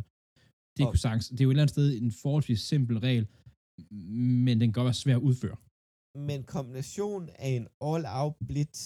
Det, 0.77 0.83
Og- 0.85 0.91
kunne 0.91 0.99
sagtens, 1.07 1.25
det 1.29 1.39
er 1.41 1.43
jo 1.47 1.49
et 1.49 1.53
eller 1.53 1.63
andet 1.63 1.73
sted 1.77 1.87
en 2.01 2.11
forholdsvis 2.23 2.61
simpel 2.71 2.97
regel, 3.07 3.25
men 4.45 4.53
den 4.59 4.67
kan 4.67 4.73
godt 4.79 4.85
være 4.91 5.01
svær 5.03 5.15
at 5.15 5.21
udføre. 5.29 5.57
Men 6.29 6.39
kombinationen 6.55 7.29
af 7.45 7.49
en 7.59 7.67
all-out 7.89 8.35
blitz 8.49 8.79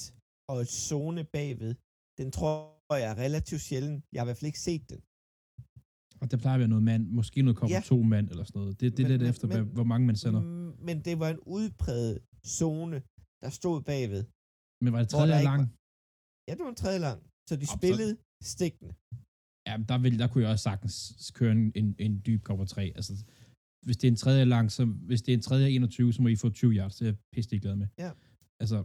og 0.49 0.57
et 0.61 0.71
zone 0.87 1.23
bagved, 1.23 1.71
den 2.19 2.27
tror 2.37 2.95
jeg 3.03 3.09
er 3.11 3.17
relativt 3.25 3.61
sjældent. 3.69 4.03
Jeg 4.11 4.19
har 4.19 4.25
i 4.25 4.27
hvert 4.27 4.37
fald 4.37 4.51
ikke 4.53 4.65
set 4.69 4.83
den. 4.91 4.99
Og 6.21 6.25
der 6.31 6.37
plejer 6.43 6.55
at 6.55 6.59
være 6.63 6.73
noget 6.75 6.83
mand, 6.91 7.03
måske 7.19 7.37
noget 7.41 7.57
kommer 7.59 7.75
Ja. 7.75 7.81
to 7.93 7.97
mand 8.13 8.25
eller 8.31 8.43
sådan 8.49 8.59
noget. 8.61 8.73
Det, 8.79 8.97
det 8.97 9.03
er 9.05 9.09
lidt 9.13 9.21
men- 9.21 9.29
efter, 9.33 9.45
men- 9.47 9.55
hvad, 9.57 9.65
hvor 9.77 9.83
mange 9.91 10.05
man 10.09 10.15
sender. 10.23 10.41
Mm, 10.41 10.71
Men 10.87 10.95
det 11.07 11.15
var 11.21 11.29
en 11.35 11.39
udpræget 11.57 12.15
zone, 12.59 12.97
der 13.43 13.49
stod 13.59 13.77
bagved. 13.91 14.23
Men 14.83 14.89
var 14.93 14.99
det 15.03 15.09
tredje 15.15 15.43
lang? 15.51 15.61
Ja, 16.47 16.51
det 16.57 16.61
var 16.67 16.71
en 16.75 16.81
tredje 16.85 16.99
lang. 17.07 17.19
Så 17.49 17.53
de 17.61 17.65
så- 17.67 17.77
spillede 17.79 18.13
stikkende. 18.55 18.91
Ja, 19.67 19.73
men 19.79 19.85
der, 19.91 19.97
vil, 20.03 20.13
der 20.21 20.27
kunne 20.31 20.43
jeg 20.43 20.51
også 20.53 20.63
sagtens 20.71 20.93
køre 21.37 21.51
en, 21.57 21.63
en, 21.81 21.87
en 22.05 22.13
dyb 22.27 22.41
cover 22.49 22.65
3. 22.65 22.83
Altså, 22.99 23.13
hvis 23.85 23.97
det 23.99 24.07
er 24.07 24.11
en 24.11 24.21
tredje 24.25 24.45
lang, 24.55 24.65
så 24.77 24.81
hvis 25.09 25.21
det 25.23 25.31
er 25.33 25.37
en 25.41 25.45
tredje 25.49 25.67
21, 25.69 26.13
så 26.13 26.21
må 26.21 26.27
I 26.27 26.35
få 26.35 26.49
20 26.49 26.71
yards. 26.77 26.95
Det 26.95 27.01
er 27.05 27.09
jeg 27.11 27.17
pisse 27.33 27.59
glad 27.59 27.75
med. 27.81 27.87
Ja. 28.05 28.11
Altså, 28.61 28.77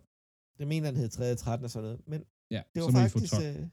Det 0.59 0.67
mener 0.73 0.87
han 0.91 0.97
hed 0.97 1.09
tredje 1.09 1.35
13 1.35 1.65
og 1.65 1.71
sådan 1.71 1.85
noget. 1.89 2.01
Men 2.13 2.21
ja, 2.57 2.63
det 2.75 2.83
så 2.83 2.91
var 2.91 3.01
må 3.01 3.07
I 3.07 3.09
få 3.09 3.19
faktisk... 3.19 3.33
12. 3.35 3.47
Øh, 3.63 3.69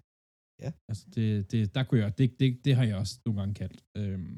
Altså, 0.90 1.06
det, 1.16 1.52
det, 1.52 1.76
der 1.76 1.84
kunne 1.84 2.00
jeg, 2.04 2.18
det, 2.18 2.40
det, 2.40 2.66
det 2.66 2.76
har 2.76 2.84
jeg 2.84 2.98
også 2.98 3.16
nogle 3.26 3.40
gange 3.40 3.54
kaldt. 3.62 3.80
Øhm, 3.98 4.38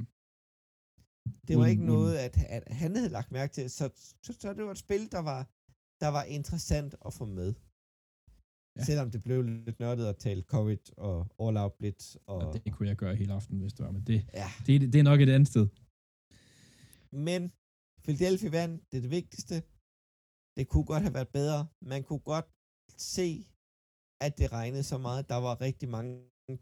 det 1.47 1.53
var 1.57 1.61
uden- 1.61 1.71
ikke 1.71 1.85
noget, 1.95 2.13
at, 2.25 2.35
at 2.57 2.63
han 2.81 2.95
havde 2.95 3.09
lagt 3.17 3.31
mærke 3.31 3.53
til. 3.53 3.69
Så, 3.69 3.85
så, 4.25 4.33
så 4.41 4.53
det 4.53 4.63
var 4.65 4.71
et 4.71 4.77
spil, 4.87 5.03
der 5.15 5.21
var, 5.31 5.41
der 6.03 6.09
var 6.17 6.23
interessant 6.23 6.95
at 7.07 7.13
få 7.19 7.25
med. 7.25 7.49
Ja. 7.53 8.79
Ja. 8.79 8.83
Selvom 8.89 9.11
det 9.11 9.23
blev 9.23 9.39
lidt 9.43 9.79
nørdet 9.79 10.05
at 10.07 10.17
tale 10.17 10.41
coverage 10.53 10.89
og 10.97 11.17
all-out 11.43 11.73
blitz. 11.79 12.15
Og, 12.31 12.37
og 12.37 12.53
det 12.53 12.73
kunne 12.73 12.89
jeg 12.89 12.97
gøre 12.97 13.15
hele 13.15 13.33
aften, 13.33 13.59
hvis 13.59 13.73
det 13.73 13.85
var. 13.85 13.91
Men 13.91 14.03
det, 14.09 14.17
ja. 14.33 14.49
det, 14.67 14.93
det 14.93 14.99
er 14.99 15.03
nok 15.11 15.21
et 15.21 15.29
andet 15.29 15.47
sted. 15.53 15.65
Men 17.27 17.41
Philadelphia 18.05 18.49
vandt, 18.59 18.91
det 18.91 18.97
er 18.97 19.01
det 19.01 19.11
vigtigste. 19.19 19.55
Det 20.57 20.63
kunne 20.71 20.85
godt 20.91 21.03
have 21.07 21.13
været 21.13 21.31
bedre. 21.39 21.67
Man 21.91 22.03
kunne 22.03 22.19
godt 22.33 22.47
se, 23.15 23.27
at 24.25 24.33
det 24.39 24.47
regnede 24.57 24.85
så 24.91 24.97
meget. 25.07 25.29
Der 25.31 25.39
var 25.47 25.61
rigtig 25.67 25.87
mange 25.95 26.13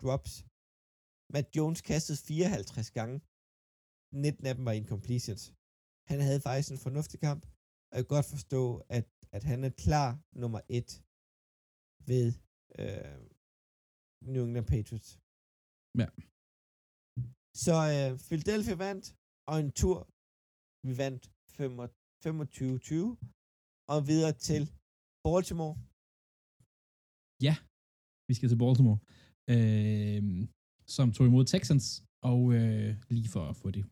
drops. 0.01 0.33
Matt 1.33 1.47
Jones 1.57 1.81
kastede 1.89 2.17
54 2.17 2.91
gange. 2.99 3.15
19 4.25 4.45
af 4.49 4.53
dem 4.55 4.65
var 4.69 4.75
incompletions. 4.79 5.43
Han 6.11 6.19
havde 6.27 6.41
faktisk 6.47 6.69
en 6.71 6.83
fornuftig 6.87 7.19
kamp, 7.27 7.41
og 7.89 7.93
jeg 7.95 8.03
kan 8.03 8.15
godt 8.17 8.29
forstå, 8.35 8.61
at, 8.97 9.07
at 9.35 9.43
han 9.51 9.59
er 9.67 9.73
klar 9.85 10.09
nummer 10.41 10.61
et 10.77 10.91
ved 12.09 12.27
øh, 12.81 13.19
New 14.33 14.43
England 14.47 14.67
Patriots. 14.73 15.09
Ja. 16.01 16.07
Så 17.63 17.75
øh, 17.95 18.09
Philadelphia 18.27 18.75
vandt, 18.87 19.05
og 19.49 19.55
en 19.63 19.71
tur, 19.81 19.97
vi 20.87 20.91
vandt 21.03 21.23
25-20, 21.55 21.55
og 23.93 23.99
videre 24.11 24.33
til 24.47 24.63
Baltimore. 25.25 25.75
Ja, 27.47 27.55
vi 28.27 28.33
skal 28.37 28.49
til 28.49 28.61
Baltimore, 28.63 28.99
øh, 29.53 30.21
som 30.95 31.07
tog 31.15 31.25
imod 31.27 31.45
Texans, 31.45 31.85
og 32.31 32.41
øh, 32.57 32.89
lige 33.09 33.29
for 33.35 33.43
at 33.51 33.55
få 33.61 33.67
det 33.77 33.85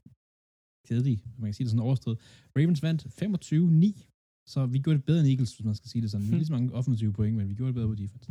kedelige, 0.87 1.19
man 1.39 1.47
kan 1.47 1.53
sige 1.53 1.65
det 1.65 1.71
sådan 1.71 1.87
overstået, 1.89 2.17
Ravens 2.57 2.83
vandt 2.83 3.01
25-9, 3.05 4.47
så 4.53 4.59
vi 4.73 4.77
gjorde 4.83 4.97
det 4.99 5.05
bedre 5.05 5.19
end 5.21 5.29
Eagles, 5.33 5.55
hvis 5.55 5.65
man 5.65 5.75
skal 5.79 5.89
sige 5.89 6.01
det 6.01 6.11
sådan. 6.11 6.25
Vi 6.25 6.31
har 6.31 6.37
lige 6.37 6.51
så 6.51 6.57
mange 6.57 6.73
offensive 6.79 7.13
point, 7.13 7.35
men 7.37 7.49
vi 7.49 7.55
gjorde 7.55 7.71
det 7.71 7.75
bedre 7.79 7.91
på 7.93 7.95
defense. 8.03 8.27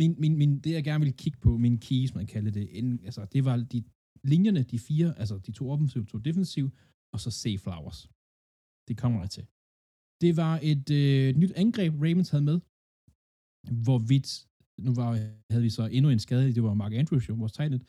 Min, 0.00 0.12
min, 0.22 0.34
min, 0.40 0.52
det 0.64 0.72
jeg 0.72 0.84
gerne 0.84 1.02
ville 1.04 1.18
kigge 1.22 1.38
på, 1.46 1.50
min 1.66 1.76
keys, 1.86 2.14
man 2.14 2.26
kalder 2.26 2.50
det, 2.50 2.66
inden, 2.78 2.96
altså, 3.08 3.24
det 3.34 3.44
var 3.44 3.56
de 3.56 3.84
linjerne, 4.32 4.62
de 4.62 4.78
fire, 4.78 5.18
altså 5.18 5.34
de 5.46 5.52
to 5.52 5.64
offensive, 5.70 6.04
to 6.12 6.18
defensive, 6.18 6.70
og 7.12 7.18
så 7.20 7.30
Safe 7.30 7.58
Flowers. 7.64 8.00
Det 8.88 8.94
kommer 9.02 9.18
jeg 9.24 9.30
til. 9.36 9.44
Det 10.22 10.32
var 10.42 10.54
et 10.72 10.86
øh, 11.00 11.36
nyt 11.40 11.52
angreb, 11.62 11.92
Ravens 12.04 12.30
havde 12.30 12.44
med, 12.50 12.58
hvorvidt, 13.86 14.28
nu 14.86 14.90
var, 15.00 15.10
havde 15.52 15.66
vi 15.68 15.70
så 15.78 15.84
endnu 15.96 16.10
en 16.10 16.24
skade, 16.26 16.54
det 16.54 16.62
var 16.62 16.74
Mark 16.74 16.92
Andrews, 16.92 17.28
jo, 17.28 17.34
vores 17.34 17.52
tegnet, 17.52 17.82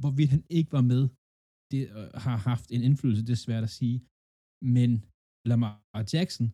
hvorvidt 0.00 0.30
han 0.30 0.44
ikke 0.58 0.72
var 0.72 0.84
med, 0.92 1.02
det 1.72 1.82
øh, 1.98 2.08
har 2.24 2.36
haft 2.50 2.66
en 2.74 2.82
indflydelse, 2.88 3.26
det 3.26 3.34
er 3.34 3.46
svært 3.46 3.64
at 3.68 3.74
sige, 3.80 3.98
men 4.76 4.90
Lamar 5.48 6.00
Jackson, 6.12 6.46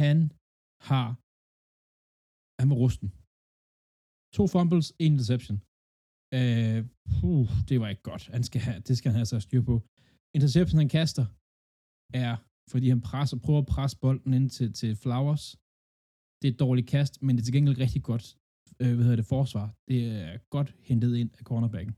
han 0.00 0.18
har, 0.88 1.06
han 2.60 2.66
var 2.70 2.78
rusten. 2.84 3.08
To 4.36 4.42
fumbles, 4.54 4.88
en 5.04 5.12
interception. 5.12 5.56
Øh, 6.38 6.80
puh, 7.14 7.48
det 7.68 7.76
var 7.80 7.88
ikke 7.92 8.06
godt. 8.10 8.24
Han 8.36 8.44
skal 8.48 8.60
have, 8.66 8.80
det 8.88 8.94
skal 8.98 9.08
han 9.10 9.18
have 9.20 9.32
så 9.32 9.38
styr 9.46 9.62
på. 9.70 9.74
Interception, 10.36 10.78
han 10.82 10.90
kaster, 10.98 11.26
er, 12.24 12.34
fordi 12.72 12.86
han 12.94 13.00
presser, 13.08 13.36
prøver 13.44 13.60
at 13.62 13.70
presse 13.74 13.96
bolden 14.04 14.32
ind 14.38 14.48
til, 14.56 14.68
til 14.80 14.90
Flowers. 15.04 15.44
Det 16.42 16.48
er 16.48 16.52
et 16.52 16.60
dårligt 16.60 16.86
kast, 16.86 17.22
men 17.22 17.36
det 17.36 17.42
er 17.42 17.44
til 17.44 17.54
gengæld 17.54 17.78
rigtig 17.78 18.02
godt, 18.02 18.36
øh, 18.80 18.94
hvad 18.94 19.04
hedder 19.04 19.16
det, 19.16 19.26
forsvar. 19.26 19.74
Det 19.88 19.98
er 20.06 20.38
godt 20.50 20.74
hentet 20.88 21.16
ind 21.16 21.30
af 21.38 21.44
cornerbacken. 21.44 21.94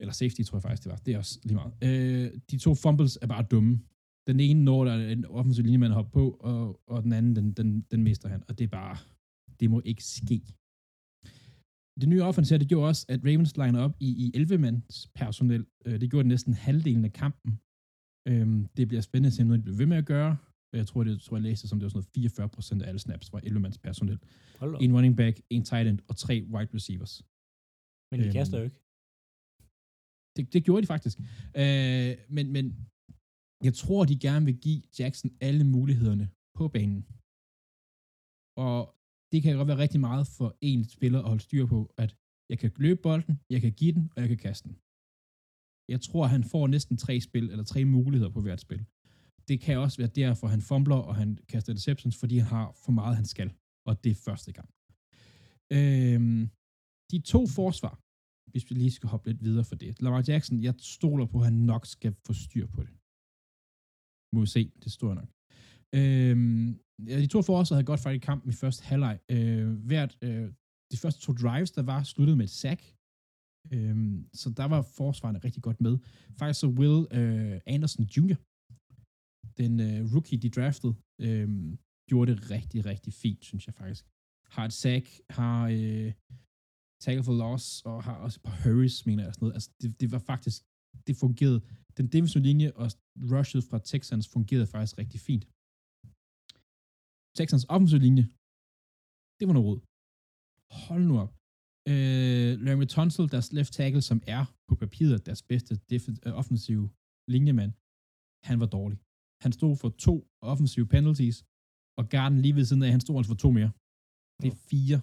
Eller 0.00 0.12
safety, 0.12 0.42
tror 0.42 0.56
jeg 0.58 0.62
faktisk, 0.62 0.84
det 0.84 0.90
var. 0.92 0.96
Det 0.96 1.14
er 1.14 1.18
også 1.18 1.40
lige 1.44 1.58
meget. 1.60 1.72
Øh, 1.86 2.40
de 2.50 2.58
to 2.58 2.74
fumbles 2.74 3.18
er 3.22 3.26
bare 3.26 3.42
dumme. 3.42 3.80
Den 4.26 4.40
ene 4.40 4.64
når 4.64 4.84
der 4.84 4.92
er 4.92 5.12
en 5.12 5.24
offensiv 5.24 5.64
linjemand 5.64 5.92
hopper 5.92 6.10
på, 6.10 6.30
og, 6.40 6.80
og 6.86 7.02
den 7.02 7.12
anden, 7.12 7.36
den, 7.36 7.52
den, 7.52 7.80
den 7.90 8.02
mister 8.02 8.28
han. 8.28 8.42
Og 8.48 8.58
det 8.58 8.64
er 8.64 8.68
bare, 8.68 8.96
det 9.60 9.70
må 9.70 9.82
ikke 9.84 10.04
ske. 10.04 10.42
Det 12.00 12.08
nye 12.08 12.22
offense 12.22 12.52
her, 12.52 12.58
det 12.58 12.68
gjorde 12.68 12.88
også, 12.88 13.06
at 13.08 13.20
Ravens 13.24 13.56
liner 13.56 13.80
op 13.80 13.96
i, 14.00 14.08
i 14.24 14.42
11-mands 14.42 15.10
personel. 15.14 15.66
Øh, 15.86 16.00
det 16.00 16.10
gjorde 16.10 16.28
næsten 16.28 16.54
halvdelen 16.54 17.04
af 17.04 17.12
kampen. 17.12 17.60
Øhm, 18.28 18.66
det 18.76 18.88
bliver 18.88 19.00
spændende 19.00 19.26
at 19.26 19.32
se, 19.32 19.42
om 19.42 19.48
de 19.48 19.62
bliver 19.62 19.76
ved 19.76 19.86
med 19.86 19.96
at 19.96 20.06
gøre. 20.06 20.36
Jeg 20.72 20.86
tror, 20.86 21.04
det, 21.04 21.10
jeg 21.10 21.20
tror, 21.20 21.36
jeg 21.36 21.42
læste, 21.42 21.68
som 21.68 21.78
det 21.78 21.84
var 21.84 21.88
sådan 21.88 21.98
noget 21.98 22.14
44 22.14 22.48
procent 22.48 22.82
af 22.82 22.88
alle 22.88 22.98
snaps 22.98 23.32
var 23.32 23.40
11-mands 23.40 23.78
personel. 23.78 24.18
En 24.80 24.94
running 24.96 25.16
back, 25.16 25.40
en 25.50 25.64
tight 25.64 25.88
end 25.88 25.98
og 26.08 26.16
tre 26.16 26.34
wide 26.52 26.70
receivers. 26.74 27.14
Men 28.10 28.20
de 28.20 28.26
øhm, 28.26 28.32
kaster 28.38 28.58
jo 28.58 28.64
ikke. 28.64 28.80
Det, 30.36 30.52
det 30.54 30.64
gjorde 30.66 30.82
de 30.82 30.86
faktisk. 30.94 31.16
Øh, 31.62 32.12
men, 32.36 32.46
men 32.56 32.64
jeg 33.66 33.74
tror, 33.74 34.04
de 34.04 34.18
gerne 34.26 34.44
vil 34.48 34.58
give 34.66 34.82
Jackson 34.98 35.30
alle 35.40 35.64
mulighederne 35.64 36.26
på 36.58 36.64
banen. 36.76 37.02
Og 38.66 38.78
det 39.32 39.38
kan 39.42 39.56
godt 39.56 39.68
være 39.68 39.84
rigtig 39.84 40.00
meget 40.08 40.26
for 40.36 40.48
en 40.60 40.84
spiller 40.96 41.18
at 41.22 41.28
holde 41.32 41.42
styr 41.48 41.66
på, 41.66 41.80
at 42.02 42.10
jeg 42.50 42.58
kan 42.58 42.70
løbe 42.76 43.00
bolden, 43.02 43.34
jeg 43.50 43.60
kan 43.60 43.72
give 43.80 43.92
den, 43.92 44.04
og 44.14 44.18
jeg 44.22 44.28
kan 44.28 44.38
kaste 44.46 44.68
den. 44.68 44.76
Jeg 45.92 46.00
tror, 46.06 46.24
han 46.34 46.44
får 46.52 46.66
næsten 46.66 46.96
tre 46.96 47.14
spil, 47.20 47.50
eller 47.52 47.64
tre 47.64 47.84
muligheder 47.84 48.32
på 48.36 48.40
hvert 48.40 48.60
spil. 48.66 48.82
Det 49.48 49.56
kan 49.64 49.78
også 49.84 49.96
være 50.02 50.12
derfor, 50.22 50.46
han 50.54 50.62
fumbler, 50.70 51.00
og 51.08 51.14
han 51.22 51.30
kaster 51.50 51.72
interceptions, 51.72 52.16
fordi 52.22 52.34
han 52.38 52.48
har 52.56 52.66
for 52.84 52.92
meget, 52.92 53.16
han 53.20 53.28
skal. 53.34 53.48
Og 53.88 54.04
det 54.04 54.10
er 54.12 54.24
første 54.28 54.52
gang. 54.58 54.68
Øhm, 55.76 56.42
de 57.12 57.18
to 57.32 57.40
forsvar, 57.58 57.94
hvis 58.50 58.64
vi 58.68 58.74
lige 58.74 58.96
skal 58.96 59.08
hoppe 59.12 59.26
lidt 59.28 59.40
videre 59.46 59.64
for 59.70 59.76
det. 59.82 60.02
Lamar 60.02 60.24
Jackson, 60.28 60.62
jeg 60.66 60.74
stoler 60.98 61.26
på, 61.32 61.38
at 61.38 61.44
han 61.50 61.58
nok 61.72 61.86
skal 61.94 62.12
få 62.26 62.32
styr 62.44 62.66
på 62.74 62.80
det. 62.86 62.94
Må 64.34 64.38
vi 64.44 64.50
se, 64.56 64.62
det 64.84 64.90
står 64.98 65.12
nok. 65.20 65.30
Øhm, 65.98 66.66
ja, 67.10 67.16
de 67.24 67.26
to 67.34 67.40
forsvar 67.50 67.74
havde 67.76 67.90
godt 67.92 68.02
fat 68.04 68.14
i 68.14 68.26
kampen 68.28 68.48
i 68.50 68.60
første 68.62 68.82
halvleg. 68.90 69.16
Øh, 69.34 69.68
hvert, 69.88 70.12
øh, 70.26 70.46
de 70.92 70.96
første 71.02 71.20
to 71.20 71.30
drives, 71.42 71.70
der 71.76 71.82
var 71.92 72.00
sluttet 72.02 72.36
med 72.36 72.44
et 72.44 72.56
sack. 72.64 72.80
Øhm, 73.74 74.28
så 74.40 74.46
der 74.60 74.66
var 74.74 74.82
forsvarerne 74.82 75.40
rigtig 75.46 75.62
godt 75.62 75.80
med. 75.86 75.94
Faktisk 76.38 76.60
så 76.60 76.68
Will 76.78 76.98
øh, 77.18 77.60
Anderson 77.74 78.04
Jr., 78.14 78.36
den 79.60 79.72
øh, 79.86 79.98
rookie, 80.14 80.38
de 80.44 80.50
draftede, 80.56 80.94
øh, 81.26 81.48
gjorde 82.08 82.28
det 82.30 82.50
rigtig, 82.56 82.80
rigtig 82.90 83.12
fint, 83.12 83.42
synes 83.50 83.66
jeg 83.66 83.74
faktisk. 83.80 84.04
Har 84.54 84.64
et 84.64 84.76
sack, 84.82 85.06
har 85.38 85.58
øh, 85.78 86.10
tackle 87.04 87.24
for 87.28 87.36
loss, 87.44 87.66
og 87.90 87.96
har 88.06 88.16
også 88.24 88.36
et 88.38 88.44
par 88.48 88.56
hurries, 88.62 89.06
mener 89.08 89.22
jeg. 89.24 89.32
Sådan 89.34 89.44
noget. 89.44 89.56
Altså, 89.58 89.70
det, 89.80 90.00
det 90.00 90.08
var 90.14 90.22
faktisk, 90.32 90.58
det 91.06 91.14
fungerede. 91.24 91.60
Den 91.98 92.06
defensive 92.14 92.42
linje 92.48 92.68
og 92.80 92.86
rushet 93.32 93.62
fra 93.70 93.78
Texans 93.90 94.26
fungerede 94.34 94.68
faktisk 94.74 94.94
rigtig 95.02 95.20
fint. 95.28 95.44
Texans 97.38 97.64
offensive 97.74 98.02
linje, 98.06 98.24
det 99.38 99.44
var 99.48 99.54
noget 99.56 99.68
råd. 99.68 99.80
Hold 100.86 101.04
nu 101.10 101.14
op. 101.24 101.32
Øh, 101.92 102.52
Larry 102.64 102.86
Tunsil, 102.94 103.26
deres 103.34 103.48
left 103.56 103.72
tackle, 103.78 104.02
som 104.10 104.18
er 104.36 104.44
på 104.68 104.74
papiret 104.82 105.26
deres 105.28 105.42
bedste 105.50 105.72
øh, 106.26 106.32
offensive 106.40 106.84
linjemand, 107.34 107.72
han 108.48 108.56
var 108.62 108.68
dårlig. 108.76 108.98
Han 109.46 109.52
stod 109.60 109.74
for 109.82 109.90
to 110.06 110.14
offensive 110.52 110.86
penalties, 110.94 111.36
og 111.98 112.04
Garden 112.14 112.38
lige 112.44 112.54
ved 112.58 112.64
siden 112.70 112.82
af, 112.86 112.90
han 112.96 113.02
stod 113.06 113.16
altså 113.18 113.30
for 113.32 113.40
to 113.44 113.50
mere. 113.58 113.70
Det 114.42 114.48
er 114.52 114.58
fire. 114.72 114.98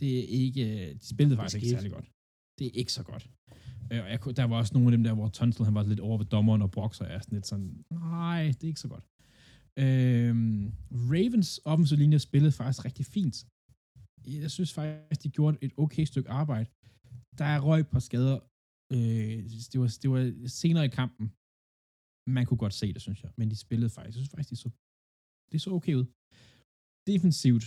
Det 0.00 0.10
er 0.20 0.24
ikke, 0.42 0.64
de 1.00 1.06
spillede 1.14 1.36
faktisk 1.36 1.56
ikke 1.56 1.76
særlig 1.76 1.92
godt. 1.96 2.08
Det 2.58 2.64
er 2.66 2.74
ikke 2.80 2.92
så 2.98 3.02
godt. 3.10 3.24
Øh, 3.90 4.00
og 4.04 4.08
jeg, 4.12 4.18
der 4.38 4.44
var 4.50 4.56
også 4.62 4.74
nogle 4.74 4.88
af 4.88 4.94
dem 4.96 5.04
der, 5.06 5.14
hvor 5.18 5.28
Tunsil, 5.28 5.64
han 5.68 5.74
var 5.78 5.82
lidt 5.82 6.00
over 6.00 6.18
ved 6.18 6.28
dommeren, 6.34 6.62
og 6.66 6.70
Broxer 6.76 7.04
er 7.04 7.20
sådan 7.20 7.36
lidt 7.36 7.46
sådan, 7.52 7.84
nej, 7.90 8.42
det 8.56 8.64
er 8.64 8.72
ikke 8.74 8.86
så 8.86 8.92
godt. 8.94 9.04
Øhm, 9.84 10.62
Ravens 11.12 11.50
offensive 11.64 11.98
linje 11.98 12.18
spillede 12.18 12.52
faktisk 12.52 12.84
rigtig 12.84 13.06
fint. 13.16 13.36
Jeg 14.44 14.50
synes 14.56 14.72
faktisk, 14.78 15.22
de 15.22 15.30
gjorde 15.36 15.56
et 15.66 15.72
okay 15.84 16.04
stykke 16.04 16.30
arbejde. 16.30 16.68
Der 17.38 17.44
er 17.54 17.60
røg 17.68 17.82
på 17.92 18.00
skader. 18.00 18.38
Øh, 18.94 19.36
det, 19.72 19.76
var, 19.80 19.88
det 20.02 20.08
var 20.14 20.22
senere 20.46 20.84
i 20.84 20.92
kampen. 21.00 21.26
Man 22.26 22.46
kunne 22.46 22.62
godt 22.64 22.74
se 22.74 22.92
det, 22.94 23.02
synes 23.02 23.22
jeg. 23.22 23.30
Men 23.38 23.50
de 23.50 23.56
spillede 23.56 23.90
faktisk. 23.90 24.16
Jeg 24.16 24.20
synes 24.20 24.30
faktisk, 24.34 24.50
det 24.50 24.58
så, 24.58 24.70
det 25.52 25.60
så 25.60 25.70
okay 25.78 25.94
ud. 26.00 26.06
Defensivt, 27.12 27.66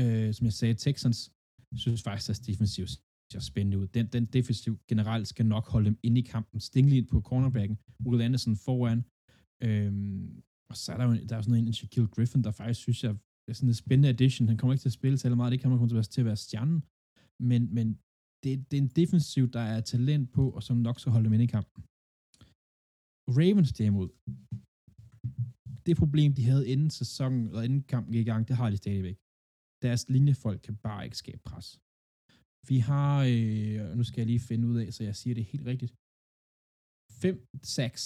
øh, 0.00 0.28
som 0.36 0.44
jeg 0.48 0.56
sagde, 0.60 0.74
Texans, 0.74 1.18
synes 1.84 2.02
faktisk, 2.02 2.30
at 2.30 2.46
defensivt 2.46 2.90
ser 3.32 3.40
spændende 3.50 3.78
ud. 3.78 3.86
Den, 3.96 4.06
den 4.06 4.24
defensiv 4.36 4.72
generelt 4.90 5.26
skal 5.28 5.46
nok 5.46 5.66
holde 5.74 5.86
dem 5.90 5.98
inde 6.06 6.20
i 6.20 6.24
kampen. 6.34 6.60
Stingley 6.60 7.08
på 7.08 7.20
cornerbacken, 7.20 7.78
Will 8.06 8.22
Anderson 8.22 8.56
foran, 8.56 8.98
øhm, 9.66 10.42
og 10.70 10.76
så 10.76 10.92
er 10.92 10.96
der 10.96 11.04
jo 11.04 11.12
der 11.28 11.36
er 11.36 11.42
sådan 11.42 11.60
en, 11.60 11.66
en 11.66 11.72
Shaquille 11.72 12.08
Griffin, 12.14 12.44
der 12.44 12.52
faktisk 12.52 12.80
synes 12.80 13.04
jeg 13.04 13.12
er 13.48 13.52
sådan 13.52 13.68
en 13.68 13.74
spændende 13.74 14.08
addition. 14.08 14.48
Han 14.48 14.56
kommer 14.56 14.72
ikke 14.72 14.82
til 14.82 14.88
at 14.88 14.98
spille 15.00 15.18
særlig 15.18 15.36
meget, 15.36 15.52
det 15.52 15.60
kan 15.60 15.70
man 15.70 15.78
komme 15.78 16.02
til 16.02 16.20
at 16.20 16.30
være 16.30 16.36
stjernen. 16.36 16.78
Men, 17.50 17.74
men 17.76 17.86
det, 18.42 18.70
det 18.70 18.76
er 18.78 18.82
en 18.82 18.92
defensiv, 19.00 19.44
der 19.56 19.60
er 19.60 19.80
talent 19.80 20.32
på, 20.32 20.50
og 20.50 20.62
som 20.62 20.76
nok 20.76 21.00
så 21.00 21.10
holde 21.10 21.24
dem 21.24 21.32
inde 21.32 21.44
i 21.44 21.54
kampen. 21.56 21.84
Ravens 23.38 23.72
derimod, 23.80 24.08
det 25.86 25.96
problem, 26.02 26.30
de 26.38 26.44
havde 26.50 26.68
inden 26.72 26.90
sæsonen, 27.00 27.44
og 27.54 27.60
inden 27.66 27.82
kampen 27.92 28.12
gik 28.12 28.26
i 28.26 28.30
gang, 28.30 28.42
det 28.48 28.56
har 28.60 28.70
de 28.70 28.76
stadigvæk. 28.76 29.18
Deres 29.84 30.02
linjefolk 30.14 30.60
kan 30.66 30.76
bare 30.86 31.04
ikke 31.06 31.22
skabe 31.22 31.42
pres. 31.48 31.68
Vi 32.70 32.78
har, 32.90 33.14
øh, 33.32 33.78
nu 33.98 34.02
skal 34.04 34.20
jeg 34.20 34.26
lige 34.32 34.46
finde 34.50 34.64
ud 34.70 34.76
af, 34.82 34.88
så 34.96 35.00
jeg 35.08 35.16
siger 35.20 35.34
det 35.34 35.44
helt 35.52 35.66
rigtigt, 35.72 35.92
5-6. 37.22 38.02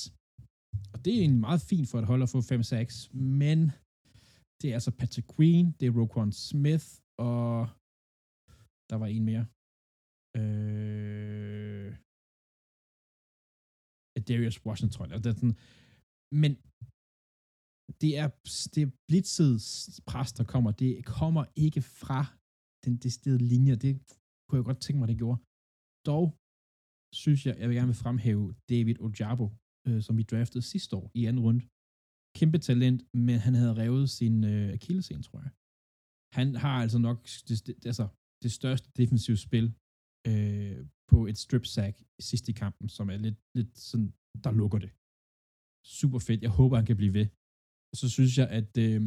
og 0.93 0.99
det 1.03 1.11
er 1.13 1.21
egentlig 1.21 1.45
meget 1.49 1.63
fint 1.71 1.89
for 1.91 1.99
et 1.99 2.07
hold 2.11 2.23
at 2.23 2.33
få 2.35 2.41
5-6, 2.41 3.11
men 3.41 3.59
det 4.59 4.67
er 4.71 4.75
altså 4.79 4.93
Patrick 5.01 5.27
Queen, 5.35 5.67
det 5.79 5.87
er 5.87 5.97
Roquan 6.01 6.33
Smith, 6.33 6.89
og 7.31 7.69
der 8.91 8.97
var 9.03 9.09
en 9.17 9.25
mere. 9.31 9.45
Øh... 10.41 11.54
Darius 14.29 14.59
Washington, 14.67 14.95
tror. 14.95 15.07
Det 15.07 15.31
er 15.33 15.39
sådan, 15.41 15.59
men 16.43 16.53
det 18.03 18.11
er, 18.23 18.29
det 18.75 18.83
er 18.87 18.91
blitzet 19.09 19.61
pres, 20.11 20.31
der 20.39 20.45
kommer. 20.53 20.71
Det 20.83 20.91
kommer 21.19 21.45
ikke 21.67 21.83
fra 22.01 22.21
den 22.85 22.95
deciderede 23.05 23.43
linje. 23.53 23.75
Det 23.85 23.93
kunne 24.47 24.59
jeg 24.59 24.69
godt 24.71 24.81
tænke 24.87 24.99
mig, 25.01 25.09
det 25.13 25.19
gjorde. 25.23 25.39
Dog 26.11 26.27
synes 27.23 27.41
jeg, 27.47 27.55
jeg 27.61 27.67
vil 27.69 27.77
gerne 27.79 27.93
vil 27.93 28.05
fremhæve 28.07 28.47
David 28.73 28.97
Ojabo, 29.07 29.47
øh, 29.87 30.01
som 30.07 30.15
vi 30.19 30.25
draftede 30.33 30.65
sidste 30.73 30.93
år 31.01 31.07
i 31.21 31.23
anden 31.29 31.43
runde. 31.47 31.63
Kæmpe 32.39 32.59
talent, 32.69 33.01
men 33.27 33.37
han 33.47 33.55
havde 33.61 33.75
revet 33.83 34.07
sin 34.19 34.37
øh, 34.53 34.69
akillesen, 34.77 35.23
tror 35.29 35.41
jeg. 35.45 35.53
Han 36.39 36.49
har 36.65 36.77
altså 36.85 36.99
nok 37.09 37.19
det, 37.49 37.57
det, 37.67 37.75
altså, 37.91 38.07
det 38.45 38.53
største 38.61 38.89
defensive 39.01 39.39
spil 39.47 39.67
øh, 40.31 40.79
på 41.11 41.27
et 41.27 41.39
strip 41.39 41.65
sack 41.67 41.95
sidst 42.29 42.49
i 42.49 42.53
kampen, 42.53 42.89
som 42.89 43.11
er 43.11 43.17
lidt, 43.17 43.39
lidt 43.55 43.79
sådan, 43.79 44.11
der 44.45 44.51
lukker 44.61 44.79
det. 44.85 44.91
Super 45.99 46.19
fedt. 46.19 46.43
Jeg 46.43 46.51
håber, 46.51 46.77
han 46.77 46.87
kan 46.87 46.97
blive 46.97 47.15
ved. 47.19 47.27
Og 47.93 47.97
så 48.01 48.07
synes 48.17 48.39
jeg, 48.41 48.49
at, 48.59 48.73
øh, 48.87 49.01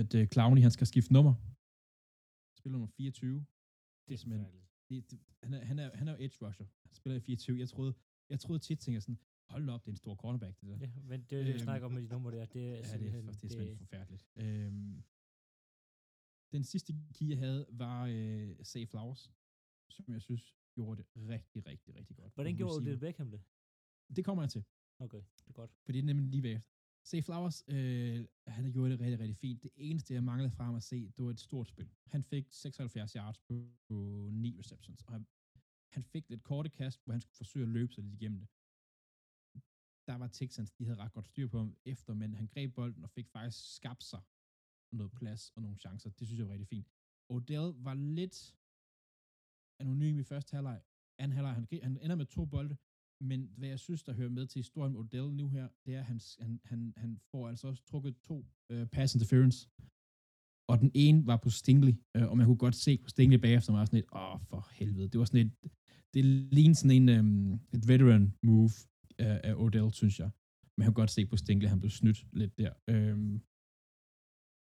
at 0.00 0.10
øh, 0.18 0.24
Clowney, 0.34 0.62
han 0.62 0.70
skal 0.76 0.86
skifte 0.92 1.12
nummer. 1.12 1.34
Spiller 2.58 2.72
nummer 2.78 2.86
24. 2.96 3.46
Det 4.08 4.14
er 4.14 4.18
simpelthen- 4.18 4.58
Det, 4.88 5.10
det, 5.10 5.18
han, 5.42 5.54
er, 5.54 5.64
han, 5.64 5.78
er, 5.78 5.96
han 5.96 6.08
er 6.08 6.12
jo 6.12 6.18
edge 6.24 6.38
rusher. 6.46 6.66
Han 6.86 6.94
spiller 6.94 7.16
i 7.16 7.20
24. 7.20 7.58
Jeg 7.58 7.68
troede, 7.68 7.94
jeg 8.30 8.40
troede 8.40 8.58
tit, 8.58 8.78
tænkte 8.78 8.94
jeg 8.94 9.02
sådan, 9.02 9.18
hold 9.48 9.68
op, 9.68 9.80
det 9.84 9.88
er 9.88 9.92
en 9.92 9.96
stor 9.96 10.14
cornerback, 10.16 10.60
det 10.60 10.68
der. 10.68 10.78
Ja, 10.78 10.90
men 11.10 11.20
det 11.20 11.32
er 11.32 11.42
det, 11.42 11.46
jeg 11.48 11.54
Øhm, 11.54 11.58
snakker 11.68 11.86
om 11.86 11.92
med 11.92 12.02
de 12.02 12.08
numre 12.08 12.32
der. 12.36 12.44
Det 12.46 12.62
er 12.62 12.68
Ja, 12.68 12.76
det 12.76 12.84
er, 13.14 13.20
det 13.22 13.28
er 13.28 13.32
simpelthen 13.48 13.76
forfærdeligt. 13.78 14.24
Øhm, 14.36 15.02
den 16.52 16.64
sidste 16.64 16.92
key, 17.14 17.28
jeg 17.28 17.38
havde, 17.38 17.66
var 17.70 18.06
øh, 18.06 18.56
Say 18.62 18.86
Flowers, 18.86 19.32
som 19.92 20.12
jeg 20.14 20.22
synes 20.22 20.54
gjorde 20.74 21.02
det 21.02 21.06
rigtig, 21.16 21.66
rigtig, 21.66 21.94
rigtig 21.94 22.16
godt. 22.16 22.34
Hvordan 22.34 22.56
gjorde 22.56 22.84
det 22.84 23.00
Beckham 23.00 23.30
det? 23.30 23.42
Det 24.16 24.24
kommer 24.24 24.42
jeg 24.42 24.50
til, 24.50 24.64
Okay, 24.98 25.22
det 25.38 25.48
er 25.48 25.52
godt. 25.52 25.70
for 25.84 25.92
det 25.92 25.98
er 25.98 26.02
nemlig 26.02 26.26
lige 26.26 26.42
bagefter. 26.42 26.70
Say 27.04 27.22
Flowers, 27.22 27.64
øh, 27.68 28.26
han 28.46 28.64
har 28.64 28.70
gjort 28.72 28.90
det 28.90 29.00
rigtig, 29.00 29.18
rigtig 29.18 29.36
fint. 29.36 29.62
Det 29.62 29.70
eneste, 29.76 30.14
jeg 30.14 30.24
manglede 30.24 30.50
fra 30.50 30.64
ham 30.64 30.74
at 30.74 30.82
se, 30.82 31.08
det 31.16 31.24
var 31.24 31.30
et 31.30 31.40
stort 31.40 31.68
spil. 31.68 31.90
Han 32.06 32.22
fik 32.22 32.46
76 32.50 33.12
yards 33.12 33.38
på, 33.38 33.54
på 33.88 34.28
9 34.32 34.58
receptions, 34.58 35.02
og 35.02 35.12
han, 35.12 35.26
han 35.92 36.02
fik 36.04 36.28
lidt 36.28 36.42
korte 36.42 36.68
kast, 36.68 37.04
hvor 37.04 37.12
han 37.12 37.20
skulle 37.20 37.36
forsøge 37.36 37.62
at 37.62 37.68
løbe 37.68 37.92
sig 37.92 38.04
lidt 38.04 38.14
igennem 38.14 38.38
det. 38.38 38.48
Der 40.06 40.14
var 40.14 40.28
Texans, 40.28 40.72
de 40.72 40.84
havde 40.84 40.98
ret 40.98 41.12
godt 41.12 41.26
styr 41.26 41.48
på 41.48 41.58
ham 41.58 41.76
efter, 41.84 42.14
men 42.14 42.34
han 42.34 42.46
greb 42.46 42.74
bolden 42.74 43.04
og 43.04 43.10
fik 43.10 43.28
faktisk 43.28 43.74
skabt 43.74 44.04
sig 44.04 44.20
noget 44.92 45.12
plads 45.12 45.50
og 45.50 45.62
nogle 45.62 45.76
chancer. 45.78 46.10
Det 46.10 46.26
synes 46.26 46.38
jeg 46.38 46.46
var 46.46 46.52
rigtig 46.52 46.68
fint. 46.68 46.88
Odell 47.28 47.72
var 47.76 47.94
lidt 47.94 48.56
anonym 49.82 50.18
i 50.18 50.22
første 50.22 50.54
halvleg. 50.56 50.80
Anden 51.18 51.34
halvleg, 51.36 51.54
han, 51.54 51.66
han 51.82 51.98
ender 52.04 52.16
med 52.16 52.26
to 52.26 52.44
bolde, 52.44 52.76
men 53.30 53.40
hvad 53.58 53.68
jeg 53.68 53.78
synes, 53.78 54.02
der 54.02 54.12
hører 54.12 54.28
med 54.38 54.46
til 54.46 54.58
historien 54.58 54.92
med 54.92 55.00
Odell 55.00 55.28
nu 55.40 55.48
her, 55.48 55.68
det 55.84 55.94
er, 55.94 56.00
at 56.00 56.06
han, 56.06 56.20
han, 56.40 56.60
han, 56.64 56.92
han 56.96 57.20
får 57.30 57.48
altså 57.48 57.68
også 57.68 57.84
trukket 57.84 58.14
to 58.28 58.46
øh, 58.72 58.86
pass 58.86 59.14
interference. 59.14 59.68
Og 60.70 60.78
den 60.80 60.90
ene 60.94 61.26
var 61.26 61.36
på 61.36 61.50
Stingley, 61.50 61.94
øh, 62.16 62.30
og 62.30 62.36
man 62.36 62.46
kunne 62.46 62.64
godt 62.66 62.74
se 62.74 62.98
på 62.98 63.08
Stingley 63.08 63.38
bagefter, 63.38 63.72
var 63.72 63.84
sådan 63.84 63.98
et, 63.98 64.08
åh, 64.12 64.40
for 64.50 64.68
helvede. 64.72 65.08
Det 65.08 65.18
var 65.18 65.24
sådan 65.24 65.46
et, 65.46 65.52
det 66.14 66.24
lignede 66.24 66.78
sådan 66.78 66.96
en, 67.02 67.08
øhm, 67.08 67.52
et 67.76 67.88
veteran 67.88 68.34
move 68.42 68.70
af, 69.18 69.40
af 69.44 69.54
Odell, 69.54 69.92
synes 69.92 70.20
jeg. 70.20 70.30
Man 70.78 70.84
kan 70.86 70.94
godt 70.94 71.10
se 71.10 71.26
på 71.26 71.36
Stingley, 71.36 71.68
han 71.68 71.80
blev 71.80 71.90
snydt 71.90 72.26
lidt 72.32 72.58
der. 72.58 72.72
Øhm, 72.90 73.34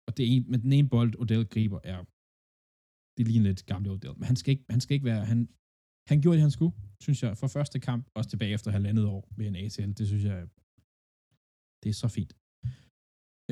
og 0.07 0.17
det 0.17 0.35
ene, 0.35 0.45
men 0.51 0.61
den 0.61 0.73
ene 0.73 0.89
bold, 0.89 1.19
Odell 1.21 1.45
griber, 1.45 1.79
er, 1.83 1.99
det 3.17 3.27
ligner 3.27 3.49
lidt 3.49 3.65
gamle 3.65 3.91
Odell. 3.91 4.17
Men 4.17 4.25
han 4.31 4.35
skal 4.35 4.51
ikke, 4.51 4.65
han 4.69 4.81
skal 4.81 4.93
ikke 4.93 5.09
være, 5.11 5.25
han, 5.25 5.39
han 6.09 6.21
gjorde 6.21 6.35
det, 6.37 6.47
han 6.47 6.55
skulle, 6.57 6.75
synes 7.05 7.23
jeg, 7.23 7.37
for 7.37 7.47
første 7.47 7.79
kamp, 7.79 8.03
også 8.17 8.29
tilbage 8.29 8.53
efter 8.53 8.71
halvandet 8.71 9.05
år 9.05 9.21
med 9.37 9.45
en 9.47 9.55
ACL. 9.55 9.91
Det 9.99 10.07
synes 10.07 10.23
jeg, 10.31 10.39
det 11.81 11.89
er 11.89 11.97
så 12.03 12.07
fint. 12.17 12.33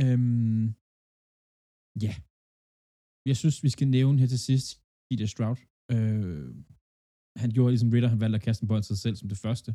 Øhm, 0.03 0.65
ja. 2.05 2.13
Jeg 3.29 3.37
synes, 3.41 3.63
vi 3.65 3.69
skal 3.75 3.87
nævne 3.97 4.19
her 4.19 4.27
til 4.27 4.39
sidst 4.49 4.67
C.J. 5.05 5.25
Stroud. 5.33 5.59
Øh, 5.93 6.47
han 7.41 7.49
gjorde 7.55 7.71
ligesom 7.71 7.89
Ritter, 7.89 8.09
han 8.09 8.21
valgte 8.23 8.39
at 8.39 8.45
kaste 8.47 8.63
en 8.63 8.67
bold 8.67 8.83
til 8.83 8.95
sig 8.95 9.03
selv 9.05 9.15
som 9.15 9.29
det 9.29 9.37
første. 9.45 9.69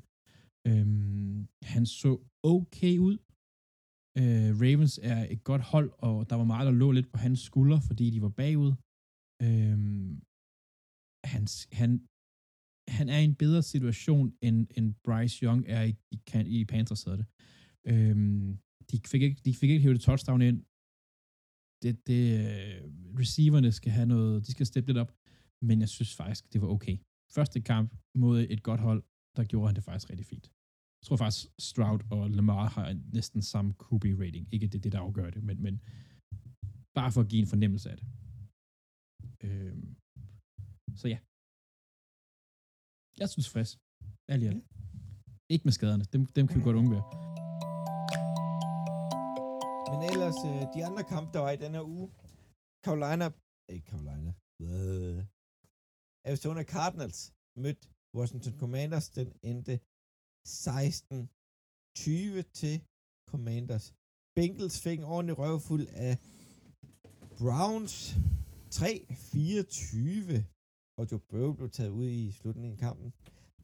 Øhm, 0.68 1.48
han 1.74 1.86
så 1.86 2.10
okay 2.54 2.94
ud. 3.08 3.16
Øh, 4.20 4.50
Ravens 4.62 5.00
er 5.02 5.20
et 5.34 5.44
godt 5.44 5.62
hold, 5.72 5.90
og 5.98 6.30
der 6.30 6.36
var 6.36 6.44
meget, 6.52 6.66
der 6.66 6.72
lå 6.72 6.88
lidt 6.92 7.08
på 7.12 7.18
hans 7.18 7.40
skuldre, 7.40 7.80
fordi 7.88 8.10
de 8.10 8.22
var 8.22 8.28
bagud. 8.28 8.72
Øhm, 9.46 10.10
han, 11.32 11.44
han, 11.80 11.90
han 12.98 13.06
er 13.14 13.18
i 13.20 13.24
en 13.24 13.40
bedre 13.44 13.62
situation, 13.62 14.26
end, 14.46 14.58
end 14.76 14.94
Bryce 15.04 15.36
Young 15.44 15.64
er 15.76 15.82
i, 15.82 15.92
i, 16.12 16.60
i 16.60 16.64
Panthers, 16.64 17.04
hedder 17.04 17.20
det. 17.22 17.28
Øhm, 17.92 18.58
de, 18.90 19.00
fik 19.12 19.22
ikke, 19.22 19.40
de 19.44 19.54
fik 19.54 19.70
ikke 19.70 19.82
hævet 19.82 20.00
touchdown 20.00 20.42
ind. 20.42 20.58
Det, 21.82 22.06
det, 22.06 22.22
øh, 22.40 22.80
receiverne 23.20 23.72
skal 23.72 23.92
have 23.92 24.06
noget, 24.06 24.46
de 24.46 24.52
skal 24.52 24.66
steppe 24.66 24.88
lidt 24.88 24.98
op, 24.98 25.12
men 25.62 25.80
jeg 25.80 25.88
synes 25.88 26.14
faktisk, 26.14 26.52
det 26.52 26.60
var 26.62 26.68
okay. 26.68 26.96
Første 27.36 27.60
kamp 27.60 27.94
mod 28.14 28.46
et 28.50 28.62
godt 28.62 28.80
hold, 28.80 29.02
der 29.36 29.44
gjorde 29.44 29.68
han 29.68 29.76
det 29.76 29.84
faktisk 29.84 30.10
rigtig 30.10 30.26
fint. 30.26 30.46
Jeg 31.00 31.06
tror 31.06 31.16
faktisk, 31.16 31.46
Stroud 31.58 32.00
og 32.10 32.30
Lamar 32.30 32.68
har 32.68 32.98
næsten 33.12 33.42
samme 33.42 33.74
QB-rating. 33.84 34.48
Ikke 34.52 34.66
det, 34.66 34.84
det 34.84 34.92
der 34.92 35.00
afgør 35.00 35.30
det, 35.30 35.42
men, 35.42 35.62
men 35.62 35.80
bare 36.94 37.12
for 37.12 37.20
at 37.20 37.28
give 37.28 37.40
en 37.40 37.46
fornemmelse 37.46 37.90
af 37.90 37.96
det. 37.96 38.06
Øhm, 39.46 39.88
så 41.00 41.06
ja. 41.14 41.18
Jeg 43.20 43.28
synes 43.34 43.48
frisk. 43.54 43.76
Alt. 44.32 44.42
Ikke 45.52 45.64
med 45.68 45.74
skaderne. 45.78 46.04
Dem, 46.14 46.22
dem 46.36 46.44
kan 46.46 46.56
vi 46.58 46.64
godt 46.68 46.80
undvære. 46.82 47.06
Men 49.90 50.00
ellers, 50.12 50.38
øh, 50.50 50.62
de 50.74 50.80
andre 50.88 51.04
kampe, 51.12 51.28
der 51.34 51.40
var 51.46 51.52
i 51.54 51.62
den 51.64 51.72
her 51.76 51.84
uge, 51.96 52.08
Carolina, 52.84 53.26
ikke 53.74 53.86
Carolina, 53.92 54.32
øh, 54.66 55.18
Arizona 56.28 56.62
Cardinals 56.74 57.20
mødte 57.62 57.84
Washington 58.18 58.54
Commanders, 58.62 59.06
den 59.18 59.28
endte 59.50 59.74
16-20 60.46 62.42
til 62.60 62.74
Commanders. 63.30 63.86
Bengals 64.36 64.76
fik 64.84 64.98
en 64.98 65.04
ordentlig 65.14 65.38
røvfuld 65.38 65.86
af 66.08 66.14
Browns 67.40 67.96
3-24, 68.74 68.76
og 70.98 71.02
Joe 71.10 71.20
Burrow 71.28 71.52
blev 71.52 71.70
taget 71.70 71.90
ud 71.90 72.08
i 72.08 72.32
slutningen 72.32 72.72
af 72.72 72.78
kampen. 72.78 73.12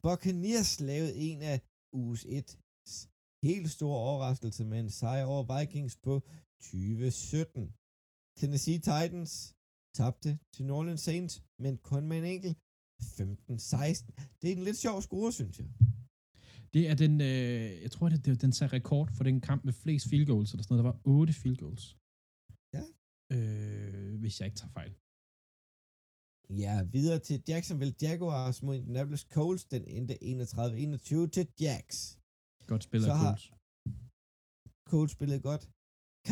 Buccaneers 0.03 0.79
lavede 0.79 1.15
en 1.15 1.41
af 1.41 1.61
uges 1.93 2.25
1 2.29 2.57
helt 3.43 3.69
stor 3.71 3.95
overraskelse 3.95 4.65
med 4.65 4.79
en 4.79 4.89
sejr 4.89 5.25
over 5.25 5.59
Vikings 5.59 5.95
på 6.05 6.13
2017. 6.61 7.73
Tennessee 8.39 8.79
Titans 8.79 9.55
tabte 9.97 10.39
til 10.53 10.65
New 10.65 10.75
Orleans 10.75 11.01
Saints, 11.01 11.43
men 11.59 11.77
kun 11.77 12.07
med 12.07 12.17
en 12.17 12.25
enkelt 12.35 12.57
15-16. 13.01 14.11
Det 14.41 14.47
er 14.51 14.55
en 14.55 14.63
lidt 14.63 14.77
sjov 14.77 15.01
score, 15.01 15.31
synes 15.31 15.59
jeg. 15.59 15.67
Det 16.73 16.89
er 16.89 16.95
den, 16.95 17.21
øh, 17.21 17.81
jeg 17.83 17.91
tror, 17.91 18.09
det, 18.09 18.25
det, 18.25 18.41
den 18.41 18.53
satte 18.53 18.75
rekord 18.75 19.07
for 19.11 19.23
den 19.23 19.41
kamp 19.41 19.63
med 19.65 19.73
flest 19.73 20.09
field 20.09 20.25
goals, 20.25 20.51
eller 20.51 20.63
sådan 20.63 20.77
noget. 20.77 20.85
Der 20.85 20.91
var 20.91 21.01
8 21.03 21.33
field 21.33 21.57
goals. 21.57 21.97
Øh, 23.35 24.19
hvis 24.21 24.35
jeg 24.39 24.45
ikke 24.47 24.59
tager 24.61 24.75
fejl. 24.79 24.93
Ja, 26.63 26.75
videre 26.97 27.19
til 27.27 27.37
Jacksonville 27.51 27.95
Jaguars 28.01 28.57
mod 28.63 28.75
Indianapolis 28.75 29.25
Colts. 29.35 29.65
Den 29.73 29.83
endte 29.97 30.15
31-21 30.23 31.29
til 31.35 31.45
Jacks. 31.63 31.97
Godt 32.71 32.83
spillet 32.83 33.07
Så 33.09 33.13
har- 33.13 33.25
Colts. 33.31 33.45
Colts 34.91 35.13
spillede 35.17 35.41
godt. 35.49 35.63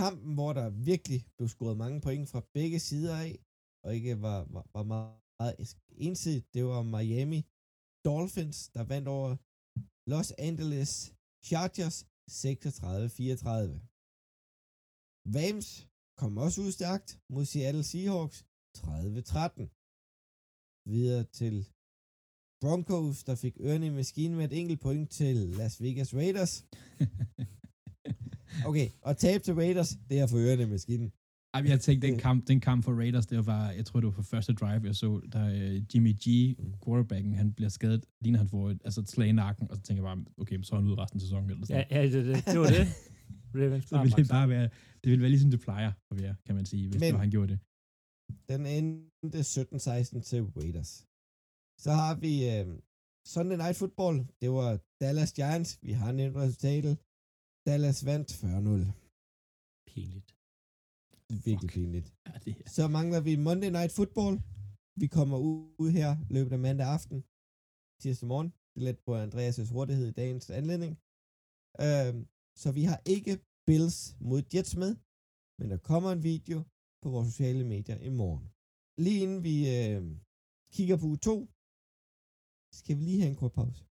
Kampen, 0.02 0.32
hvor 0.38 0.52
der 0.60 0.68
virkelig 0.92 1.20
blev 1.38 1.48
scoret 1.56 1.78
mange 1.84 2.00
point 2.06 2.30
fra 2.32 2.42
begge 2.58 2.80
sider 2.88 3.16
af, 3.28 3.34
og 3.86 3.90
ikke 3.98 4.22
var, 4.22 4.38
var, 4.56 4.66
var 4.76 4.84
meget, 4.94 5.20
meget 5.40 5.56
ensidigt, 6.08 6.54
det 6.54 6.64
var 6.72 6.82
Miami 6.96 7.40
Dolphins, 8.08 8.58
der 8.76 8.84
vandt 8.94 9.08
over 9.18 9.30
Los 10.14 10.30
Angeles 10.48 10.92
Chargers 11.50 11.98
36-34. 12.30 13.74
Rams 15.38 15.70
kom 16.18 16.38
også 16.38 16.62
ud 16.62 16.72
stærkt 16.72 17.20
mod 17.30 17.46
Seattle 17.46 17.84
Seahawks 17.84 18.46
30-13. 18.78 18.82
Videre 20.94 21.24
til 21.24 21.56
Broncos, 22.62 23.24
der 23.24 23.36
fik 23.36 23.56
ørerne 23.60 23.86
i 23.86 23.90
maskinen 23.90 24.38
med 24.38 24.46
et 24.46 24.60
enkelt 24.60 24.82
point 24.82 25.10
til 25.12 25.36
Las 25.36 25.82
Vegas 25.84 26.16
Raiders. 26.16 26.54
Okay, 28.66 28.88
og 29.02 29.18
tab 29.18 29.42
til 29.44 29.54
Raiders, 29.54 29.98
det 30.10 30.20
er 30.20 30.28
for 30.28 30.38
ørerne 30.38 30.64
i 30.64 30.66
maskinen. 30.66 31.12
Ej, 31.54 31.62
men 31.62 31.72
jeg 31.72 31.82
tænkte, 31.82 32.08
den 32.08 32.18
kamp, 32.18 32.48
den 32.48 32.60
kamp 32.60 32.84
for 32.84 32.94
Raiders, 32.94 33.26
det 33.26 33.46
var, 33.46 33.72
jeg 33.72 33.86
tror, 33.86 34.00
det 34.00 34.06
var 34.06 34.12
på 34.12 34.22
første 34.22 34.54
drive, 34.54 34.82
jeg 34.86 34.96
så, 34.96 35.22
der 35.32 35.46
uh, 35.46 35.96
Jimmy 35.96 36.14
G, 36.14 36.58
quarterbacken, 36.86 37.34
han 37.34 37.54
bliver 37.54 37.70
skadet, 37.70 38.06
ligner 38.22 38.40
han 38.40 38.50
får 38.50 38.70
et, 38.70 38.82
altså 38.86 39.02
et 39.02 39.10
slag 39.10 39.28
i 39.28 39.32
nakken, 39.32 39.72
og 39.72 39.76
så 39.76 39.82
tænker 39.82 40.04
jeg 40.04 40.16
bare, 40.16 40.26
okay, 40.38 40.62
så 40.64 40.76
er 40.76 40.80
han 40.80 40.90
ude 40.90 40.98
resten 40.98 41.18
af 41.18 41.22
sæsonen, 41.22 41.50
eller 41.50 41.66
sådan 41.66 41.86
Ja, 41.92 42.02
ja 42.02 42.12
det, 42.12 42.26
det, 42.26 42.46
det 42.46 42.60
var 42.60 42.68
det. 42.68 42.88
Ravens 43.62 43.86
Så 43.92 43.96
ville 44.04 44.18
det 44.22 44.28
bare 44.38 44.50
være, 44.56 44.68
det 45.02 45.08
ville 45.12 45.22
være 45.26 45.34
ligesom 45.36 45.52
det 45.56 45.62
plejer 45.68 45.92
at 46.12 46.16
være, 46.22 46.36
kan 46.46 46.56
man 46.60 46.66
sige, 46.72 46.84
hvis 46.90 47.00
Men- 47.02 47.14
Men, 47.14 47.20
han 47.26 47.32
gjorde 47.36 47.52
det. 47.54 47.60
Den 48.52 48.62
endte 48.78 49.40
17-16 49.56 50.22
til 50.30 50.40
Raiders. 50.58 50.92
Så 51.84 51.92
har 52.02 52.14
vi 52.26 52.34
øh, 52.54 52.66
Sunday 53.34 53.58
Night 53.64 53.78
Football. 53.82 54.16
Det 54.42 54.50
var 54.60 54.70
Dallas 55.04 55.32
Giants. 55.40 55.72
Vi 55.88 55.92
har 56.02 56.12
nævnt 56.20 56.36
resultatet. 56.44 56.94
Dallas 57.70 58.00
vandt 58.10 58.30
40-0. 58.44 58.84
Pinligt. 59.92 60.30
Virkelig 61.48 61.70
Fuck. 61.72 61.74
pinligt. 61.78 62.08
Ja, 62.28 62.34
det 62.46 62.52
er. 62.62 62.70
Så 62.78 62.84
mangler 62.98 63.20
vi 63.28 63.34
Monday 63.48 63.72
Night 63.78 63.92
Football. 64.00 64.34
Vi 65.02 65.08
kommer 65.18 65.38
ud 65.84 65.90
her 66.00 66.10
løbet 66.36 66.52
af 66.58 66.60
mandag 66.68 66.88
aften. 66.98 67.18
Tirsdag 68.02 68.28
morgen. 68.34 68.50
Det 68.72 68.78
er 68.82 68.86
lidt 68.90 69.00
på 69.06 69.12
Andreas' 69.26 69.72
hurtighed 69.76 70.08
i 70.10 70.18
dagens 70.22 70.46
anledning. 70.60 70.92
Øhm, 71.86 72.20
så 72.62 72.72
vi 72.72 72.84
har 72.84 73.02
ikke 73.06 73.34
Bills 73.68 74.16
mod 74.20 74.42
Jets 74.54 74.76
med, 74.76 74.96
men 75.60 75.72
der 75.72 75.78
kommer 75.78 76.12
en 76.12 76.24
video 76.24 76.64
på 77.02 77.10
vores 77.10 77.28
sociale 77.28 77.64
medier 77.74 77.98
i 78.10 78.10
morgen. 78.10 78.46
Lige 78.98 79.20
inden 79.24 79.44
vi 79.44 79.56
øh, 79.78 80.02
kigger 80.76 80.98
på 80.98 81.06
uge 81.06 81.18
2, 81.18 81.50
skal 82.80 82.98
vi 82.98 83.02
lige 83.04 83.22
have 83.22 83.32
en 83.34 83.40
kort 83.42 83.54
pause. 83.60 83.82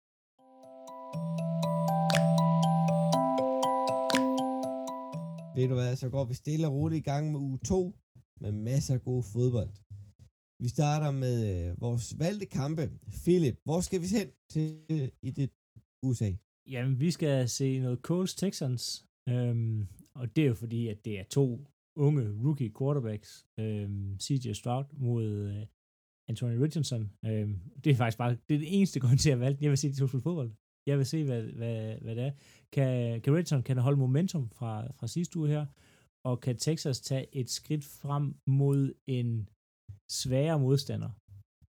Ved 5.55 5.67
du 5.69 5.75
hvad, 5.79 5.95
så 5.95 6.09
går 6.09 6.25
vi 6.25 6.33
stille 6.33 6.67
og 6.67 6.73
roligt 6.73 6.99
i 7.03 7.09
gang 7.11 7.31
med 7.31 7.39
uge 7.39 7.59
2 7.65 7.95
med 8.41 8.51
masser 8.51 8.93
af 8.93 9.01
god 9.01 9.23
fodbold. 9.23 9.71
Vi 10.63 10.67
starter 10.67 11.11
med 11.11 11.35
øh, 11.53 11.81
vores 11.81 12.19
valgte 12.19 12.45
kampe. 12.45 12.83
Philip, 13.23 13.57
hvor 13.63 13.81
skal 13.81 14.01
vi 14.01 14.07
hen 14.07 14.27
til 14.49 14.85
øh, 14.89 15.09
i 15.21 15.31
det 15.31 15.49
USA? 16.03 16.31
Jamen, 16.69 16.99
vi 16.99 17.11
skal 17.11 17.49
se 17.49 17.79
noget 17.79 17.99
Coles 17.99 18.35
Texans, 18.35 19.05
øhm, 19.29 19.87
og 20.15 20.35
det 20.35 20.43
er 20.43 20.47
jo 20.47 20.53
fordi, 20.53 20.87
at 20.87 21.05
det 21.05 21.19
er 21.19 21.23
to 21.23 21.45
unge 21.97 22.23
rookie 22.45 22.73
quarterbacks, 22.79 23.45
øhm, 23.59 24.19
CJ 24.19 24.53
Stroud 24.53 24.85
mod 24.93 25.25
øh, 25.25 25.65
Anthony 26.29 26.57
Richardson. 26.63 27.03
Øhm, 27.25 27.55
det 27.83 27.91
er 27.91 27.95
faktisk 27.95 28.17
bare 28.17 28.37
det, 28.49 28.55
er 28.55 28.59
det 28.59 28.77
eneste 28.77 28.99
grund 28.99 29.17
til, 29.17 29.29
at 29.29 29.33
jeg 29.35 29.39
valgte. 29.39 29.63
Jeg 29.63 29.69
vil 29.69 29.77
se 29.77 29.89
de 29.91 29.99
to 29.99 30.07
spille 30.07 30.27
fodbold. 30.29 30.51
Jeg 30.89 30.97
vil 30.97 31.05
se, 31.05 31.23
hvad, 31.23 31.43
hvad, 31.43 31.97
hvad 32.03 32.15
det 32.15 32.23
er. 32.23 32.33
Kan, 32.73 33.21
kan 33.21 33.33
Richardson 33.33 33.63
kan 33.63 33.77
holde 33.77 33.99
momentum 33.99 34.49
fra, 34.49 34.91
fra 34.91 35.07
sidste 35.07 35.39
uge 35.39 35.49
her, 35.49 35.65
og 36.29 36.39
kan 36.39 36.57
Texas 36.57 37.01
tage 37.01 37.35
et 37.35 37.49
skridt 37.49 37.85
frem 38.01 38.25
mod 38.47 38.93
en 39.07 39.49
sværere 40.11 40.59
modstander 40.59 41.11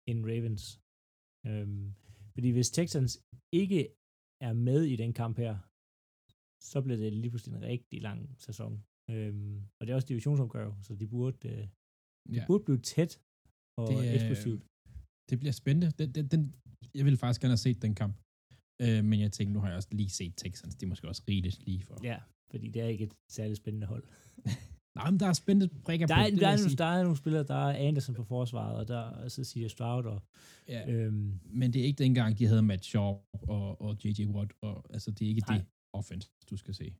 end 0.09 0.19
Ravens? 0.29 0.63
Øhm, 1.47 1.93
fordi 2.33 2.49
hvis 2.49 2.71
Texans 2.71 3.13
ikke 3.61 3.81
er 4.47 4.53
med 4.67 4.79
i 4.93 4.95
den 5.03 5.11
kamp 5.21 5.35
her, 5.43 5.53
så 6.71 6.77
bliver 6.83 6.97
det 7.03 7.13
lige 7.13 7.31
pludselig 7.31 7.55
en 7.57 7.61
rigtig 7.73 8.01
lang 8.07 8.19
sæson. 8.45 8.73
Øhm, 9.11 9.55
og 9.77 9.81
det 9.81 9.89
er 9.91 9.95
også 9.95 10.07
divisionsopgør, 10.11 10.67
så 10.85 10.91
de 10.95 11.07
burde, 11.07 11.47
øh, 11.49 11.57
de 12.29 12.35
Ja. 12.37 12.43
burde 12.47 12.63
blive 12.67 12.77
tæt 12.93 13.11
og 13.81 13.87
Det 13.89 13.97
er- 14.09 14.13
eksplosivt. 14.17 14.63
Det 15.29 15.39
bliver 15.39 15.51
spændende. 15.61 15.89
Den, 15.99 16.09
den, 16.17 16.25
den, 16.33 16.41
jeg 16.97 17.05
ville 17.05 17.17
faktisk 17.17 17.41
gerne 17.41 17.51
have 17.57 17.57
set 17.67 17.81
den 17.81 17.95
kamp. 18.01 18.15
Øh, 18.81 19.03
men 19.09 19.17
jeg 19.19 19.31
tænkte, 19.31 19.53
nu 19.53 19.59
har 19.59 19.67
jeg 19.67 19.75
også 19.75 19.89
lige 19.91 20.09
set 20.19 20.33
Texans. 20.37 20.75
Det 20.75 20.83
er 20.83 20.87
måske 20.93 21.07
også 21.07 21.23
rigeligt 21.29 21.59
lige 21.67 21.81
for. 21.87 21.95
Ja, 22.03 22.19
fordi 22.51 22.67
det 22.73 22.81
er 22.81 22.87
ikke 22.87 23.03
et 23.03 23.13
særligt 23.31 23.57
spændende 23.57 23.87
hold. 23.87 24.03
Nej, 24.95 25.11
men 25.11 25.19
der 25.19 25.27
er 25.27 25.33
spændende 25.33 25.75
prikker 25.85 26.07
Der 26.07 26.15
på. 26.15 26.19
er, 26.21 26.23
det 26.25 26.33
vil 26.33 26.41
der, 26.41 26.47
er, 26.47 26.51
jeg 26.51 26.59
nogle, 26.59 26.75
der 26.75 26.85
er 26.85 27.03
nogle 27.03 27.17
spillere, 27.17 27.43
der 27.43 27.55
er 27.55 27.87
Anderson 27.87 28.15
på 28.15 28.23
forsvaret, 28.23 28.75
og 28.77 28.87
der 28.87 28.99
er 28.99 29.23
altså 29.23 29.43
siger 29.43 29.67
Stroud, 29.67 30.05
og 30.05 30.21
Ja, 30.67 30.91
øhm, 30.91 31.39
men 31.45 31.73
det 31.73 31.81
er 31.81 31.85
ikke 31.85 32.03
dengang, 32.03 32.39
de 32.39 32.45
havde 32.45 32.61
Matt 32.61 32.85
Shaw 32.85 33.17
og, 33.31 33.81
og 33.81 33.97
J.J. 34.03 34.25
Watt. 34.25 34.51
Og, 34.61 34.85
altså, 34.89 35.11
det 35.11 35.25
er 35.25 35.29
ikke 35.29 35.41
Nej. 35.47 35.57
det 35.57 35.65
offense, 35.93 36.29
du 36.49 36.57
skal 36.57 36.73
se. 36.73 36.93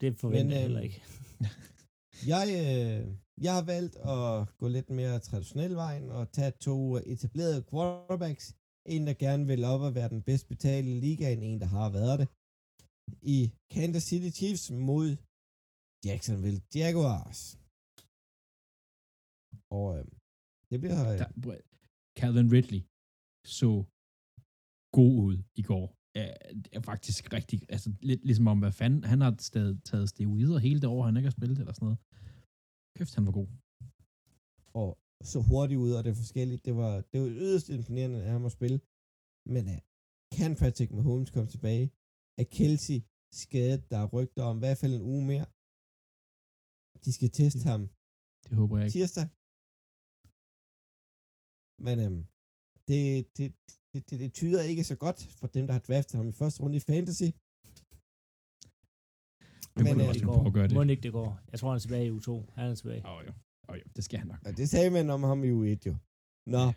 det 0.00 0.16
forventer 0.16 0.56
jeg 0.56 0.64
øhm, 0.64 0.68
heller 0.68 0.80
ikke. 0.80 1.02
Jeg, 2.32 2.44
øh, 2.60 3.06
jeg 3.46 3.54
har 3.54 3.64
valgt 3.74 3.96
at 3.96 4.56
gå 4.58 4.68
lidt 4.68 4.90
mere 4.90 5.18
traditionel 5.18 5.74
vejen 5.74 6.10
og 6.10 6.32
tage 6.32 6.50
to 6.50 6.96
etablerede 6.96 7.62
quarterbacks. 7.70 8.56
En, 8.86 9.06
der 9.06 9.14
gerne 9.14 9.46
vil 9.46 9.64
op 9.64 9.80
og 9.80 9.94
være 9.94 10.08
den 10.08 10.22
bedst 10.22 10.48
betalte 10.48 10.90
i 10.90 11.00
ligaen, 11.00 11.42
en, 11.42 11.60
der 11.60 11.66
har 11.66 11.88
været 11.90 12.18
det. 12.18 12.28
I 13.22 13.50
Kansas 13.70 14.02
City 14.02 14.30
Chiefs 14.38 14.70
mod 14.70 15.16
Jacksonville 16.06 16.60
Jaguars. 16.74 17.40
Og 19.76 19.86
øh, 19.96 20.04
det 20.70 20.76
bliver... 20.82 21.00
Øh, 21.12 21.18
Der, 21.20 21.28
Calvin 22.20 22.52
Ridley 22.54 22.82
så 23.58 23.70
god 24.98 25.14
ud 25.26 25.36
i 25.60 25.62
går. 25.70 25.86
Er, 26.22 26.32
er 26.76 26.82
faktisk 26.90 27.22
rigtig, 27.36 27.58
altså 27.74 27.88
lidt 28.10 28.22
ligesom 28.28 28.46
om, 28.52 28.58
hvad 28.62 28.72
fanden, 28.80 29.04
han 29.12 29.20
har 29.24 29.32
stadig 29.50 29.76
taget 29.90 30.08
steroider 30.08 30.58
hele 30.66 30.80
det 30.82 30.88
år, 30.94 31.02
han 31.08 31.16
ikke 31.16 31.30
har 31.30 31.38
spillet 31.38 31.58
eller 31.58 31.74
sådan 31.74 31.86
noget. 31.88 32.00
Kæft, 32.96 33.14
han 33.18 33.26
var 33.28 33.34
god. 33.40 33.48
og 34.80 34.90
så 35.32 35.38
hurtigt 35.50 35.82
ud, 35.84 35.92
og 35.96 36.00
det 36.04 36.10
er 36.10 36.22
forskelligt. 36.24 36.64
Det 36.68 36.74
var, 36.82 36.92
det 37.10 37.18
var 37.22 37.30
yderst 37.42 37.68
imponerende 37.76 38.18
af 38.24 38.30
ham 38.36 38.44
at 38.48 38.56
spille. 38.58 38.78
Men 39.54 39.64
uh, 39.72 39.78
kan 40.36 40.50
Patrick 40.62 40.90
Mahomes 40.96 41.30
komme 41.34 41.48
tilbage? 41.54 41.86
Er 42.40 42.46
Kelsey 42.56 42.98
skadet? 43.42 43.80
Der 43.90 43.98
er 44.04 44.08
rygter 44.16 44.42
om 44.50 44.56
i 44.56 44.62
hvert 44.64 44.78
fald 44.82 44.94
en 44.94 45.08
uge 45.12 45.24
mere. 45.32 45.46
De 47.04 47.12
skal 47.12 47.30
teste 47.30 47.62
ham 47.70 47.82
Det 48.46 48.54
håber 48.60 48.74
jeg 48.78 48.86
ikke. 48.86 48.98
tirsdag. 48.98 49.26
Men 51.86 51.96
øhm, 52.04 52.22
det, 52.88 53.00
det, 53.36 53.46
det, 53.92 54.00
det, 54.10 54.16
det 54.22 54.30
tyder 54.32 54.62
ikke 54.62 54.84
så 54.84 54.96
godt 55.04 55.18
for 55.38 55.46
dem, 55.46 55.66
der 55.66 55.72
har 55.72 55.80
draftet 55.88 56.14
ham 56.18 56.28
i 56.28 56.32
første 56.32 56.62
runde 56.62 56.76
i 56.76 56.80
Fantasy. 56.80 57.22
Men, 59.76 59.84
Men, 59.84 59.96
men 59.96 60.00
øh, 60.00 60.08
også 60.08 60.20
det 60.20 60.28
prøve 60.28 60.46
at 60.46 60.52
gøre 60.52 60.68
det. 60.68 60.74
Må 60.74 60.82
ikke 60.82 61.02
det 61.02 61.12
går. 61.12 61.40
Jeg 61.52 61.58
tror, 61.60 61.68
han 61.70 61.76
er 61.76 61.80
tilbage 61.80 62.06
i 62.06 62.10
U2. 62.10 62.30
Han 62.54 62.70
er 62.70 62.74
tilbage. 62.74 63.02
Åh 63.06 63.12
oh, 63.12 63.20
jo. 63.26 63.32
Oh, 63.68 63.76
jo, 63.78 63.82
det 63.96 64.04
skal 64.04 64.18
han 64.18 64.28
nok. 64.28 64.40
Og 64.46 64.56
det 64.56 64.68
sagde 64.70 64.90
man 64.90 65.10
om 65.10 65.22
ham 65.22 65.44
i 65.44 65.50
U1 65.50 65.78
jo. 65.86 65.96
Nå, 66.46 66.72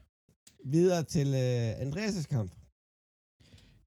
videre 0.65 1.03
til 1.03 1.27
øh, 1.27 1.71
Andreas' 1.83 2.27
kamp. 2.35 2.51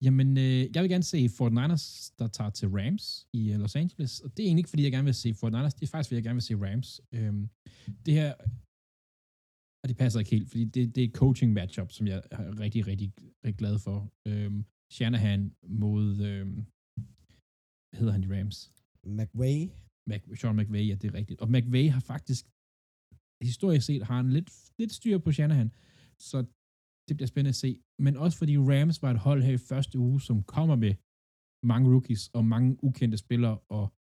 Jamen, 0.05 0.39
øh, 0.39 0.61
jeg 0.75 0.81
vil 0.83 0.91
gerne 0.95 1.09
se 1.15 1.19
49ers, 1.41 2.15
der 2.19 2.29
tager 2.37 2.51
til 2.51 2.69
Rams 2.69 3.27
i 3.33 3.53
øh, 3.53 3.59
Los 3.61 3.77
Angeles. 3.77 4.21
Og 4.21 4.29
det 4.31 4.43
er 4.43 4.47
egentlig 4.47 4.61
ikke, 4.61 4.71
fordi 4.71 4.83
jeg 4.83 4.93
gerne 4.93 5.05
vil 5.05 5.15
se 5.15 5.31
49ers. 5.31 5.75
Det 5.79 5.83
er 5.83 5.93
faktisk, 5.95 6.09
fordi 6.09 6.15
jeg 6.15 6.23
gerne 6.29 6.41
vil 6.41 6.51
se 6.51 6.57
Rams. 6.67 7.01
Øhm, 7.17 7.49
det 8.07 8.15
her, 8.21 8.31
og 9.83 9.89
det 9.89 9.97
passer 9.97 10.19
ikke 10.21 10.31
helt, 10.37 10.49
fordi 10.51 10.65
det, 10.65 10.95
det 10.95 11.01
er 11.05 11.09
et 11.09 11.17
coaching 11.23 11.53
matchup, 11.53 11.91
som 11.93 12.07
jeg 12.07 12.23
er 12.31 12.61
rigtig, 12.65 12.87
rigtig, 12.87 13.13
rigtig 13.45 13.59
glad 13.63 13.79
for. 13.79 13.99
Øhm, 14.29 14.65
Shanahan 14.97 15.55
mod, 15.83 16.21
øhm, 16.31 16.55
hvad 17.89 17.99
hedder 18.01 18.13
han 18.13 18.25
i 18.25 18.31
Rams? 18.35 18.73
McVay. 19.19 19.59
Mac, 20.07 20.23
Sean 20.41 20.57
McVay, 20.57 20.89
ja, 20.89 20.95
det 20.95 21.09
er 21.11 21.15
rigtigt. 21.15 21.41
Og 21.41 21.51
McVay 21.51 21.91
har 21.91 22.01
faktisk, 22.01 22.45
historisk 23.43 23.87
set, 23.87 24.03
har 24.03 24.17
han 24.17 24.31
lidt, 24.31 24.51
lidt 24.79 24.93
styr 24.93 25.19
på 25.19 25.33
Shanahan. 25.33 25.71
Så 26.19 26.45
det 27.09 27.17
bliver 27.17 27.27
spændende 27.27 27.49
at 27.49 27.55
se. 27.55 27.81
Men 27.99 28.17
også 28.17 28.39
fordi 28.39 28.59
Rams 28.59 29.03
var 29.03 29.11
et 29.11 29.19
hold 29.19 29.43
her 29.43 29.53
i 29.53 29.57
første 29.59 29.99
uge, 29.99 30.21
som 30.21 30.43
kommer 30.43 30.77
med 30.77 30.95
mange 31.67 31.91
rookies 31.91 32.29
og 32.29 32.45
mange 32.45 32.85
ukendte 32.85 33.19
spillere 33.19 33.59
og 33.69 33.93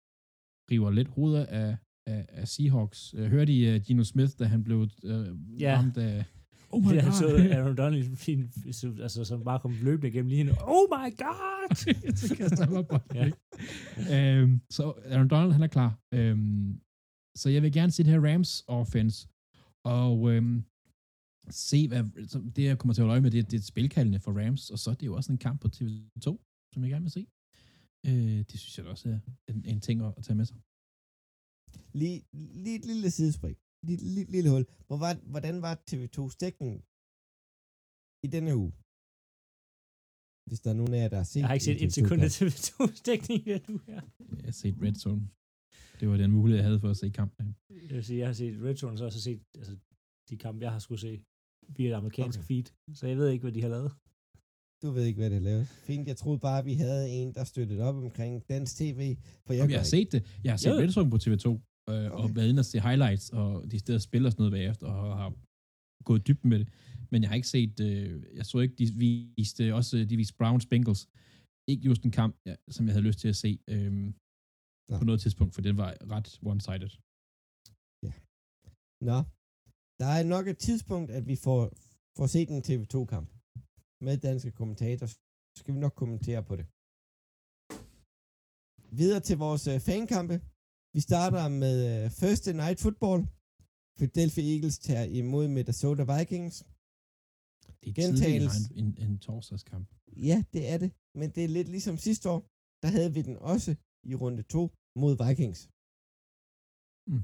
river 0.70 0.90
lidt 0.90 1.08
hoveder 1.08 1.46
af, 1.46 1.76
af, 2.06 2.26
af 2.28 2.48
Seahawks. 2.48 3.14
Jeg 3.18 3.28
hørte 3.28 3.52
I 3.52 3.76
uh, 3.76 3.82
Gino 3.82 4.04
Smith, 4.04 4.32
da 4.38 4.44
han 4.44 4.64
blev 4.64 4.78
uh, 4.78 5.60
Ja. 5.60 5.76
ramt 5.78 5.96
af... 5.96 6.24
Oh 6.70 6.82
my 6.82 6.86
er 6.96 7.04
god! 7.04 7.12
så 7.12 7.26
Aaron 7.56 7.76
Donald, 7.76 9.02
altså, 9.02 9.24
som 9.24 9.44
bare 9.44 9.60
kom 9.60 9.74
løbende 9.82 10.10
gennem 10.10 10.28
lige. 10.28 10.50
Oh 10.50 10.86
my 10.90 11.16
god! 11.16 11.74
så 12.16 12.36
kaster 12.36 12.66
han 12.66 12.84
bolden, 12.90 13.32
Ja. 14.10 14.40
øhm, 14.40 14.60
så 14.70 14.82
Aaron 15.06 15.28
Donald, 15.28 15.52
han 15.52 15.62
er 15.62 15.66
klar. 15.66 15.98
Øhm, 16.14 16.80
så 17.36 17.50
jeg 17.50 17.62
vil 17.62 17.72
gerne 17.72 17.92
se 17.92 18.04
det 18.04 18.12
her 18.12 18.32
Rams 18.32 18.64
offense, 18.68 19.28
og 19.84 20.32
øhm, 20.32 20.64
se, 21.50 21.88
hvad 21.88 22.28
så 22.28 22.38
det 22.56 22.64
jeg 22.64 22.78
kommer 22.78 22.94
til 22.94 23.00
at 23.00 23.04
holde 23.04 23.12
øje 23.16 23.20
med, 23.20 23.30
det, 23.30 23.38
er- 23.38 23.48
det 23.52 23.58
er 23.58 23.62
spilkaldende 23.62 24.20
for 24.20 24.32
Rams, 24.40 24.70
og 24.70 24.78
så 24.78 24.90
er 24.90 24.94
det 24.94 25.06
jo 25.06 25.14
også 25.16 25.32
en 25.32 25.38
kamp 25.38 25.60
på 25.60 25.68
TV2, 25.76 26.26
som 26.72 26.82
jeg 26.82 26.90
gerne 26.90 27.04
vil 27.08 27.10
se. 27.18 27.26
Øh, 28.06 28.38
det 28.50 28.56
synes 28.60 28.78
jeg 28.78 28.86
også 28.86 29.08
er 29.08 29.18
en, 29.52 29.64
en 29.72 29.80
ting 29.80 29.96
at, 30.06 30.14
at 30.18 30.24
tage 30.24 30.36
med 30.40 30.46
sig. 30.50 30.56
Lige, 32.00 32.18
lige 32.64 32.76
et 32.80 32.84
lille 32.92 33.10
sidespring. 33.10 33.56
Lige, 33.86 33.98
lige, 34.14 34.26
lille 34.36 34.50
hul. 34.50 34.64
Hvor 34.86 34.98
var, 35.04 35.12
hvordan 35.34 35.62
var 35.66 35.74
TV2's 35.90 36.36
dækning 36.44 36.74
i 38.26 38.28
denne 38.36 38.52
uge? 38.62 38.72
Hvis 40.48 40.60
der 40.64 40.70
er 40.70 40.78
nogen 40.80 40.94
af 40.94 41.00
jer, 41.02 41.08
der 41.14 41.16
har 41.22 41.28
set 41.32 41.40
Jeg 41.40 41.48
har 41.48 41.54
ikke 41.54 41.64
set 41.70 41.80
en 41.82 41.86
et 41.88 41.92
sekund 41.98 42.20
af 42.26 42.30
TV2-kamp. 42.36 42.90
TV2's 42.90 43.02
dækning 43.10 43.40
nu 43.68 43.74
her. 43.88 44.00
Jeg 44.38 44.44
har 44.50 44.56
set 44.62 44.76
Red 44.84 44.94
Zone. 45.04 45.24
Det 46.00 46.08
var 46.08 46.16
den 46.16 46.30
mulighed, 46.38 46.56
jeg 46.60 46.66
havde 46.68 46.80
for 46.84 46.90
at 46.90 46.96
se 47.02 47.10
kampen. 47.20 47.56
Jeg 47.70 47.94
vil 47.96 48.04
sige, 48.04 48.18
jeg 48.18 48.28
har 48.28 48.32
set 48.42 48.62
Red 48.66 48.76
Zone, 48.76 48.96
så 48.98 49.04
har 49.04 49.10
jeg 49.10 49.22
set 49.28 49.42
altså, 49.60 49.76
de 50.30 50.36
kampe, 50.44 50.58
jeg 50.64 50.72
har 50.72 50.78
skulle 50.86 51.00
se 51.08 51.12
via 51.68 51.88
et 51.88 51.94
amerikansk 51.94 52.38
Okay. 52.38 52.46
feed. 52.46 52.64
Så 52.94 53.06
jeg 53.06 53.16
ved 53.16 53.28
ikke, 53.30 53.42
hvad 53.42 53.52
de 53.52 53.62
har 53.62 53.68
lavet. 53.68 53.90
Du 54.82 54.90
ved 54.90 55.04
ikke, 55.04 55.18
hvad 55.20 55.30
det 55.30 55.36
er 55.36 55.46
lavet. 55.50 55.66
Fint, 55.68 56.08
jeg 56.08 56.16
troede 56.16 56.38
bare, 56.38 56.58
at 56.58 56.64
vi 56.64 56.74
havde 56.74 57.10
en, 57.10 57.34
der 57.34 57.44
støttede 57.44 57.82
op 57.88 57.96
omkring 57.96 58.32
dansk 58.48 58.76
tv. 58.76 59.00
For 59.46 59.52
jeg, 59.52 59.60
Jeg, 59.60 59.70
jeg 59.70 59.78
har 59.78 59.84
ikke. 59.84 59.88
set 59.96 60.12
det. 60.12 60.20
Jeg 60.44 60.52
har 60.52 60.56
set 60.56 60.92
Zone 60.94 61.10
på 61.10 61.16
TV2, 61.24 61.46
øh, 61.48 61.56
okay. 61.88 62.10
og 62.10 62.36
været 62.36 62.48
inde 62.48 62.60
og 62.60 62.64
se 62.64 62.80
highlights, 62.88 63.30
og 63.30 63.70
de 63.70 63.78
steder 63.78 63.98
spiller 64.08 64.30
sådan 64.30 64.40
noget 64.42 64.52
bagefter, 64.58 64.86
og 64.86 65.16
har 65.22 65.30
gået 66.08 66.26
dybden 66.28 66.48
med 66.52 66.58
det. 66.58 66.68
Men 67.10 67.22
jeg 67.22 67.28
har 67.30 67.36
ikke 67.40 67.48
set, 67.56 67.80
øh, 67.88 68.36
jeg 68.38 68.46
så 68.46 68.58
ikke, 68.64 68.74
de 68.80 68.86
viste 69.38 69.74
også, 69.74 69.94
de 70.10 70.16
viste 70.16 70.34
Browns 70.40 70.66
Bengals. 70.66 71.02
Ikke 71.70 71.82
just 71.88 72.02
en 72.04 72.10
kamp, 72.20 72.34
ja, 72.46 72.54
som 72.70 72.82
jeg 72.86 72.92
havde 72.94 73.06
lyst 73.08 73.18
til 73.18 73.28
at 73.28 73.36
se 73.44 73.50
øh, 73.70 73.92
Nå. 74.90 74.98
på 74.98 75.04
noget 75.04 75.20
tidspunkt, 75.20 75.54
for 75.54 75.62
den 75.68 75.76
var 75.82 75.88
ret 76.14 76.28
one-sided. 76.50 76.92
Nå, 79.10 79.18
der 80.00 80.08
er 80.18 80.22
nok 80.34 80.44
et 80.52 80.58
tidspunkt, 80.68 81.10
at 81.18 81.24
vi 81.30 81.36
får, 81.46 81.60
får 82.18 82.26
set 82.34 82.48
en 82.50 82.62
TV2-kamp 82.68 83.28
med 84.06 84.14
danske 84.28 84.50
kommentatorer. 84.58 85.10
Så 85.12 85.58
skal 85.60 85.74
vi 85.74 85.80
nok 85.86 85.94
kommentere 86.02 86.42
på 86.48 86.54
det. 86.60 86.66
Videre 89.00 89.22
til 89.28 89.36
vores 89.46 89.64
øh, 89.72 89.78
fankampe. 89.88 90.36
Vi 90.96 91.00
starter 91.08 91.42
med 91.62 91.76
øh, 91.90 92.10
Thursday 92.18 92.54
Night 92.62 92.78
Football. 92.84 93.20
Philadelphia 93.98 94.44
Eagles 94.54 94.78
tager 94.88 95.06
imod 95.20 95.44
Minnesota 95.56 96.02
Vikings. 96.14 96.56
Det 97.80 97.88
er 97.90 98.12
tidligere 98.22 98.56
en, 98.60 98.66
en, 98.80 98.88
en 99.04 99.18
torsdagskamp. 99.26 99.86
Ja, 100.30 100.38
det 100.54 100.62
er 100.72 100.78
det. 100.82 100.90
Men 101.20 101.28
det 101.34 101.42
er 101.44 101.48
lidt 101.48 101.68
ligesom 101.74 101.96
sidste 102.06 102.26
år. 102.34 102.40
Der 102.82 102.88
havde 102.96 103.12
vi 103.16 103.22
den 103.28 103.36
også 103.52 103.70
i 104.10 104.14
runde 104.22 104.42
2 104.42 104.70
mod 105.00 105.14
Vikings. 105.22 105.60
Mm. 107.10 107.22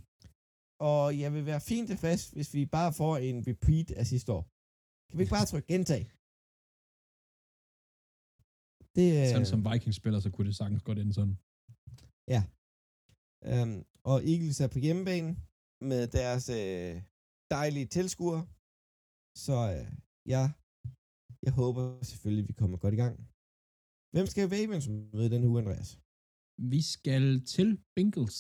Og 0.88 1.02
jeg 1.22 1.30
vil 1.34 1.44
være 1.50 1.62
fint 1.70 1.88
tilfreds, 1.92 2.22
hvis 2.36 2.54
vi 2.54 2.62
bare 2.76 2.92
får 3.00 3.14
en 3.28 3.38
repeat 3.50 3.88
af 4.00 4.04
sidste 4.12 4.30
år. 4.36 4.44
Kan 5.08 5.16
vi 5.18 5.22
ikke 5.22 5.36
bare 5.38 5.50
trykke 5.52 5.68
gentag? 5.74 6.04
Det, 8.96 9.08
øh, 9.20 9.26
Sådan 9.32 9.50
som 9.52 9.60
Vikings 9.68 9.96
spiller, 10.00 10.20
så 10.20 10.30
kunne 10.34 10.48
det 10.48 10.56
sagtens 10.60 10.82
godt 10.88 10.98
ende 11.02 11.14
sådan. 11.18 11.36
øhm, 13.50 13.78
og 14.10 14.16
Eagles 14.30 14.58
er 14.64 14.70
på 14.74 14.78
hjemmebane 14.86 15.30
med 15.90 16.02
deres 16.18 16.44
øh, 16.60 16.92
dejlige 17.56 17.88
tilskuere. 17.96 18.42
Så 19.44 19.56
øh, 19.74 19.86
ja, 20.34 20.42
jeg 21.46 21.52
håber 21.60 21.82
selvfølgelig, 22.10 22.48
vi 22.50 22.54
kommer 22.60 22.76
godt 22.82 22.94
i 22.96 23.00
gang. 23.04 23.14
Hvem 24.14 24.26
skal 24.32 24.44
Ravens 24.54 24.86
møde 25.14 25.30
denne 25.34 25.48
uge, 25.50 25.58
Andreas? 25.62 25.90
Vi 26.72 26.80
skal 26.94 27.24
til 27.54 27.68
Bengals. 27.96 28.38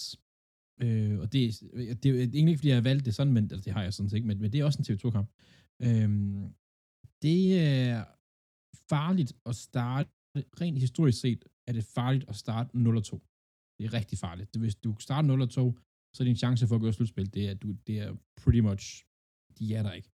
Øh, 0.82 1.18
og 1.18 1.32
det, 1.32 1.60
det 2.02 2.06
er 2.06 2.14
egentlig 2.14 2.48
ikke, 2.48 2.58
fordi 2.58 2.68
jeg 2.68 2.76
har 2.76 2.82
valgt 2.82 3.04
det 3.06 3.14
sådan, 3.14 3.32
men 3.32 3.44
altså, 3.44 3.64
det 3.64 3.72
har 3.72 3.82
jeg 3.82 3.92
sådan 3.94 4.10
set 4.10 4.16
ikke, 4.16 4.28
men, 4.28 4.40
men 4.40 4.52
det 4.52 4.60
er 4.60 4.64
også 4.64 4.78
en 4.78 4.84
TV2-kamp. 4.84 5.28
Øh, 5.82 6.08
det 7.22 7.60
er 7.60 8.04
farligt 8.88 9.32
at 9.46 9.56
starte, 9.56 10.10
rent 10.60 10.78
historisk 10.78 11.20
set, 11.20 11.44
er 11.68 11.72
det 11.72 11.84
farligt 11.84 12.24
at 12.28 12.36
starte 12.36 12.70
0-2. 12.74 12.76
Det 13.78 13.86
er 13.86 13.92
rigtig 13.92 14.18
farligt. 14.18 14.56
Hvis 14.56 14.76
du 14.76 14.96
starter 14.98 15.46
0-2, 15.46 16.14
så 16.14 16.22
er 16.22 16.24
din 16.24 16.36
chance 16.36 16.66
for 16.66 16.74
at 16.74 16.80
gå 16.80 16.88
i 16.88 16.92
slutspil, 16.92 17.34
det 17.34 17.48
er, 17.48 17.54
du, 17.54 17.72
det 17.86 17.98
er 17.98 18.16
pretty 18.36 18.58
much, 18.58 19.04
de 19.58 19.74
er 19.74 19.82
der 19.82 19.92
ikke. 19.92 20.10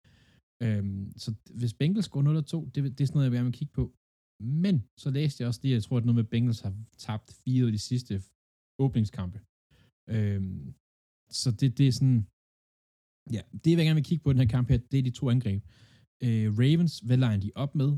Øhm, 0.62 1.12
så 1.16 1.34
hvis 1.54 1.74
Bengals 1.74 2.08
går 2.08 2.22
0-2, 2.22 2.70
det, 2.70 2.98
det 2.98 3.00
er 3.00 3.06
sådan 3.06 3.16
noget, 3.16 3.24
jeg 3.24 3.32
vil 3.32 3.38
gerne 3.38 3.52
kigge 3.52 3.72
på. 3.72 3.94
Men 4.40 4.84
så 4.96 5.10
læste 5.10 5.40
jeg 5.40 5.48
også 5.48 5.60
lige, 5.62 5.74
jeg 5.74 5.82
tror, 5.82 5.96
at 5.96 6.04
noget 6.04 6.14
med 6.14 6.24
Bengals 6.24 6.60
har 6.60 6.74
tabt 6.98 7.32
fire 7.44 7.66
af 7.66 7.72
de 7.72 7.78
sidste 7.78 8.22
åbningskampe. 8.78 9.40
Øhm, 10.08 10.74
så 11.40 11.48
det, 11.60 11.78
det 11.78 11.86
er 11.88 11.94
sådan, 11.98 12.20
ja, 13.34 13.42
det 13.62 13.72
er 13.72 13.76
jeg 13.76 13.86
gerne 13.86 14.00
vil 14.00 14.10
kigge 14.10 14.24
på 14.24 14.32
den 14.32 14.42
her 14.42 14.54
kamp 14.56 14.68
her, 14.68 14.78
det 14.90 14.98
er 14.98 15.02
de 15.02 15.18
to 15.20 15.30
angreb. 15.30 15.62
Øh, 16.26 16.48
Ravens, 16.60 16.94
hvad 17.06 17.16
leger 17.16 17.40
de 17.40 17.50
op 17.54 17.74
med? 17.74 17.90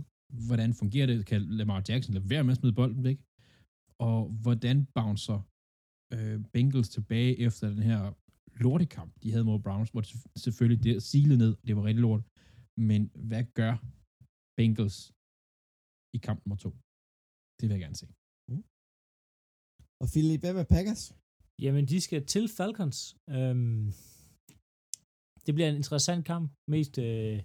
Hvordan 0.48 0.74
fungerer 0.74 1.06
det? 1.06 1.26
Kan 1.26 1.42
Lamar 1.58 1.82
Jackson 1.88 2.14
lade 2.14 2.30
være 2.30 2.44
med 2.44 2.52
at 2.52 2.58
smide 2.58 2.78
bolden 2.80 3.04
væk? 3.04 3.18
Og 3.98 4.18
hvordan 4.44 4.86
bouncer 4.96 5.38
øh, 6.14 6.38
Bengals 6.52 6.88
tilbage 6.88 7.32
efter 7.46 7.68
den 7.68 7.82
her 7.90 8.00
lortekamp, 8.62 9.12
de 9.22 9.30
havde 9.32 9.44
mod 9.44 9.60
Browns, 9.66 9.90
hvor 9.90 10.00
det 10.00 10.10
selvfølgelig 10.36 10.84
det 10.84 11.02
silede 11.02 11.38
ned, 11.38 11.52
det 11.66 11.76
var 11.76 11.84
rigtig 11.84 12.02
lort. 12.02 12.22
Men 12.88 13.00
hvad 13.28 13.44
gør 13.60 13.74
Bengals 14.56 14.98
i 16.16 16.18
kamp 16.26 16.38
nummer 16.44 16.56
to? 16.64 16.70
Det 17.56 17.64
vil 17.66 17.74
jeg 17.76 17.84
gerne 17.86 17.98
se. 18.02 18.06
Mm. 18.50 18.64
Og 20.02 20.06
Philip, 20.12 20.40
hvad 20.40 20.54
med 20.58 20.66
Packers? 20.74 21.02
Jamen, 21.64 21.84
de 21.92 21.98
skal 22.00 22.26
til 22.26 22.44
Falcons. 22.58 22.98
Øhm, 23.36 23.84
det 25.46 25.52
bliver 25.54 25.68
en 25.68 25.80
interessant 25.82 26.24
kamp. 26.32 26.46
Mest, 26.74 26.94
øh, 26.98 27.36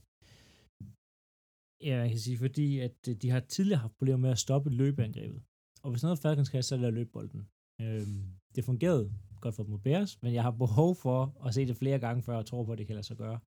ja, 1.87 1.95
jeg 2.03 2.09
kan 2.09 2.19
sige, 2.25 2.37
fordi 2.45 2.67
at 2.87 2.97
øh, 3.09 3.15
de 3.21 3.29
har 3.33 3.39
tidligere 3.39 3.83
haft 3.85 3.97
problemer 3.99 4.21
med 4.25 4.31
at 4.35 4.43
stoppe 4.45 4.69
løbeangrebet. 4.81 5.41
Og 5.83 5.89
hvis 5.91 6.03
noget 6.03 6.19
Falcons 6.19 6.49
kan, 6.49 6.63
så 6.63 6.75
er 6.75 6.79
det 6.79 6.93
løbe 6.93 7.11
bolden. 7.17 7.41
Øhm, 7.83 8.23
det 8.55 8.63
fungerede 8.69 9.05
godt 9.43 9.55
for 9.55 9.63
dem 9.63 9.71
mod 9.71 9.79
Bears, 9.79 10.21
men 10.23 10.33
jeg 10.33 10.43
har 10.43 10.51
behov 10.51 10.95
for 10.95 11.17
at 11.45 11.53
se 11.53 11.61
det 11.69 11.77
flere 11.77 11.99
gange, 11.99 12.23
før 12.23 12.35
jeg 12.35 12.45
tror 12.45 12.63
på, 12.63 12.71
at 12.71 12.77
det 12.77 12.87
kan 12.87 12.95
lade 12.95 13.07
sig 13.07 13.17
gøre. 13.17 13.39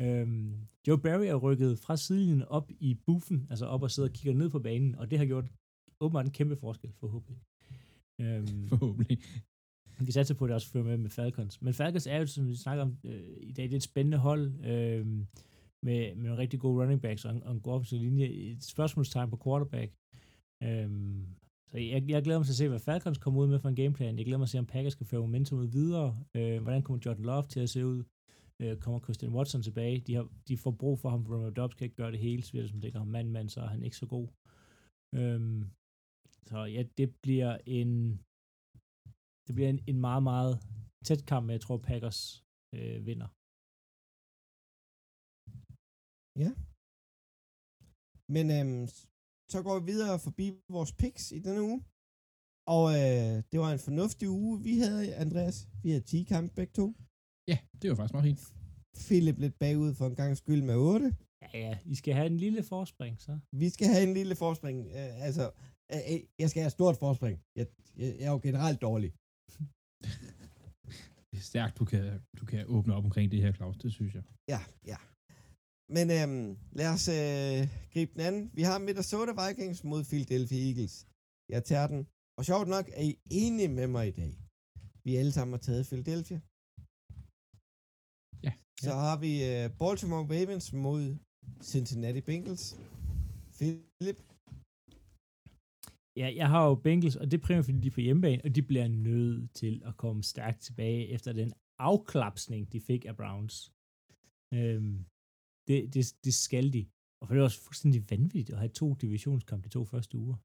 Øhm, 0.00 0.68
Joe 0.86 1.00
Barry 1.04 1.26
er 1.32 1.34
rykket 1.46 1.78
fra 1.78 1.96
sidelinjen 1.96 2.42
op 2.42 2.70
i 2.88 2.90
buffen, 3.06 3.46
altså 3.50 3.66
op 3.66 3.82
og 3.82 3.90
sidder 3.90 4.08
og 4.08 4.14
kigger 4.14 4.34
ned 4.34 4.50
på 4.50 4.58
banen, 4.58 4.94
og 4.94 5.10
det 5.10 5.18
har 5.18 5.26
gjort 5.26 5.48
åbenbart 6.00 6.26
en 6.26 6.36
kæmpe 6.38 6.56
forskel, 6.56 6.92
forhåbentlig. 7.00 7.40
Øhm, 8.20 8.68
Forhåbentlig 8.72 9.18
vi 10.06 10.12
satser 10.12 10.34
på, 10.34 10.44
at 10.44 10.48
det 10.48 10.54
også 10.54 10.70
fører 10.70 10.84
med 10.84 10.96
med 10.96 11.10
Falcons. 11.10 11.62
Men 11.62 11.74
Falcons 11.74 12.06
er 12.06 12.16
jo, 12.16 12.26
som 12.26 12.48
vi 12.48 12.54
snakker 12.54 12.82
om 12.82 12.96
øh, 13.04 13.36
i 13.40 13.52
dag, 13.52 13.64
det 13.64 13.72
er 13.72 13.76
et 13.76 13.82
spændende 13.82 14.18
hold 14.18 14.64
øh, 14.64 15.06
med, 15.82 16.14
med 16.14 16.24
nogle 16.24 16.38
rigtig 16.38 16.60
gode 16.60 16.82
running 16.82 17.02
backs 17.02 17.24
og 17.24 17.32
en, 17.32 17.42
og 17.42 17.52
en 17.52 17.60
god 17.60 17.72
offensiv 17.72 17.98
linje. 17.98 18.26
Et 18.26 18.64
spørgsmålstegn 18.64 19.30
på 19.30 19.40
quarterback. 19.44 19.92
Øh, 20.62 20.90
så 21.70 21.78
jeg, 21.78 22.10
jeg 22.10 22.22
glæder 22.22 22.38
mig 22.38 22.46
til 22.46 22.52
at 22.52 22.56
se, 22.56 22.68
hvad 22.68 22.78
Falcons 22.78 23.18
kommer 23.18 23.40
ud 23.40 23.46
med 23.46 23.58
for 23.58 23.68
en 23.68 23.76
gameplan. 23.76 24.18
Jeg 24.18 24.24
glæder 24.24 24.38
mig 24.38 24.48
til 24.48 24.56
at 24.56 24.58
se, 24.58 24.58
om 24.58 24.66
Packers 24.66 24.92
skal 24.92 25.06
føre 25.06 25.20
momentum 25.20 25.58
ud 25.58 25.66
videre. 25.66 26.24
Øh, 26.36 26.62
hvordan 26.62 26.82
kommer 26.82 27.02
Jordan 27.06 27.24
Love 27.24 27.46
til 27.48 27.60
at 27.60 27.70
se 27.70 27.86
ud? 27.86 28.04
Øh, 28.62 28.76
kommer 28.76 29.00
Christian 29.00 29.32
Watson 29.32 29.62
tilbage? 29.62 30.00
De, 30.00 30.14
har, 30.14 30.28
de 30.48 30.56
får 30.56 30.70
brug 30.70 30.98
for 30.98 31.08
ham, 31.10 31.24
for 31.24 31.34
Ronald 31.34 31.54
Dobbs 31.54 31.74
kan 31.74 31.84
ikke 31.84 31.96
gøre 31.96 32.12
det 32.12 32.18
hele, 32.18 32.42
så 32.42 32.50
det, 32.56 32.72
man 32.74 32.82
tænker 32.82 33.04
mand-mand, 33.04 33.48
så 33.48 33.60
er 33.60 33.66
han 33.66 33.82
ikke 33.82 33.96
så 33.96 34.06
god. 34.06 34.28
Øh, 35.14 35.64
så 36.46 36.64
ja, 36.64 36.84
det 36.98 37.14
bliver 37.22 37.58
en 37.66 38.20
det 39.48 39.54
bliver 39.56 39.70
en, 39.74 39.80
en 39.92 40.00
meget, 40.08 40.22
meget 40.30 40.54
tæt 41.06 41.22
kamp, 41.30 41.42
men 41.46 41.52
jeg 41.56 41.62
tror, 41.64 41.78
Packers 41.88 42.20
øh, 42.76 42.98
vinder. 43.08 43.28
Ja. 46.44 46.50
Men 48.34 48.44
øhm, 48.56 48.84
så 49.52 49.58
går 49.66 49.74
vi 49.78 49.84
videre 49.92 50.16
forbi 50.26 50.46
vores 50.76 50.92
picks 51.00 51.24
i 51.38 51.40
denne 51.46 51.62
uge. 51.68 51.80
Og 52.76 52.84
øh, 53.00 53.34
det 53.50 53.56
var 53.62 53.70
en 53.72 53.84
fornuftig 53.88 54.28
uge, 54.40 54.54
vi 54.68 54.74
havde, 54.82 55.14
Andreas. 55.24 55.56
Vi 55.82 55.88
havde 55.90 56.04
10 56.04 56.22
kampe 56.32 56.50
begge 56.58 56.72
to. 56.80 56.86
Ja, 57.50 57.58
det 57.80 57.86
var 57.90 57.96
faktisk 57.96 58.14
meget 58.14 58.28
fint. 58.30 58.42
Philip 59.06 59.38
lidt 59.38 59.56
bagud 59.64 59.92
for 59.98 60.06
en 60.06 60.16
gang 60.20 60.36
skyld 60.36 60.62
med 60.62 60.76
8. 60.76 61.16
Ja, 61.42 61.48
ja, 61.66 61.78
I 61.92 61.94
skal 62.00 62.14
have 62.14 62.26
en 62.34 62.36
lille 62.36 62.62
forspring, 62.62 63.20
så. 63.26 63.32
Vi 63.62 63.68
skal 63.74 63.86
have 63.94 64.04
en 64.08 64.14
lille 64.20 64.34
forspring. 64.44 64.78
Øh, 64.98 65.26
altså, 65.26 65.44
øh, 65.92 66.02
øh, 66.12 66.20
jeg 66.38 66.50
skal 66.50 66.60
have 66.62 66.72
et 66.72 66.78
stort 66.78 66.96
forspring. 67.04 67.36
Jeg, 67.58 67.66
jeg, 68.00 68.08
jeg 68.18 68.26
er 68.26 68.32
jo 68.36 68.40
generelt 68.48 68.80
dårlig. 68.88 69.10
Det 71.30 71.38
er 71.42 71.46
stærkt, 71.52 71.74
du 71.80 71.84
kan, 71.92 72.04
du 72.40 72.44
kan 72.46 72.60
åbne 72.76 72.92
op 72.96 73.04
omkring 73.08 73.26
det 73.32 73.42
her, 73.44 73.52
Claus. 73.52 73.76
Det 73.84 73.92
synes 73.92 74.14
jeg. 74.14 74.24
Ja, 74.54 74.60
ja. 74.92 74.98
Men 75.96 76.06
øhm, 76.16 76.48
lad 76.78 76.88
os 76.96 77.06
øh, 77.18 77.60
gribe 77.92 78.12
den 78.14 78.22
anden. 78.28 78.42
Vi 78.58 78.62
har 78.68 78.76
Minnesota 78.78 79.32
Vikings 79.40 79.84
mod 79.90 80.00
Philadelphia 80.10 80.60
Eagles. 80.68 80.94
Jeg 81.54 81.64
tager 81.70 81.86
den. 81.92 82.00
Og 82.38 82.42
sjovt 82.50 82.68
nok 82.74 82.86
er 82.98 83.04
I 83.10 83.12
enige 83.30 83.68
med 83.78 83.86
mig 83.96 84.04
i 84.08 84.16
dag. 84.22 84.32
Vi 85.04 85.10
alle 85.20 85.32
sammen 85.32 85.52
har 85.56 85.62
taget 85.68 85.86
Philadelphia. 85.90 86.38
Ja. 88.46 88.52
Så 88.84 88.92
har 89.04 89.16
vi 89.24 89.32
øh, 89.50 89.64
Baltimore 89.82 90.26
Ravens 90.34 90.66
mod 90.86 91.02
Cincinnati 91.72 92.20
Bengals. 92.28 92.64
Philip. 93.56 94.18
Ja, 96.20 96.28
jeg 96.40 96.48
har 96.54 96.62
jo 96.68 96.74
Bengals, 96.86 97.16
og 97.16 97.24
det 97.30 97.36
er 97.38 97.44
primært, 97.46 97.64
fordi 97.64 97.78
de 97.84 97.88
er 97.92 97.96
på 97.98 98.00
hjemmebane, 98.06 98.42
og 98.44 98.50
de 98.56 98.62
bliver 98.70 98.88
nødt 98.88 99.54
til 99.60 99.74
at 99.88 99.94
komme 100.02 100.22
stærkt 100.32 100.60
tilbage 100.66 101.02
efter 101.16 101.32
den 101.32 101.50
afklapsning, 101.78 102.72
de 102.72 102.80
fik 102.80 103.02
af 103.10 103.16
Browns. 103.20 103.54
Øhm, 104.54 104.96
det, 105.68 105.78
det, 105.94 106.02
det 106.26 106.34
skal 106.46 106.66
de. 106.76 106.82
Og 107.20 107.24
for 107.26 107.34
det 107.34 107.40
er 107.40 107.44
også 107.50 107.60
fuldstændig 107.66 108.00
vanvittigt 108.10 108.50
at 108.54 108.58
have 108.64 108.74
to 108.80 108.86
divisionskampe 109.04 109.64
de 109.68 109.72
to 109.76 109.84
første 109.92 110.14
uger. 110.24 110.36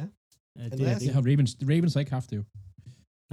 Ja. 0.00 0.06
ja 0.58 0.64
det, 0.64 0.72
er, 0.72 0.76
Andreas? 0.76 0.98
Det 1.00 1.06
det, 1.06 1.14
har 1.16 1.22
Ravens, 1.30 1.52
Ravens 1.70 1.94
har 1.94 2.00
ikke 2.04 2.16
haft 2.18 2.30
det 2.30 2.36
jo. 2.40 2.44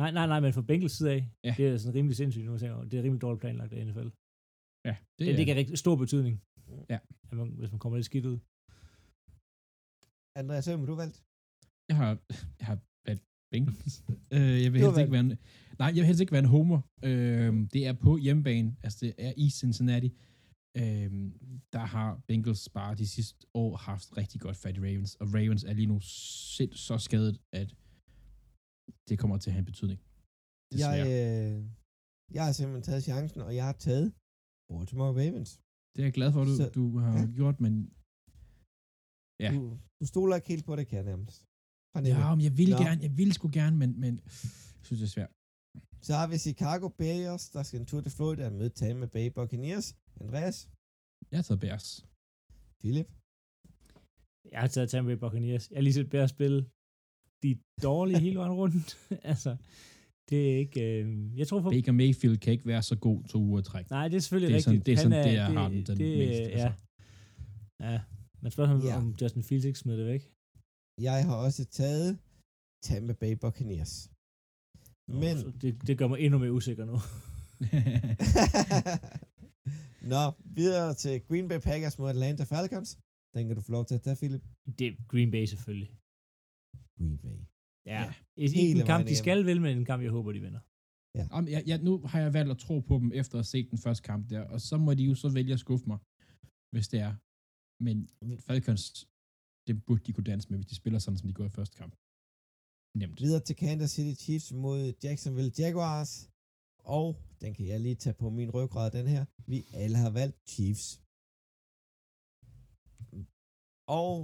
nej, 0.01 0.11
nej, 0.17 0.27
nej, 0.33 0.39
men 0.45 0.53
fra 0.53 0.61
Bengals 0.69 0.95
side 0.97 1.11
af, 1.15 1.21
Ja. 1.47 1.53
det 1.57 1.65
er 1.67 1.77
sådan 1.77 1.95
rimelig 1.97 2.15
sindssygt, 2.21 2.45
nu, 2.45 2.51
jeg 2.51 2.91
det 2.91 2.95
er 2.99 3.03
rimelig 3.03 3.21
dårligt 3.21 3.41
planlagt 3.41 3.73
af 3.73 3.85
NFL. 3.87 4.09
Ja, 4.89 4.95
Det, 5.17 5.23
er, 5.31 5.35
det 5.39 5.45
kan 5.45 5.55
rigtig 5.61 5.77
stor 5.77 5.95
betydning, 6.03 6.35
Ja. 6.93 6.99
at 7.29 7.37
man, 7.39 7.47
hvis 7.61 7.71
man 7.71 7.79
kommer 7.79 7.97
lidt 7.97 8.05
skidt 8.11 8.25
ud. 8.31 8.37
Andreas, 10.41 10.65
hvem 10.67 10.79
har 10.79 10.85
du 10.91 10.95
valgt? 11.03 11.17
Jeg 11.89 11.95
har, 12.01 12.11
jeg 12.59 12.67
har 12.71 12.79
valgt 13.07 13.23
Bengals. 13.51 13.93
øh, 14.35 14.57
jeg 14.63 14.69
vil 14.73 14.81
helst 14.81 14.99
ikke 14.99 15.11
være 15.11 15.25
en, 15.29 15.37
nej, 15.81 15.87
jeg 15.87 15.95
vil 15.95 16.05
helst 16.05 16.21
ikke 16.21 16.31
være 16.37 16.45
en 16.47 16.53
homer. 16.55 16.79
Øh, 17.09 17.53
det 17.73 17.81
er 17.89 17.93
på 17.93 18.11
hjemmebane, 18.25 18.69
altså 18.83 18.97
det 19.05 19.13
er 19.17 19.33
i 19.37 19.49
Cincinnati. 19.49 20.09
Øh, 20.81 21.09
der 21.75 21.83
har 21.95 22.09
Bengals 22.27 22.69
bare 22.69 22.95
de 22.95 23.07
sidste 23.07 23.47
år 23.53 23.71
haft 23.89 24.17
rigtig 24.17 24.41
godt 24.41 24.57
fat 24.63 24.77
i 24.77 24.79
Ravens, 24.79 25.15
og 25.21 25.27
Ravens 25.33 25.63
er 25.63 25.73
lige 25.73 25.85
nu 25.93 25.99
sind, 26.55 26.73
så 26.73 26.97
skadet, 26.97 27.35
at 27.61 27.69
det 29.09 29.19
kommer 29.19 29.37
til 29.37 29.49
at 29.49 29.53
have 29.53 29.59
en 29.65 29.71
betydning. 29.71 29.99
Jeg, 29.99 30.77
Desværre. 30.77 31.07
øh, 31.53 31.65
jeg 32.35 32.45
har 32.45 32.51
simpelthen 32.51 32.83
taget 32.89 33.03
chancen, 33.03 33.41
og 33.41 33.55
jeg 33.55 33.65
har 33.65 33.73
taget 33.87 34.07
Baltimore 34.69 35.13
Ravens. 35.21 35.51
det 35.95 35.99
er 36.01 36.05
jeg 36.09 36.13
glad 36.19 36.29
for, 36.33 36.41
at 36.41 36.47
du, 36.51 36.55
så- 36.55 36.69
du 36.79 36.85
har 37.03 37.13
ja. 37.19 37.25
gjort, 37.39 37.57
men 37.65 37.73
Ja. 39.43 39.49
Du, 39.55 39.61
du 40.01 40.05
stoler 40.13 40.35
ikke 40.35 40.47
helt 40.53 40.65
på 40.65 40.75
det, 40.75 40.87
kan 40.87 40.95
jeg 40.97 41.05
nærmest. 41.11 41.37
Fornemme. 41.97 42.21
ja, 42.25 42.35
men 42.35 42.43
jeg 42.47 42.57
vil 42.61 42.69
gerne, 42.85 42.99
jeg 43.07 43.13
vil 43.21 43.31
sgu 43.37 43.45
gerne, 43.59 43.75
men, 43.81 43.89
men 44.03 44.13
jeg 44.79 44.85
synes, 44.87 44.99
det 45.01 45.07
er 45.09 45.15
svært. 45.17 45.31
Så 46.07 46.11
har 46.19 46.27
vi 46.31 46.37
Chicago 46.47 46.87
Bears, 46.99 47.43
der 47.55 47.63
skal 47.63 47.79
en 47.79 47.85
tur 47.91 48.01
til 48.01 48.11
Florida 48.17 48.43
og 48.49 48.53
møde 48.59 48.69
Tampa 48.81 49.05
Bay 49.15 49.27
Buccaneers. 49.37 49.87
Andreas, 50.21 50.57
Jeg 51.31 51.37
har 51.39 51.43
taget 51.47 51.59
Bears. 51.65 51.87
Philip, 52.81 53.09
Jeg 54.51 54.59
har 54.63 54.67
taget 54.67 54.89
Tampa 54.89 55.07
Bay 55.15 55.19
Buccaneers. 55.23 55.63
Jeg 55.69 55.77
har 55.77 55.83
lige 55.87 55.93
set 55.93 56.09
Bears 56.09 56.29
spille. 56.29 56.59
De 57.43 57.51
er 57.51 57.59
dårlige 57.89 58.19
hele 58.19 58.37
vejen 58.41 58.53
rundt. 58.61 58.89
altså, 59.31 59.51
det 60.29 60.39
er 60.53 60.57
ikke... 60.57 60.81
Øh, 61.03 61.37
jeg 61.39 61.47
tror 61.47 61.61
for... 61.61 61.69
Baker 61.71 61.91
Mayfield 61.91 62.37
kan 62.37 62.53
ikke 62.53 62.65
være 62.73 62.83
så 62.83 62.95
god 63.07 63.23
to 63.23 63.39
uger 63.39 63.61
træk. 63.61 63.89
Nej, 63.89 64.07
det 64.07 64.15
er 64.17 64.19
selvfølgelig 64.21 64.53
Det 64.53 64.57
er 64.57 64.61
sådan- 64.61 64.73
rigtigt. 64.79 64.85
det 64.85 64.91
er 64.91 64.97
Han 64.97 65.03
sådan, 65.11 65.25
det 65.27 65.37
er 65.37 65.61
ham, 65.61 65.71
den 65.71 65.97
det, 65.97 66.17
mest, 66.17 66.39
Ja. 66.39 66.45
altså. 66.47 66.71
ja. 67.79 68.01
Men 68.41 68.51
spørgsmålet 68.51 68.83
Ja. 68.83 68.89
ja. 68.89 68.97
om 68.97 69.15
Justin 69.21 69.43
Fields 69.43 69.65
ikke 69.65 69.79
smider 69.79 69.97
det 69.97 70.07
væk. 70.07 70.23
Jeg 71.01 71.25
har 71.25 71.35
også 71.45 71.65
taget 71.65 72.19
Tampa 72.83 73.13
Bay 73.13 73.33
Buccaneers. 73.43 74.11
Men, 75.07 75.37
Så 75.37 75.51
Det, 75.61 75.87
det 75.87 75.97
gør 75.97 76.07
mig 76.07 76.19
endnu 76.19 76.39
mere 76.39 76.53
usikker 76.53 76.85
nu. 76.85 76.93
Nå, 80.13 80.21
videre 80.59 80.93
til 80.93 81.21
Green 81.27 81.47
Bay 81.47 81.59
Packers 81.59 81.99
mod 81.99 82.09
Atlanta 82.09 82.43
Falcons. 82.43 82.99
Den 83.35 83.47
kan 83.47 83.55
du 83.55 83.61
få 83.61 83.71
lov 83.71 83.85
til 83.85 83.95
at 83.95 84.01
tage, 84.01 84.15
Philip. 84.15 84.43
Det 84.79 84.87
er 84.87 84.93
Green 85.11 85.31
Bay 85.31 85.45
selvfølgelig. 85.45 85.91
Green 86.97 87.17
Bay. 87.17 87.37
Ja. 87.85 88.01
Ja. 88.01 88.13
Ikke 88.37 88.59
Hele 88.59 88.79
en 88.79 88.85
kamp, 88.85 89.07
de 89.07 89.15
skal 89.15 89.45
vinde, 89.45 89.61
men 89.61 89.77
en 89.77 89.85
kamp, 89.85 90.03
jeg 90.03 90.11
håber, 90.11 90.31
de 90.31 90.41
vinder. 90.41 90.59
Jamen, 91.17 91.47
jeg, 91.55 91.63
jeg, 91.69 91.77
nu 91.87 91.93
har 92.11 92.19
jeg 92.19 92.33
valgt 92.33 92.51
at 92.51 92.57
tro 92.57 92.79
på 92.79 92.95
dem, 93.01 93.11
efter 93.21 93.35
at 93.35 93.39
have 93.39 93.51
set 93.55 93.67
den 93.71 93.79
første 93.85 94.03
kamp 94.03 94.29
der, 94.29 94.41
og 94.53 94.61
så 94.61 94.77
må 94.77 94.93
de 94.93 95.03
jo 95.03 95.15
så 95.15 95.29
vælge 95.29 95.53
at 95.53 95.59
skuffe 95.59 95.85
mig, 95.91 95.99
hvis 96.73 96.87
det 96.87 96.99
er. 97.07 97.13
Men 97.83 97.97
Falcons, 98.47 98.83
det 99.67 99.75
burde 99.85 100.03
de 100.07 100.13
kunne 100.13 100.29
danse 100.31 100.49
med, 100.49 100.57
hvis 100.59 100.71
de 100.71 100.81
spiller 100.81 100.99
sådan, 100.99 101.17
som 101.19 101.27
de 101.27 101.37
gjorde 101.37 101.51
i 101.53 101.57
første 101.59 101.77
kamp. 101.81 101.93
Nemt. 102.99 103.17
Videre 103.23 103.43
til 103.47 103.55
Kansas 103.63 103.91
City 103.95 104.15
Chiefs 104.23 104.49
mod 104.65 104.81
Jacksonville 105.03 105.53
Jaguars. 105.61 106.13
Og 106.97 107.07
den 107.41 107.51
kan 107.55 107.65
jeg 107.71 107.79
lige 107.79 108.01
tage 108.03 108.19
på 108.23 108.27
min 108.37 108.49
ryggrad, 108.57 108.87
den 108.99 109.07
her. 109.13 109.23
Vi 109.51 109.59
alle 109.83 109.97
har 110.03 110.11
valgt 110.19 110.37
Chiefs. 110.53 110.85
Og 114.01 114.17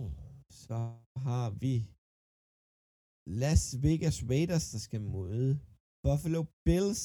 så 0.64 0.80
har 1.26 1.48
vi 1.64 1.76
Las 3.42 3.64
Vegas 3.86 4.18
Raiders, 4.32 4.66
der 4.74 4.82
skal 4.88 5.02
møde 5.16 5.52
Buffalo 6.06 6.42
Bills. 6.68 7.02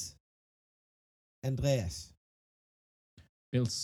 Andreas. 1.49 1.95
Bills. 3.51 3.77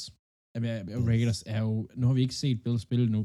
Jamen, 0.53 1.07
Raiders 1.11 1.41
er 1.53 1.59
jo... 1.67 1.73
Nu 1.99 2.03
har 2.07 2.15
vi 2.17 2.23
ikke 2.25 2.41
set 2.43 2.63
Bills 2.63 2.83
spille 2.87 3.07
nu, 3.15 3.21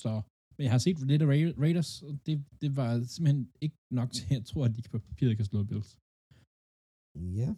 så... 0.00 0.12
Men 0.58 0.64
jeg 0.64 0.70
har 0.70 0.78
set 0.78 0.98
lidt 1.10 1.22
af 1.22 1.26
Ra- 1.26 1.60
Raiders, 1.62 2.02
og 2.02 2.12
det, 2.26 2.44
det 2.60 2.76
var 2.76 2.90
simpelthen 3.14 3.52
ikke 3.60 3.76
nok 3.90 4.10
til, 4.12 4.24
at 4.24 4.30
jeg 4.30 4.44
tror, 4.44 4.64
at 4.64 4.76
de 4.76 4.82
på 4.82 4.98
papiret 4.98 5.36
kan 5.36 5.46
slå 5.46 5.64
Bills. 5.64 5.98
Ja. 7.40 7.50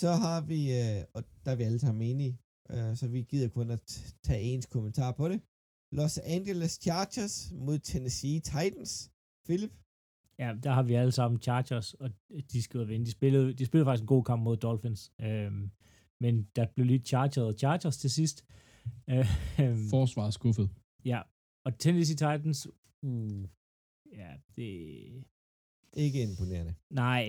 Så 0.00 0.10
har 0.24 0.40
vi, 0.52 0.60
øh, 0.80 1.00
og 1.14 1.20
der 1.44 1.50
er 1.52 1.56
vi 1.56 1.62
alle 1.62 1.78
sammen 1.78 2.02
enige, 2.10 2.38
øh, 2.70 2.96
så 2.96 3.08
vi 3.08 3.22
gider 3.22 3.48
kun 3.48 3.70
at 3.70 3.82
tage 4.26 4.42
ens 4.42 4.66
kommentar 4.66 5.12
på 5.12 5.28
det. 5.28 5.40
Los 5.98 6.18
Angeles 6.18 6.72
Chargers 6.84 7.52
mod 7.52 7.78
Tennessee 7.78 8.40
Titans. 8.40 8.92
Philip? 9.48 9.72
Ja, 10.38 10.48
der 10.62 10.70
har 10.70 10.82
vi 10.82 10.94
alle 10.94 11.12
sammen 11.12 11.40
Chargers, 11.40 11.94
og 11.94 12.10
de 12.52 12.62
skal 12.62 12.80
ud 12.80 12.84
vinde. 12.86 13.06
De 13.06 13.10
spillede, 13.10 13.52
de 13.52 13.66
spillede 13.66 13.86
faktisk 13.86 14.02
en 14.02 14.06
god 14.06 14.24
kamp 14.24 14.42
mod 14.42 14.56
Dolphins, 14.56 15.12
øhm, 15.20 15.70
men 16.20 16.34
der 16.56 16.66
blev 16.74 16.86
lige 16.86 16.98
Chargers 16.98 17.36
og 17.38 17.54
Chargers 17.58 17.98
til 17.98 18.10
sidst. 18.10 18.44
Øhm, 19.10 19.88
Forsvaret 19.90 20.34
skuffet. 20.34 20.70
ja, 21.04 21.20
og 21.66 21.78
Tennessee 21.78 22.16
Titans, 22.16 22.60
uh, 23.02 23.42
ja, 24.20 24.30
det... 24.56 24.68
Ikke 26.04 26.22
imponerende. 26.22 26.74
Nej, 26.90 27.24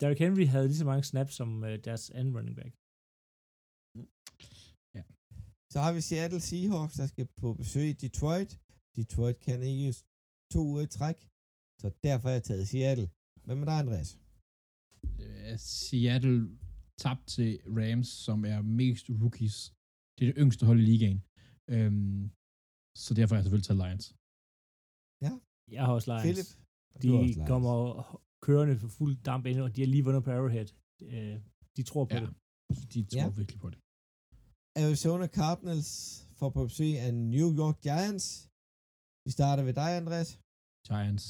Derrick 0.00 0.20
Henry 0.20 0.46
havde 0.46 0.66
lige 0.68 0.82
så 0.82 0.84
mange 0.84 1.04
snaps 1.04 1.32
som 1.34 1.64
øh, 1.64 1.84
deres 1.84 2.10
anden 2.10 2.36
running 2.36 2.56
back. 2.56 2.72
Så 5.76 5.78
har 5.84 5.92
vi 5.92 6.00
Seattle 6.00 6.40
Seahawks, 6.48 6.96
der 7.00 7.06
skal 7.06 7.26
på 7.40 7.48
besøg 7.60 7.86
i 7.88 7.92
Detroit. 7.92 8.60
Detroit 8.96 9.38
kan 9.46 9.62
ikke 9.62 9.94
to 10.52 10.60
uger 10.70 10.82
i 10.82 10.86
træk, 10.86 11.18
så 11.80 11.86
derfor 12.06 12.28
har 12.28 12.34
jeg 12.38 12.42
taget 12.42 12.68
Seattle. 12.68 13.08
Hvem 13.46 13.60
er 13.62 13.64
der, 13.64 13.72
Andreas? 13.82 14.10
Seattle 15.88 16.58
tabt 17.02 17.24
til 17.34 17.50
Rams, 17.78 18.08
som 18.08 18.38
er 18.52 18.60
mest 18.62 19.06
rookies. 19.22 19.56
Det 20.16 20.22
er 20.24 20.28
det 20.32 20.40
yngste 20.42 20.66
hold 20.66 20.80
i 20.80 20.88
ligaen. 20.90 21.20
Øhm, 21.74 22.30
så 23.04 23.10
derfor 23.18 23.32
har 23.34 23.38
jeg 23.38 23.44
selvfølgelig 23.46 23.68
taget 23.68 23.80
Lions. 23.84 24.06
Jeg 25.76 25.82
har 25.86 25.92
også 25.98 26.08
Lions. 26.10 26.24
Philip? 26.26 26.48
de 27.02 27.08
også 27.18 27.34
Lions. 27.34 27.48
kommer 27.52 27.78
kørende 28.46 28.74
for 28.82 28.88
fuld 28.98 29.14
damp 29.28 29.44
ind, 29.50 29.58
og 29.66 29.70
de 29.76 29.80
har 29.82 29.90
lige 29.94 30.04
vundet 30.08 30.22
på 30.26 30.30
Arrowhead. 30.36 30.68
Øh, 31.14 31.36
de 31.76 31.82
tror 31.90 32.04
på 32.12 32.16
Ja. 32.16 32.20
det. 32.24 32.30
De 32.94 33.00
tror 33.12 33.20
Ja. 33.30 33.36
virkelig 33.40 33.60
på 33.64 33.68
det. 33.72 33.78
Arizona 34.82 35.26
Cardinals 35.38 35.90
får 36.38 36.50
på 36.56 36.60
besøg 36.68 36.92
af 37.06 37.10
New 37.34 37.48
York 37.62 37.76
Giants. 37.86 38.26
Vi 39.26 39.30
starter 39.38 39.62
ved 39.68 39.74
dig, 39.82 39.90
Andreas. 40.00 40.30
Giants. 40.88 41.24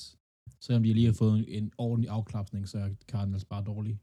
Selvom 0.64 0.82
de 0.86 0.90
lige 0.98 1.06
har 1.10 1.18
fået 1.22 1.32
en, 1.38 1.44
en 1.58 1.66
ordentlig 1.86 2.08
afklapsning, 2.18 2.62
så 2.70 2.76
er 2.84 2.88
Cardinals 3.12 3.44
bare 3.52 3.64
dårlige. 3.72 3.98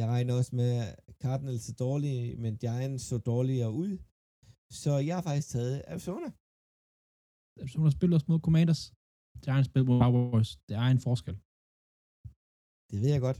Jeg 0.00 0.06
regner 0.14 0.32
også 0.40 0.52
med, 0.60 0.70
at 1.08 1.14
Cardinals 1.24 1.68
er 1.72 1.76
dårlige, 1.86 2.36
men 2.42 2.52
Giants 2.64 3.04
så 3.10 3.16
dårligere 3.32 3.72
ud. 3.82 3.92
Så 4.82 4.90
jeg 5.08 5.14
har 5.18 5.24
faktisk 5.28 5.48
taget 5.54 5.76
Arizona. 5.92 6.28
Arizona 7.60 7.88
spiller 7.96 8.14
også 8.18 8.28
mod 8.32 8.40
Commanders. 8.46 8.82
Giants 9.44 9.66
spiller 9.70 9.86
mod 9.90 9.98
Cowboys. 10.04 10.50
Det 10.68 10.74
er 10.82 10.88
en 10.94 11.02
forskel. 11.08 11.36
Det 12.90 12.96
ved 13.02 13.10
jeg 13.16 13.22
godt. 13.28 13.38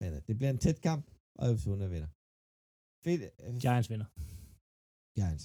Men 0.00 0.08
øh, 0.14 0.20
det 0.26 0.34
bliver 0.38 0.50
en 0.56 0.62
tæt 0.64 0.78
kamp, 0.88 1.04
og 1.38 1.42
Arizona 1.50 1.84
vinder. 1.94 2.10
Fedt. 3.04 3.22
øh, 3.44 3.52
Giants 3.64 3.88
vinder. 3.92 4.08
Giants. 5.18 5.44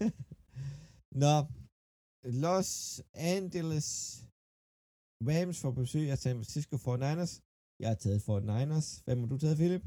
Nå, 1.22 1.34
Los 2.44 2.72
Angeles 3.34 3.88
Rams 5.28 5.58
får 5.62 5.72
besøg 5.80 6.06
af 6.14 6.18
San 6.24 6.36
Francisco 6.40 6.74
49ers. 6.86 7.32
Jeg 7.82 7.88
har 7.92 7.98
taget 8.04 8.20
49ers. 8.28 8.88
Hvem 9.04 9.18
har 9.22 9.28
du 9.32 9.36
taget, 9.42 9.56
Philip? 9.60 9.84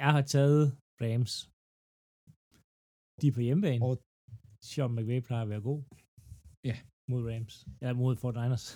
Jeg 0.00 0.10
har 0.16 0.24
taget 0.34 0.62
Rams. 1.04 1.34
De 3.20 3.26
er 3.28 3.32
på 3.38 3.42
hjemmebane. 3.48 3.80
Og 3.86 3.92
Sean 4.68 4.90
McVay 4.96 5.20
plejer 5.28 5.42
at 5.46 5.50
være 5.54 5.64
god. 5.70 5.80
Ja. 6.70 6.76
Mod 7.10 7.22
Rams. 7.30 7.54
Ja, 7.82 7.88
mod 8.00 8.12
49ers. 8.24 8.66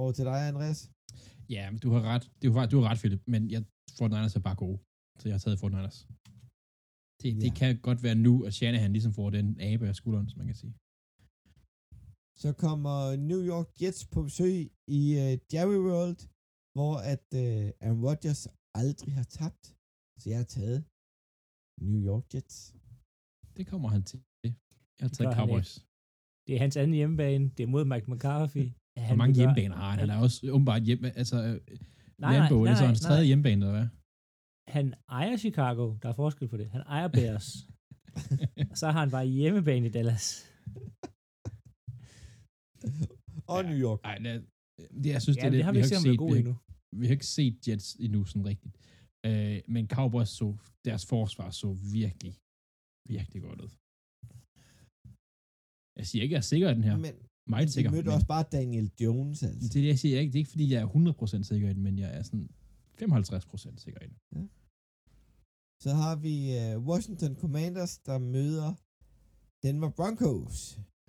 over 0.00 0.12
til 0.16 0.24
dig, 0.30 0.38
Andreas. 0.52 0.80
Ja, 1.54 1.62
men 1.72 1.78
du 1.84 1.88
har 1.94 2.02
ret. 2.12 2.24
Du 2.42 2.48
har, 2.56 2.64
du 2.72 2.76
har 2.80 2.86
ret, 2.90 2.98
Philip. 3.02 3.22
Men 3.34 3.42
jeg, 3.54 3.60
49ers 3.98 4.34
er 4.38 4.42
bare 4.48 4.58
gode. 4.64 4.78
Så 5.18 5.24
jeg 5.28 5.34
har 5.36 5.42
taget 5.44 5.58
49ers. 5.64 5.98
Det, 7.20 7.28
det 7.42 7.50
Ja. 7.50 7.54
kan 7.60 7.70
godt 7.88 8.00
være 8.06 8.18
nu, 8.26 8.32
at 8.46 8.52
Shanahan 8.58 8.92
ligesom 8.96 9.12
får 9.18 9.28
den 9.38 9.46
abe 9.70 9.84
af 9.90 9.94
skulderen, 10.00 10.28
som 10.30 10.38
man 10.40 10.46
kan 10.50 10.58
sige. 10.62 10.74
Så 12.42 12.48
kommer 12.64 12.96
New 13.30 13.42
York 13.52 13.68
Jets 13.80 14.02
på 14.14 14.18
besøg 14.28 14.54
i 14.98 15.02
uh, 15.22 15.32
Jerry 15.52 15.80
World, 15.88 16.18
hvor 16.76 16.94
at 17.12 17.24
uh, 17.42 17.66
Aaron 17.84 18.02
Rodgers 18.08 18.42
aldrig 18.82 19.12
har 19.18 19.26
tabt. 19.40 19.64
Så 20.20 20.24
jeg 20.32 20.38
har 20.42 20.48
taget 20.58 20.78
New 21.80 22.00
York 22.10 22.34
Jets. 22.34 22.74
Det 23.56 23.66
kommer 23.66 23.88
han 23.88 24.02
til. 24.02 24.20
Jeg 24.44 24.52
har 25.00 25.08
Det 25.08 25.16
taget 25.16 25.28
gør 25.28 25.34
han 25.34 25.48
Cowboys. 25.48 25.86
Det 26.46 26.54
er 26.54 26.58
hans 26.58 26.76
anden 26.76 26.94
hjemmebane. 26.94 27.50
Det 27.56 27.62
er 27.62 27.66
mod 27.66 27.84
Mike 27.84 28.10
McCarthy. 28.12 28.64
Hvor 29.08 29.16
mange 29.16 29.34
hjemmebaner 29.34 29.76
har 29.76 29.90
han? 29.90 29.98
Han 29.98 30.10
er 30.10 30.16
også 30.16 30.50
åbenbart 30.50 30.82
hjemme, 30.82 31.16
altså 31.16 31.36
Nej, 31.36 31.60
nej, 32.18 32.38
Lambo, 32.38 32.54
nej, 32.56 32.64
det 32.64 32.70
er 32.70 32.74
så 32.76 32.82
nej, 32.82 32.86
hans 32.86 33.02
nej. 33.02 33.08
tredje 33.08 33.24
hjemmebane, 33.26 33.66
eller 33.66 33.78
hvad? 33.78 33.88
Han 34.68 34.94
ejer 35.08 35.36
Chicago. 35.36 35.96
Der 36.02 36.08
er 36.08 36.12
forskel 36.12 36.48
på 36.48 36.56
det. 36.56 36.70
Han 36.70 36.80
ejer 36.80 37.08
Bears. 37.08 37.46
Og 38.70 38.76
så 38.76 38.86
har 38.90 39.00
han 39.00 39.10
bare 39.10 39.26
hjemmebane 39.26 39.86
i 39.86 39.90
Dallas. 39.90 40.26
Og 43.46 43.62
Ja. 43.62 43.68
New 43.70 43.78
York. 43.86 44.00
Nej, 44.02 44.18
det, 44.18 44.46
det, 45.04 45.06
jeg 45.06 45.22
synes, 45.22 45.36
Ja, 45.36 45.40
det 45.40 45.46
er 45.46 45.50
det 45.50 45.56
lidt, 45.56 45.64
har 45.64 45.72
vi 45.72 45.78
ikke 45.78 45.88
set, 45.88 45.96
om 45.98 46.02
det 46.04 46.12
er 46.12 46.16
god 46.16 46.32
vi, 46.32 46.38
endnu. 46.38 46.56
vi 47.00 47.06
har 47.06 47.12
ikke 47.12 47.26
set 47.26 47.68
Jets 47.68 47.94
endnu 47.94 48.24
sådan 48.24 48.44
rigtigt. 48.46 48.74
Øh, 49.26 49.58
men 49.74 49.84
Cowboys 49.96 50.30
så, 50.40 50.48
deres 50.88 51.04
forsvar 51.12 51.50
så 51.62 51.68
virkelig, 51.98 52.32
virkelig 53.14 53.40
godt 53.46 53.60
ud. 53.66 53.72
Jeg 55.98 56.06
siger 56.06 56.22
ikke, 56.22 56.34
at 56.34 56.36
jeg 56.38 56.44
er 56.44 56.52
sikker 56.52 56.68
i 56.70 56.74
den 56.78 56.84
her. 56.88 56.96
Men 57.06 57.14
Meget 57.54 57.70
sikker. 57.72 57.90
mødte 57.90 58.08
men 58.08 58.14
også 58.18 58.30
bare 58.36 58.44
Daniel 58.58 58.88
Jones, 59.02 59.42
altså. 59.42 59.68
Det 59.68 59.76
er 59.76 59.82
det, 59.82 59.88
jeg 59.94 59.98
siger 60.04 60.16
ikke. 60.20 60.32
Det 60.32 60.38
er 60.38 60.44
ikke, 60.44 60.54
fordi 60.56 60.66
jeg 60.72 60.80
er 60.82 60.88
100% 60.88 61.42
sikker 61.50 61.68
i 61.70 61.74
den, 61.76 61.82
men 61.88 61.98
jeg 61.98 62.10
er 62.18 62.22
sådan 62.28 62.48
55% 63.00 63.84
sikker 63.84 64.00
i 64.06 64.08
den. 64.08 64.18
Så 65.84 65.90
har 66.02 66.14
vi 66.26 66.34
uh, 66.60 66.74
Washington 66.90 67.32
Commanders, 67.42 67.92
der 68.08 68.18
møder 68.36 68.70
Denver 69.64 69.90
Broncos. 69.98 70.56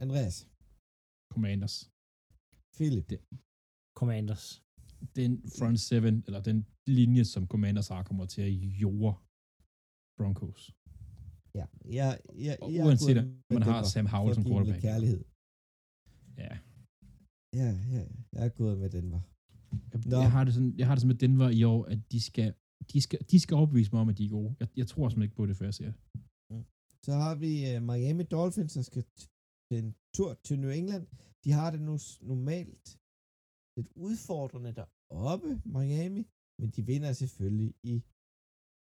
Andreas, 0.04 0.36
Commanders. 1.34 1.76
Philip. 2.76 3.10
Commanders. 4.00 4.46
Den 5.16 5.32
front 5.58 5.80
seven, 5.80 6.24
eller 6.28 6.42
den 6.42 6.66
linje, 6.88 7.26
som 7.26 7.48
Commanders 7.48 7.88
har, 7.88 8.04
kommer 8.04 8.26
til 8.26 8.42
at 8.42 8.52
jorde 8.84 9.16
Broncos. 10.18 10.62
Ja, 11.58 11.66
jeg, 12.00 12.20
jeg, 12.48 12.58
jeg 12.62 12.86
uanset 12.86 13.16
med 13.16 13.26
man 13.58 13.64
har 13.64 13.84
Sam 13.84 14.06
Howell 14.06 14.36
som 14.36 14.44
at 14.44 14.48
quarterback. 14.50 14.82
kærlighed. 14.82 15.24
Ja. 16.44 16.54
Ja, 17.60 17.70
ja, 17.96 18.04
jeg 18.34 18.46
er 18.46 18.50
gået 18.50 18.78
med 18.78 18.90
Denver. 18.90 19.22
Jeg, 19.94 20.02
Nå. 20.06 20.18
jeg, 20.18 20.32
har 20.32 20.44
det 20.44 20.54
sådan, 20.54 20.74
jeg 20.80 20.88
har 20.88 20.96
det 20.96 21.02
sådan 21.02 21.14
med 21.16 21.22
Denver 21.24 21.50
i 21.50 21.64
år, 21.64 21.86
at 21.86 22.00
de 22.12 22.22
skal, 22.22 22.54
de 22.94 23.02
skal, 23.02 23.20
de 23.32 23.40
skal 23.40 23.56
overbevise 23.56 23.92
mig 23.92 24.02
om, 24.02 24.10
at 24.10 24.18
de 24.18 24.26
er 24.26 24.30
gode. 24.30 24.56
Jeg, 24.60 24.68
jeg 24.78 24.88
tror 24.88 25.10
simpelthen 25.10 25.24
ikke 25.24 25.36
på 25.36 25.46
det, 25.46 25.58
før 25.58 25.66
jeg 25.66 25.74
ser 25.74 25.86
det. 25.86 25.96
Så 27.06 27.14
har 27.14 27.36
vi 27.36 27.52
uh, 27.76 27.84
Miami 27.90 28.24
Dolphins, 28.24 28.74
der 28.74 28.82
skal 28.82 29.04
til 29.68 29.84
en 29.84 29.96
tur 30.16 30.34
til 30.44 30.60
New 30.60 30.70
England. 30.70 31.08
De 31.44 31.52
har 31.52 31.72
det 31.72 31.82
nu 31.82 31.98
normalt 32.22 32.99
lidt 33.80 33.92
udfordrende 34.08 34.72
deroppe, 34.80 35.50
Miami, 35.78 36.24
men 36.60 36.70
de 36.76 36.82
vinder 36.92 37.12
selvfølgelig 37.14 37.72
i 37.84 37.96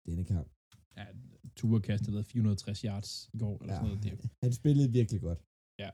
denne 0.06 0.24
kamp. 0.24 0.48
Ja, 0.96 1.06
Tua 1.56 1.78
kastede 1.88 2.12
været 2.16 2.26
460 2.26 2.80
yards 2.88 3.10
i 3.34 3.38
går, 3.38 3.56
eller 3.62 3.74
sådan 3.74 3.88
noget. 3.88 4.02
Det, 4.04 4.30
Han 4.44 4.52
spillede 4.52 4.88
virkelig 4.98 5.20
godt. 5.20 5.40
Ja. 5.78 5.90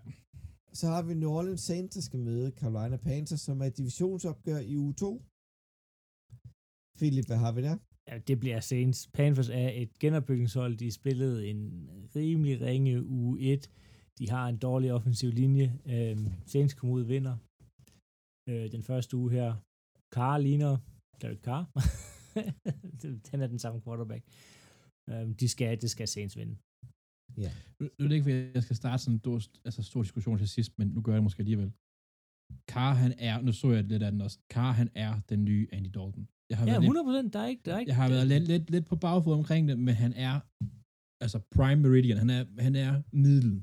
Så 0.80 0.86
har 0.92 1.02
vi 1.02 1.14
New 1.14 1.30
Orleans 1.38 1.60
Saints, 1.60 1.94
der 1.94 2.00
skal 2.00 2.20
møde 2.20 2.50
Carolina 2.60 2.96
Panthers, 2.96 3.40
som 3.40 3.60
er 3.60 3.66
et 3.66 3.76
divisionsopgør 3.76 4.58
i 4.58 4.76
uge 4.76 4.94
2. 4.94 5.22
Philip, 6.98 7.26
hvad 7.26 7.36
har 7.36 7.52
vi 7.52 7.62
der? 7.62 7.76
Ja, 8.08 8.18
det 8.18 8.40
bliver 8.40 8.60
Saints. 8.60 9.08
Panthers 9.14 9.48
er 9.48 9.70
et 9.82 9.98
genopbygningshold. 9.98 10.76
De 10.76 10.90
spillede 10.90 11.48
en 11.50 11.88
rimelig 12.16 12.60
ringe 12.60 13.04
uge 13.04 13.40
1. 13.40 13.70
De 14.18 14.30
har 14.30 14.48
en 14.48 14.58
dårlig 14.58 14.92
offensiv 14.92 15.30
linje. 15.30 15.80
Øhm, 15.86 16.26
Saints 16.46 16.74
kommer 16.74 16.94
ud 16.94 17.02
og 17.02 17.08
vinder 17.08 17.36
øh, 18.48 18.72
den 18.72 18.82
første 18.82 19.16
uge 19.16 19.30
her. 19.36 19.48
Carr 20.14 20.38
ligner 20.38 20.72
Derek 21.22 21.40
Carr. 21.46 21.64
Han 23.32 23.40
er 23.42 23.46
den 23.46 23.58
samme 23.58 23.80
quarterback. 23.84 24.24
Øhm, 25.10 25.34
de 25.40 25.48
skal, 25.48 25.80
det 25.82 25.90
skal 25.90 26.08
Saints 26.08 26.36
vinde. 26.36 26.56
Ja. 27.44 27.50
Nu, 27.80 27.84
nu 27.98 28.04
er 28.04 28.08
det 28.08 28.14
ikke, 28.16 28.24
fordi 28.28 28.52
jeg 28.54 28.62
skal 28.62 28.76
starte 28.76 29.02
sådan 29.02 29.14
en 29.14 29.18
stor, 29.18 29.40
altså 29.64 29.82
stor 29.82 30.02
diskussion 30.02 30.38
til 30.38 30.48
sidst, 30.48 30.78
men 30.78 30.88
nu 30.88 31.00
gør 31.02 31.12
jeg 31.12 31.16
det 31.20 31.22
måske 31.28 31.40
alligevel. 31.40 31.72
Carr, 32.72 32.94
han 33.04 33.12
er, 33.18 33.40
nu 33.40 33.52
så 33.52 33.72
jeg 33.72 33.84
lidt 33.84 34.02
af 34.02 34.10
den 34.12 34.20
også, 34.20 34.38
Carr, 34.54 34.72
han 34.72 34.88
er 34.94 35.20
den 35.28 35.44
nye 35.44 35.68
Andy 35.72 35.90
Dalton. 35.96 36.28
Jeg 36.50 36.58
har 36.58 36.66
Ja, 36.66 36.72
været 36.72 36.82
100 36.82 37.04
lidt, 37.04 37.06
procent. 37.08 37.32
Der 37.34 37.40
er 37.40 37.46
ikke, 37.52 37.62
der 37.64 37.74
er 37.74 37.78
ikke, 37.78 37.90
jeg 37.90 37.96
har 37.96 38.08
været 38.08 38.26
lidt, 38.26 38.44
lidt, 38.52 38.70
lidt 38.70 38.86
på 38.86 38.96
bagfod 38.96 39.34
omkring 39.40 39.68
det, 39.68 39.78
men 39.78 39.94
han 40.04 40.12
er, 40.12 40.34
altså 41.24 41.38
prime 41.56 41.80
meridian, 41.82 42.18
han 42.24 42.30
er, 42.30 42.42
han 42.66 42.74
er 42.84 42.92
middel. 43.24 43.54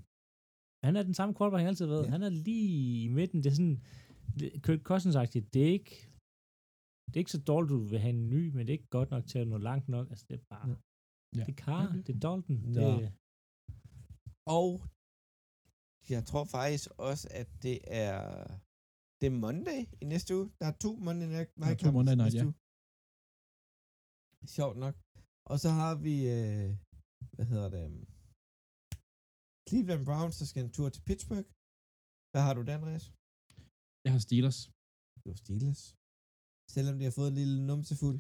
Han 0.86 0.96
er 0.96 1.04
den 1.04 1.14
samme 1.20 1.36
quarterback, 1.36 1.62
han 1.62 1.68
altid 1.72 1.86
har 1.86 1.94
været. 1.94 2.06
Ja. 2.06 2.10
Han 2.16 2.24
er 2.24 2.30
lige 2.48 2.68
i 3.04 3.08
midten. 3.08 3.44
Det 3.44 3.50
er 3.50 3.58
sådan, 3.62 3.80
Kirk 4.66 4.82
Cousins 4.90 5.14
sagt, 5.14 5.34
det 5.54 5.62
er 5.68 5.72
ikke, 5.80 5.96
det 7.08 7.14
er 7.16 7.22
ikke 7.24 7.32
så 7.38 7.42
dårligt, 7.52 7.70
du 7.76 7.80
vil 7.92 8.00
have 8.06 8.16
en 8.20 8.30
ny, 8.36 8.42
men 8.54 8.60
det 8.64 8.70
er 8.74 8.78
ikke 8.80 8.96
godt 8.98 9.10
nok 9.16 9.26
til 9.32 9.40
at 9.44 9.48
nå 9.54 9.58
langt 9.70 9.88
nok. 9.96 10.06
Altså, 10.12 10.26
det 10.30 10.36
er 10.40 10.46
bare, 10.56 10.68
Ja. 10.70 10.76
Ja. 11.38 11.44
det 11.46 11.52
er 11.56 11.60
Carr, 11.66 11.84
Ja, 11.84 12.02
det- 12.06 12.16
er 12.16 12.20
Dalton. 12.26 12.58
Nå. 12.78 12.88
Det, 13.00 13.14
Og 14.60 14.70
jeg 16.14 16.22
tror 16.30 16.44
faktisk 16.58 16.86
også, 17.10 17.26
at 17.42 17.48
det 17.66 17.78
er 18.06 18.20
det 19.20 19.28
er 19.32 19.40
Monday 19.46 19.80
i 20.02 20.06
næste 20.14 20.30
uge. 20.38 20.48
Der 20.60 20.66
er 20.72 20.76
to 20.86 20.92
Monday 21.08 21.28
Night 21.36 21.50
Der 21.62 21.66
er 21.74 21.78
to 21.86 21.92
Monday 21.98 22.16
Night, 22.22 22.34
ja. 22.40 22.44
uge. 22.46 22.54
Sjovt 24.58 24.78
nok. 24.84 24.96
Og 25.52 25.56
så 25.64 25.70
har 25.80 25.94
vi, 26.08 26.16
øh, 26.38 26.68
hvad 27.36 27.46
hedder 27.52 27.70
det, 27.76 27.82
um, 27.90 28.00
Cleveland 29.68 30.04
Browns, 30.10 30.36
der 30.40 30.46
skal 30.52 30.62
en 30.66 30.72
tur 30.78 30.88
til 30.96 31.02
Pittsburgh. 31.08 31.48
Hvad 32.32 32.42
har 32.48 32.54
du 32.58 32.62
der, 32.68 32.76
Andreas? 32.80 33.06
Jeg 34.06 34.12
har 34.16 34.20
Steelers. 34.28 34.60
Det 35.24 35.28
var 35.32 35.38
Steelers. 35.46 35.82
Selvom 36.76 36.96
de 37.00 37.04
har 37.08 37.12
fået 37.20 37.28
en 37.34 37.38
lille 37.42 37.58
numsefuld. 37.72 38.20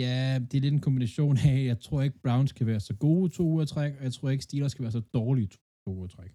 Ja, 0.00 0.18
det 0.48 0.54
er 0.56 0.60
lidt 0.64 0.74
en 0.74 0.80
kombination 0.88 1.36
af, 1.50 1.56
jeg 1.70 1.78
tror 1.86 2.00
ikke 2.06 2.18
Browns 2.24 2.52
kan 2.58 2.66
være 2.66 2.80
så 2.88 2.94
gode 3.06 3.28
to 3.36 3.42
uger 3.54 3.64
træk, 3.74 3.92
og 3.98 4.02
jeg 4.06 4.12
tror 4.16 4.28
ikke 4.30 4.44
Steelers 4.48 4.74
kan 4.74 4.82
være 4.82 4.92
så 4.98 5.04
dårlige 5.18 5.48
to 5.48 5.90
uger 5.96 6.06
i 6.06 6.14
træk. 6.16 6.32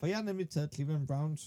For 0.00 0.06
jeg 0.06 0.16
har 0.16 0.24
nemlig 0.30 0.48
taget 0.48 0.74
Cleveland 0.74 1.06
Browns, 1.06 1.42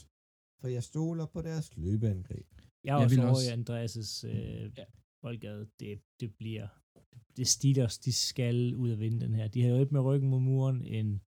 for 0.62 0.68
jeg 0.68 0.84
stoler 0.84 1.26
på 1.26 1.42
deres 1.42 1.68
løbeangreb. 1.78 2.48
jeg 2.84 2.94
er 2.94 2.98
Jeg 2.98 3.06
også 3.06 3.22
over 3.22 3.30
også- 3.30 3.50
i 3.50 3.54
Andreas' 3.58 4.28
øh, 4.28 4.78
Ja. 4.80 4.86
boldgade. 5.24 5.64
Det, 5.80 6.02
det 6.20 6.30
bliver, 6.40 6.68
det 7.38 7.48
Steelers, 7.48 7.96
de 8.06 8.14
skal 8.14 8.76
ud 8.76 8.90
og 8.92 9.00
vinde 9.00 9.20
den 9.26 9.34
her. 9.34 9.48
De 9.48 9.62
har 9.62 9.70
jo 9.70 9.80
ikke 9.84 9.94
med 9.94 10.02
ryggen 10.02 10.30
mod 10.30 10.40
muren, 10.40 10.82
en, 10.82 11.22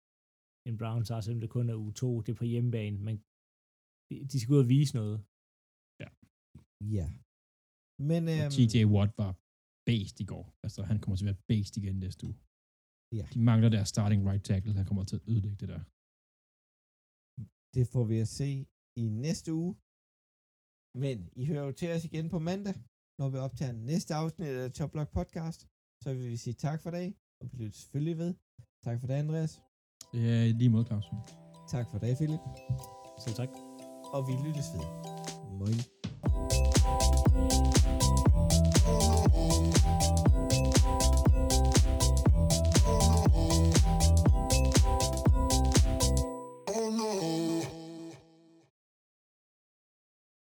en 0.69 0.79
Browns 0.79 1.09
har, 1.09 1.21
selvom 1.21 1.41
det 1.41 1.51
kun 1.51 1.71
er 1.71 1.75
uge 1.85 1.93
2. 1.93 2.21
Det 2.21 2.33
er 2.33 2.37
på 2.37 2.45
hjemmebane, 2.45 2.99
men 2.99 3.17
de, 4.31 4.37
skal 4.41 4.55
ud 4.55 4.65
og 4.65 4.71
vise 4.77 4.95
noget. 5.01 5.19
Ja. 6.97 7.07
Men 8.11 8.23
Og 8.29 8.35
øhm, 8.35 8.51
TJ 8.55 8.77
Watt 8.95 9.13
var 9.23 9.33
based 9.91 10.19
i 10.25 10.27
går. 10.33 10.45
Altså, 10.65 10.81
han 10.91 10.99
kommer 11.01 11.17
til 11.17 11.25
at 11.25 11.31
være 11.31 11.43
based 11.51 11.75
igen 11.81 11.97
næste 12.05 12.23
uge. 12.29 12.37
Ja. 13.19 13.27
De 13.35 13.41
mangler 13.51 13.71
deres 13.77 13.89
starting 13.95 14.21
right 14.29 14.45
tackle, 14.51 14.79
han 14.81 14.87
kommer 14.89 15.05
til 15.05 15.17
at 15.19 15.25
ødelægge 15.31 15.59
det 15.63 15.69
der. 15.75 15.83
det 17.77 17.85
får 17.93 18.05
vi 18.11 18.17
at 18.25 18.31
se 18.41 18.51
i 19.03 19.05
næste 19.27 19.51
uge. 19.61 19.73
Men 21.05 21.17
I 21.41 21.43
hører 21.51 21.65
jo 21.69 21.73
til 21.81 21.89
os 21.95 22.05
igen 22.09 22.27
på 22.35 22.39
mandag, 22.51 22.77
når 23.21 23.29
vi 23.33 23.39
optager 23.47 23.75
næste 23.91 24.15
afsnit 24.15 24.55
af 24.63 24.73
Top 24.79 24.91
Block 24.95 25.11
Podcast. 25.19 25.61
Så 26.03 26.09
vil 26.15 26.31
vi 26.33 26.37
sige 26.45 26.55
tak 26.67 26.79
for 26.83 26.91
dag, 26.99 27.09
og 27.41 27.45
vi 27.51 27.55
lytter 27.61 27.79
selvfølgelig 27.83 28.17
ved. 28.23 28.31
Tak 28.87 28.97
for 29.01 29.07
det, 29.07 29.15
Andreas. 29.25 29.53
Ja, 30.15 30.37
lige 30.59 30.71
mod 30.75 30.85
Claus. 30.89 31.07
Tak 31.75 31.87
for 31.91 31.99
dag, 32.05 32.13
Philip. 32.21 32.45
Så 33.25 33.29
tak. 33.41 33.66
Og 34.13 34.29
vi 34.29 34.33
lyttes 34.33 34.73
ved. 34.75 34.85
Moin. 35.59 36.76